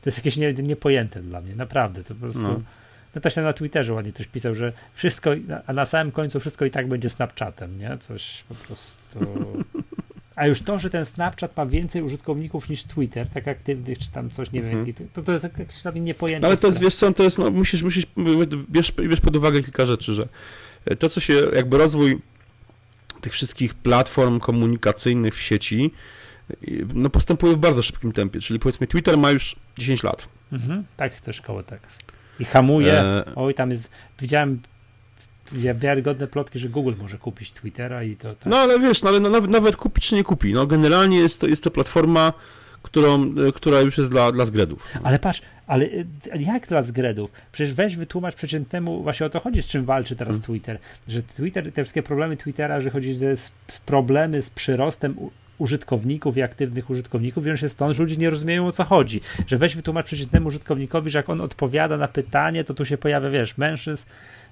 To 0.00 0.08
jest 0.08 0.18
jakieś 0.18 0.36
nie, 0.36 0.52
niepojęte 0.52 1.22
dla 1.22 1.40
mnie, 1.40 1.56
naprawdę, 1.56 2.04
to 2.04 2.14
po 2.14 2.20
prostu... 2.20 2.42
No. 2.42 2.60
No 3.14 3.20
też 3.20 3.36
na 3.36 3.52
Twitterze 3.52 3.94
ładnie 3.94 4.12
ktoś 4.12 4.26
pisał, 4.26 4.54
że 4.54 4.72
wszystko, 4.94 5.30
a 5.66 5.72
na 5.72 5.86
samym 5.86 6.12
końcu 6.12 6.40
wszystko 6.40 6.64
i 6.64 6.70
tak 6.70 6.88
będzie 6.88 7.10
Snapchatem, 7.10 7.78
nie? 7.78 7.98
Coś 7.98 8.44
po 8.48 8.54
prostu... 8.54 9.18
A 10.36 10.46
już 10.46 10.62
to, 10.62 10.78
że 10.78 10.90
ten 10.90 11.04
Snapchat 11.04 11.56
ma 11.56 11.66
więcej 11.66 12.02
użytkowników 12.02 12.68
niż 12.68 12.84
Twitter, 12.84 13.28
tak 13.28 13.48
aktywnych, 13.48 13.98
czy 13.98 14.10
tam 14.10 14.30
coś, 14.30 14.52
nie 14.52 14.62
wiem, 14.62 14.78
mhm. 14.78 15.08
to, 15.12 15.22
to 15.22 15.32
jest 15.32 15.44
jakieś 15.44 15.82
dla 15.82 15.92
mnie 15.92 16.00
niepojęte. 16.00 16.46
Ale 16.46 16.56
to 16.56 16.66
jest, 16.66 16.80
wiesz 16.80 16.94
co, 16.94 17.12
to 17.12 17.22
jest, 17.22 17.38
no, 17.38 17.50
musisz, 17.50 17.82
musisz, 17.82 18.06
bierz, 18.70 18.92
bierz 18.92 19.20
pod 19.20 19.36
uwagę 19.36 19.62
kilka 19.62 19.86
rzeczy, 19.86 20.14
że 20.14 20.28
to, 20.96 21.08
co 21.08 21.20
się, 21.20 21.34
jakby 21.54 21.78
rozwój 21.78 22.18
tych 23.20 23.32
wszystkich 23.32 23.74
platform 23.74 24.40
komunikacyjnych 24.40 25.34
w 25.34 25.40
sieci, 25.40 25.90
no 26.94 27.10
postępuje 27.10 27.52
w 27.52 27.58
bardzo 27.58 27.82
szybkim 27.82 28.12
tempie, 28.12 28.40
czyli 28.40 28.58
powiedzmy 28.58 28.86
Twitter 28.86 29.18
ma 29.18 29.30
już 29.30 29.56
10 29.78 30.02
lat. 30.02 30.28
Mhm, 30.52 30.84
tak, 30.96 31.20
też 31.20 31.40
koło 31.40 31.62
tak. 31.62 31.80
I 32.40 32.44
hamuje, 32.44 32.92
e... 32.92 33.24
oj, 33.36 33.54
tam 33.54 33.70
jest, 33.70 33.90
widziałem 34.20 34.60
wiarygodne 35.52 36.26
plotki, 36.26 36.58
że 36.58 36.68
Google 36.68 36.94
może 36.98 37.18
kupić 37.18 37.52
Twittera 37.52 38.02
i 38.04 38.16
to 38.16 38.34
tak. 38.34 38.46
No 38.46 38.56
ale 38.56 38.80
wiesz, 38.80 39.02
no, 39.02 39.08
ale 39.08 39.20
no, 39.20 39.30
nawet, 39.30 39.50
nawet 39.50 39.76
kupić 39.76 40.08
czy 40.08 40.14
nie 40.14 40.24
kupi. 40.24 40.52
No 40.52 40.66
generalnie 40.66 41.18
jest 41.18 41.40
to, 41.40 41.46
jest 41.46 41.64
to 41.64 41.70
platforma, 41.70 42.32
którą, 42.82 43.34
e, 43.48 43.52
która 43.52 43.80
już 43.80 43.98
jest 43.98 44.10
dla, 44.10 44.32
dla 44.32 44.44
zgredów. 44.44 44.88
Ale 45.02 45.18
patrz, 45.18 45.42
ale 45.66 45.84
e, 46.32 46.42
jak 46.42 46.66
dla 46.66 46.82
zgredów? 46.82 47.32
Przecież 47.52 47.74
weź 47.74 47.96
wytłumacz 47.96 48.34
przeciętnemu, 48.34 49.02
właśnie 49.02 49.26
o 49.26 49.30
to 49.30 49.40
chodzi, 49.40 49.62
z 49.62 49.66
czym 49.66 49.84
walczy 49.84 50.16
teraz 50.16 50.36
hmm. 50.36 50.46
Twitter, 50.46 50.78
że 51.08 51.22
Twitter, 51.22 51.72
te 51.72 51.82
wszystkie 51.84 52.02
problemy 52.02 52.36
Twittera, 52.36 52.80
że 52.80 52.90
chodzi 52.90 53.14
z, 53.14 53.40
z 53.68 53.80
problemy 53.80 54.42
z 54.42 54.50
przyrostem 54.50 55.14
użytkowników 55.60 56.36
i 56.36 56.42
aktywnych 56.42 56.90
użytkowników 56.90 57.44
wiąże 57.44 57.60
się 57.60 57.68
stąd, 57.68 57.96
że 57.96 58.02
ludzie 58.02 58.16
nie 58.16 58.30
rozumieją 58.30 58.66
o 58.66 58.72
co 58.72 58.84
chodzi. 58.84 59.20
Że 59.46 59.58
weź 59.58 59.76
wytłumacz 59.76 60.06
przeciętnemu 60.06 60.48
użytkownikowi, 60.48 61.10
że 61.10 61.18
jak 61.18 61.30
on 61.30 61.40
odpowiada 61.40 61.96
na 61.96 62.08
pytanie, 62.08 62.64
to 62.64 62.74
tu 62.74 62.84
się 62.84 62.98
pojawia, 62.98 63.30
wiesz, 63.30 63.58
mężczyzn, 63.58 64.04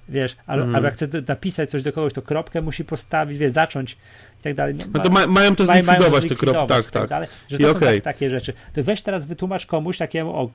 wiesz, 0.09 0.35
ale, 0.47 0.63
mm. 0.63 0.75
albo 0.75 0.85
jak 0.85 0.95
chce 0.95 1.07
napisać 1.27 1.69
coś 1.69 1.83
do 1.83 1.93
kogoś, 1.93 2.13
to 2.13 2.21
kropkę 2.21 2.61
musi 2.61 2.85
postawić, 2.85 3.37
wiesz, 3.37 3.51
zacząć 3.51 3.97
i 4.39 4.43
tak 4.43 4.53
dalej. 4.53 4.75
No 4.93 4.99
to 4.99 5.09
ma, 5.09 5.27
mają 5.27 5.55
to 5.55 5.65
zlikwidować 5.65 6.27
te 6.27 6.35
kropki, 6.35 6.67
tak, 6.67 6.83
tak. 6.83 6.91
tak. 6.91 7.09
Dalej, 7.09 7.27
że 7.49 7.57
to 7.57 7.63
I 7.63 7.65
są 7.65 7.71
okay. 7.77 7.93
tak, 7.93 8.03
takie 8.03 8.29
rzeczy. 8.29 8.53
To 8.73 8.83
weź 8.83 9.01
teraz 9.01 9.25
wytłumacz 9.25 9.65
komuś 9.65 9.97
takiemu, 9.97 10.35
o, 10.35 10.49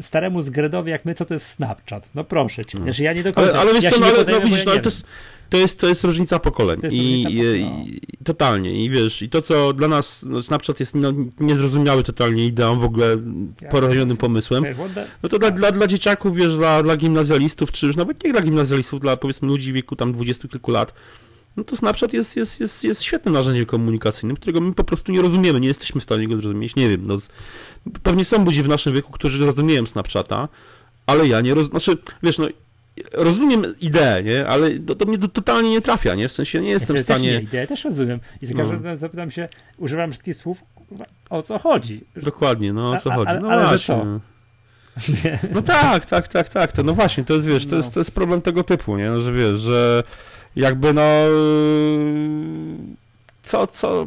staremu 0.00 0.42
zgredowi 0.42 0.90
jak 0.90 1.04
my, 1.04 1.14
co 1.14 1.24
to 1.24 1.34
jest 1.34 1.46
Snapchat. 1.46 2.08
No 2.14 2.24
proszę 2.24 2.64
cię. 2.64 2.78
Mm. 2.78 2.86
Znaczy, 2.86 3.02
ja 3.02 3.12
nie 3.12 3.22
do 3.22 3.32
końca. 3.32 3.50
Ale, 3.50 3.60
ale 3.60 3.74
wiesz 3.74 3.84
ja 3.84 3.90
co, 3.90 4.00
no, 4.00 4.06
ale, 4.06 4.24
no, 4.24 4.40
widzisz, 4.40 4.64
no, 4.64 4.72
ale 4.72 4.80
to 4.80 4.88
jest, 4.88 5.06
to 5.50 5.56
jest, 5.56 5.80
to 5.80 5.86
jest 5.86 6.04
różnica 6.04 6.38
pokoleń. 6.38 6.80
Jest 6.82 6.96
I, 6.96 7.24
różnica 7.24 7.56
i, 7.56 8.00
i, 8.20 8.24
totalnie. 8.24 8.84
I 8.84 8.90
wiesz, 8.90 9.22
i 9.22 9.28
to, 9.28 9.42
co 9.42 9.72
dla 9.72 9.88
nas 9.88 10.24
no, 10.28 10.42
Snapchat 10.42 10.80
jest 10.80 10.94
no, 10.94 11.12
niezrozumiały 11.40 12.02
totalnie 12.02 12.46
ideą, 12.46 12.80
w 12.80 12.84
ogóle 12.84 13.18
porażonym 13.70 14.16
pomysłem, 14.16 14.64
no 15.22 15.28
to 15.28 15.38
dla, 15.38 15.50
dla, 15.50 15.72
dla 15.72 15.86
dzieciaków, 15.86 16.36
wiesz, 16.36 16.56
dla, 16.56 16.82
dla 16.82 16.96
gimnazjalistów, 16.96 17.72
czy 17.72 17.86
już 17.86 17.96
nawet 17.96 18.24
nie 18.24 18.32
dla 18.32 18.42
gimnazjalistów, 18.42 19.00
dla 19.00 19.16
powiedzmy 19.16 19.48
ludzi 19.48 19.72
w 19.72 19.74
wieku 19.74 19.96
tam 19.96 20.12
dwudziestu 20.12 20.48
kilku 20.48 20.70
lat, 20.70 20.94
no 21.56 21.64
to 21.64 21.76
Snapchat 21.76 22.12
jest, 22.12 22.36
jest, 22.36 22.60
jest, 22.60 22.84
jest 22.84 23.02
świetnym 23.02 23.34
narzędziem 23.34 23.66
komunikacyjnym, 23.66 24.36
którego 24.36 24.60
my 24.60 24.74
po 24.74 24.84
prostu 24.84 25.12
nie 25.12 25.22
rozumiemy, 25.22 25.60
nie 25.60 25.68
jesteśmy 25.68 26.00
w 26.00 26.04
stanie 26.04 26.28
go 26.28 26.36
zrozumieć, 26.36 26.76
nie 26.76 26.88
wiem, 26.88 27.06
no, 27.06 27.16
pewnie 28.02 28.24
są 28.24 28.44
ludzie 28.44 28.62
w 28.62 28.68
naszym 28.68 28.94
wieku, 28.94 29.12
którzy 29.12 29.46
rozumieją 29.46 29.86
Snapchata, 29.86 30.48
ale 31.06 31.28
ja 31.28 31.40
nie 31.40 31.54
rozumiem, 31.54 31.80
znaczy, 31.80 32.02
wiesz, 32.22 32.38
no 32.38 32.48
rozumiem 33.12 33.74
ideę, 33.80 34.22
nie? 34.22 34.46
ale 34.46 34.70
to, 34.70 34.94
to 34.94 35.04
mnie 35.04 35.18
to 35.18 35.28
totalnie 35.28 35.70
nie 35.70 35.80
trafia, 35.80 36.14
nie? 36.14 36.28
W 36.28 36.32
sensie 36.32 36.60
nie 36.60 36.70
jestem 36.70 36.96
ja 36.96 37.02
w 37.02 37.04
stanie... 37.04 37.34
Też 37.34 37.42
ideę 37.42 37.66
też 37.66 37.84
rozumiem 37.84 38.20
i 38.42 38.46
za 38.46 38.54
każdym 38.54 38.76
razem 38.76 38.90
no. 38.90 38.96
zapytam 38.96 39.30
się, 39.30 39.48
używam 39.78 40.10
wszystkich 40.10 40.36
słów, 40.36 40.64
o 41.30 41.42
co 41.42 41.58
chodzi? 41.58 42.04
Dokładnie, 42.16 42.72
no 42.72 42.90
o 42.90 42.98
co 42.98 43.12
a, 43.12 43.16
chodzi. 43.16 43.32
No 43.42 43.48
ale, 43.48 43.66
właśnie. 43.66 43.94
Co? 43.94 44.20
No 45.54 45.62
tak, 45.62 46.06
tak, 46.06 46.28
tak, 46.28 46.48
tak, 46.48 46.72
to 46.72 46.82
no 46.82 46.94
właśnie, 46.94 47.24
to 47.24 47.34
jest, 47.34 47.46
wiesz, 47.46 47.66
to, 47.66 47.70
no. 47.70 47.76
jest, 47.76 47.94
to 47.94 48.00
jest 48.00 48.10
problem 48.10 48.42
tego 48.42 48.64
typu, 48.64 48.96
nie? 48.96 49.10
No, 49.10 49.20
że 49.20 49.32
wiesz, 49.32 49.60
że 49.60 50.02
jakby 50.56 50.92
no 50.92 51.02
co, 53.42 53.66
co 53.66 54.06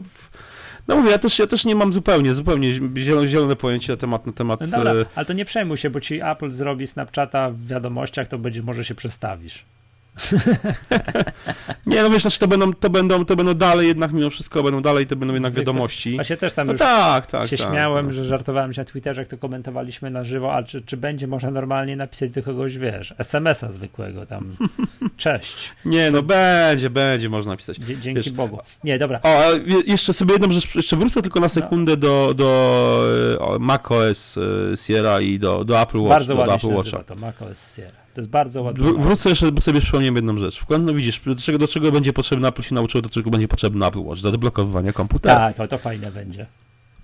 no 0.88 0.96
mówię, 0.96 1.12
ja 1.12 1.20
też, 1.20 1.40
ja 1.40 1.48
też 1.48 1.66
nie 1.66 1.76
mam 1.76 1.94
zupełnie, 1.94 2.34
zupełnie 2.34 2.74
zielone, 2.98 3.28
zielone 3.28 3.56
pojęcie 3.56 3.94
na 3.94 3.98
temat, 3.98 4.26
na 4.26 4.34
temat... 4.34 4.62
No 4.62 4.68
dobra, 4.68 4.94
e, 4.94 5.06
ale 5.16 5.26
to 5.26 5.34
nie 5.34 5.46
przejmuj 5.46 5.78
się, 5.78 5.90
bo 5.90 6.02
ci 6.02 6.22
Apple 6.22 6.52
zrobi 6.52 6.88
Snapchata 6.88 7.50
w 7.50 7.68
wiadomościach, 7.68 8.28
to 8.28 8.38
będzie, 8.38 8.64
może 8.64 8.86
się 8.86 8.96
przestawisz. 8.96 9.66
nie, 11.86 12.04
no 12.04 12.10
wiesz, 12.10 12.22
znaczy 12.22 12.40
to 12.40 12.48
będą, 12.48 12.74
to 12.74 12.90
będą, 12.90 13.26
to 13.26 13.36
będą 13.36 13.54
dalej 13.54 13.88
jednak 13.88 14.12
mimo 14.12 14.30
wszystko, 14.30 14.64
będą 14.64 14.82
dalej, 14.82 15.08
to 15.08 15.16
będą 15.16 15.34
jednak 15.34 15.54
wiadomości. 15.54 16.18
A 16.20 16.24
się 16.24 16.38
też 16.38 16.54
tam 16.54 16.68
no 16.68 16.74
już 16.74 16.80
tak, 16.80 17.28
tak, 17.28 17.48
się 17.48 17.58
tak, 17.58 17.70
śmiałem, 17.70 18.06
tak. 18.06 18.16
że 18.16 18.26
żartowałem 18.26 18.74
się 18.74 18.82
na 18.82 18.86
Twitterze, 18.86 19.22
jak 19.22 19.28
to 19.28 19.38
komentowaliśmy 19.38 20.10
na 20.10 20.24
żywo, 20.24 20.54
a 20.54 20.64
czy, 20.64 20.82
czy 20.82 20.98
będzie 20.98 21.28
można 21.28 21.52
normalnie 21.52 21.96
napisać 21.96 22.30
do 22.30 22.44
kogoś, 22.44 22.78
wiesz, 22.78 23.14
SMS-a 23.18 23.72
zwykłego 23.72 24.26
tam, 24.26 24.56
cześć. 25.18 25.72
Nie, 25.86 26.12
no 26.12 26.22
będzie, 26.22 26.90
będzie 26.90 27.30
można 27.30 27.52
napisać. 27.52 27.78
Dzie 27.78 27.98
dzięki 27.98 28.22
wiesz, 28.22 28.32
Bogu. 28.32 28.60
Nie, 28.84 29.00
dobra. 29.00 29.20
O, 29.24 29.52
jeszcze 29.86 30.14
sobie 30.14 30.34
jedną 30.34 30.52
rzecz, 30.52 30.76
jeszcze 30.76 30.96
wrócę 30.96 31.22
tylko 31.22 31.40
na 31.40 31.46
no. 31.46 31.50
sekundę 31.50 31.92
no. 31.92 31.98
do, 31.98 32.34
do 32.34 33.58
macOS 33.60 34.38
e, 34.38 34.78
Sierra 34.78 35.22
i 35.22 35.40
do, 35.40 35.64
do 35.64 35.82
Apple 35.82 35.98
Watch. 35.98 36.10
Bardzo 36.10 36.36
ładnie 36.36 36.48
do 36.48 36.56
Apple 36.56 36.68
się 36.68 36.76
Watcha. 36.76 37.04
to 37.04 37.16
macOS 37.16 37.76
Sierra. 37.76 38.03
To 38.14 38.22
jest 38.22 38.30
bardzo 38.30 38.62
ładne. 38.62 38.94
Wrócę 38.94 39.30
jeszcze, 39.30 39.52
bo 39.52 39.62
sobie 39.62 39.82
przypomniałem 39.82 40.16
jedną 40.16 40.38
rzecz. 40.38 40.60
W 40.60 40.66
końcu, 40.66 40.86
no 40.86 40.94
widzisz, 40.94 41.22
do 41.26 41.36
czego, 41.36 41.58
do 41.58 41.68
czego 41.68 41.92
będzie 41.92 42.14
potrzebny 42.14 42.48
Apple 42.48 42.62
się 42.62 42.76
nauczyło, 42.76 43.02
do 43.02 43.10
czego 43.10 43.30
będzie 43.30 43.48
potrzebny 43.48 43.86
Apple 43.86 44.00
Watch, 44.00 44.22
do 44.22 44.32
deblokowywania 44.32 44.94
komputera. 44.94 45.36
Tak, 45.36 45.60
o, 45.60 45.68
to 45.68 45.78
fajne 45.78 46.12
będzie. 46.12 46.46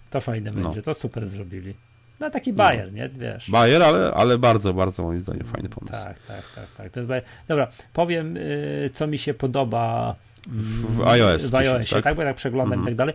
To 0.10 0.22
fajne 0.22 0.52
no. 0.56 0.64
będzie, 0.64 0.82
to 0.82 0.94
super 0.94 1.28
zrobili. 1.28 1.74
No 2.20 2.30
taki 2.30 2.54
Bayer, 2.54 2.92
no. 2.92 2.98
nie? 2.98 3.10
Wiesz. 3.10 3.52
Bayer, 3.52 3.84
ale, 3.84 4.12
ale 4.14 4.38
bardzo, 4.38 4.74
bardzo 4.74 5.04
moim 5.04 5.22
zdaniem 5.22 5.44
fajny 5.44 5.70
pomysł. 5.70 5.94
Tak, 5.94 6.20
tak, 6.20 6.44
tak, 6.56 6.68
tak. 6.78 6.92
To 6.92 7.00
jest 7.00 7.08
Bayer. 7.10 7.24
Dobra, 7.48 7.68
powiem, 7.94 8.38
y, 8.38 8.90
co 8.94 9.08
mi 9.08 9.18
się 9.18 9.34
podoba 9.34 10.16
w 10.48 11.02
iOS. 11.02 11.46
W 11.46 11.56
iOSie, 11.56 11.96
tak? 11.96 12.04
tak? 12.04 12.16
Bo 12.16 12.22
jak 12.22 12.36
przeglądam 12.36 12.80
mm. 12.80 12.84
i 12.84 12.86
tak 12.86 12.96
dalej, 12.96 13.14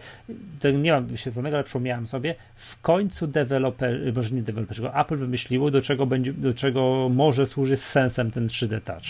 to 0.61 0.70
nie 0.70 0.93
mam 0.93 1.07
wyświetlonego, 1.07 1.57
ale 1.57 1.64
przypomniałem 1.64 2.07
sobie, 2.07 2.35
w 2.57 2.81
końcu 2.81 3.27
deweloper, 3.27 4.12
może 4.14 4.35
nie 4.35 4.43
deweloper, 4.43 4.91
Apple 4.95 5.16
wymyśliło, 5.16 5.70
do 5.70 5.83
czego, 5.83 6.07
będzie, 6.07 6.33
do 6.33 6.55
czego 6.55 7.09
może 7.09 7.47
służyć 7.47 7.81
z 7.81 7.91
sensem 7.91 8.31
ten 8.31 8.47
3D 8.47 8.81
Touch. 8.81 9.05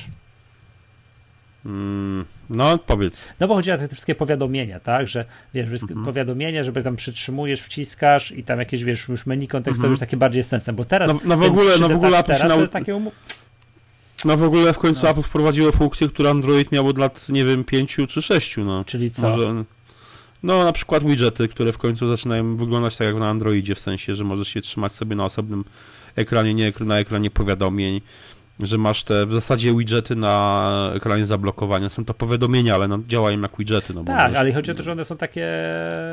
Mm, 1.66 2.24
no, 2.50 2.78
powiedz. 2.78 3.24
No 3.40 3.48
bo 3.48 3.54
chodzi 3.54 3.72
o 3.72 3.78
te 3.78 3.88
wszystkie 3.88 4.14
powiadomienia, 4.14 4.80
tak, 4.80 5.08
że 5.08 5.24
wiesz, 5.54 5.68
mm-hmm. 5.68 6.04
powiadomienia, 6.04 6.64
żeby 6.64 6.82
tam 6.82 6.96
przytrzymujesz, 6.96 7.60
wciskasz 7.60 8.32
i 8.32 8.44
tam 8.44 8.58
jakieś, 8.58 8.84
wiesz, 8.84 9.08
już 9.08 9.26
menu 9.26 9.48
kontekstowe 9.48 9.88
mm-hmm. 9.88 9.90
już 9.90 10.00
takie 10.00 10.16
bardziej 10.16 10.42
sensem, 10.42 10.76
bo 10.76 10.84
teraz 10.84 11.08
no, 11.08 11.20
no 11.24 11.36
w 11.36 11.42
ogóle, 11.42 11.78
no 11.78 11.88
w 11.88 11.92
ogóle 11.92 12.24
teraz 12.24 12.52
to 12.52 12.60
jest 12.60 12.72
takie 12.72 12.94
um... 12.94 13.10
No 14.24 14.36
w 14.36 14.42
ogóle 14.42 14.72
w 14.72 14.78
końcu 14.78 15.02
no. 15.02 15.08
Apple 15.08 15.22
wprowadziło 15.22 15.72
funkcję, 15.72 16.08
która 16.08 16.30
Android 16.30 16.72
miał 16.72 16.88
od 16.88 16.98
lat, 16.98 17.28
nie 17.28 17.44
wiem, 17.44 17.64
pięciu 17.64 18.06
czy 18.06 18.22
sześciu, 18.22 18.64
no. 18.64 18.84
Czyli 18.84 19.10
co? 19.10 19.28
Może, 19.28 19.64
no 20.42 20.64
na 20.64 20.72
przykład 20.72 21.04
widgety, 21.04 21.48
które 21.48 21.72
w 21.72 21.78
końcu 21.78 22.08
zaczynają 22.08 22.56
wyglądać 22.56 22.96
tak 22.96 23.06
jak 23.06 23.16
na 23.16 23.28
Androidzie, 23.28 23.74
w 23.74 23.80
sensie, 23.80 24.14
że 24.14 24.24
możesz 24.24 24.56
je 24.56 24.62
trzymać 24.62 24.92
sobie 24.92 25.16
na 25.16 25.24
osobnym 25.24 25.64
ekranie, 26.16 26.54
nie 26.54 26.72
na 26.80 26.98
ekranie 26.98 27.30
powiadomień, 27.30 28.00
że 28.60 28.78
masz 28.78 29.04
te 29.04 29.26
w 29.26 29.32
zasadzie 29.32 29.74
widgety 29.74 30.16
na 30.16 30.90
ekranie 30.94 31.26
zablokowania. 31.26 31.88
Są 31.88 32.04
to 32.04 32.14
powiadomienia, 32.14 32.74
ale 32.74 32.88
no, 32.88 32.98
działają 33.06 33.40
jak 33.40 33.56
widgety. 33.58 33.94
No, 33.94 34.04
tak, 34.04 34.22
możesz... 34.22 34.38
ale 34.38 34.52
chodzi 34.52 34.70
o 34.70 34.74
to, 34.74 34.82
że 34.82 34.92
one 34.92 35.04
są 35.04 35.16
takie 35.16 35.48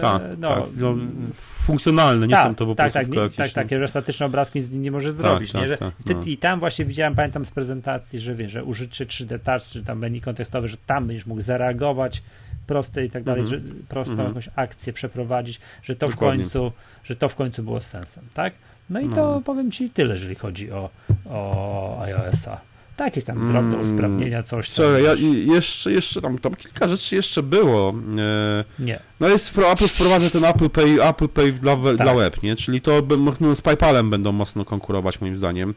tak, 0.02 0.22
no, 0.38 0.48
tak, 0.48 0.66
no, 0.78 0.96
funkcjonalne, 1.34 2.28
nie 2.28 2.34
tak, 2.34 2.48
są 2.48 2.56
to 2.56 2.66
po 2.66 2.76
tak, 2.76 2.92
prostu 2.92 3.12
tak, 3.14 3.24
jakieś... 3.24 3.38
Tak, 3.38 3.52
takie, 3.52 3.80
że 3.80 3.88
statyczne 3.88 4.26
obrazki 4.26 4.62
z 4.62 4.72
nim 4.72 4.82
nie 4.82 4.92
możesz 4.92 5.14
zrobić. 5.14 5.54
nie? 5.54 5.68
Że 5.68 5.78
tak, 5.78 5.94
no. 6.06 6.22
I 6.26 6.38
tam 6.38 6.60
właśnie 6.60 6.86
widziałem, 6.86 7.16
pamiętam 7.16 7.46
z 7.46 7.52
prezentacji, 7.52 8.20
że 8.20 8.36
wiesz, 8.36 8.52
że 8.52 8.64
użycie 8.64 9.06
3D 9.06 9.40
Touch, 9.40 9.64
czy 9.64 9.84
tam 9.84 10.00
menu 10.00 10.22
kontekstowe, 10.22 10.68
że 10.68 10.78
tam 10.86 11.08
będziesz 11.08 11.26
mógł 11.26 11.42
zareagować 11.42 12.24
proste 12.68 13.06
i 13.06 13.10
tak 13.10 13.24
dalej, 13.24 13.44
mm 13.44 13.54
-hmm. 13.54 13.68
że 13.68 13.74
prostą 13.90 14.14
mm 14.14 14.26
-hmm. 14.26 14.28
jakąś 14.28 14.50
akcję 14.56 14.94
przeprowadzić, 14.94 15.60
że 15.84 15.96
to 15.96 16.08
Dokładnie. 16.08 16.44
w 16.44 16.48
końcu, 16.48 16.72
że 17.04 17.16
to 17.16 17.30
w 17.30 17.36
końcu 17.36 17.64
było 17.64 17.82
sensem, 17.82 18.24
tak? 18.34 18.54
No 18.92 19.00
i 19.00 19.08
no. 19.08 19.16
to 19.16 19.42
powiem 19.46 19.72
ci 19.72 19.90
tyle, 19.90 20.14
jeżeli 20.14 20.36
chodzi 20.36 20.72
o, 20.72 20.90
o 21.30 22.02
iOS-a. 22.02 22.62
Tak, 22.98 23.08
jakieś 23.08 23.24
tam 23.24 23.52
drobne 23.52 23.76
mm, 23.76 23.82
usprawnienia, 23.82 24.44
coś. 24.44 24.70
Co, 24.70 24.98
ja, 24.98 25.14
jeszcze, 25.54 25.92
jeszcze 25.92 26.22
tam, 26.22 26.38
tam 26.38 26.56
kilka 26.56 26.88
rzeczy 26.88 27.16
jeszcze 27.16 27.44
było. 27.44 27.94
E, 28.18 28.84
nie. 28.84 29.00
No 29.20 29.28
jest, 29.28 29.58
Apple 29.58 29.88
wprowadza 29.88 30.30
ten 30.30 30.46
Apple 30.46 30.70
Pay, 30.70 31.10
Apple 31.10 31.28
Pay 31.28 31.52
dla, 31.52 31.78
tak. 31.78 31.98
dla 31.98 32.14
web, 32.14 32.44
nie? 32.44 32.56
Czyli 32.56 32.82
to 32.82 33.02
no, 33.40 33.56
z 33.56 33.62
PayPalem 33.62 34.10
będą 34.10 34.32
mocno 34.32 34.66
konkurować 34.66 35.22
moim 35.22 35.38
zdaniem. 35.38 35.74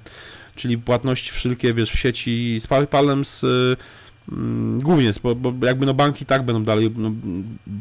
Czyli 0.56 0.78
płatności 0.78 1.32
wszelkie, 1.32 1.74
wiesz, 1.74 1.90
w 1.90 1.98
sieci 1.98 2.60
z 2.60 2.66
PayPalem, 2.66 3.24
z 3.24 3.42
Mm, 3.42 3.76
głównie, 4.78 5.12
bo, 5.34 5.66
jakby 5.66 5.86
no 5.86 5.94
banki 5.94 6.26
tak 6.26 6.42
będą 6.42 6.64
dalej, 6.64 6.90
no, 6.96 7.10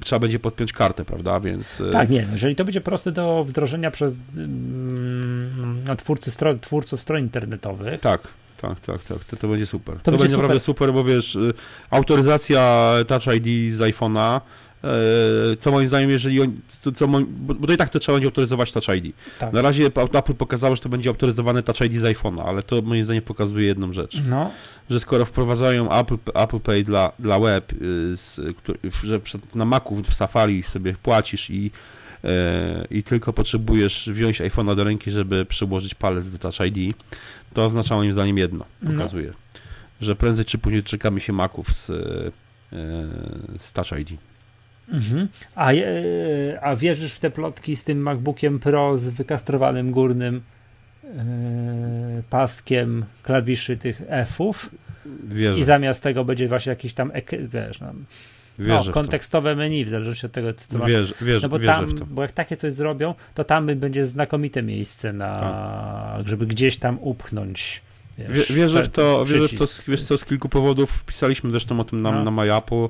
trzeba 0.03 0.19
będzie 0.19 0.39
podpiąć 0.39 0.73
kartę, 0.73 1.05
prawda, 1.05 1.39
więc... 1.39 1.81
E, 1.81 1.91
tak, 1.91 2.09
nie, 2.09 2.27
jeżeli 2.31 2.55
to 2.55 2.65
będzie 2.65 2.81
proste 2.81 3.11
do 3.11 3.43
wdrożenia 3.43 3.91
przez 3.91 4.21
mm, 4.35 5.97
twórcy 5.97 6.31
stron, 6.31 6.59
twórców 6.59 7.01
stron 7.01 7.19
internetowych... 7.19 8.01
Tak, 8.01 8.21
tak, 8.57 8.79
tak, 8.79 9.03
tak, 9.03 9.23
to, 9.23 9.37
to 9.37 9.47
będzie 9.47 9.65
super. 9.65 9.95
To, 9.95 10.01
to 10.01 10.11
będzie, 10.11 10.23
będzie 10.23 10.37
naprawdę 10.37 10.59
super, 10.59 10.93
bo 10.93 11.03
wiesz, 11.03 11.35
y, 11.35 11.53
autoryzacja 11.89 12.93
Touch 13.07 13.35
ID 13.35 13.73
z 13.73 13.79
iPhone'a 13.79 14.41
co 15.59 15.71
moim 15.71 15.87
zdaniem, 15.87 16.09
jeżeli 16.09 16.41
on, 16.41 16.57
to, 16.83 16.91
co, 16.91 17.07
bo 17.07 17.67
to 17.67 17.73
i 17.73 17.77
tak 17.77 17.89
to 17.89 17.99
trzeba 17.99 18.15
będzie 18.15 18.27
autoryzować 18.27 18.71
Touch 18.71 18.95
ID. 18.95 19.15
Tak. 19.39 19.53
Na 19.53 19.61
razie 19.61 19.85
Apple 19.85 20.33
pokazało, 20.33 20.75
że 20.75 20.81
to 20.81 20.89
będzie 20.89 21.09
autoryzowane 21.09 21.63
Touch 21.63 21.81
ID 21.81 21.93
z 21.93 22.03
iPhone'a, 22.03 22.43
ale 22.45 22.63
to 22.63 22.81
moim 22.81 23.05
zdaniem 23.05 23.23
pokazuje 23.23 23.67
jedną 23.67 23.93
rzecz, 23.93 24.21
no. 24.29 24.51
że 24.89 24.99
skoro 24.99 25.25
wprowadzają 25.25 25.91
Apple, 25.91 26.17
Apple 26.33 26.59
Pay 26.59 26.83
dla, 26.83 27.11
dla 27.19 27.39
web, 27.39 27.73
y, 27.73 28.17
z, 28.17 28.39
że 29.03 29.19
na 29.55 29.65
Macu 29.65 30.03
w 30.03 30.13
Safari 30.13 30.63
sobie 30.63 30.95
płacisz 31.03 31.49
i 31.49 31.71
e, 32.23 32.87
i 32.91 33.03
tylko 33.03 33.33
potrzebujesz 33.33 34.09
wziąć 34.09 34.41
iPhone'a 34.41 34.75
do 34.75 34.83
ręki, 34.83 35.11
żeby 35.11 35.45
przyłożyć 35.45 35.95
palec 35.95 36.31
do 36.31 36.37
Touch 36.39 36.67
ID, 36.67 36.95
to 37.53 37.65
oznacza 37.65 37.95
moim 37.95 38.13
zdaniem 38.13 38.37
jedno, 38.37 38.65
no. 38.81 38.91
pokazuje, 38.91 39.27
no. 39.27 39.59
że 40.01 40.15
prędzej 40.15 40.45
czy 40.45 40.57
później 40.57 40.83
czekamy 40.83 41.19
się 41.19 41.33
Maców 41.33 41.75
z, 41.75 41.89
e, 41.89 41.93
z 43.57 43.73
Touch 43.73 43.99
ID. 43.99 44.32
Mhm. 44.93 45.27
A, 45.55 45.71
a 46.61 46.75
wierzysz 46.75 47.13
w 47.13 47.19
te 47.19 47.31
plotki 47.31 47.75
z 47.75 47.83
tym 47.83 48.01
MacBookiem 48.01 48.59
Pro 48.59 48.97
z 48.97 49.09
wykastrowanym 49.09 49.91
górnym 49.91 50.41
yy, 51.03 51.11
paskiem 52.29 53.05
klawiszy 53.23 53.77
tych 53.77 54.01
F-ów? 54.07 54.69
Wierzę. 55.23 55.59
I 55.59 55.63
zamiast 55.63 56.03
tego 56.03 56.25
będzie 56.25 56.47
właśnie 56.47 56.69
jakiś 56.69 56.93
tam, 56.93 57.11
wiesz, 57.53 57.81
no, 57.81 57.93
no, 58.59 58.83
kontekstowe 58.91 59.55
menu, 59.55 59.85
w 59.85 59.89
zależności 59.89 60.25
od 60.25 60.31
tego, 60.31 60.53
co 60.53 60.77
masz. 60.77 60.91
Wierzę, 60.91 61.13
wierzę, 61.21 61.39
no 61.47 61.49
bo, 61.49 61.59
wierzę 61.59 61.73
tam, 61.73 62.07
bo 62.09 62.21
jak 62.21 62.31
takie 62.31 62.57
coś 62.57 62.73
zrobią, 62.73 63.15
to 63.33 63.43
tam 63.43 63.65
będzie 63.65 64.05
znakomite 64.05 64.63
miejsce 64.63 65.13
na, 65.13 65.35
tak. 65.35 66.27
żeby 66.27 66.47
gdzieś 66.47 66.77
tam 66.77 66.97
upchnąć. 67.01 67.81
Wiesz, 68.17 68.51
wierzę 68.51 68.83
w 68.83 68.89
to, 68.89 69.25
wierzę 69.25 69.47
w 69.47 69.59
to 69.59 69.65
wiesz 69.87 70.03
co, 70.03 70.17
z 70.17 70.25
kilku 70.25 70.49
powodów. 70.49 71.03
Pisaliśmy 71.05 71.49
zresztą 71.49 71.79
o 71.79 71.83
tym 71.83 72.01
na, 72.01 72.11
no. 72.11 72.31
na. 72.31 72.89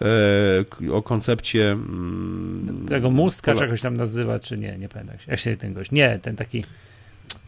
E, 0.00 0.92
o 0.92 1.02
koncepcie... 1.02 1.72
Mm, 1.72 2.86
Tego 2.88 3.10
Mustka 3.10 3.52
pola... 3.52 3.66
czegoś 3.66 3.80
tam 3.80 3.96
nazywa, 3.96 4.38
czy 4.38 4.58
nie, 4.58 4.78
nie 4.78 4.88
pamiętam. 4.88 5.16
Jak 5.26 5.38
się 5.38 5.56
ten 5.56 5.74
gość... 5.74 5.90
Nie, 5.90 6.18
ten 6.22 6.36
taki... 6.36 6.64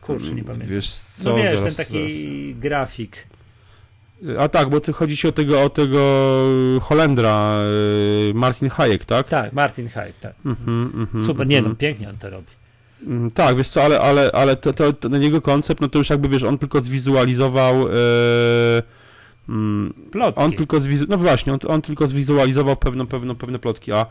Kurczę, 0.01 0.35
nie 0.35 0.45
pamiętam. 0.45 0.69
Wiesz 0.69 0.91
co, 0.91 1.31
no 1.31 1.37
wiesz, 1.37 1.59
zaraz, 1.59 1.77
ten 1.77 1.87
taki 1.87 2.23
zaraz. 2.23 2.61
grafik. 2.61 3.27
A 4.39 4.49
tak, 4.49 4.71
bo 4.71 4.81
ty 4.81 4.93
chodzi 4.93 5.17
ci 5.17 5.29
o 5.29 5.33
tego, 5.33 5.63
o 5.63 5.71
tego 5.71 6.01
Holendra, 6.81 7.63
e, 8.31 8.35
Martin 8.35 8.69
Hayek, 8.69 9.05
tak? 9.05 9.29
Tak, 9.29 9.53
Martin 9.53 9.89
Hayek, 9.89 10.17
tak. 10.17 10.35
Mm 10.45 10.57
-hmm, 10.57 10.95
mm 10.95 11.07
-hmm, 11.07 11.27
Super, 11.27 11.47
nie 11.47 11.59
mm 11.59 11.67
-hmm. 11.67 11.73
no, 11.73 11.77
pięknie 11.77 12.09
on 12.09 12.17
to 12.17 12.31
robi. 12.31 12.47
Mm, 13.07 13.31
tak, 13.31 13.57
wiesz 13.57 13.69
co, 13.69 13.83
ale, 13.83 14.01
ale, 14.01 14.31
ale 14.33 14.57
to, 14.57 14.73
to, 14.73 14.93
to, 14.93 15.09
na 15.09 15.19
niego 15.19 15.43
koncept, 15.43 15.81
no 15.81 15.89
to 15.89 15.99
już 15.99 16.11
jakby, 16.11 16.29
wiesz, 16.29 16.43
on 16.43 16.59
tylko 16.59 16.81
zwizualizował... 16.81 17.89
Yy 17.89 18.83
Mm, 19.49 19.95
plotki. 20.11 20.41
On 20.41 20.53
tylko 20.53 20.77
zwizu- 20.77 21.07
no 21.09 21.19
właśnie, 21.19 21.53
on, 21.53 21.59
on, 21.69 21.83
tylko 21.83 22.07
zwizualizował 22.07 22.77
pewne, 22.77 23.07
pewne, 23.07 23.35
pewne 23.35 23.59
plotki, 23.59 23.93
a 23.93 24.07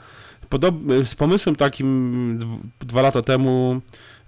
podob- 0.50 1.06
z 1.06 1.16
pomysłem 1.16 1.56
takim 1.56 2.40
dwa 2.80 3.02
lata 3.02 3.22
temu 3.22 3.82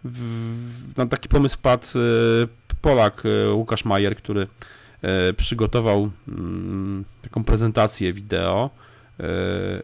w, 0.03 0.97
na 0.97 1.05
taki 1.05 1.30
pomysł 1.30 1.55
wpadł 1.55 1.86
e, 1.86 1.99
Polak 2.82 3.24
e, 3.26 3.53
Łukasz 3.53 3.86
Majer, 3.86 4.16
który 4.16 4.47
e, 5.01 5.34
przygotował 5.34 6.10
mm, 6.28 7.05
taką 7.22 7.43
prezentację 7.43 8.14
wideo 8.14 8.70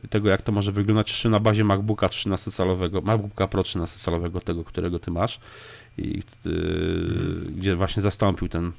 tego, 0.10 0.30
jak 0.30 0.42
to 0.42 0.52
może 0.52 0.72
wyglądać 0.72 1.10
jeszcze 1.10 1.30
na 1.30 1.40
bazie 1.40 1.64
MacBooka 1.64 2.08
13-calowego, 2.08 3.04
MacBooka 3.04 3.48
Pro 3.48 3.62
13-calowego, 3.62 4.42
tego, 4.42 4.64
którego 4.64 5.00
ty 5.00 5.12
masz 5.12 5.40
i 5.98 6.22
hmm. 6.44 7.54
gdzie 7.58 7.76
właśnie 7.76 8.02
zastąpił 8.02 8.50
ten 8.50 8.72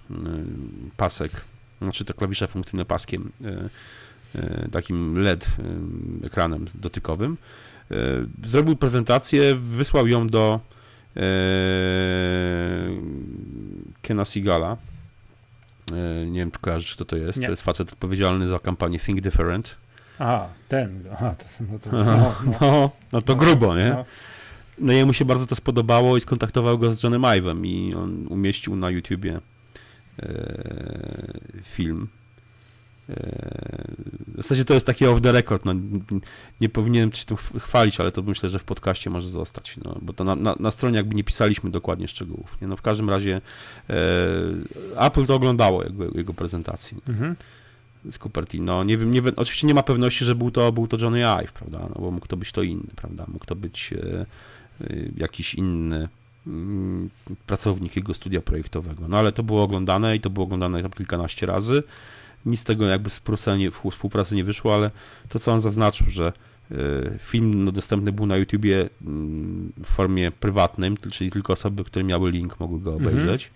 pasek 0.96 1.30
znaczy 1.82 2.04
te 2.04 2.14
klawisze 2.14 2.46
funkcyjne 2.46 2.84
paskiem, 2.84 3.32
e, 3.44 3.68
e, 4.34 4.68
takim 4.68 5.18
LED 5.18 5.46
e, 6.22 6.26
ekranem 6.26 6.64
dotykowym. 6.74 7.36
Zrobił 8.44 8.76
prezentację, 8.76 9.54
wysłał 9.54 10.06
ją 10.06 10.26
do 10.26 10.60
Kena 14.02 14.24
Sigala. 14.24 14.76
Nie 16.26 16.40
wiem, 16.40 16.50
czy 16.50 16.58
kojarzysz, 16.58 16.94
kto 16.94 17.04
to 17.04 17.16
jest. 17.16 17.38
Nie. 17.38 17.46
To 17.46 17.52
jest 17.52 17.62
facet 17.62 17.92
odpowiedzialny 17.92 18.48
za 18.48 18.58
kampanię 18.58 18.98
Think 18.98 19.20
Different. 19.20 19.76
Aha, 20.18 20.48
ten. 20.68 21.04
Aha, 21.12 21.34
to, 21.38 21.64
no, 21.72 21.78
to, 21.78 21.92
no, 21.92 22.04
no. 22.04 22.32
no, 22.60 22.90
no 23.12 23.20
to 23.20 23.36
grubo, 23.36 23.76
nie? 23.76 23.90
No. 23.90 24.04
no 24.78 24.92
jemu 24.92 25.12
się 25.12 25.24
bardzo 25.24 25.46
to 25.46 25.56
spodobało 25.56 26.16
i 26.16 26.20
skontaktował 26.20 26.78
go 26.78 26.92
z 26.92 27.02
Johnem 27.02 27.22
Ive'em 27.22 27.66
i 27.66 27.94
on 27.94 28.26
umieścił 28.26 28.76
na 28.76 28.90
YouTubie 28.90 29.40
film. 31.62 32.08
E, 33.10 33.84
w 34.28 34.36
zasadzie 34.36 34.64
to 34.64 34.74
jest 34.74 34.86
taki 34.86 35.06
off 35.06 35.20
the 35.20 35.32
record. 35.32 35.64
No, 35.64 35.74
nie 36.60 36.68
powinienem 36.68 37.12
się 37.12 37.24
tym 37.24 37.36
chwalić, 37.36 38.00
ale 38.00 38.12
to 38.12 38.22
myślę, 38.22 38.48
że 38.48 38.58
w 38.58 38.64
podcaście 38.64 39.10
może 39.10 39.28
zostać. 39.28 39.76
No, 39.84 39.98
bo 40.02 40.12
to 40.12 40.24
na, 40.24 40.36
na, 40.36 40.56
na 40.60 40.70
stronie 40.70 40.96
jakby 40.96 41.14
nie 41.14 41.24
pisaliśmy 41.24 41.70
dokładnie 41.70 42.08
szczegółów. 42.08 42.58
Nie? 42.60 42.68
No, 42.68 42.76
w 42.76 42.82
każdym 42.82 43.10
razie 43.10 43.40
e, 43.90 45.06
Apple 45.06 45.26
to 45.26 45.34
oglądało 45.34 45.84
jego, 45.84 46.04
jego 46.18 46.34
prezentacji. 46.34 46.96
Mhm. 47.08 47.36
Z 48.10 48.18
Cupertino. 48.18 48.84
Nie 48.84 48.98
wiem, 48.98 49.10
nie 49.10 49.22
oczywiście 49.36 49.66
nie 49.66 49.74
ma 49.74 49.82
pewności, 49.82 50.24
że 50.24 50.34
był 50.34 50.50
to, 50.50 50.72
był 50.72 50.88
to 50.88 50.96
Johnny 51.00 51.28
Ive, 51.28 51.52
prawda? 51.52 51.78
No, 51.78 52.00
bo 52.00 52.10
mógł 52.10 52.26
to 52.26 52.36
być 52.36 52.52
to 52.52 52.62
inny, 52.62 52.90
prawda? 52.96 53.24
Mógł 53.28 53.46
to 53.46 53.56
być 53.56 53.92
e, 53.92 54.26
e, 54.80 54.96
jakiś 55.16 55.54
inny 55.54 56.08
pracownik 57.46 57.96
jego 57.96 58.14
studia 58.14 58.40
projektowego. 58.40 59.08
No 59.08 59.18
ale 59.18 59.32
to 59.32 59.42
było 59.42 59.62
oglądane 59.62 60.16
i 60.16 60.20
to 60.20 60.30
było 60.30 60.44
oglądane 60.44 60.82
tam 60.82 60.90
kilkanaście 60.90 61.46
razy. 61.46 61.82
Nic 62.46 62.60
z 62.60 62.64
tego 62.64 62.86
jakby 62.86 63.10
współpracy 63.90 64.34
nie 64.34 64.44
wyszło, 64.44 64.74
ale 64.74 64.90
to 65.28 65.38
co 65.38 65.52
on 65.52 65.60
zaznaczył, 65.60 66.10
że 66.10 66.32
e, 66.70 66.76
film 67.18 67.64
no, 67.64 67.72
dostępny 67.72 68.12
był 68.12 68.26
na 68.26 68.36
YouTubie 68.36 68.88
mm, 69.06 69.72
w 69.82 69.86
formie 69.86 70.30
prywatnym, 70.30 70.96
czyli 71.10 71.30
tylko 71.30 71.52
osoby, 71.52 71.84
które 71.84 72.04
miały 72.04 72.30
link 72.30 72.60
mogły 72.60 72.80
go 72.80 72.92
mhm. 72.92 73.08
obejrzeć. 73.08 73.50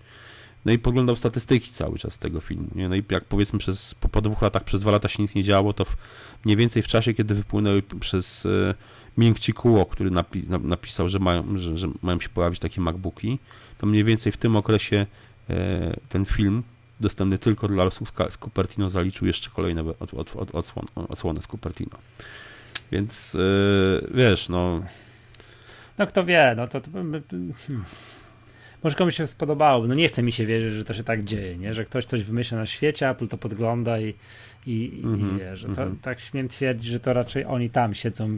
No 0.65 0.71
i 0.71 0.79
poglądał 0.79 1.15
statystyki 1.15 1.71
cały 1.71 1.99
czas 1.99 2.17
tego 2.17 2.41
filmu. 2.41 2.67
Nie? 2.75 2.89
No 2.89 2.95
i 2.95 3.03
jak 3.11 3.25
powiedzmy 3.25 3.59
przez, 3.59 3.95
po, 3.95 4.09
po 4.09 4.21
dwóch 4.21 4.41
latach, 4.41 4.63
przez 4.63 4.81
dwa 4.81 4.91
lata 4.91 5.09
się 5.09 5.23
nic 5.23 5.35
nie 5.35 5.43
działo, 5.43 5.73
to 5.73 5.85
w, 5.85 5.97
mniej 6.45 6.57
więcej 6.57 6.83
w 6.83 6.87
czasie, 6.87 7.13
kiedy 7.13 7.35
wypłynęły 7.35 7.83
przez 7.99 8.45
e, 8.45 8.73
Miękci 9.17 9.53
Kuo, 9.53 9.85
który 9.85 10.11
napi 10.11 10.43
napisał, 10.63 11.09
że 11.09 11.19
mają, 11.19 11.57
że, 11.57 11.77
że, 11.77 11.87
mają 12.01 12.19
się 12.19 12.29
pojawić 12.29 12.59
takie 12.59 12.81
MacBooki, 12.81 13.39
to 13.77 13.87
mniej 13.87 14.03
więcej 14.03 14.31
w 14.31 14.37
tym 14.37 14.55
okresie 14.55 15.05
e, 15.49 15.97
ten 16.09 16.25
film 16.25 16.63
dostępny 16.99 17.37
tylko 17.37 17.67
dla 17.67 17.83
osób 17.83 18.11
z 18.29 18.37
Cupertino 18.37 18.89
zaliczył 18.89 19.27
jeszcze 19.27 19.49
kolejne 19.49 19.81
od, 19.99 20.13
od, 20.13 20.35
od, 20.35 20.55
odsłon, 20.55 20.85
odsłonę 20.95 21.41
z 21.41 21.47
Cupertino. 21.47 21.97
Więc 22.91 23.35
e, 23.35 23.39
wiesz, 24.13 24.49
no... 24.49 24.81
No 25.97 26.07
kto 26.07 26.23
wie, 26.25 26.53
no 26.57 26.67
to... 26.67 26.81
to 26.81 26.91
hmm. 26.91 27.85
Może 28.83 28.95
komuś 28.95 29.15
się 29.15 29.27
spodobało. 29.27 29.87
No 29.87 29.93
nie 29.93 30.07
chce 30.07 30.23
mi 30.23 30.31
się 30.31 30.45
wierzyć, 30.45 30.73
że 30.73 30.85
to 30.85 30.93
się 30.93 31.03
tak 31.03 31.23
dzieje, 31.23 31.57
nie? 31.57 31.73
Że 31.73 31.85
ktoś 31.85 32.05
coś 32.05 32.23
wymyśla 32.23 32.57
na 32.57 32.65
świecie, 32.65 33.09
Apple 33.09 33.27
to 33.27 33.37
podgląda 33.37 33.99
i 33.99 34.13
i, 34.65 35.01
mm 35.03 35.15
-hmm, 35.15 35.19
i 35.19 35.23
mhm, 35.23 35.39
wie, 35.39 35.55
że 35.55 35.67
to, 35.67 35.81
mm 35.81 35.95
-hmm. 35.95 36.01
tak 36.01 36.19
śmiem 36.19 36.47
twierdzić, 36.47 36.91
że 36.91 36.99
to 36.99 37.13
raczej 37.13 37.45
oni 37.45 37.69
tam 37.69 37.95
siedzą, 37.95 38.29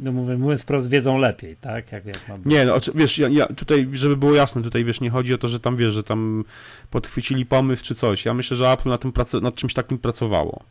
no 0.00 0.12
mówię, 0.12 0.36
mówiąc 0.36 0.62
wprost, 0.62 0.88
wiedzą 0.88 1.18
lepiej, 1.18 1.56
tak? 1.56 1.92
Jak, 1.92 2.06
jak 2.06 2.20
nie, 2.44 2.64
no, 2.64 2.78
wiesz, 2.94 3.18
ja, 3.18 3.28
ja, 3.28 3.46
tutaj, 3.46 3.88
żeby 3.92 4.16
było 4.16 4.34
jasne, 4.34 4.62
tutaj 4.62 4.84
wiesz, 4.84 5.00
nie 5.00 5.10
chodzi 5.10 5.34
o 5.34 5.38
to, 5.38 5.48
że 5.48 5.60
tam 5.60 5.76
wiesz, 5.76 5.92
że 5.92 6.02
tam 6.02 6.44
podchwycili 6.90 7.46
pomysł 7.46 7.84
czy 7.84 7.94
coś. 7.94 8.24
Ja 8.24 8.34
myślę, 8.34 8.56
że 8.56 8.72
Apple 8.72 8.88
na 8.88 8.98
tym 8.98 9.12
nad 9.42 9.54
czymś 9.54 9.74
takim 9.74 9.98
pracowało. 9.98 10.62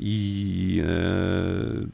I 0.00 0.82
e, 0.86 1.86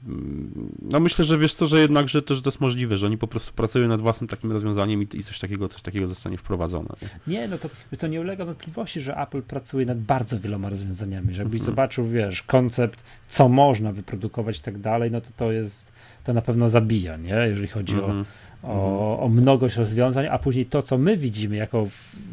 no 0.83 1.01
myślę, 1.01 1.25
że 1.25 1.39
wiesz 1.39 1.55
co, 1.55 1.67
że 1.67 1.81
jednak, 1.81 2.09
że 2.09 2.23
to, 2.23 2.35
jest 2.45 2.61
możliwe, 2.61 2.99
że 2.99 3.07
oni 3.07 3.19
po 3.19 3.27
prostu 3.27 3.53
pracują 3.53 3.89
nad 3.89 4.03
własnym 4.03 4.29
takim 4.29 4.53
rozwiązaniem 4.53 5.03
i, 5.03 5.09
i 5.15 5.23
coś 5.23 5.39
takiego, 5.39 5.69
coś 5.69 5.83
takiego 5.83 6.09
zostanie 6.09 6.39
wprowadzone. 6.39 6.89
Nie, 7.27 7.49
no 7.49 7.59
to, 7.59 7.69
to 7.99 8.07
nie 8.07 8.21
ulega 8.21 8.45
wątpliwości, 8.45 9.01
że 9.01 9.17
Apple 9.17 9.43
pracuje 9.43 9.87
nad 9.87 9.99
bardzo 9.99 10.41
wieloma 10.41 10.69
rozwiązaniami, 10.69 11.35
że 11.35 11.43
jakbyś 11.43 11.61
mm. 11.61 11.67
zobaczył, 11.67 12.09
wiesz, 12.09 12.43
koncept, 12.43 13.05
co 13.29 13.49
można 13.49 13.93
wyprodukować 13.93 14.59
i 14.59 14.63
tak 14.63 14.79
dalej, 14.79 15.11
no 15.11 15.21
to 15.21 15.29
to 15.37 15.53
jest, 15.53 15.93
to 16.25 16.33
na 16.33 16.43
pewno 16.43 16.69
zabija, 16.69 17.17
nie, 17.17 17.35
jeżeli 17.35 17.69
chodzi 17.69 17.95
mm 17.95 18.05
-hmm. 18.05 18.25
o, 18.63 18.71
o, 18.73 19.21
o 19.21 19.29
mnogość 19.29 19.77
rozwiązań, 19.77 20.27
a 20.27 20.39
później 20.39 20.67
to, 20.67 20.83
co 20.83 20.99
my 20.99 21.17
widzimy 21.17 21.57
jako 21.57 21.89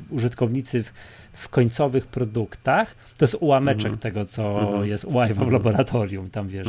użytkownicy 0.10 0.84
w, 0.84 0.94
w 1.34 1.50
końcowych 1.50 2.08
produktach, 2.08 2.96
to 3.18 3.26
jest 3.26 3.38
ułameczek 3.40 3.86
mm 3.86 3.98
-hmm. 3.98 4.02
tego, 4.02 4.26
co 4.26 4.62
mm 4.62 4.74
-hmm. 4.74 4.84
jest 4.84 5.06
UI 5.06 5.34
w 5.34 5.52
laboratorium. 5.52 6.30
Tam 6.30 6.48
wiesz, 6.48 6.68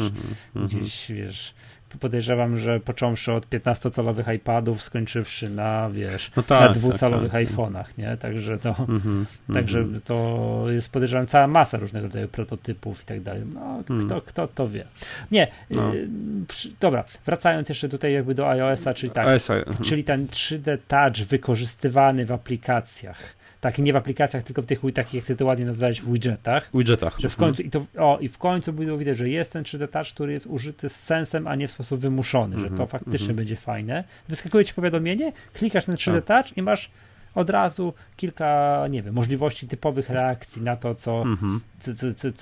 gdzieś 0.54 1.12
wiesz 1.12 1.54
podejrzewam, 1.98 2.58
że 2.58 2.80
począwszy 2.80 3.32
od 3.32 3.46
15-calowych 3.46 4.34
iPadów, 4.34 4.82
skończywszy 4.82 5.50
na, 5.50 5.90
wiesz, 5.90 6.30
no 6.36 6.42
tak, 6.42 6.60
na 6.60 6.66
tak, 6.66 6.76
dwucalowych 6.76 7.32
tak, 7.32 7.46
tak. 7.46 7.50
iPhone'ach, 7.50 7.84
nie? 7.98 8.16
Także 8.16 8.58
to, 8.58 8.74
mm 8.88 9.00
-hmm, 9.00 9.54
także 9.54 9.78
mm 9.78 9.94
-hmm. 9.94 10.00
to 10.00 10.64
jest 10.70 10.92
podejrzewam 10.92 11.26
cała 11.26 11.46
masa 11.46 11.78
różnego 11.78 12.06
rodzaju 12.06 12.28
prototypów 12.28 13.02
i 13.02 13.04
tak 13.04 13.20
dalej. 13.20 13.42
No, 13.54 13.82
mm. 13.90 14.06
kto, 14.06 14.22
kto 14.22 14.48
to 14.48 14.68
wie. 14.68 14.84
Nie, 15.30 15.48
no. 15.70 15.94
y, 15.94 16.08
przy, 16.48 16.70
dobra, 16.80 17.04
wracając 17.26 17.68
jeszcze 17.68 17.88
tutaj 17.88 18.12
jakby 18.12 18.34
do 18.34 18.48
iOS-a, 18.48 18.94
czyli 18.94 19.12
tak, 19.12 19.28
mhm. 19.28 19.84
czyli 19.84 20.04
ten 20.04 20.26
3D 20.26 20.78
Touch 20.88 21.28
wykorzystywany 21.28 22.26
w 22.26 22.32
aplikacjach, 22.32 23.41
tak, 23.62 23.78
nie 23.78 23.92
w 23.92 23.96
aplikacjach, 23.96 24.42
tylko 24.42 24.62
w 24.62 24.66
tych 24.66 24.80
takich, 24.94 25.14
jak 25.14 25.24
ty 25.24 25.36
to 25.36 25.44
ładnie 25.44 25.64
nazwałeś, 25.64 26.00
w 26.00 26.12
widgetach. 26.12 26.70
Widgetach. 26.74 27.16
Że 27.18 27.28
w 27.28 27.36
końcu, 27.36 27.62
mhm. 27.62 27.68
i, 27.68 27.70
to, 27.70 28.04
o, 28.04 28.18
i 28.18 28.28
w 28.28 28.38
końcu 28.38 28.72
było 28.72 28.98
widać, 28.98 29.16
że 29.16 29.28
jest 29.28 29.52
ten 29.52 29.64
3D 29.64 29.88
Touch, 29.88 30.06
który 30.06 30.32
jest 30.32 30.46
użyty 30.46 30.88
z 30.88 30.96
sensem, 30.96 31.46
a 31.46 31.54
nie 31.54 31.68
w 31.68 31.70
sposób 31.70 32.00
wymuszony, 32.00 32.58
że 32.58 32.66
to 32.66 32.70
mhm, 32.70 32.88
faktycznie 32.88 33.24
mhm. 33.24 33.36
będzie 33.36 33.56
fajne. 33.56 34.04
Wyskakuje 34.28 34.64
ci 34.64 34.74
powiadomienie, 34.74 35.32
klikasz 35.52 35.84
ten 35.84 35.94
3D 35.94 36.22
tak. 36.22 36.46
Touch 36.46 36.56
i 36.56 36.62
masz 36.62 36.90
od 37.34 37.50
razu 37.50 37.94
kilka, 38.16 38.80
nie 38.90 39.02
wiem, 39.02 39.14
możliwości 39.14 39.68
typowych 39.68 40.10
reakcji 40.10 40.62
na 40.62 40.76
to, 40.76 40.94
co, 40.94 41.22
mm-hmm. 41.22 41.60
co, 41.80 41.94
co, 41.94 42.14
co, 42.14 42.32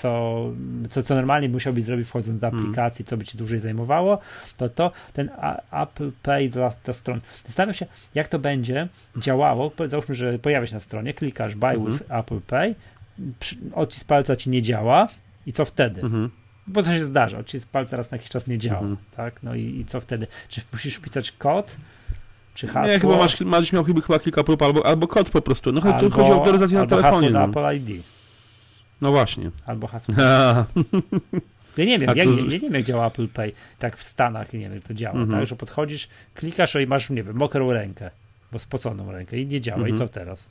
co, 0.90 1.02
co, 1.02 1.14
normalnie 1.14 1.48
musiałbyś 1.48 1.84
zrobić 1.84 2.08
wchodząc 2.08 2.38
do 2.38 2.46
mhm. 2.46 2.62
aplikacji, 2.62 3.04
co 3.04 3.16
by 3.16 3.24
ci 3.24 3.38
dłużej 3.38 3.58
zajmowało, 3.58 4.18
to 4.56 4.68
to 4.68 4.92
ten 5.12 5.30
Apple 5.72 6.10
Pay 6.22 6.48
dla, 6.48 6.70
dla 6.84 6.94
stron. 6.94 7.20
Zastanawiam 7.46 7.74
się, 7.74 7.86
jak 8.14 8.28
to 8.28 8.38
będzie 8.38 8.88
działało. 9.16 9.72
Załóżmy, 9.84 10.14
że 10.14 10.38
pojawia 10.38 10.66
się 10.66 10.74
na 10.74 10.80
stronie, 10.80 11.14
klikasz 11.14 11.54
buy 11.54 11.66
mm-hmm. 11.66 11.92
with 11.92 12.04
Apple 12.12 12.40
Pay, 12.40 12.74
odcisk 13.74 14.06
palca 14.06 14.36
ci 14.36 14.50
nie 14.50 14.62
działa 14.62 15.08
i 15.46 15.52
co 15.52 15.64
wtedy? 15.64 16.02
Mm-hmm 16.02 16.28
bo 16.70 16.82
to 16.82 16.94
się 16.94 17.04
zdarza, 17.04 17.38
odcisk 17.38 17.68
palca 17.68 17.96
raz 17.96 18.10
na 18.10 18.16
jakiś 18.16 18.30
czas 18.30 18.46
nie 18.46 18.58
działa, 18.58 18.80
mhm. 18.80 18.96
tak? 19.16 19.42
No 19.42 19.54
i, 19.54 19.80
i, 19.80 19.84
co 19.84 20.00
wtedy? 20.00 20.26
Czy 20.48 20.60
musisz 20.72 20.94
wpisać 20.94 21.32
kod, 21.32 21.76
czy 22.54 22.66
hasło. 22.66 22.94
Nie, 22.94 23.00
chyba 23.00 23.16
masz, 23.16 23.40
masz 23.40 23.72
miał 23.72 23.84
chyba 23.84 24.18
kilka 24.18 24.44
prób, 24.44 24.62
albo, 24.62 24.86
albo 24.86 25.08
kod 25.08 25.30
po 25.30 25.42
prostu. 25.42 25.72
No 25.72 25.80
albo, 25.80 26.00
tu 26.00 26.10
chodzi 26.10 26.30
o 26.30 26.34
autoryzację 26.34 26.78
na 26.78 26.86
telefonie. 26.86 27.26
Albo 27.26 27.38
hasło 27.38 27.62
no. 27.62 27.68
Apple 27.68 27.92
ID. 27.92 28.02
No 29.00 29.10
właśnie. 29.10 29.50
Albo 29.66 29.86
hasło. 29.86 30.14
Ja 31.76 31.84
nie 31.84 31.98
wiem, 31.98 32.08
ja, 32.16 32.24
to... 32.24 32.30
ja, 32.30 32.46
nie 32.48 32.58
wiem, 32.58 32.74
jak 32.74 32.84
działa 32.84 33.06
Apple 33.06 33.28
Pay 33.28 33.52
tak 33.78 33.96
w 33.96 34.02
Stanach, 34.02 34.52
nie 34.52 34.60
wiem, 34.60 34.74
jak 34.74 34.84
to 34.84 34.94
działa, 34.94 35.14
mm 35.14 35.28
-hmm. 35.28 35.32
tak, 35.32 35.46
że 35.46 35.56
podchodzisz, 35.56 36.08
klikasz 36.34 36.74
i 36.74 36.86
masz, 36.86 37.10
nie 37.10 37.22
wiem, 37.22 37.36
mokrą 37.36 37.72
rękę, 37.72 38.10
bo 38.52 38.58
spoconą 38.58 39.12
rękę 39.12 39.38
i 39.38 39.46
nie 39.46 39.60
działa. 39.60 39.78
Mm 39.78 39.90
-hmm. 39.90 39.94
I 39.94 39.98
co 39.98 40.04
mhm. 40.04 40.08
teraz? 40.08 40.50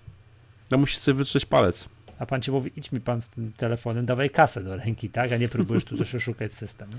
No 0.72 0.78
musisz 0.78 0.98
sobie 0.98 1.16
wytrzeć 1.16 1.46
palec 1.46 1.90
a 2.20 2.26
pan 2.26 2.42
ci 2.42 2.52
mówi, 2.52 2.72
idź 2.76 2.92
mi 2.92 3.02
pan 3.02 3.22
z 3.22 3.30
tym 3.30 3.54
telefonem, 3.58 4.06
dawaj 4.06 4.30
kasę 4.30 4.64
do 4.64 4.78
ręki, 4.78 5.10
tak, 5.10 5.32
a 5.32 5.38
nie 5.38 5.50
próbujesz 5.50 5.84
tu 5.86 5.98
też 5.98 6.16
szukać 6.24 6.54
system. 6.54 6.90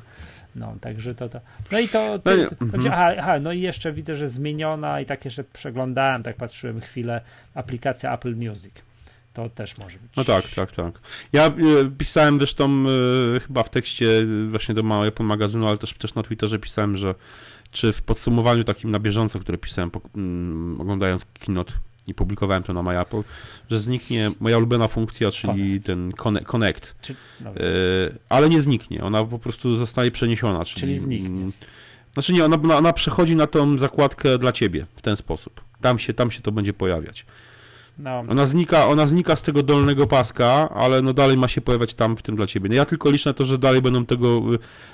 No, 0.56 0.74
także 0.80 1.14
to, 1.14 1.28
to. 1.28 1.40
No 1.72 1.78
i 1.78 1.88
to, 1.88 2.18
to, 2.18 2.30
to, 2.36 2.56
to 2.56 2.64
mhm. 2.64 2.92
aha, 2.92 3.12
aha, 3.18 3.38
no 3.40 3.52
i 3.52 3.60
jeszcze 3.60 3.92
widzę, 3.92 4.16
że 4.16 4.28
zmieniona 4.28 5.00
i 5.00 5.06
tak 5.06 5.24
jeszcze 5.24 5.44
przeglądałem, 5.44 6.22
tak 6.22 6.36
patrzyłem 6.36 6.80
chwilę, 6.80 7.20
aplikacja 7.54 8.14
Apple 8.14 8.36
Music. 8.36 8.72
To 9.34 9.48
też 9.48 9.78
może 9.78 9.98
być. 9.98 10.10
No 10.16 10.24
tak, 10.24 10.48
tak, 10.48 10.72
tak. 10.72 11.00
Ja 11.32 11.46
y, 11.46 11.90
pisałem 11.98 12.38
zresztą 12.38 12.84
y, 13.36 13.40
chyba 13.40 13.62
w 13.62 13.70
tekście 13.70 14.26
właśnie 14.50 14.74
do 14.74 14.82
małego 14.82 15.24
magazynu, 15.24 15.68
ale 15.68 15.78
też, 15.78 15.92
też 15.92 16.14
na 16.14 16.22
Twitterze 16.22 16.58
pisałem, 16.58 16.96
że 16.96 17.14
czy 17.70 17.92
w 17.92 18.02
podsumowaniu 18.02 18.64
takim 18.64 18.90
na 18.90 18.98
bieżąco, 18.98 19.40
które 19.40 19.58
pisałem 19.58 19.90
po, 19.90 20.00
mm, 20.16 20.80
oglądając 20.80 21.26
keynote 21.40 21.72
i 22.06 22.14
publikowałem 22.14 22.62
to 22.62 22.72
na 22.72 22.82
MyApple, 22.82 23.22
że 23.70 23.80
zniknie 23.80 24.30
moja 24.40 24.58
ulubiona 24.58 24.88
funkcja, 24.88 25.30
czyli 25.30 25.80
connect. 25.80 25.86
ten 25.86 26.12
connect. 26.46 26.94
Czy, 27.00 27.14
no. 27.40 27.50
ale 28.28 28.48
nie 28.48 28.60
zniknie, 28.60 29.04
ona 29.04 29.24
po 29.24 29.38
prostu 29.38 29.76
zostaje 29.76 30.10
przeniesiona. 30.10 30.64
Czyli, 30.64 30.80
czyli 30.80 30.98
zniknie. 30.98 31.50
Znaczy 32.14 32.32
nie, 32.32 32.44
ona, 32.44 32.76
ona 32.76 32.92
przechodzi 32.92 33.36
na 33.36 33.46
tą 33.46 33.78
zakładkę 33.78 34.38
dla 34.38 34.52
ciebie 34.52 34.86
w 34.96 35.02
ten 35.02 35.16
sposób. 35.16 35.60
Tam 35.80 35.98
się, 35.98 36.14
tam 36.14 36.30
się 36.30 36.40
to 36.42 36.52
będzie 36.52 36.72
pojawiać. 36.72 37.26
No. 37.98 38.22
Ona, 38.28 38.46
znika, 38.46 38.86
ona 38.86 39.06
znika 39.06 39.36
z 39.36 39.42
tego 39.42 39.62
dolnego 39.62 40.06
paska, 40.06 40.68
ale 40.74 41.02
no 41.02 41.12
dalej 41.12 41.36
ma 41.36 41.48
się 41.48 41.60
pojawiać 41.60 41.94
tam 41.94 42.16
w 42.16 42.22
tym 42.22 42.36
dla 42.36 42.46
ciebie. 42.46 42.68
No 42.68 42.74
ja 42.74 42.84
tylko 42.84 43.10
liczę 43.10 43.30
na 43.30 43.34
to, 43.34 43.44
że 43.44 43.58
dalej 43.58 43.82
będą 43.82 44.06
tego. 44.06 44.40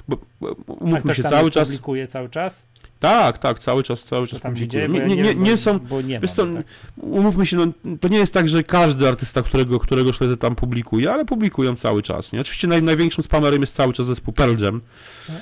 Bo, 0.08 0.18
bo, 0.40 0.46
umówmy 0.66 1.14
się 1.14 1.22
cały 1.22 1.50
czas. 1.50 1.68
publikuje 1.68 2.06
cały 2.06 2.28
czas? 2.28 2.66
Tak, 3.00 3.38
tak, 3.38 3.58
cały 3.58 3.82
czas, 3.82 4.04
cały 4.04 4.26
czas. 4.26 4.40
Tam 4.40 4.56
się 4.56 4.68
dzieje, 4.68 4.88
nie, 4.88 5.00
nie, 5.00 5.16
nie, 5.16 5.34
nie 5.34 5.56
są. 5.56 5.78
Bo 5.78 6.02
nie 6.02 6.20
mam, 6.20 6.28
to, 6.28 6.46
tak. 6.46 6.66
Umówmy 6.96 7.46
się, 7.46 7.56
no, 7.56 7.66
to 8.00 8.08
nie 8.08 8.18
jest 8.18 8.34
tak, 8.34 8.48
że 8.48 8.62
każdy 8.62 9.08
artysta, 9.08 9.42
którego, 9.42 9.80
którego 9.80 10.12
śledzę 10.12 10.36
tam 10.36 10.56
publikuje, 10.56 11.12
ale 11.12 11.24
publikują 11.24 11.76
cały 11.76 12.02
czas. 12.02 12.32
Nie? 12.32 12.40
Oczywiście 12.40 12.68
naj, 12.68 12.82
największym 12.82 13.24
spamerem 13.24 13.60
jest 13.60 13.74
cały 13.74 13.92
czas 13.92 14.06
zespół 14.06 14.34
Pearl 14.34 14.64
Jam, 14.64 14.80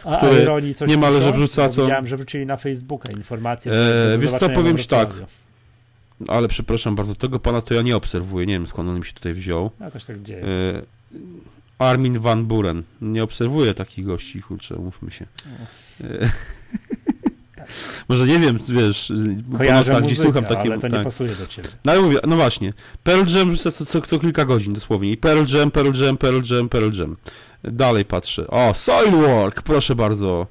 a, 0.05 0.17
który 0.17 0.41
a 0.41 0.43
ironii, 0.43 0.75
coś 0.75 0.89
niemalże 0.89 1.33
wrzuca 1.33 1.69
co. 1.69 1.83
Widziałem, 1.83 2.07
że 2.07 2.17
wrzucili 2.17 2.47
na 2.47 2.57
Facebooka 2.57 3.13
informację. 3.13 3.73
E, 3.73 4.19
wiesz 4.19 4.33
co, 4.33 4.49
powiem 4.49 4.79
ci 4.79 4.89
tak. 4.89 5.11
Ale 6.29 6.49
przepraszam 6.49 6.97
bardzo, 6.97 7.15
tego 7.15 7.41
pana 7.41 7.61
to 7.61 7.75
ja 7.75 7.83
nie 7.83 7.97
obserwuję. 7.97 8.47
Nie 8.47 8.55
wiem 8.55 8.67
skąd 8.67 8.89
on 8.89 8.99
mi 8.99 9.05
się 9.05 9.13
tutaj 9.13 9.35
wziął. 9.35 9.71
Ja 9.81 9.91
też 9.91 10.05
tak 10.05 10.23
dzieje. 10.23 10.45
E, 10.45 10.83
Armin 11.79 12.19
Van 12.19 12.45
Buren. 12.45 12.83
Nie 13.01 13.23
obserwuję 13.23 13.75
takich 13.75 14.05
gości, 14.05 14.43
kurczę, 14.43 14.77
umówmy 14.77 15.11
się. 15.11 15.27
E, 16.01 16.31
Może 18.09 18.27
nie 18.27 18.39
wiem, 18.39 18.59
wiesz, 18.69 19.13
Kojarzę 19.59 19.85
po 19.85 19.91
nocach 19.91 20.07
gdzieś 20.07 20.19
słucham 20.19 20.45
takie... 20.45 20.61
ale 20.61 20.75
to 20.75 20.81
tak. 20.81 20.93
nie 20.93 21.05
pasuje 21.05 21.31
do 21.31 21.47
ciebie. 21.47 21.69
No 21.85 21.93
ale 21.93 22.03
mówię, 22.03 22.19
no 22.27 22.37
właśnie, 22.37 22.73
Pearl 23.03 23.37
Jam 23.37 23.57
co, 23.57 23.71
co, 23.71 24.01
co 24.01 24.19
kilka 24.19 24.45
godzin 24.45 24.73
dosłownie. 24.73 25.13
I 25.13 25.17
Pearl 25.17 25.57
Jam, 25.57 25.71
Pearl 25.71 26.05
Jam, 26.05 26.17
Pearl 26.17 26.41
Jam, 26.51 26.69
Pearl 26.69 26.91
Jam. 27.01 27.17
Dalej 27.65 28.05
patrzę. 28.05 28.47
O, 28.47 28.75
Soilwork, 28.75 29.63
proszę 29.63 29.95
bardzo. 29.95 30.47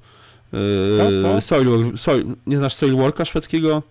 Yy, 0.54 1.22
co? 1.22 1.42
Soilwork, 1.42 2.00
Soil, 2.00 2.26
nie 2.48 2.58
znasz 2.58 2.74
Soilworka 2.74 3.26
szwedzkiego? 3.26 3.84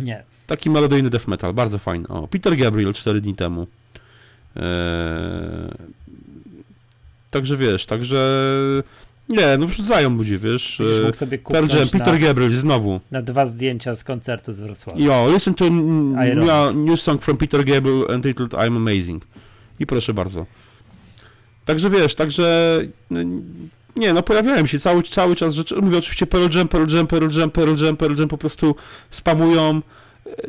Nie. 0.00 0.24
Taki 0.46 0.70
melodyjny 0.70 1.10
death 1.10 1.28
metal, 1.28 1.54
bardzo 1.54 1.78
fajny. 1.78 2.08
O, 2.08 2.28
Peter 2.28 2.56
Gabriel 2.56 2.92
4 2.92 3.20
dni 3.20 3.34
temu. 3.34 3.66
Eee, 4.56 4.62
także 7.30 7.56
wiesz, 7.56 7.86
także 7.86 8.46
nie, 9.30 9.56
no 9.58 9.66
wrzucają 9.66 10.16
ludzie, 10.16 10.38
wiesz. 10.38 10.76
Będziesz 10.78 11.04
mógł 11.04 11.16
sobie 11.16 11.38
kupić 11.38 11.74
Jam, 11.74 11.88
Peter 11.88 12.18
Gabriel 12.18 12.52
znowu. 12.52 13.00
Na 13.10 13.22
dwa 13.22 13.46
zdjęcia 13.46 13.94
z 13.94 14.04
koncertu 14.04 14.52
z 14.52 14.60
Wrocławia. 14.60 15.04
Jo, 15.04 15.30
listen 15.32 15.54
to 15.54 15.70
new, 15.70 16.74
new 16.74 17.00
song 17.00 17.22
from 17.22 17.36
Peter 17.36 17.64
Gabriel 17.64 18.04
entitled 18.08 18.52
I'm 18.52 18.76
Amazing. 18.76 19.24
I 19.80 19.86
proszę 19.86 20.14
bardzo. 20.14 20.46
Także 21.64 21.90
wiesz, 21.90 22.14
także 22.14 22.78
no, 23.10 23.20
nie, 23.96 24.12
no 24.12 24.22
pojawiają 24.22 24.66
się 24.66 24.78
cały, 24.78 25.02
cały 25.02 25.36
czas 25.36 25.54
rzeczy. 25.54 25.76
Mówię 25.76 25.98
oczywiście 25.98 26.26
Pearl 26.26 26.56
Jam, 26.58 26.68
Pearl 26.68 26.96
Jam, 26.96 27.06
Pearl 27.06 27.38
Jam, 27.38 27.50
Pearl 27.50 27.84
Jam, 27.84 27.96
Pearl 27.96 28.14
Jam 28.18 28.28
po 28.28 28.38
prostu 28.38 28.74
spamują 29.10 29.80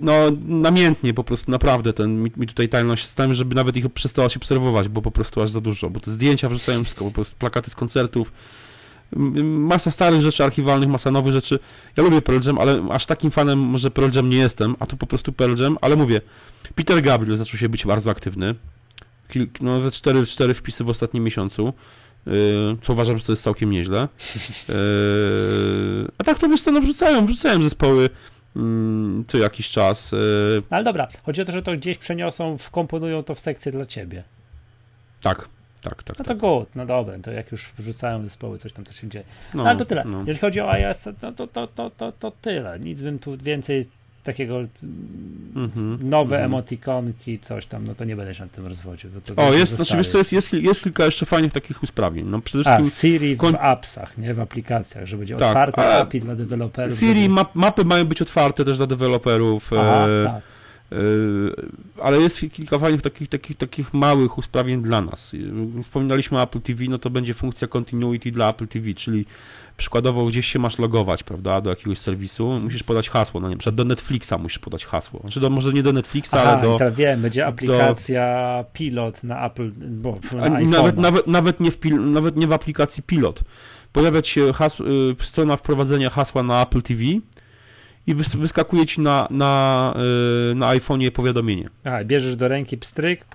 no 0.01 0.13
namiętnie 0.45 1.13
po 1.13 1.23
prostu, 1.23 1.51
naprawdę 1.51 1.93
ten, 1.93 2.23
mi, 2.23 2.31
mi 2.37 2.47
tutaj 2.47 2.69
tajność 2.69 3.05
z 3.05 3.15
tym, 3.15 3.33
żeby 3.33 3.55
nawet 3.55 3.77
ich 3.77 3.89
przestała 3.89 4.29
się 4.29 4.39
obserwować, 4.39 4.87
bo 4.87 5.01
po 5.01 5.11
prostu 5.11 5.41
aż 5.41 5.49
za 5.49 5.61
dużo, 5.61 5.89
bo 5.89 5.99
te 5.99 6.11
zdjęcia 6.11 6.49
wrzucają 6.49 6.83
wszystko, 6.83 7.05
po 7.05 7.11
prostu 7.11 7.35
plakaty 7.37 7.69
z 7.69 7.75
koncertów, 7.75 8.31
masa 9.43 9.91
starych 9.91 10.21
rzeczy 10.21 10.43
archiwalnych, 10.43 10.89
masa 10.89 11.11
nowych 11.11 11.33
rzeczy. 11.33 11.59
Ja 11.97 12.03
lubię 12.03 12.21
Pearl 12.21 12.47
Jam, 12.47 12.59
ale 12.59 12.87
aż 12.91 13.05
takim 13.05 13.31
fanem 13.31 13.59
może 13.59 13.91
Pearl 13.91 14.15
Jam 14.15 14.29
nie 14.29 14.37
jestem, 14.37 14.75
a 14.79 14.85
tu 14.85 14.97
po 14.97 15.07
prostu 15.07 15.31
Pearl 15.33 15.63
Jam, 15.63 15.77
ale 15.81 15.95
mówię, 15.95 16.21
Peter 16.75 17.01
Gabriel 17.01 17.37
zaczął 17.37 17.59
się 17.59 17.69
być 17.69 17.85
bardzo 17.85 18.11
aktywny, 18.11 18.55
Kilk, 19.29 19.61
no 19.61 19.77
nawet 19.77 19.93
cztery, 19.93 20.25
cztery 20.25 20.53
wpisy 20.53 20.83
w 20.83 20.89
ostatnim 20.89 21.23
miesiącu, 21.23 21.73
yy, 22.25 22.33
co 22.81 22.93
uważam, 22.93 23.17
że 23.17 23.23
to 23.23 23.31
jest 23.31 23.43
całkiem 23.43 23.69
nieźle. 23.69 24.07
Yy, 24.67 24.75
a 26.17 26.23
tak 26.23 26.39
to 26.39 26.49
wiesz 26.49 26.61
co, 26.61 26.71
no 26.71 26.81
wrzucają, 26.81 27.25
wrzucają 27.25 27.63
zespoły 27.63 28.09
mm, 28.55 29.23
co 29.27 29.37
jakiś 29.37 29.69
czas. 29.69 30.11
Yy. 30.11 30.63
Ale 30.69 30.83
dobra, 30.83 31.07
chodzi 31.23 31.41
o 31.41 31.45
to, 31.45 31.51
że 31.51 31.61
to 31.61 31.71
gdzieś 31.71 31.97
przeniosą, 31.97 32.57
wkomponują 32.57 33.23
to 33.23 33.35
w 33.35 33.39
sekcję 33.39 33.71
dla 33.71 33.85
ciebie. 33.85 34.23
Tak, 35.21 35.49
tak, 35.81 36.03
tak. 36.03 36.19
No 36.19 36.25
to 36.25 36.29
tak. 36.29 36.37
good, 36.37 36.75
no 36.75 36.85
dobra, 36.85 37.19
to 37.19 37.31
jak 37.31 37.51
już 37.51 37.69
wrzucają 37.77 38.23
zespoły, 38.23 38.57
coś 38.57 38.73
tam 38.73 38.85
też 38.85 38.95
się 38.95 39.07
dzieje. 39.07 39.25
No, 39.53 39.63
Ale 39.63 39.79
to 39.79 39.85
tyle. 39.85 40.03
No. 40.05 40.19
Jeżeli 40.19 40.39
chodzi 40.39 40.61
o 40.61 40.71
iOS, 40.71 41.05
no 41.21 41.31
to, 41.31 41.47
to, 41.47 41.67
to, 41.67 41.89
to, 41.89 42.11
to 42.11 42.31
tyle. 42.41 42.79
Nic 42.79 43.01
bym 43.01 43.19
tu 43.19 43.37
więcej 43.37 43.85
takiego 44.23 44.55
mm-hmm, 44.55 46.03
nowe 46.03 46.37
mm-hmm. 46.37 46.45
emotikonki, 46.45 47.39
coś 47.39 47.65
tam, 47.65 47.87
no 47.87 47.95
to 47.95 48.05
nie 48.05 48.15
będę 48.15 48.35
się 48.35 48.43
nad 48.43 48.51
tym 48.51 48.67
rozwodził. 48.67 49.09
o, 49.37 49.53
jest, 49.53 49.75
znaczy, 49.75 49.97
wiesz, 49.97 50.13
jest, 50.13 50.33
jest, 50.33 50.53
jest 50.53 50.83
kilka 50.83 51.05
jeszcze 51.05 51.25
fajnych 51.25 51.51
takich 51.51 51.83
usprawnień. 51.83 52.25
No, 52.25 52.41
przede 52.41 52.63
wszystkim... 52.63 52.87
A, 52.87 52.89
Siri 52.89 53.35
w 53.35 53.55
appsach, 53.59 54.17
nie? 54.17 54.33
W 54.33 54.39
aplikacjach, 54.39 55.05
że 55.05 55.17
będzie 55.17 55.35
tak, 55.35 55.47
otwarte 55.47 55.97
API 55.97 56.19
dla 56.19 56.35
deweloperów. 56.35 56.99
Siri, 56.99 57.29
map, 57.29 57.55
mapy 57.55 57.85
mają 57.85 58.05
być 58.05 58.21
otwarte 58.21 58.65
też 58.65 58.77
dla 58.77 58.87
deweloperów. 58.87 59.73
Aha, 59.73 60.07
e, 60.07 60.25
tak. 60.25 60.41
Ale 62.01 62.21
jest 62.21 62.39
kilka 62.53 62.79
fajnych 62.79 63.01
takich, 63.01 63.27
takich, 63.27 63.57
takich 63.57 63.93
małych 63.93 64.37
usprawnień 64.37 64.81
dla 64.81 65.01
nas. 65.01 65.35
Wspominaliśmy 65.81 66.37
o 66.37 66.41
Apple 66.41 66.61
TV, 66.61 66.83
no 66.89 66.99
to 66.99 67.09
będzie 67.09 67.33
funkcja 67.33 67.67
continuity 67.67 68.31
dla 68.31 68.49
Apple 68.49 68.67
TV, 68.67 68.93
czyli 68.93 69.25
przykładowo 69.77 70.25
gdzieś 70.25 70.45
się 70.45 70.59
masz 70.59 70.79
logować, 70.79 71.23
prawda, 71.23 71.61
do 71.61 71.69
jakiegoś 71.69 71.97
serwisu, 71.97 72.59
musisz 72.59 72.83
podać 72.83 73.09
hasło, 73.09 73.39
no 73.41 73.49
nie, 73.49 73.57
przykład 73.57 73.75
do 73.75 73.85
Netflixa 73.85 74.33
musisz 74.39 74.59
podać 74.59 74.85
hasło. 74.85 75.19
Znaczy 75.19 75.39
do, 75.39 75.49
może 75.49 75.73
nie 75.73 75.83
do 75.83 75.93
Netflixa, 75.93 76.33
Aha, 76.33 76.51
ale 76.51 76.61
do... 76.61 76.77
teraz 76.77 76.95
wiem, 76.95 77.21
będzie 77.21 77.45
aplikacja 77.45 78.55
do... 78.63 78.69
Pilot 78.73 79.23
na 79.23 79.45
Apple, 79.45 79.71
bo 79.77 80.15
na 80.35 80.49
nawet, 80.49 80.97
nawet, 80.97 81.27
nawet, 81.27 81.59
nie 81.59 81.71
w 81.71 81.77
pil, 81.77 82.11
nawet 82.11 82.35
nie 82.35 82.47
w 82.47 82.53
aplikacji 82.53 83.03
Pilot. 83.03 83.43
Pojawia 83.93 84.23
się 84.23 84.51
strona 85.21 85.57
wprowadzenia 85.57 86.09
hasła 86.09 86.43
na 86.43 86.61
Apple 86.61 86.81
TV, 86.81 87.01
i 88.07 88.15
wyskakuje 88.15 88.85
ci 88.85 89.01
na, 89.01 89.27
na, 89.29 89.93
y, 90.51 90.55
na 90.55 90.67
iPhone'ie 90.67 91.11
powiadomienie. 91.11 91.69
A, 91.83 92.03
bierzesz 92.03 92.35
do 92.35 92.47
ręki 92.47 92.77
pstryk, 92.77 93.25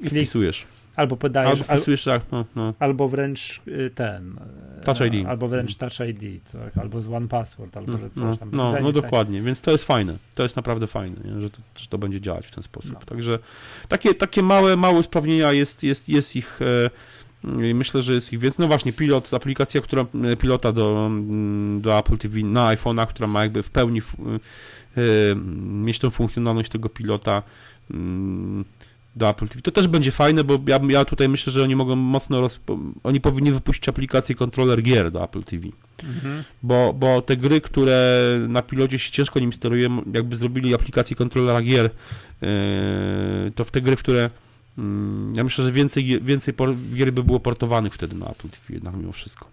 i 0.00 0.10
wpisujesz. 0.10 0.66
Albo 0.96 1.16
podajesz. 1.16 1.50
Albo 1.50 1.64
wpisujesz, 1.64 2.04
tak, 2.04 2.22
no, 2.32 2.44
no. 2.56 2.74
Albo 2.78 3.08
wręcz 3.08 3.62
y, 3.68 3.90
ten. 3.94 4.36
Touch 4.84 5.00
ID. 5.00 5.26
Albo 5.26 5.48
wręcz 5.48 5.76
Touch 5.76 6.00
ID, 6.08 6.52
tak, 6.52 6.78
albo 6.78 7.02
z 7.02 7.08
One 7.08 7.28
Password, 7.28 7.76
albo 7.76 7.98
że 7.98 8.10
coś 8.10 8.38
tam. 8.38 8.50
No, 8.52 8.72
no, 8.72 8.80
no 8.80 8.92
dokładnie, 8.92 9.42
więc 9.42 9.62
to 9.62 9.70
jest 9.70 9.84
fajne. 9.84 10.16
To 10.34 10.42
jest 10.42 10.56
naprawdę 10.56 10.86
fajne, 10.86 11.16
nie? 11.24 11.40
Że, 11.40 11.50
to, 11.50 11.58
że 11.76 11.86
to 11.86 11.98
będzie 11.98 12.20
działać 12.20 12.46
w 12.46 12.50
ten 12.50 12.62
sposób. 12.64 12.92
No. 12.92 13.00
Także 13.00 13.38
takie, 13.88 14.14
takie 14.14 14.42
małe, 14.42 14.76
małe 14.76 14.98
usprawnienia 14.98 15.52
jest, 15.52 15.82
jest, 15.82 16.08
jest 16.08 16.36
ich. 16.36 16.62
E, 16.62 16.90
i 17.46 17.74
myślę, 17.74 18.02
że 18.02 18.14
jest 18.14 18.32
ich 18.32 18.38
więcej. 18.38 18.62
No 18.62 18.68
właśnie, 18.68 18.92
pilot, 18.92 19.34
aplikacja, 19.34 19.80
która 19.80 20.06
e, 20.32 20.36
pilota 20.36 20.72
do, 20.72 21.06
mm, 21.06 21.80
do 21.80 21.98
Apple 21.98 22.18
TV 22.18 22.38
na 22.38 22.74
iPhone'a, 22.74 23.06
która 23.06 23.26
ma 23.26 23.42
jakby 23.42 23.62
w 23.62 23.70
pełni 23.70 24.00
y, 24.00 25.36
mieć 25.66 25.98
tą 25.98 26.10
funkcjonalność 26.10 26.70
tego 26.70 26.88
pilota 26.88 27.42
y, 27.90 27.94
do 29.16 29.30
Apple 29.30 29.48
TV. 29.48 29.62
To 29.62 29.70
też 29.70 29.88
będzie 29.88 30.10
fajne, 30.10 30.44
bo 30.44 30.58
ja, 30.66 30.80
ja 30.88 31.04
tutaj 31.04 31.28
myślę, 31.28 31.52
że 31.52 31.62
oni 31.62 31.76
mogą 31.76 31.96
mocno 31.96 32.40
roz... 32.40 32.60
oni 33.02 33.20
powinni 33.20 33.52
wypuścić 33.52 33.88
aplikację 33.88 34.34
kontroler 34.34 34.82
gier 34.82 35.10
do 35.10 35.24
Apple 35.24 35.42
TV. 35.42 35.66
Mhm. 36.04 36.44
Bo, 36.62 36.92
bo 36.92 37.22
te 37.22 37.36
gry, 37.36 37.60
które 37.60 38.24
na 38.48 38.62
pilocie 38.62 38.98
się 38.98 39.10
ciężko 39.10 39.40
nim 39.40 39.52
steruje, 39.52 40.02
jakby 40.14 40.36
zrobili 40.36 40.74
aplikację 40.74 41.16
kontrolera 41.16 41.62
gier, 41.62 41.90
yy, 42.42 42.48
to 43.54 43.64
w 43.64 43.70
te 43.70 43.80
gry, 43.80 43.96
w 43.96 44.00
które 44.00 44.30
Mm, 44.30 44.45
ja 45.36 45.44
myślę, 45.44 45.64
że 45.64 45.72
więcej, 45.72 46.20
więcej 46.22 46.54
gier 46.94 47.12
by 47.12 47.22
było 47.24 47.40
portowanych 47.40 47.94
wtedy 47.94 48.16
na 48.16 48.26
Apple 48.26 48.48
TV 48.48 48.74
jednak 48.74 48.96
mimo 48.96 49.12
wszystko. 49.12 49.48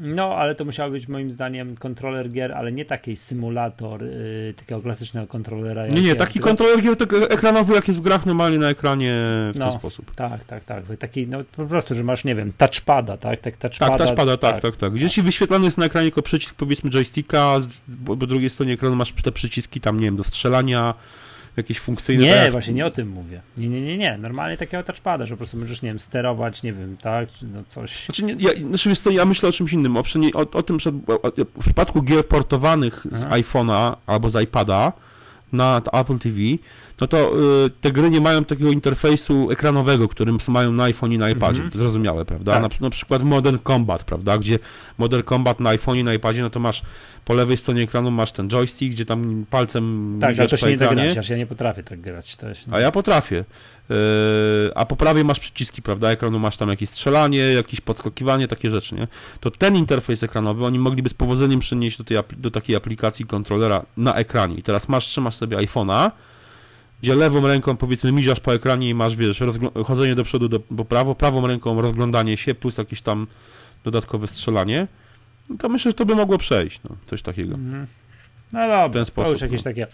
No, 0.00 0.34
ale 0.34 0.54
to 0.54 0.64
musiał 0.64 0.90
być 0.90 1.08
moim 1.08 1.30
zdaniem 1.30 1.76
kontroler 1.76 2.30
gier, 2.30 2.52
ale 2.52 2.72
nie 2.72 2.84
taki 2.84 3.16
symulator 3.16 4.02
yy, 4.02 4.54
takiego 4.56 4.80
klasycznego 4.80 5.26
kontrolera. 5.26 5.86
Nie, 5.86 6.02
nie, 6.02 6.16
taki 6.16 6.32
tylko... 6.32 6.48
kontroler 6.48 6.82
gier 6.82 6.96
tak 6.96 7.12
ekranowy, 7.12 7.74
jak 7.74 7.88
jest 7.88 8.00
w 8.00 8.02
grach 8.02 8.26
normalnie 8.26 8.58
na 8.58 8.68
ekranie 8.68 9.14
w 9.54 9.58
no, 9.58 9.70
ten 9.70 9.78
sposób. 9.78 10.14
Tak, 10.16 10.44
tak, 10.44 10.64
tak. 10.64 10.84
Taki, 10.98 11.26
no 11.26 11.38
po 11.56 11.66
prostu, 11.66 11.94
że 11.94 12.04
masz, 12.04 12.24
nie 12.24 12.34
wiem, 12.34 12.52
touchpada, 12.58 13.16
tak? 13.16 13.40
Tak, 13.40 13.56
touchpada, 13.56 13.98
tak, 13.98 14.06
touchpada, 14.06 14.36
tak, 14.36 14.54
tak, 14.54 14.62
tak. 14.62 14.76
tak. 14.76 14.92
Gdzie 14.92 15.06
tak. 15.06 15.14
ci 15.14 15.22
wyświetlany 15.22 15.64
jest 15.64 15.78
na 15.78 15.84
ekranie 15.84 16.06
tylko 16.06 16.22
przycisk, 16.22 16.54
powiedzmy, 16.54 16.90
joysticka, 16.90 17.60
bo 17.88 18.16
po 18.16 18.26
drugiej 18.26 18.50
stronie 18.50 18.72
ekranu 18.72 18.96
masz 18.96 19.12
te 19.12 19.32
przyciski 19.32 19.80
tam, 19.80 20.00
nie 20.00 20.04
wiem, 20.04 20.16
do 20.16 20.24
strzelania, 20.24 20.94
jakieś 21.56 21.80
funkcyjne... 21.80 22.24
Nie, 22.24 22.34
tak 22.34 22.52
właśnie 22.52 22.74
nie 22.74 22.86
o 22.86 22.90
tym 22.90 23.08
mówię. 23.08 23.40
Nie, 23.58 23.68
nie, 23.68 23.80
nie, 23.80 23.98
nie. 23.98 24.18
Normalnie 24.18 24.56
takiego 24.56 24.82
touchpada, 24.82 25.26
że 25.26 25.34
po 25.34 25.36
prostu 25.36 25.56
możesz, 25.56 25.82
nie 25.82 25.88
wiem, 25.88 25.98
sterować, 25.98 26.62
nie 26.62 26.72
wiem, 26.72 26.96
tak, 26.96 27.28
no 27.42 27.62
coś... 27.68 28.04
Znaczy, 28.04 28.22
nie, 28.22 28.36
ja, 28.38 28.50
znaczy 28.68 28.88
wiesz 28.88 29.00
co, 29.00 29.10
ja 29.10 29.24
myślę 29.24 29.48
o 29.48 29.52
czymś 29.52 29.72
innym. 29.72 29.96
O, 29.96 30.02
o, 30.34 30.50
o 30.52 30.62
tym, 30.62 30.80
że 30.80 30.90
w 30.90 31.58
przypadku 31.60 32.02
gier 32.02 32.26
portowanych 32.26 33.06
z 33.10 33.24
iPhone'a 33.24 33.96
albo 34.06 34.30
z 34.30 34.42
iPada 34.42 34.92
na 35.52 35.80
Apple 35.92 36.18
TV, 36.18 36.36
no 37.00 37.06
to 37.06 37.32
y, 37.66 37.70
te 37.80 37.90
gry 37.90 38.10
nie 38.10 38.20
mają 38.20 38.44
takiego 38.44 38.70
interfejsu 38.70 39.50
ekranowego, 39.50 40.08
którym 40.08 40.38
mają 40.48 40.72
na 40.72 40.84
iPhone 40.84 41.12
i 41.12 41.18
na 41.18 41.30
iPadzie. 41.30 41.62
-hmm. 41.62 41.78
Zrozumiałe, 41.78 42.24
prawda? 42.24 42.52
Tak. 42.52 42.62
Na, 42.62 42.68
na, 42.80 42.90
przykład 42.90 43.22
Modern 43.22 43.58
Combat, 43.66 44.04
prawda? 44.04 44.38
Gdzie 44.38 44.58
Modern 44.98 45.22
Combat 45.22 45.60
na 45.60 45.70
iPhone 45.70 45.98
i 45.98 46.04
na 46.04 46.14
iPadzie, 46.14 46.42
no 46.42 46.50
to 46.50 46.60
masz 46.60 46.82
po 47.24 47.34
lewej 47.34 47.56
stronie 47.56 47.82
ekranu 47.82 48.10
masz 48.10 48.32
ten 48.32 48.48
joystick, 48.48 48.94
gdzie 48.94 49.04
tam 49.04 49.44
palcem 49.50 50.16
Tak, 50.20 50.38
ale 50.38 50.48
to 50.48 50.56
się 50.56 50.66
nie 50.66 50.76
da 50.76 50.94
grać, 50.94 51.28
ja 51.28 51.36
nie 51.36 51.46
potrafię 51.46 51.82
tak 51.82 52.00
grać. 52.00 52.36
A 52.70 52.80
ja 52.80 52.90
potrafię. 52.90 53.44
Yy, 53.88 53.96
a 54.74 54.86
po 54.86 54.96
prawej 54.96 55.24
masz 55.24 55.40
przyciski, 55.40 55.82
prawda, 55.82 56.10
ekranu 56.10 56.38
masz 56.38 56.56
tam 56.56 56.68
jakieś 56.68 56.90
strzelanie, 56.90 57.38
jakieś 57.38 57.80
podskakiwanie, 57.80 58.48
takie 58.48 58.70
rzeczy, 58.70 58.94
nie? 58.94 59.08
To 59.40 59.50
ten 59.50 59.76
interfejs 59.76 60.22
ekranowy 60.22 60.64
oni 60.64 60.78
mogliby 60.78 61.08
z 61.08 61.14
powodzeniem 61.14 61.60
przenieść 61.60 61.98
do, 61.98 62.04
tej, 62.04 62.18
do 62.36 62.50
takiej 62.50 62.76
aplikacji 62.76 63.24
kontrolera 63.24 63.84
na 63.96 64.14
ekranie. 64.14 64.56
I 64.56 64.62
teraz 64.62 64.88
masz, 64.88 65.06
trzymasz 65.06 65.34
sobie 65.34 65.56
iPhone'a, 65.56 66.10
gdzie 67.02 67.14
lewą 67.14 67.46
ręką 67.46 67.76
powiedzmy 67.76 68.12
miziasz 68.12 68.40
po 68.40 68.54
ekranie 68.54 68.90
i 68.90 68.94
masz, 68.94 69.16
wiesz, 69.16 69.42
chodzenie 69.84 70.14
do 70.14 70.24
przodu, 70.24 70.48
do, 70.48 70.60
do 70.70 70.84
prawo, 70.84 71.14
prawą 71.14 71.46
ręką 71.46 71.80
rozglądanie 71.80 72.36
się, 72.36 72.54
plus 72.54 72.78
jakieś 72.78 73.02
tam 73.02 73.26
dodatkowe 73.84 74.26
strzelanie, 74.26 74.86
no 75.48 75.56
to 75.56 75.68
myślę, 75.68 75.90
że 75.90 75.94
to 75.94 76.06
by 76.06 76.14
mogło 76.14 76.38
przejść, 76.38 76.80
no, 76.84 76.96
coś 77.06 77.22
takiego. 77.22 77.54
Mhm. 77.54 77.86
No 78.52 78.60
dobra, 78.60 78.88
ten 78.88 79.04
sposób, 79.04 79.24
to 79.24 79.32
już 79.32 79.40
jakieś 79.40 79.64
no. 79.64 79.70
takie 79.70 79.86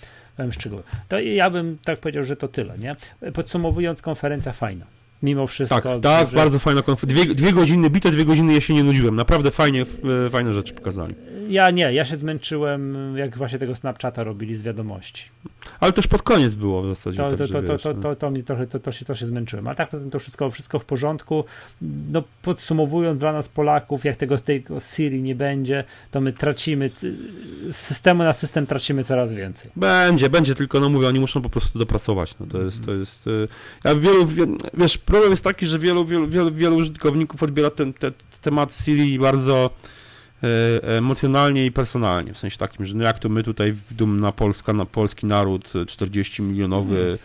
szczegóły. 0.50 0.82
To 1.08 1.20
ja 1.20 1.50
bym 1.50 1.78
tak 1.84 2.00
powiedział, 2.00 2.24
że 2.24 2.36
to 2.36 2.48
tyle, 2.48 2.78
nie? 2.78 2.96
Podsumowując, 3.32 4.02
konferencja 4.02 4.52
fajna 4.52 4.86
mimo 5.23 5.47
wszystko. 5.47 5.81
Tak, 5.81 6.01
tak 6.01 6.31
że... 6.31 6.36
bardzo 6.36 6.59
fajna 6.59 6.82
konferencja. 6.82 7.24
Dwie, 7.24 7.35
dwie 7.35 7.53
godziny, 7.53 7.90
bite 7.90 8.11
dwie 8.11 8.24
godziny 8.24 8.55
ja 8.55 8.61
się 8.61 8.74
nie 8.74 8.85
nudziłem. 8.85 9.16
Naprawdę 9.16 9.51
fajnie, 9.51 9.85
fajne 10.31 10.55
rzeczy 10.55 10.74
pokazali. 10.74 11.15
Ja 11.49 11.70
nie, 11.70 11.93
ja 11.93 12.05
się 12.05 12.16
zmęczyłem, 12.16 13.15
jak 13.16 13.39
właśnie 13.39 13.59
tego 13.59 13.74
Snapchata 13.74 14.24
robili 14.24 14.57
z 14.57 14.62
wiadomości. 14.62 15.24
Ale 15.81 15.93
też 15.93 16.07
pod 16.07 16.23
koniec 16.23 16.55
było 16.55 16.82
w 16.82 16.89
zasadzie. 16.89 17.19
To, 17.19 17.36
tak, 17.36 17.39
to, 17.39 17.62
to, 17.62 17.78
to, 17.78 17.94
to, 17.94 18.16
to, 18.16 18.31
mi 18.31 18.44
trochę, 18.44 18.66
to, 18.66 18.81
to, 18.81 18.93
się, 18.93 19.05
to 19.05 19.15
się 19.15 19.27
zmęczyłem. 19.27 19.69
A 19.69 19.74
tak 19.74 19.90
poza 19.90 20.03
tym 20.03 20.11
to 20.11 20.19
wszystko, 20.19 20.51
wszystko 20.51 20.78
w 20.78 20.85
porządku. 20.85 21.44
No, 22.12 22.23
podsumowując 22.43 23.20
dla 23.20 23.32
nas 23.32 23.49
Polaków, 23.49 24.05
jak 24.05 24.16
tego, 24.16 24.39
tego 24.39 24.81
Siri 24.81 25.23
nie 25.23 25.35
będzie, 25.35 25.85
to 26.11 26.20
my 26.20 26.32
tracimy, 26.32 26.90
z 27.70 27.77
systemu 27.77 28.23
na 28.23 28.32
system 28.32 28.66
tracimy 28.66 29.05
coraz 29.05 29.35
więcej. 29.35 29.70
Będzie, 29.77 30.31
będzie, 30.31 30.55
tylko 30.55 30.81
no 30.81 30.89
mówię, 30.89 31.09
oni 31.09 31.20
muszą 31.20 31.43
po 31.43 31.51
prostu 31.51 31.78
dopracować. 31.78 32.35
No, 32.40 32.47
to 32.47 32.62
jest, 32.62 32.86
to 32.86 32.94
jest, 32.94 33.27
y, 33.27 33.49
ja 33.85 33.94
wielu, 33.94 34.27
wiesz, 34.74 34.99
problem 35.12 35.30
jest 35.30 35.44
taki, 35.44 35.66
że 35.66 35.78
wielu, 35.78 36.05
wielu, 36.05 36.28
wielu, 36.28 36.52
wielu 36.52 36.76
użytkowników 36.76 37.43
odbiera 37.43 37.70
ten, 37.70 37.93
temat 38.40 38.74
Siri 38.74 39.18
bardzo 39.18 39.70
e, 40.43 40.97
emocjonalnie 40.97 41.66
i 41.66 41.72
personalnie, 41.72 42.34
w 42.34 42.39
sensie 42.39 42.59
takim, 42.59 42.86
że 42.86 42.94
no 42.94 43.05
jak 43.05 43.18
to 43.18 43.28
my 43.28 43.43
tutaj 43.43 43.74
dumna 43.90 44.32
Polska, 44.32 44.72
na 44.72 44.86
polski 44.86 45.26
naród, 45.26 45.72
40 45.86 46.43
milionowy 46.43 47.01
mm 47.01 47.14
E, 47.14 47.18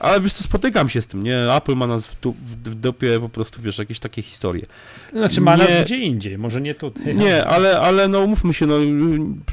ale 0.00 0.20
wiesz 0.20 0.32
co, 0.32 0.42
spotykam 0.42 0.88
się 0.88 1.02
z 1.02 1.06
tym, 1.06 1.22
nie? 1.22 1.54
Apple 1.54 1.74
ma 1.74 1.86
nas 1.86 2.06
w, 2.06 2.16
w 2.64 2.74
dupie 2.74 3.20
po 3.20 3.28
prostu, 3.28 3.62
wiesz, 3.62 3.78
jakieś 3.78 3.98
takie 3.98 4.22
historie. 4.22 4.66
Znaczy 5.12 5.40
ma 5.40 5.56
nie, 5.56 5.62
nas 5.62 5.84
gdzie 5.84 5.96
indziej, 5.96 6.38
może 6.38 6.60
nie 6.60 6.74
tutaj. 6.74 7.16
Nie, 7.16 7.44
ale, 7.44 7.80
ale 7.80 8.08
no 8.08 8.20
umówmy 8.20 8.54
się, 8.54 8.66
no 8.66 8.74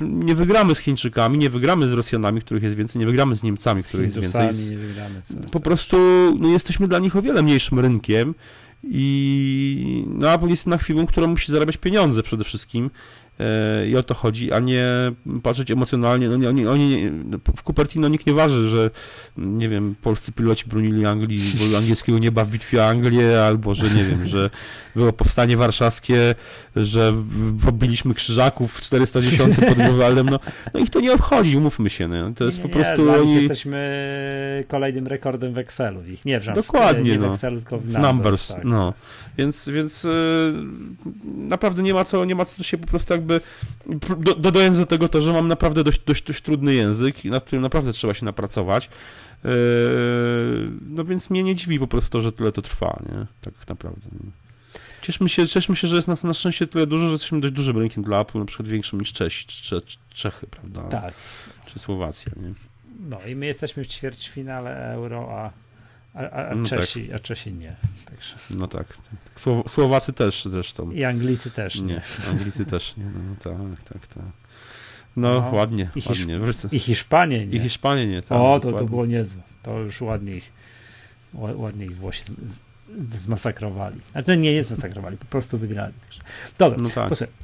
nie 0.02 0.36
wygramy 0.36 0.76
z 0.76 0.80
Chińczykami, 0.80 1.38
nie 1.38 1.50
wygramy 1.50 1.88
z 1.88 1.94
Rosjanami, 1.94 2.42
których 2.42 2.64
jest 2.64 2.76
więcej, 2.76 3.00
nie 3.00 3.06
wygramy 3.06 3.36
z 3.36 3.44
Niemcami, 3.44 3.84
z 3.84 3.88
których 3.88 4.06
jest 4.06 4.20
więcej. 4.20 4.54
Z, 4.54 4.70
nie 4.70 4.78
wygramy. 4.78 5.22
Po 5.52 5.60
prostu 5.60 5.98
no, 6.40 6.48
jesteśmy 6.48 6.88
dla 6.88 7.00
nich 7.00 7.16
o 7.16 7.22
wiele 7.22 7.44
mniejszym 7.44 7.80
rynkiem 7.80 8.36
i 8.84 10.06
no, 10.08 10.34
Apple 10.34 10.48
jest 10.48 10.68
na 10.68 10.78
chwilę, 10.78 11.06
która 11.08 11.28
musi 11.28 11.52
zarabiać 11.52 11.78
pieniądze 11.78 12.24
przede 12.24 12.44
wszystkim 12.44 12.90
E, 12.90 13.25
i 13.88 13.96
o 13.96 14.04
to 14.04 14.14
chodzi, 14.14 14.52
a 14.52 14.60
nie 14.60 14.86
patrzeć 15.44 15.72
emocjonalnie. 15.72 16.30
No, 16.30 16.50
oni, 16.50 16.68
oni, 16.68 17.10
w 17.56 17.64
Cupertino 17.64 18.08
nikt 18.08 18.28
nie 18.28 18.34
waży, 18.34 18.70
że 18.70 18.92
nie 19.38 19.70
wiem, 19.70 19.96
polscy 20.02 20.32
piloci 20.32 20.66
bronili 20.68 21.06
Anglii, 21.06 21.54
bo 21.72 21.78
angielskiego 21.78 22.20
nieba 22.20 22.46
w 22.46 22.50
bitwie 22.50 22.88
Anglię, 22.88 23.44
albo 23.44 23.76
że 23.76 23.90
nie 23.90 24.04
wiem, 24.04 24.28
że 24.28 24.50
było 24.96 25.14
powstanie 25.14 25.58
warszawskie, 25.58 26.36
że 26.76 27.14
pobiliśmy 27.66 28.14
krzyżaków 28.14 28.74
w 28.74 28.82
410 28.82 29.56
pod 29.56 29.78
Grunwaldem, 29.78 30.30
no, 30.30 30.40
no 30.74 30.80
ich 30.80 30.90
to 30.90 31.00
nie 31.00 31.14
obchodzi, 31.14 31.58
umówmy 31.58 31.90
się, 31.90 32.08
no. 32.08 32.32
to 32.36 32.44
jest 32.44 32.58
nie, 32.58 32.64
po 32.64 32.70
prostu... 32.70 33.06
Nie, 33.06 33.12
oni... 33.12 33.36
jesteśmy 33.36 34.64
kolejnym 34.68 35.08
rekordem 35.08 35.54
w 35.54 35.58
Excelu, 35.58 36.04
ich 36.04 36.26
nie 36.26 36.40
wrząt, 36.40 36.56
Dokładnie, 36.56 37.12
nie 37.12 37.18
no. 37.18 37.30
w 37.30 37.34
Excelu, 37.34 37.62
tylko 37.62 37.80
w 37.80 37.86
Numbers. 37.86 38.04
numbers 38.04 38.48
tak. 38.48 38.64
no. 38.64 38.94
Więc, 39.38 39.70
więc 39.70 40.04
yy, 40.04 40.54
naprawdę 41.38 41.84
nie 41.84 41.94
ma 41.94 42.06
co, 42.06 42.26
nie 42.26 42.36
ma 42.36 42.46
co 42.46 42.64
się 42.64 42.78
po 42.78 42.88
prostu 42.88 43.14
jakby 43.26 43.42
do, 44.24 44.36
dodając 44.36 44.78
do 44.78 44.86
tego 44.86 45.10
to, 45.10 45.22
że 45.22 45.34
mam 45.34 45.48
naprawdę 45.48 45.84
dość, 45.84 46.02
dość, 46.06 46.24
dość 46.24 46.42
trudny 46.42 46.74
język, 46.74 47.26
nad 47.26 47.44
którym 47.44 47.62
naprawdę 47.62 47.94
trzeba 47.94 48.14
się 48.14 48.26
napracować. 48.26 48.90
Yy, 49.44 49.52
no 50.90 51.04
więc 51.04 51.30
mnie 51.30 51.44
nie 51.44 51.56
dziwi 51.56 51.80
po 51.80 51.88
prostu 51.88 52.10
to, 52.10 52.22
że 52.22 52.32
tyle 52.32 52.52
to 52.52 52.62
trwa, 52.62 53.00
nie? 53.10 53.26
Tak 53.42 53.54
naprawdę. 53.70 54.08
Cieszmy 55.02 55.30
się, 55.30 55.48
cieszmy 55.48 55.76
się, 55.76 55.88
że 55.88 55.96
jest 55.96 56.08
nas 56.08 56.24
na 56.24 56.34
szczęście 56.34 56.68
tyle 56.68 56.88
dużo, 56.88 57.06
że 57.06 57.12
jesteśmy 57.12 57.42
dość 57.42 57.54
dużym 57.54 57.78
rynkiem 57.78 58.04
dla 58.04 58.22
Apple, 58.22 58.40
na 58.40 58.46
przykład 58.46 58.68
większym 58.68 59.00
niż 59.00 59.14
Czesi, 59.14 59.46
Cze, 59.48 59.78
Czechy, 60.14 60.48
prawda? 60.48 60.82
Tak. 60.82 61.14
Czy 61.66 61.80
Słowacja, 61.80 62.32
nie? 62.36 62.54
No 63.10 63.20
i 63.28 63.36
my 63.36 63.46
jesteśmy 63.46 63.84
w 63.84 63.88
ćwierćfinale 63.88 64.94
euro, 64.94 65.28
a, 65.32 65.52
a, 66.16 66.30
a, 66.30 66.56
no 66.56 66.66
Czesi, 66.66 67.08
tak. 67.08 67.16
a 67.16 67.20
Czesi 67.20 67.54
nie. 67.54 67.76
Także. 68.06 68.36
No 68.50 68.68
tak. 68.68 68.98
Słowacy 69.68 70.14
też 70.14 70.46
zresztą. 70.46 70.92
I 70.92 71.04
Anglicy 71.04 71.52
też 71.52 71.82
nie. 71.82 71.86
nie. 71.86 72.02
Anglicy 72.30 72.66
też 72.66 72.98
nie, 72.98 73.04
no 73.04 73.36
tak, 73.44 73.84
tak, 73.94 74.08
tak. 74.08 74.24
No, 75.16 75.42
no, 75.42 75.52
ładnie, 75.52 75.90
I, 75.96 76.02
Hisz 76.02 76.20
ładnie. 76.20 76.40
I 76.72 76.80
Hiszpanie 76.80 77.48
nie. 77.48 77.58
I 77.58 77.60
Hiszpanie 77.60 78.08
nie. 78.08 78.22
Tak, 78.22 78.38
o, 78.38 78.60
to, 78.60 78.74
to 78.74 78.86
było 78.86 79.06
niezłe. 79.06 79.42
To 79.64 79.80
już 79.80 80.02
ładnie 80.02 80.36
ich, 80.36 80.52
ładnie 81.34 81.86
ich 81.86 81.98
Włosi 81.98 82.24
zmasakrowali. 83.12 84.02
Znaczy 84.12 84.38
nie, 84.38 84.54
nie 84.54 84.64
zmasakrowali, 84.64 85.18
po 85.18 85.26
prostu 85.26 85.58
wygrali. 85.58 85.94
Dobra, 86.58 86.78
no 86.82 86.90
tak. 86.90 87.10
posłuchaj. 87.10 87.36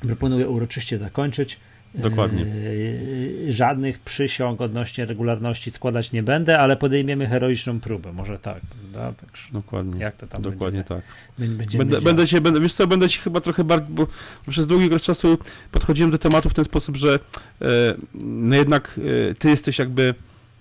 Proponuję 0.00 0.48
uroczyście 0.48 0.98
zakończyć. 0.98 1.60
Dokładnie. 1.94 2.42
Yy, 2.42 3.52
żadnych 3.52 3.98
przysiąg 3.98 4.60
odnośnie 4.60 5.04
regularności 5.04 5.70
składać 5.70 6.12
nie 6.12 6.22
będę, 6.22 6.58
ale 6.58 6.76
podejmiemy 6.76 7.26
heroiczną 7.26 7.80
próbę. 7.80 8.12
Może 8.12 8.38
tak, 8.38 8.60
prawda? 8.60 9.12
Także 9.20 9.52
Dokładnie. 9.52 10.00
Jak 10.00 10.16
to 10.16 10.26
tam 10.26 10.42
Dokładnie 10.42 10.84
tak. 10.84 11.02
Będziemy 11.38 11.84
będę, 11.84 12.00
będę 12.00 12.26
się, 12.26 12.40
będę, 12.40 12.60
wiesz 12.60 12.74
co, 12.74 12.86
będę 12.86 13.08
ci 13.08 13.18
chyba 13.18 13.40
trochę 13.40 13.64
bardziej, 13.64 13.94
bo 13.94 14.06
przez 14.50 14.66
długi 14.66 15.00
czasu 15.00 15.38
podchodziłem 15.72 16.10
do 16.10 16.18
tematu 16.18 16.48
w 16.48 16.54
ten 16.54 16.64
sposób, 16.64 16.96
że 16.96 17.18
e, 17.62 17.66
no 18.14 18.56
jednak 18.56 19.00
e, 19.30 19.34
ty 19.34 19.50
jesteś 19.50 19.78
jakby 19.78 20.14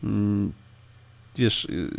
mm, 0.04 0.52
wiesz, 1.38 1.66
y, 1.66 1.90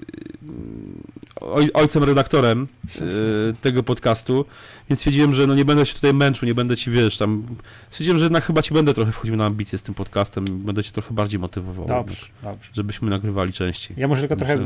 oj, 1.40 1.70
ojcem 1.74 2.04
redaktorem 2.04 2.66
y, 2.96 3.54
tego 3.60 3.82
podcastu, 3.82 4.44
więc 4.90 4.98
stwierdziłem, 5.00 5.34
że 5.34 5.46
no 5.46 5.54
nie 5.54 5.64
będę 5.64 5.86
się 5.86 5.94
tutaj 5.94 6.14
męczył, 6.14 6.46
nie 6.46 6.54
będę 6.54 6.76
ci, 6.76 6.90
wiesz, 6.90 7.18
tam, 7.18 7.42
stwierdziłem, 7.90 8.18
że 8.18 8.24
jednak 8.24 8.44
chyba 8.44 8.62
ci 8.62 8.74
będę 8.74 8.94
trochę 8.94 9.12
wchodził 9.12 9.36
na 9.36 9.46
ambicje 9.46 9.78
z 9.78 9.82
tym 9.82 9.94
podcastem, 9.94 10.44
będę 10.44 10.84
cię 10.84 10.92
trochę 10.92 11.14
bardziej 11.14 11.40
motywował. 11.40 11.86
Dobrze, 11.86 12.26
dobrze. 12.42 12.70
Żebyśmy 12.74 13.10
nagrywali 13.10 13.52
częściej. 13.52 13.96
Ja 14.00 14.08
muszę 14.08 14.20
tylko 14.20 14.36
trochę, 14.36 14.58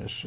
wiesz, 0.00 0.26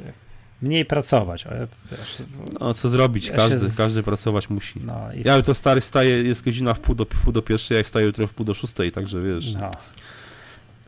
mniej 0.64 0.86
pracować. 0.86 1.48
Ale 1.48 1.68
wiesz, 1.92 2.18
no, 2.60 2.74
co 2.74 2.90
zrobić? 2.90 3.28
Ja 3.28 3.36
każdy, 3.36 3.60
z... 3.60 3.78
każdy 3.78 4.04
pracować 4.04 4.50
musi. 4.50 4.80
No, 4.84 5.10
Ja 5.26 5.42
to 5.42 5.54
stary 5.54 5.82
wstaję, 5.82 6.24
jest 6.24 6.46
godzina 6.46 6.74
w 6.74 6.80
pół 6.80 6.96
do, 6.96 7.06
w 7.06 7.08
pół 7.24 7.34
do 7.34 7.42
pierwszej, 7.42 7.78
jak 7.78 7.86
wstaję 7.86 8.06
jutro 8.06 8.28
w 8.28 8.34
pół 8.34 8.46
do 8.46 8.54
szóstej, 8.54 8.92
także 8.92 9.22
wiesz. 9.22 9.54
No. 9.54 9.72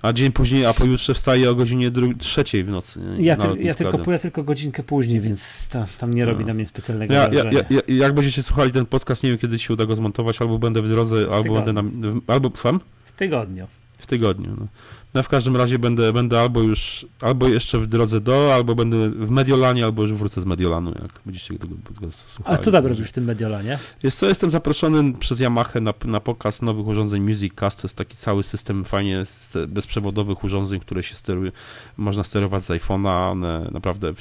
A 0.06 0.14
dzień 0.14 0.32
później, 0.32 0.66
a 0.66 0.74
pojutrze 0.74 1.14
wstaje 1.14 1.50
o 1.50 1.56
godzinie 1.56 1.92
trzeciej 2.20 2.64
w 2.64 2.70
nocy. 2.70 3.00
Nie? 3.00 3.26
Ja, 3.26 3.36
ty, 3.36 3.64
ja, 3.64 3.74
tylko, 3.74 4.12
ja 4.12 4.20
tylko 4.20 4.44
godzinkę 4.44 4.84
później, 4.84 5.20
więc 5.20 5.68
to, 5.68 5.86
tam 5.98 6.14
nie 6.14 6.26
robi 6.26 6.42
no. 6.42 6.48
na 6.48 6.54
mnie 6.54 6.66
specjalnego 6.66 7.14
ja, 7.14 7.30
wrażenia. 7.30 7.60
Ja, 7.70 7.82
ja, 7.88 7.96
jak 7.96 8.14
będziecie 8.14 8.44
słuchali 8.44 8.72
ten 8.72 8.86
podcast, 8.86 9.24
nie 9.24 9.30
wiem 9.30 9.40
kiedy 9.40 9.60
się 9.60 9.74
uda 9.74 9.86
go 9.86 9.96
zmontować, 9.96 10.42
albo 10.42 10.60
będę 10.60 10.82
w 10.82 10.90
drodze, 10.90 11.28
w 11.28 11.34
albo 11.34 11.54
będę 11.54 11.74
na... 11.74 11.84
Albo, 12.28 12.52
słucham? 12.56 12.80
W 13.06 13.12
tygodniu. 13.12 13.68
W 13.98 14.08
tygodniu. 14.08 14.56
No. 14.60 14.68
No 15.16 15.24
w 15.24 15.30
każdym 15.30 15.58
razie 15.58 15.80
będę, 15.80 16.14
będę 16.14 16.40
albo 16.40 16.62
już, 16.62 17.06
albo 17.22 17.48
jeszcze 17.48 17.80
w 17.80 17.88
drodze 17.88 18.22
do, 18.22 18.54
albo 18.54 18.76
będę 18.76 19.10
w 19.10 19.30
Mediolanie, 19.30 19.86
albo 19.86 20.02
już 20.02 20.14
wrócę 20.14 20.42
z 20.42 20.46
Mediolanu, 20.46 20.90
jak 21.02 21.12
będziecie 21.26 21.58
tego 21.60 21.76
podcastu 21.84 22.30
słuchali. 22.30 22.58
A 22.58 22.62
co 22.62 22.72
tam 22.72 22.86
robisz 22.86 23.10
w 23.10 23.12
tym 23.12 23.24
Mediolanie? 23.24 23.80
Jest 24.04 24.20
co, 24.20 24.28
jestem 24.28 24.52
zaproszony 24.52 25.14
przez 25.14 25.40
Yamaha 25.40 25.80
na, 25.80 25.94
na 26.06 26.20
pokaz 26.20 26.62
nowych 26.62 26.88
urządzeń 26.88 27.22
Music 27.22 27.54
Cast, 27.54 27.82
to 27.82 27.88
jest 27.88 27.98
taki 27.98 28.18
cały 28.18 28.44
system 28.44 28.86
fajnie 28.86 29.24
bezprzewodowych 29.68 30.44
urządzeń, 30.44 30.80
które 30.80 31.04
się 31.04 31.16
steruje, 31.16 31.52
można 31.98 32.24
sterować 32.24 32.64
z 32.64 32.70
iPhone'a, 32.70 33.32
one 33.32 33.70
naprawdę 33.72 34.14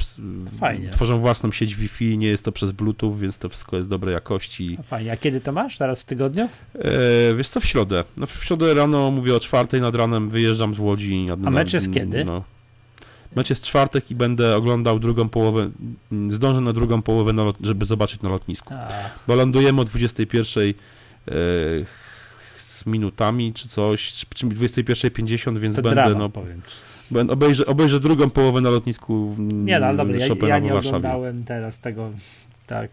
fajnie. 0.59 0.89
tworzą 0.89 1.21
własną 1.21 1.53
sieć 1.53 1.75
Wi-Fi, 1.75 2.19
nie 2.19 2.29
jest 2.29 2.45
to 2.45 2.53
przez 2.53 2.73
Bluetooth, 2.73 3.17
więc 3.17 3.39
to 3.39 3.49
wszystko 3.49 3.77
jest 3.77 3.89
dobrej 3.89 4.15
jakości. 4.15 4.77
A 4.81 4.83
fajnie, 4.83 5.13
a 5.13 5.17
kiedy 5.17 5.41
to 5.41 5.53
masz? 5.53 5.79
Teraz 5.79 6.03
w 6.03 6.05
tygodniu? 6.05 6.49
E, 6.75 7.35
wiesz 7.35 7.49
co, 7.49 7.61
w 7.61 7.65
środę. 7.65 8.05
No 8.17 8.27
w 8.27 8.45
środę 8.45 8.75
rano, 8.75 9.11
mówię 9.11 9.37
o 9.37 9.41
czwartej 9.41 9.81
nad 9.81 9.95
ranem, 9.95 10.29
wyjeżdżam 10.29 10.75
z 10.75 10.84
Łodzi. 10.85 11.27
A 11.47 11.51
mecz 11.51 11.73
jest 11.73 11.93
kiedy? 11.93 12.25
No. 12.25 12.43
Mecz 13.37 13.51
jest 13.51 13.63
czwartek 13.63 14.11
i 14.11 14.15
będę 14.15 14.57
oglądał 14.57 14.99
drugą 14.99 15.29
połowę, 15.29 15.71
zdążę 16.29 16.61
na 16.61 16.73
drugą 16.73 17.03
połowę, 17.03 17.33
na 17.33 17.45
lot, 17.45 17.57
żeby 17.61 17.87
zobaczyć 17.87 18.23
na 18.23 18.29
lotnisku. 18.29 18.75
A. 18.75 18.89
Bo 19.27 19.35
lądujemy 19.35 19.81
o 19.81 19.85
21 19.85 20.69
e, 20.69 20.73
z 22.59 22.87
minutami 22.87 23.53
czy 23.53 23.69
coś, 23.69 24.13
czy 24.13 24.47
21.50, 24.47 25.59
więc 25.59 25.77
to 25.77 25.83
będę, 25.83 26.03
drama, 26.03 26.19
no, 26.19 26.29
powiem. 26.29 26.63
Będę, 27.11 27.33
obejrzę, 27.33 27.67
obejrzę 27.67 28.01
drugą 28.01 28.31
połowę 28.31 28.61
na 28.61 28.71
lotnisku 28.71 29.37
Nie 29.39 29.81
no, 29.81 29.95
dobra, 29.95 30.17
ja, 30.17 30.27
ja 30.49 30.59
nie 30.59 30.75
oglądałem 30.75 31.45
teraz 31.45 31.81
tego 31.81 32.11
tak, 32.67 32.91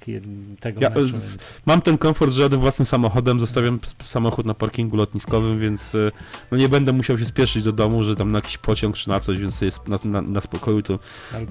tego 0.59 0.81
ja, 0.81 0.91
z, 1.05 1.37
Mam 1.65 1.81
ten 1.81 1.97
komfort, 1.97 2.33
że 2.33 2.41
jadę 2.41 2.57
własnym 2.57 2.85
samochodem, 2.85 3.39
zostawiam 3.39 3.79
samochód 4.01 4.45
na 4.45 4.53
parkingu 4.53 4.97
lotniskowym, 4.97 5.59
więc 5.59 5.95
e, 5.95 6.11
no 6.51 6.57
nie 6.57 6.69
będę 6.69 6.93
musiał 6.93 7.17
się 7.17 7.25
spieszyć 7.25 7.63
do 7.63 7.71
domu, 7.71 8.03
że 8.03 8.15
tam 8.15 8.31
na 8.31 8.37
jakiś 8.37 8.57
pociąg 8.57 8.97
czy 8.97 9.09
na 9.09 9.19
coś, 9.19 9.39
więc 9.39 9.61
jest 9.61 9.87
na, 9.87 9.99
na, 10.05 10.21
na 10.21 10.41
spokoju, 10.41 10.81
to, 10.81 10.99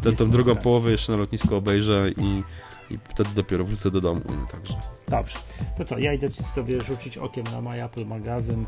to 0.02 0.12
tą 0.12 0.30
drugą 0.30 0.56
połowę 0.56 0.90
jeszcze 0.90 1.12
na 1.12 1.18
lotnisku 1.18 1.56
obejrzę 1.56 2.10
i 2.16 2.42
i 2.91 2.99
wtedy 2.99 3.31
dopiero 3.35 3.65
wrócę 3.65 3.91
do 3.91 4.01
domu. 4.01 4.21
Także. 4.53 4.75
Dobrze. 5.09 5.39
To 5.79 5.85
co, 5.85 5.99
ja 5.99 6.12
idę 6.12 6.29
sobie 6.55 6.83
rzucić 6.83 7.19
okiem 7.19 7.45
na 7.53 7.61
My 7.61 7.85
Apple 7.85 8.07
magazyn. 8.07 8.67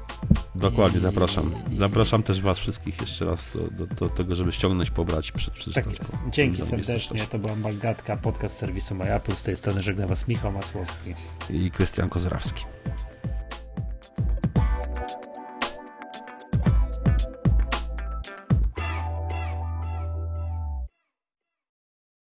Dokładnie, 0.54 0.98
i... 0.98 1.00
zapraszam. 1.00 1.54
Zapraszam 1.78 2.22
też 2.22 2.40
Was 2.40 2.58
wszystkich 2.58 3.00
jeszcze 3.00 3.24
raz 3.24 3.56
do, 3.56 3.86
do, 3.86 3.94
do 3.94 4.08
tego, 4.08 4.34
żeby 4.34 4.52
ściągnąć, 4.52 4.90
pobrać, 4.90 5.32
przeczytać. 5.32 5.74
Tak 5.74 5.98
jest. 5.98 6.16
Dzięki 6.30 6.62
serdecznie. 6.62 7.20
To 7.20 7.38
była 7.38 7.56
Magatka, 7.56 8.16
podcast 8.16 8.56
serwisu 8.56 8.94
My 8.94 9.14
Apple. 9.14 9.34
Z 9.34 9.42
tej 9.42 9.56
strony 9.56 9.82
żegna 9.82 10.06
Was 10.06 10.28
Michał 10.28 10.52
Masłowski 10.52 11.14
i 11.50 11.70
Krystian 11.70 12.08
Kozrawski. 12.08 12.64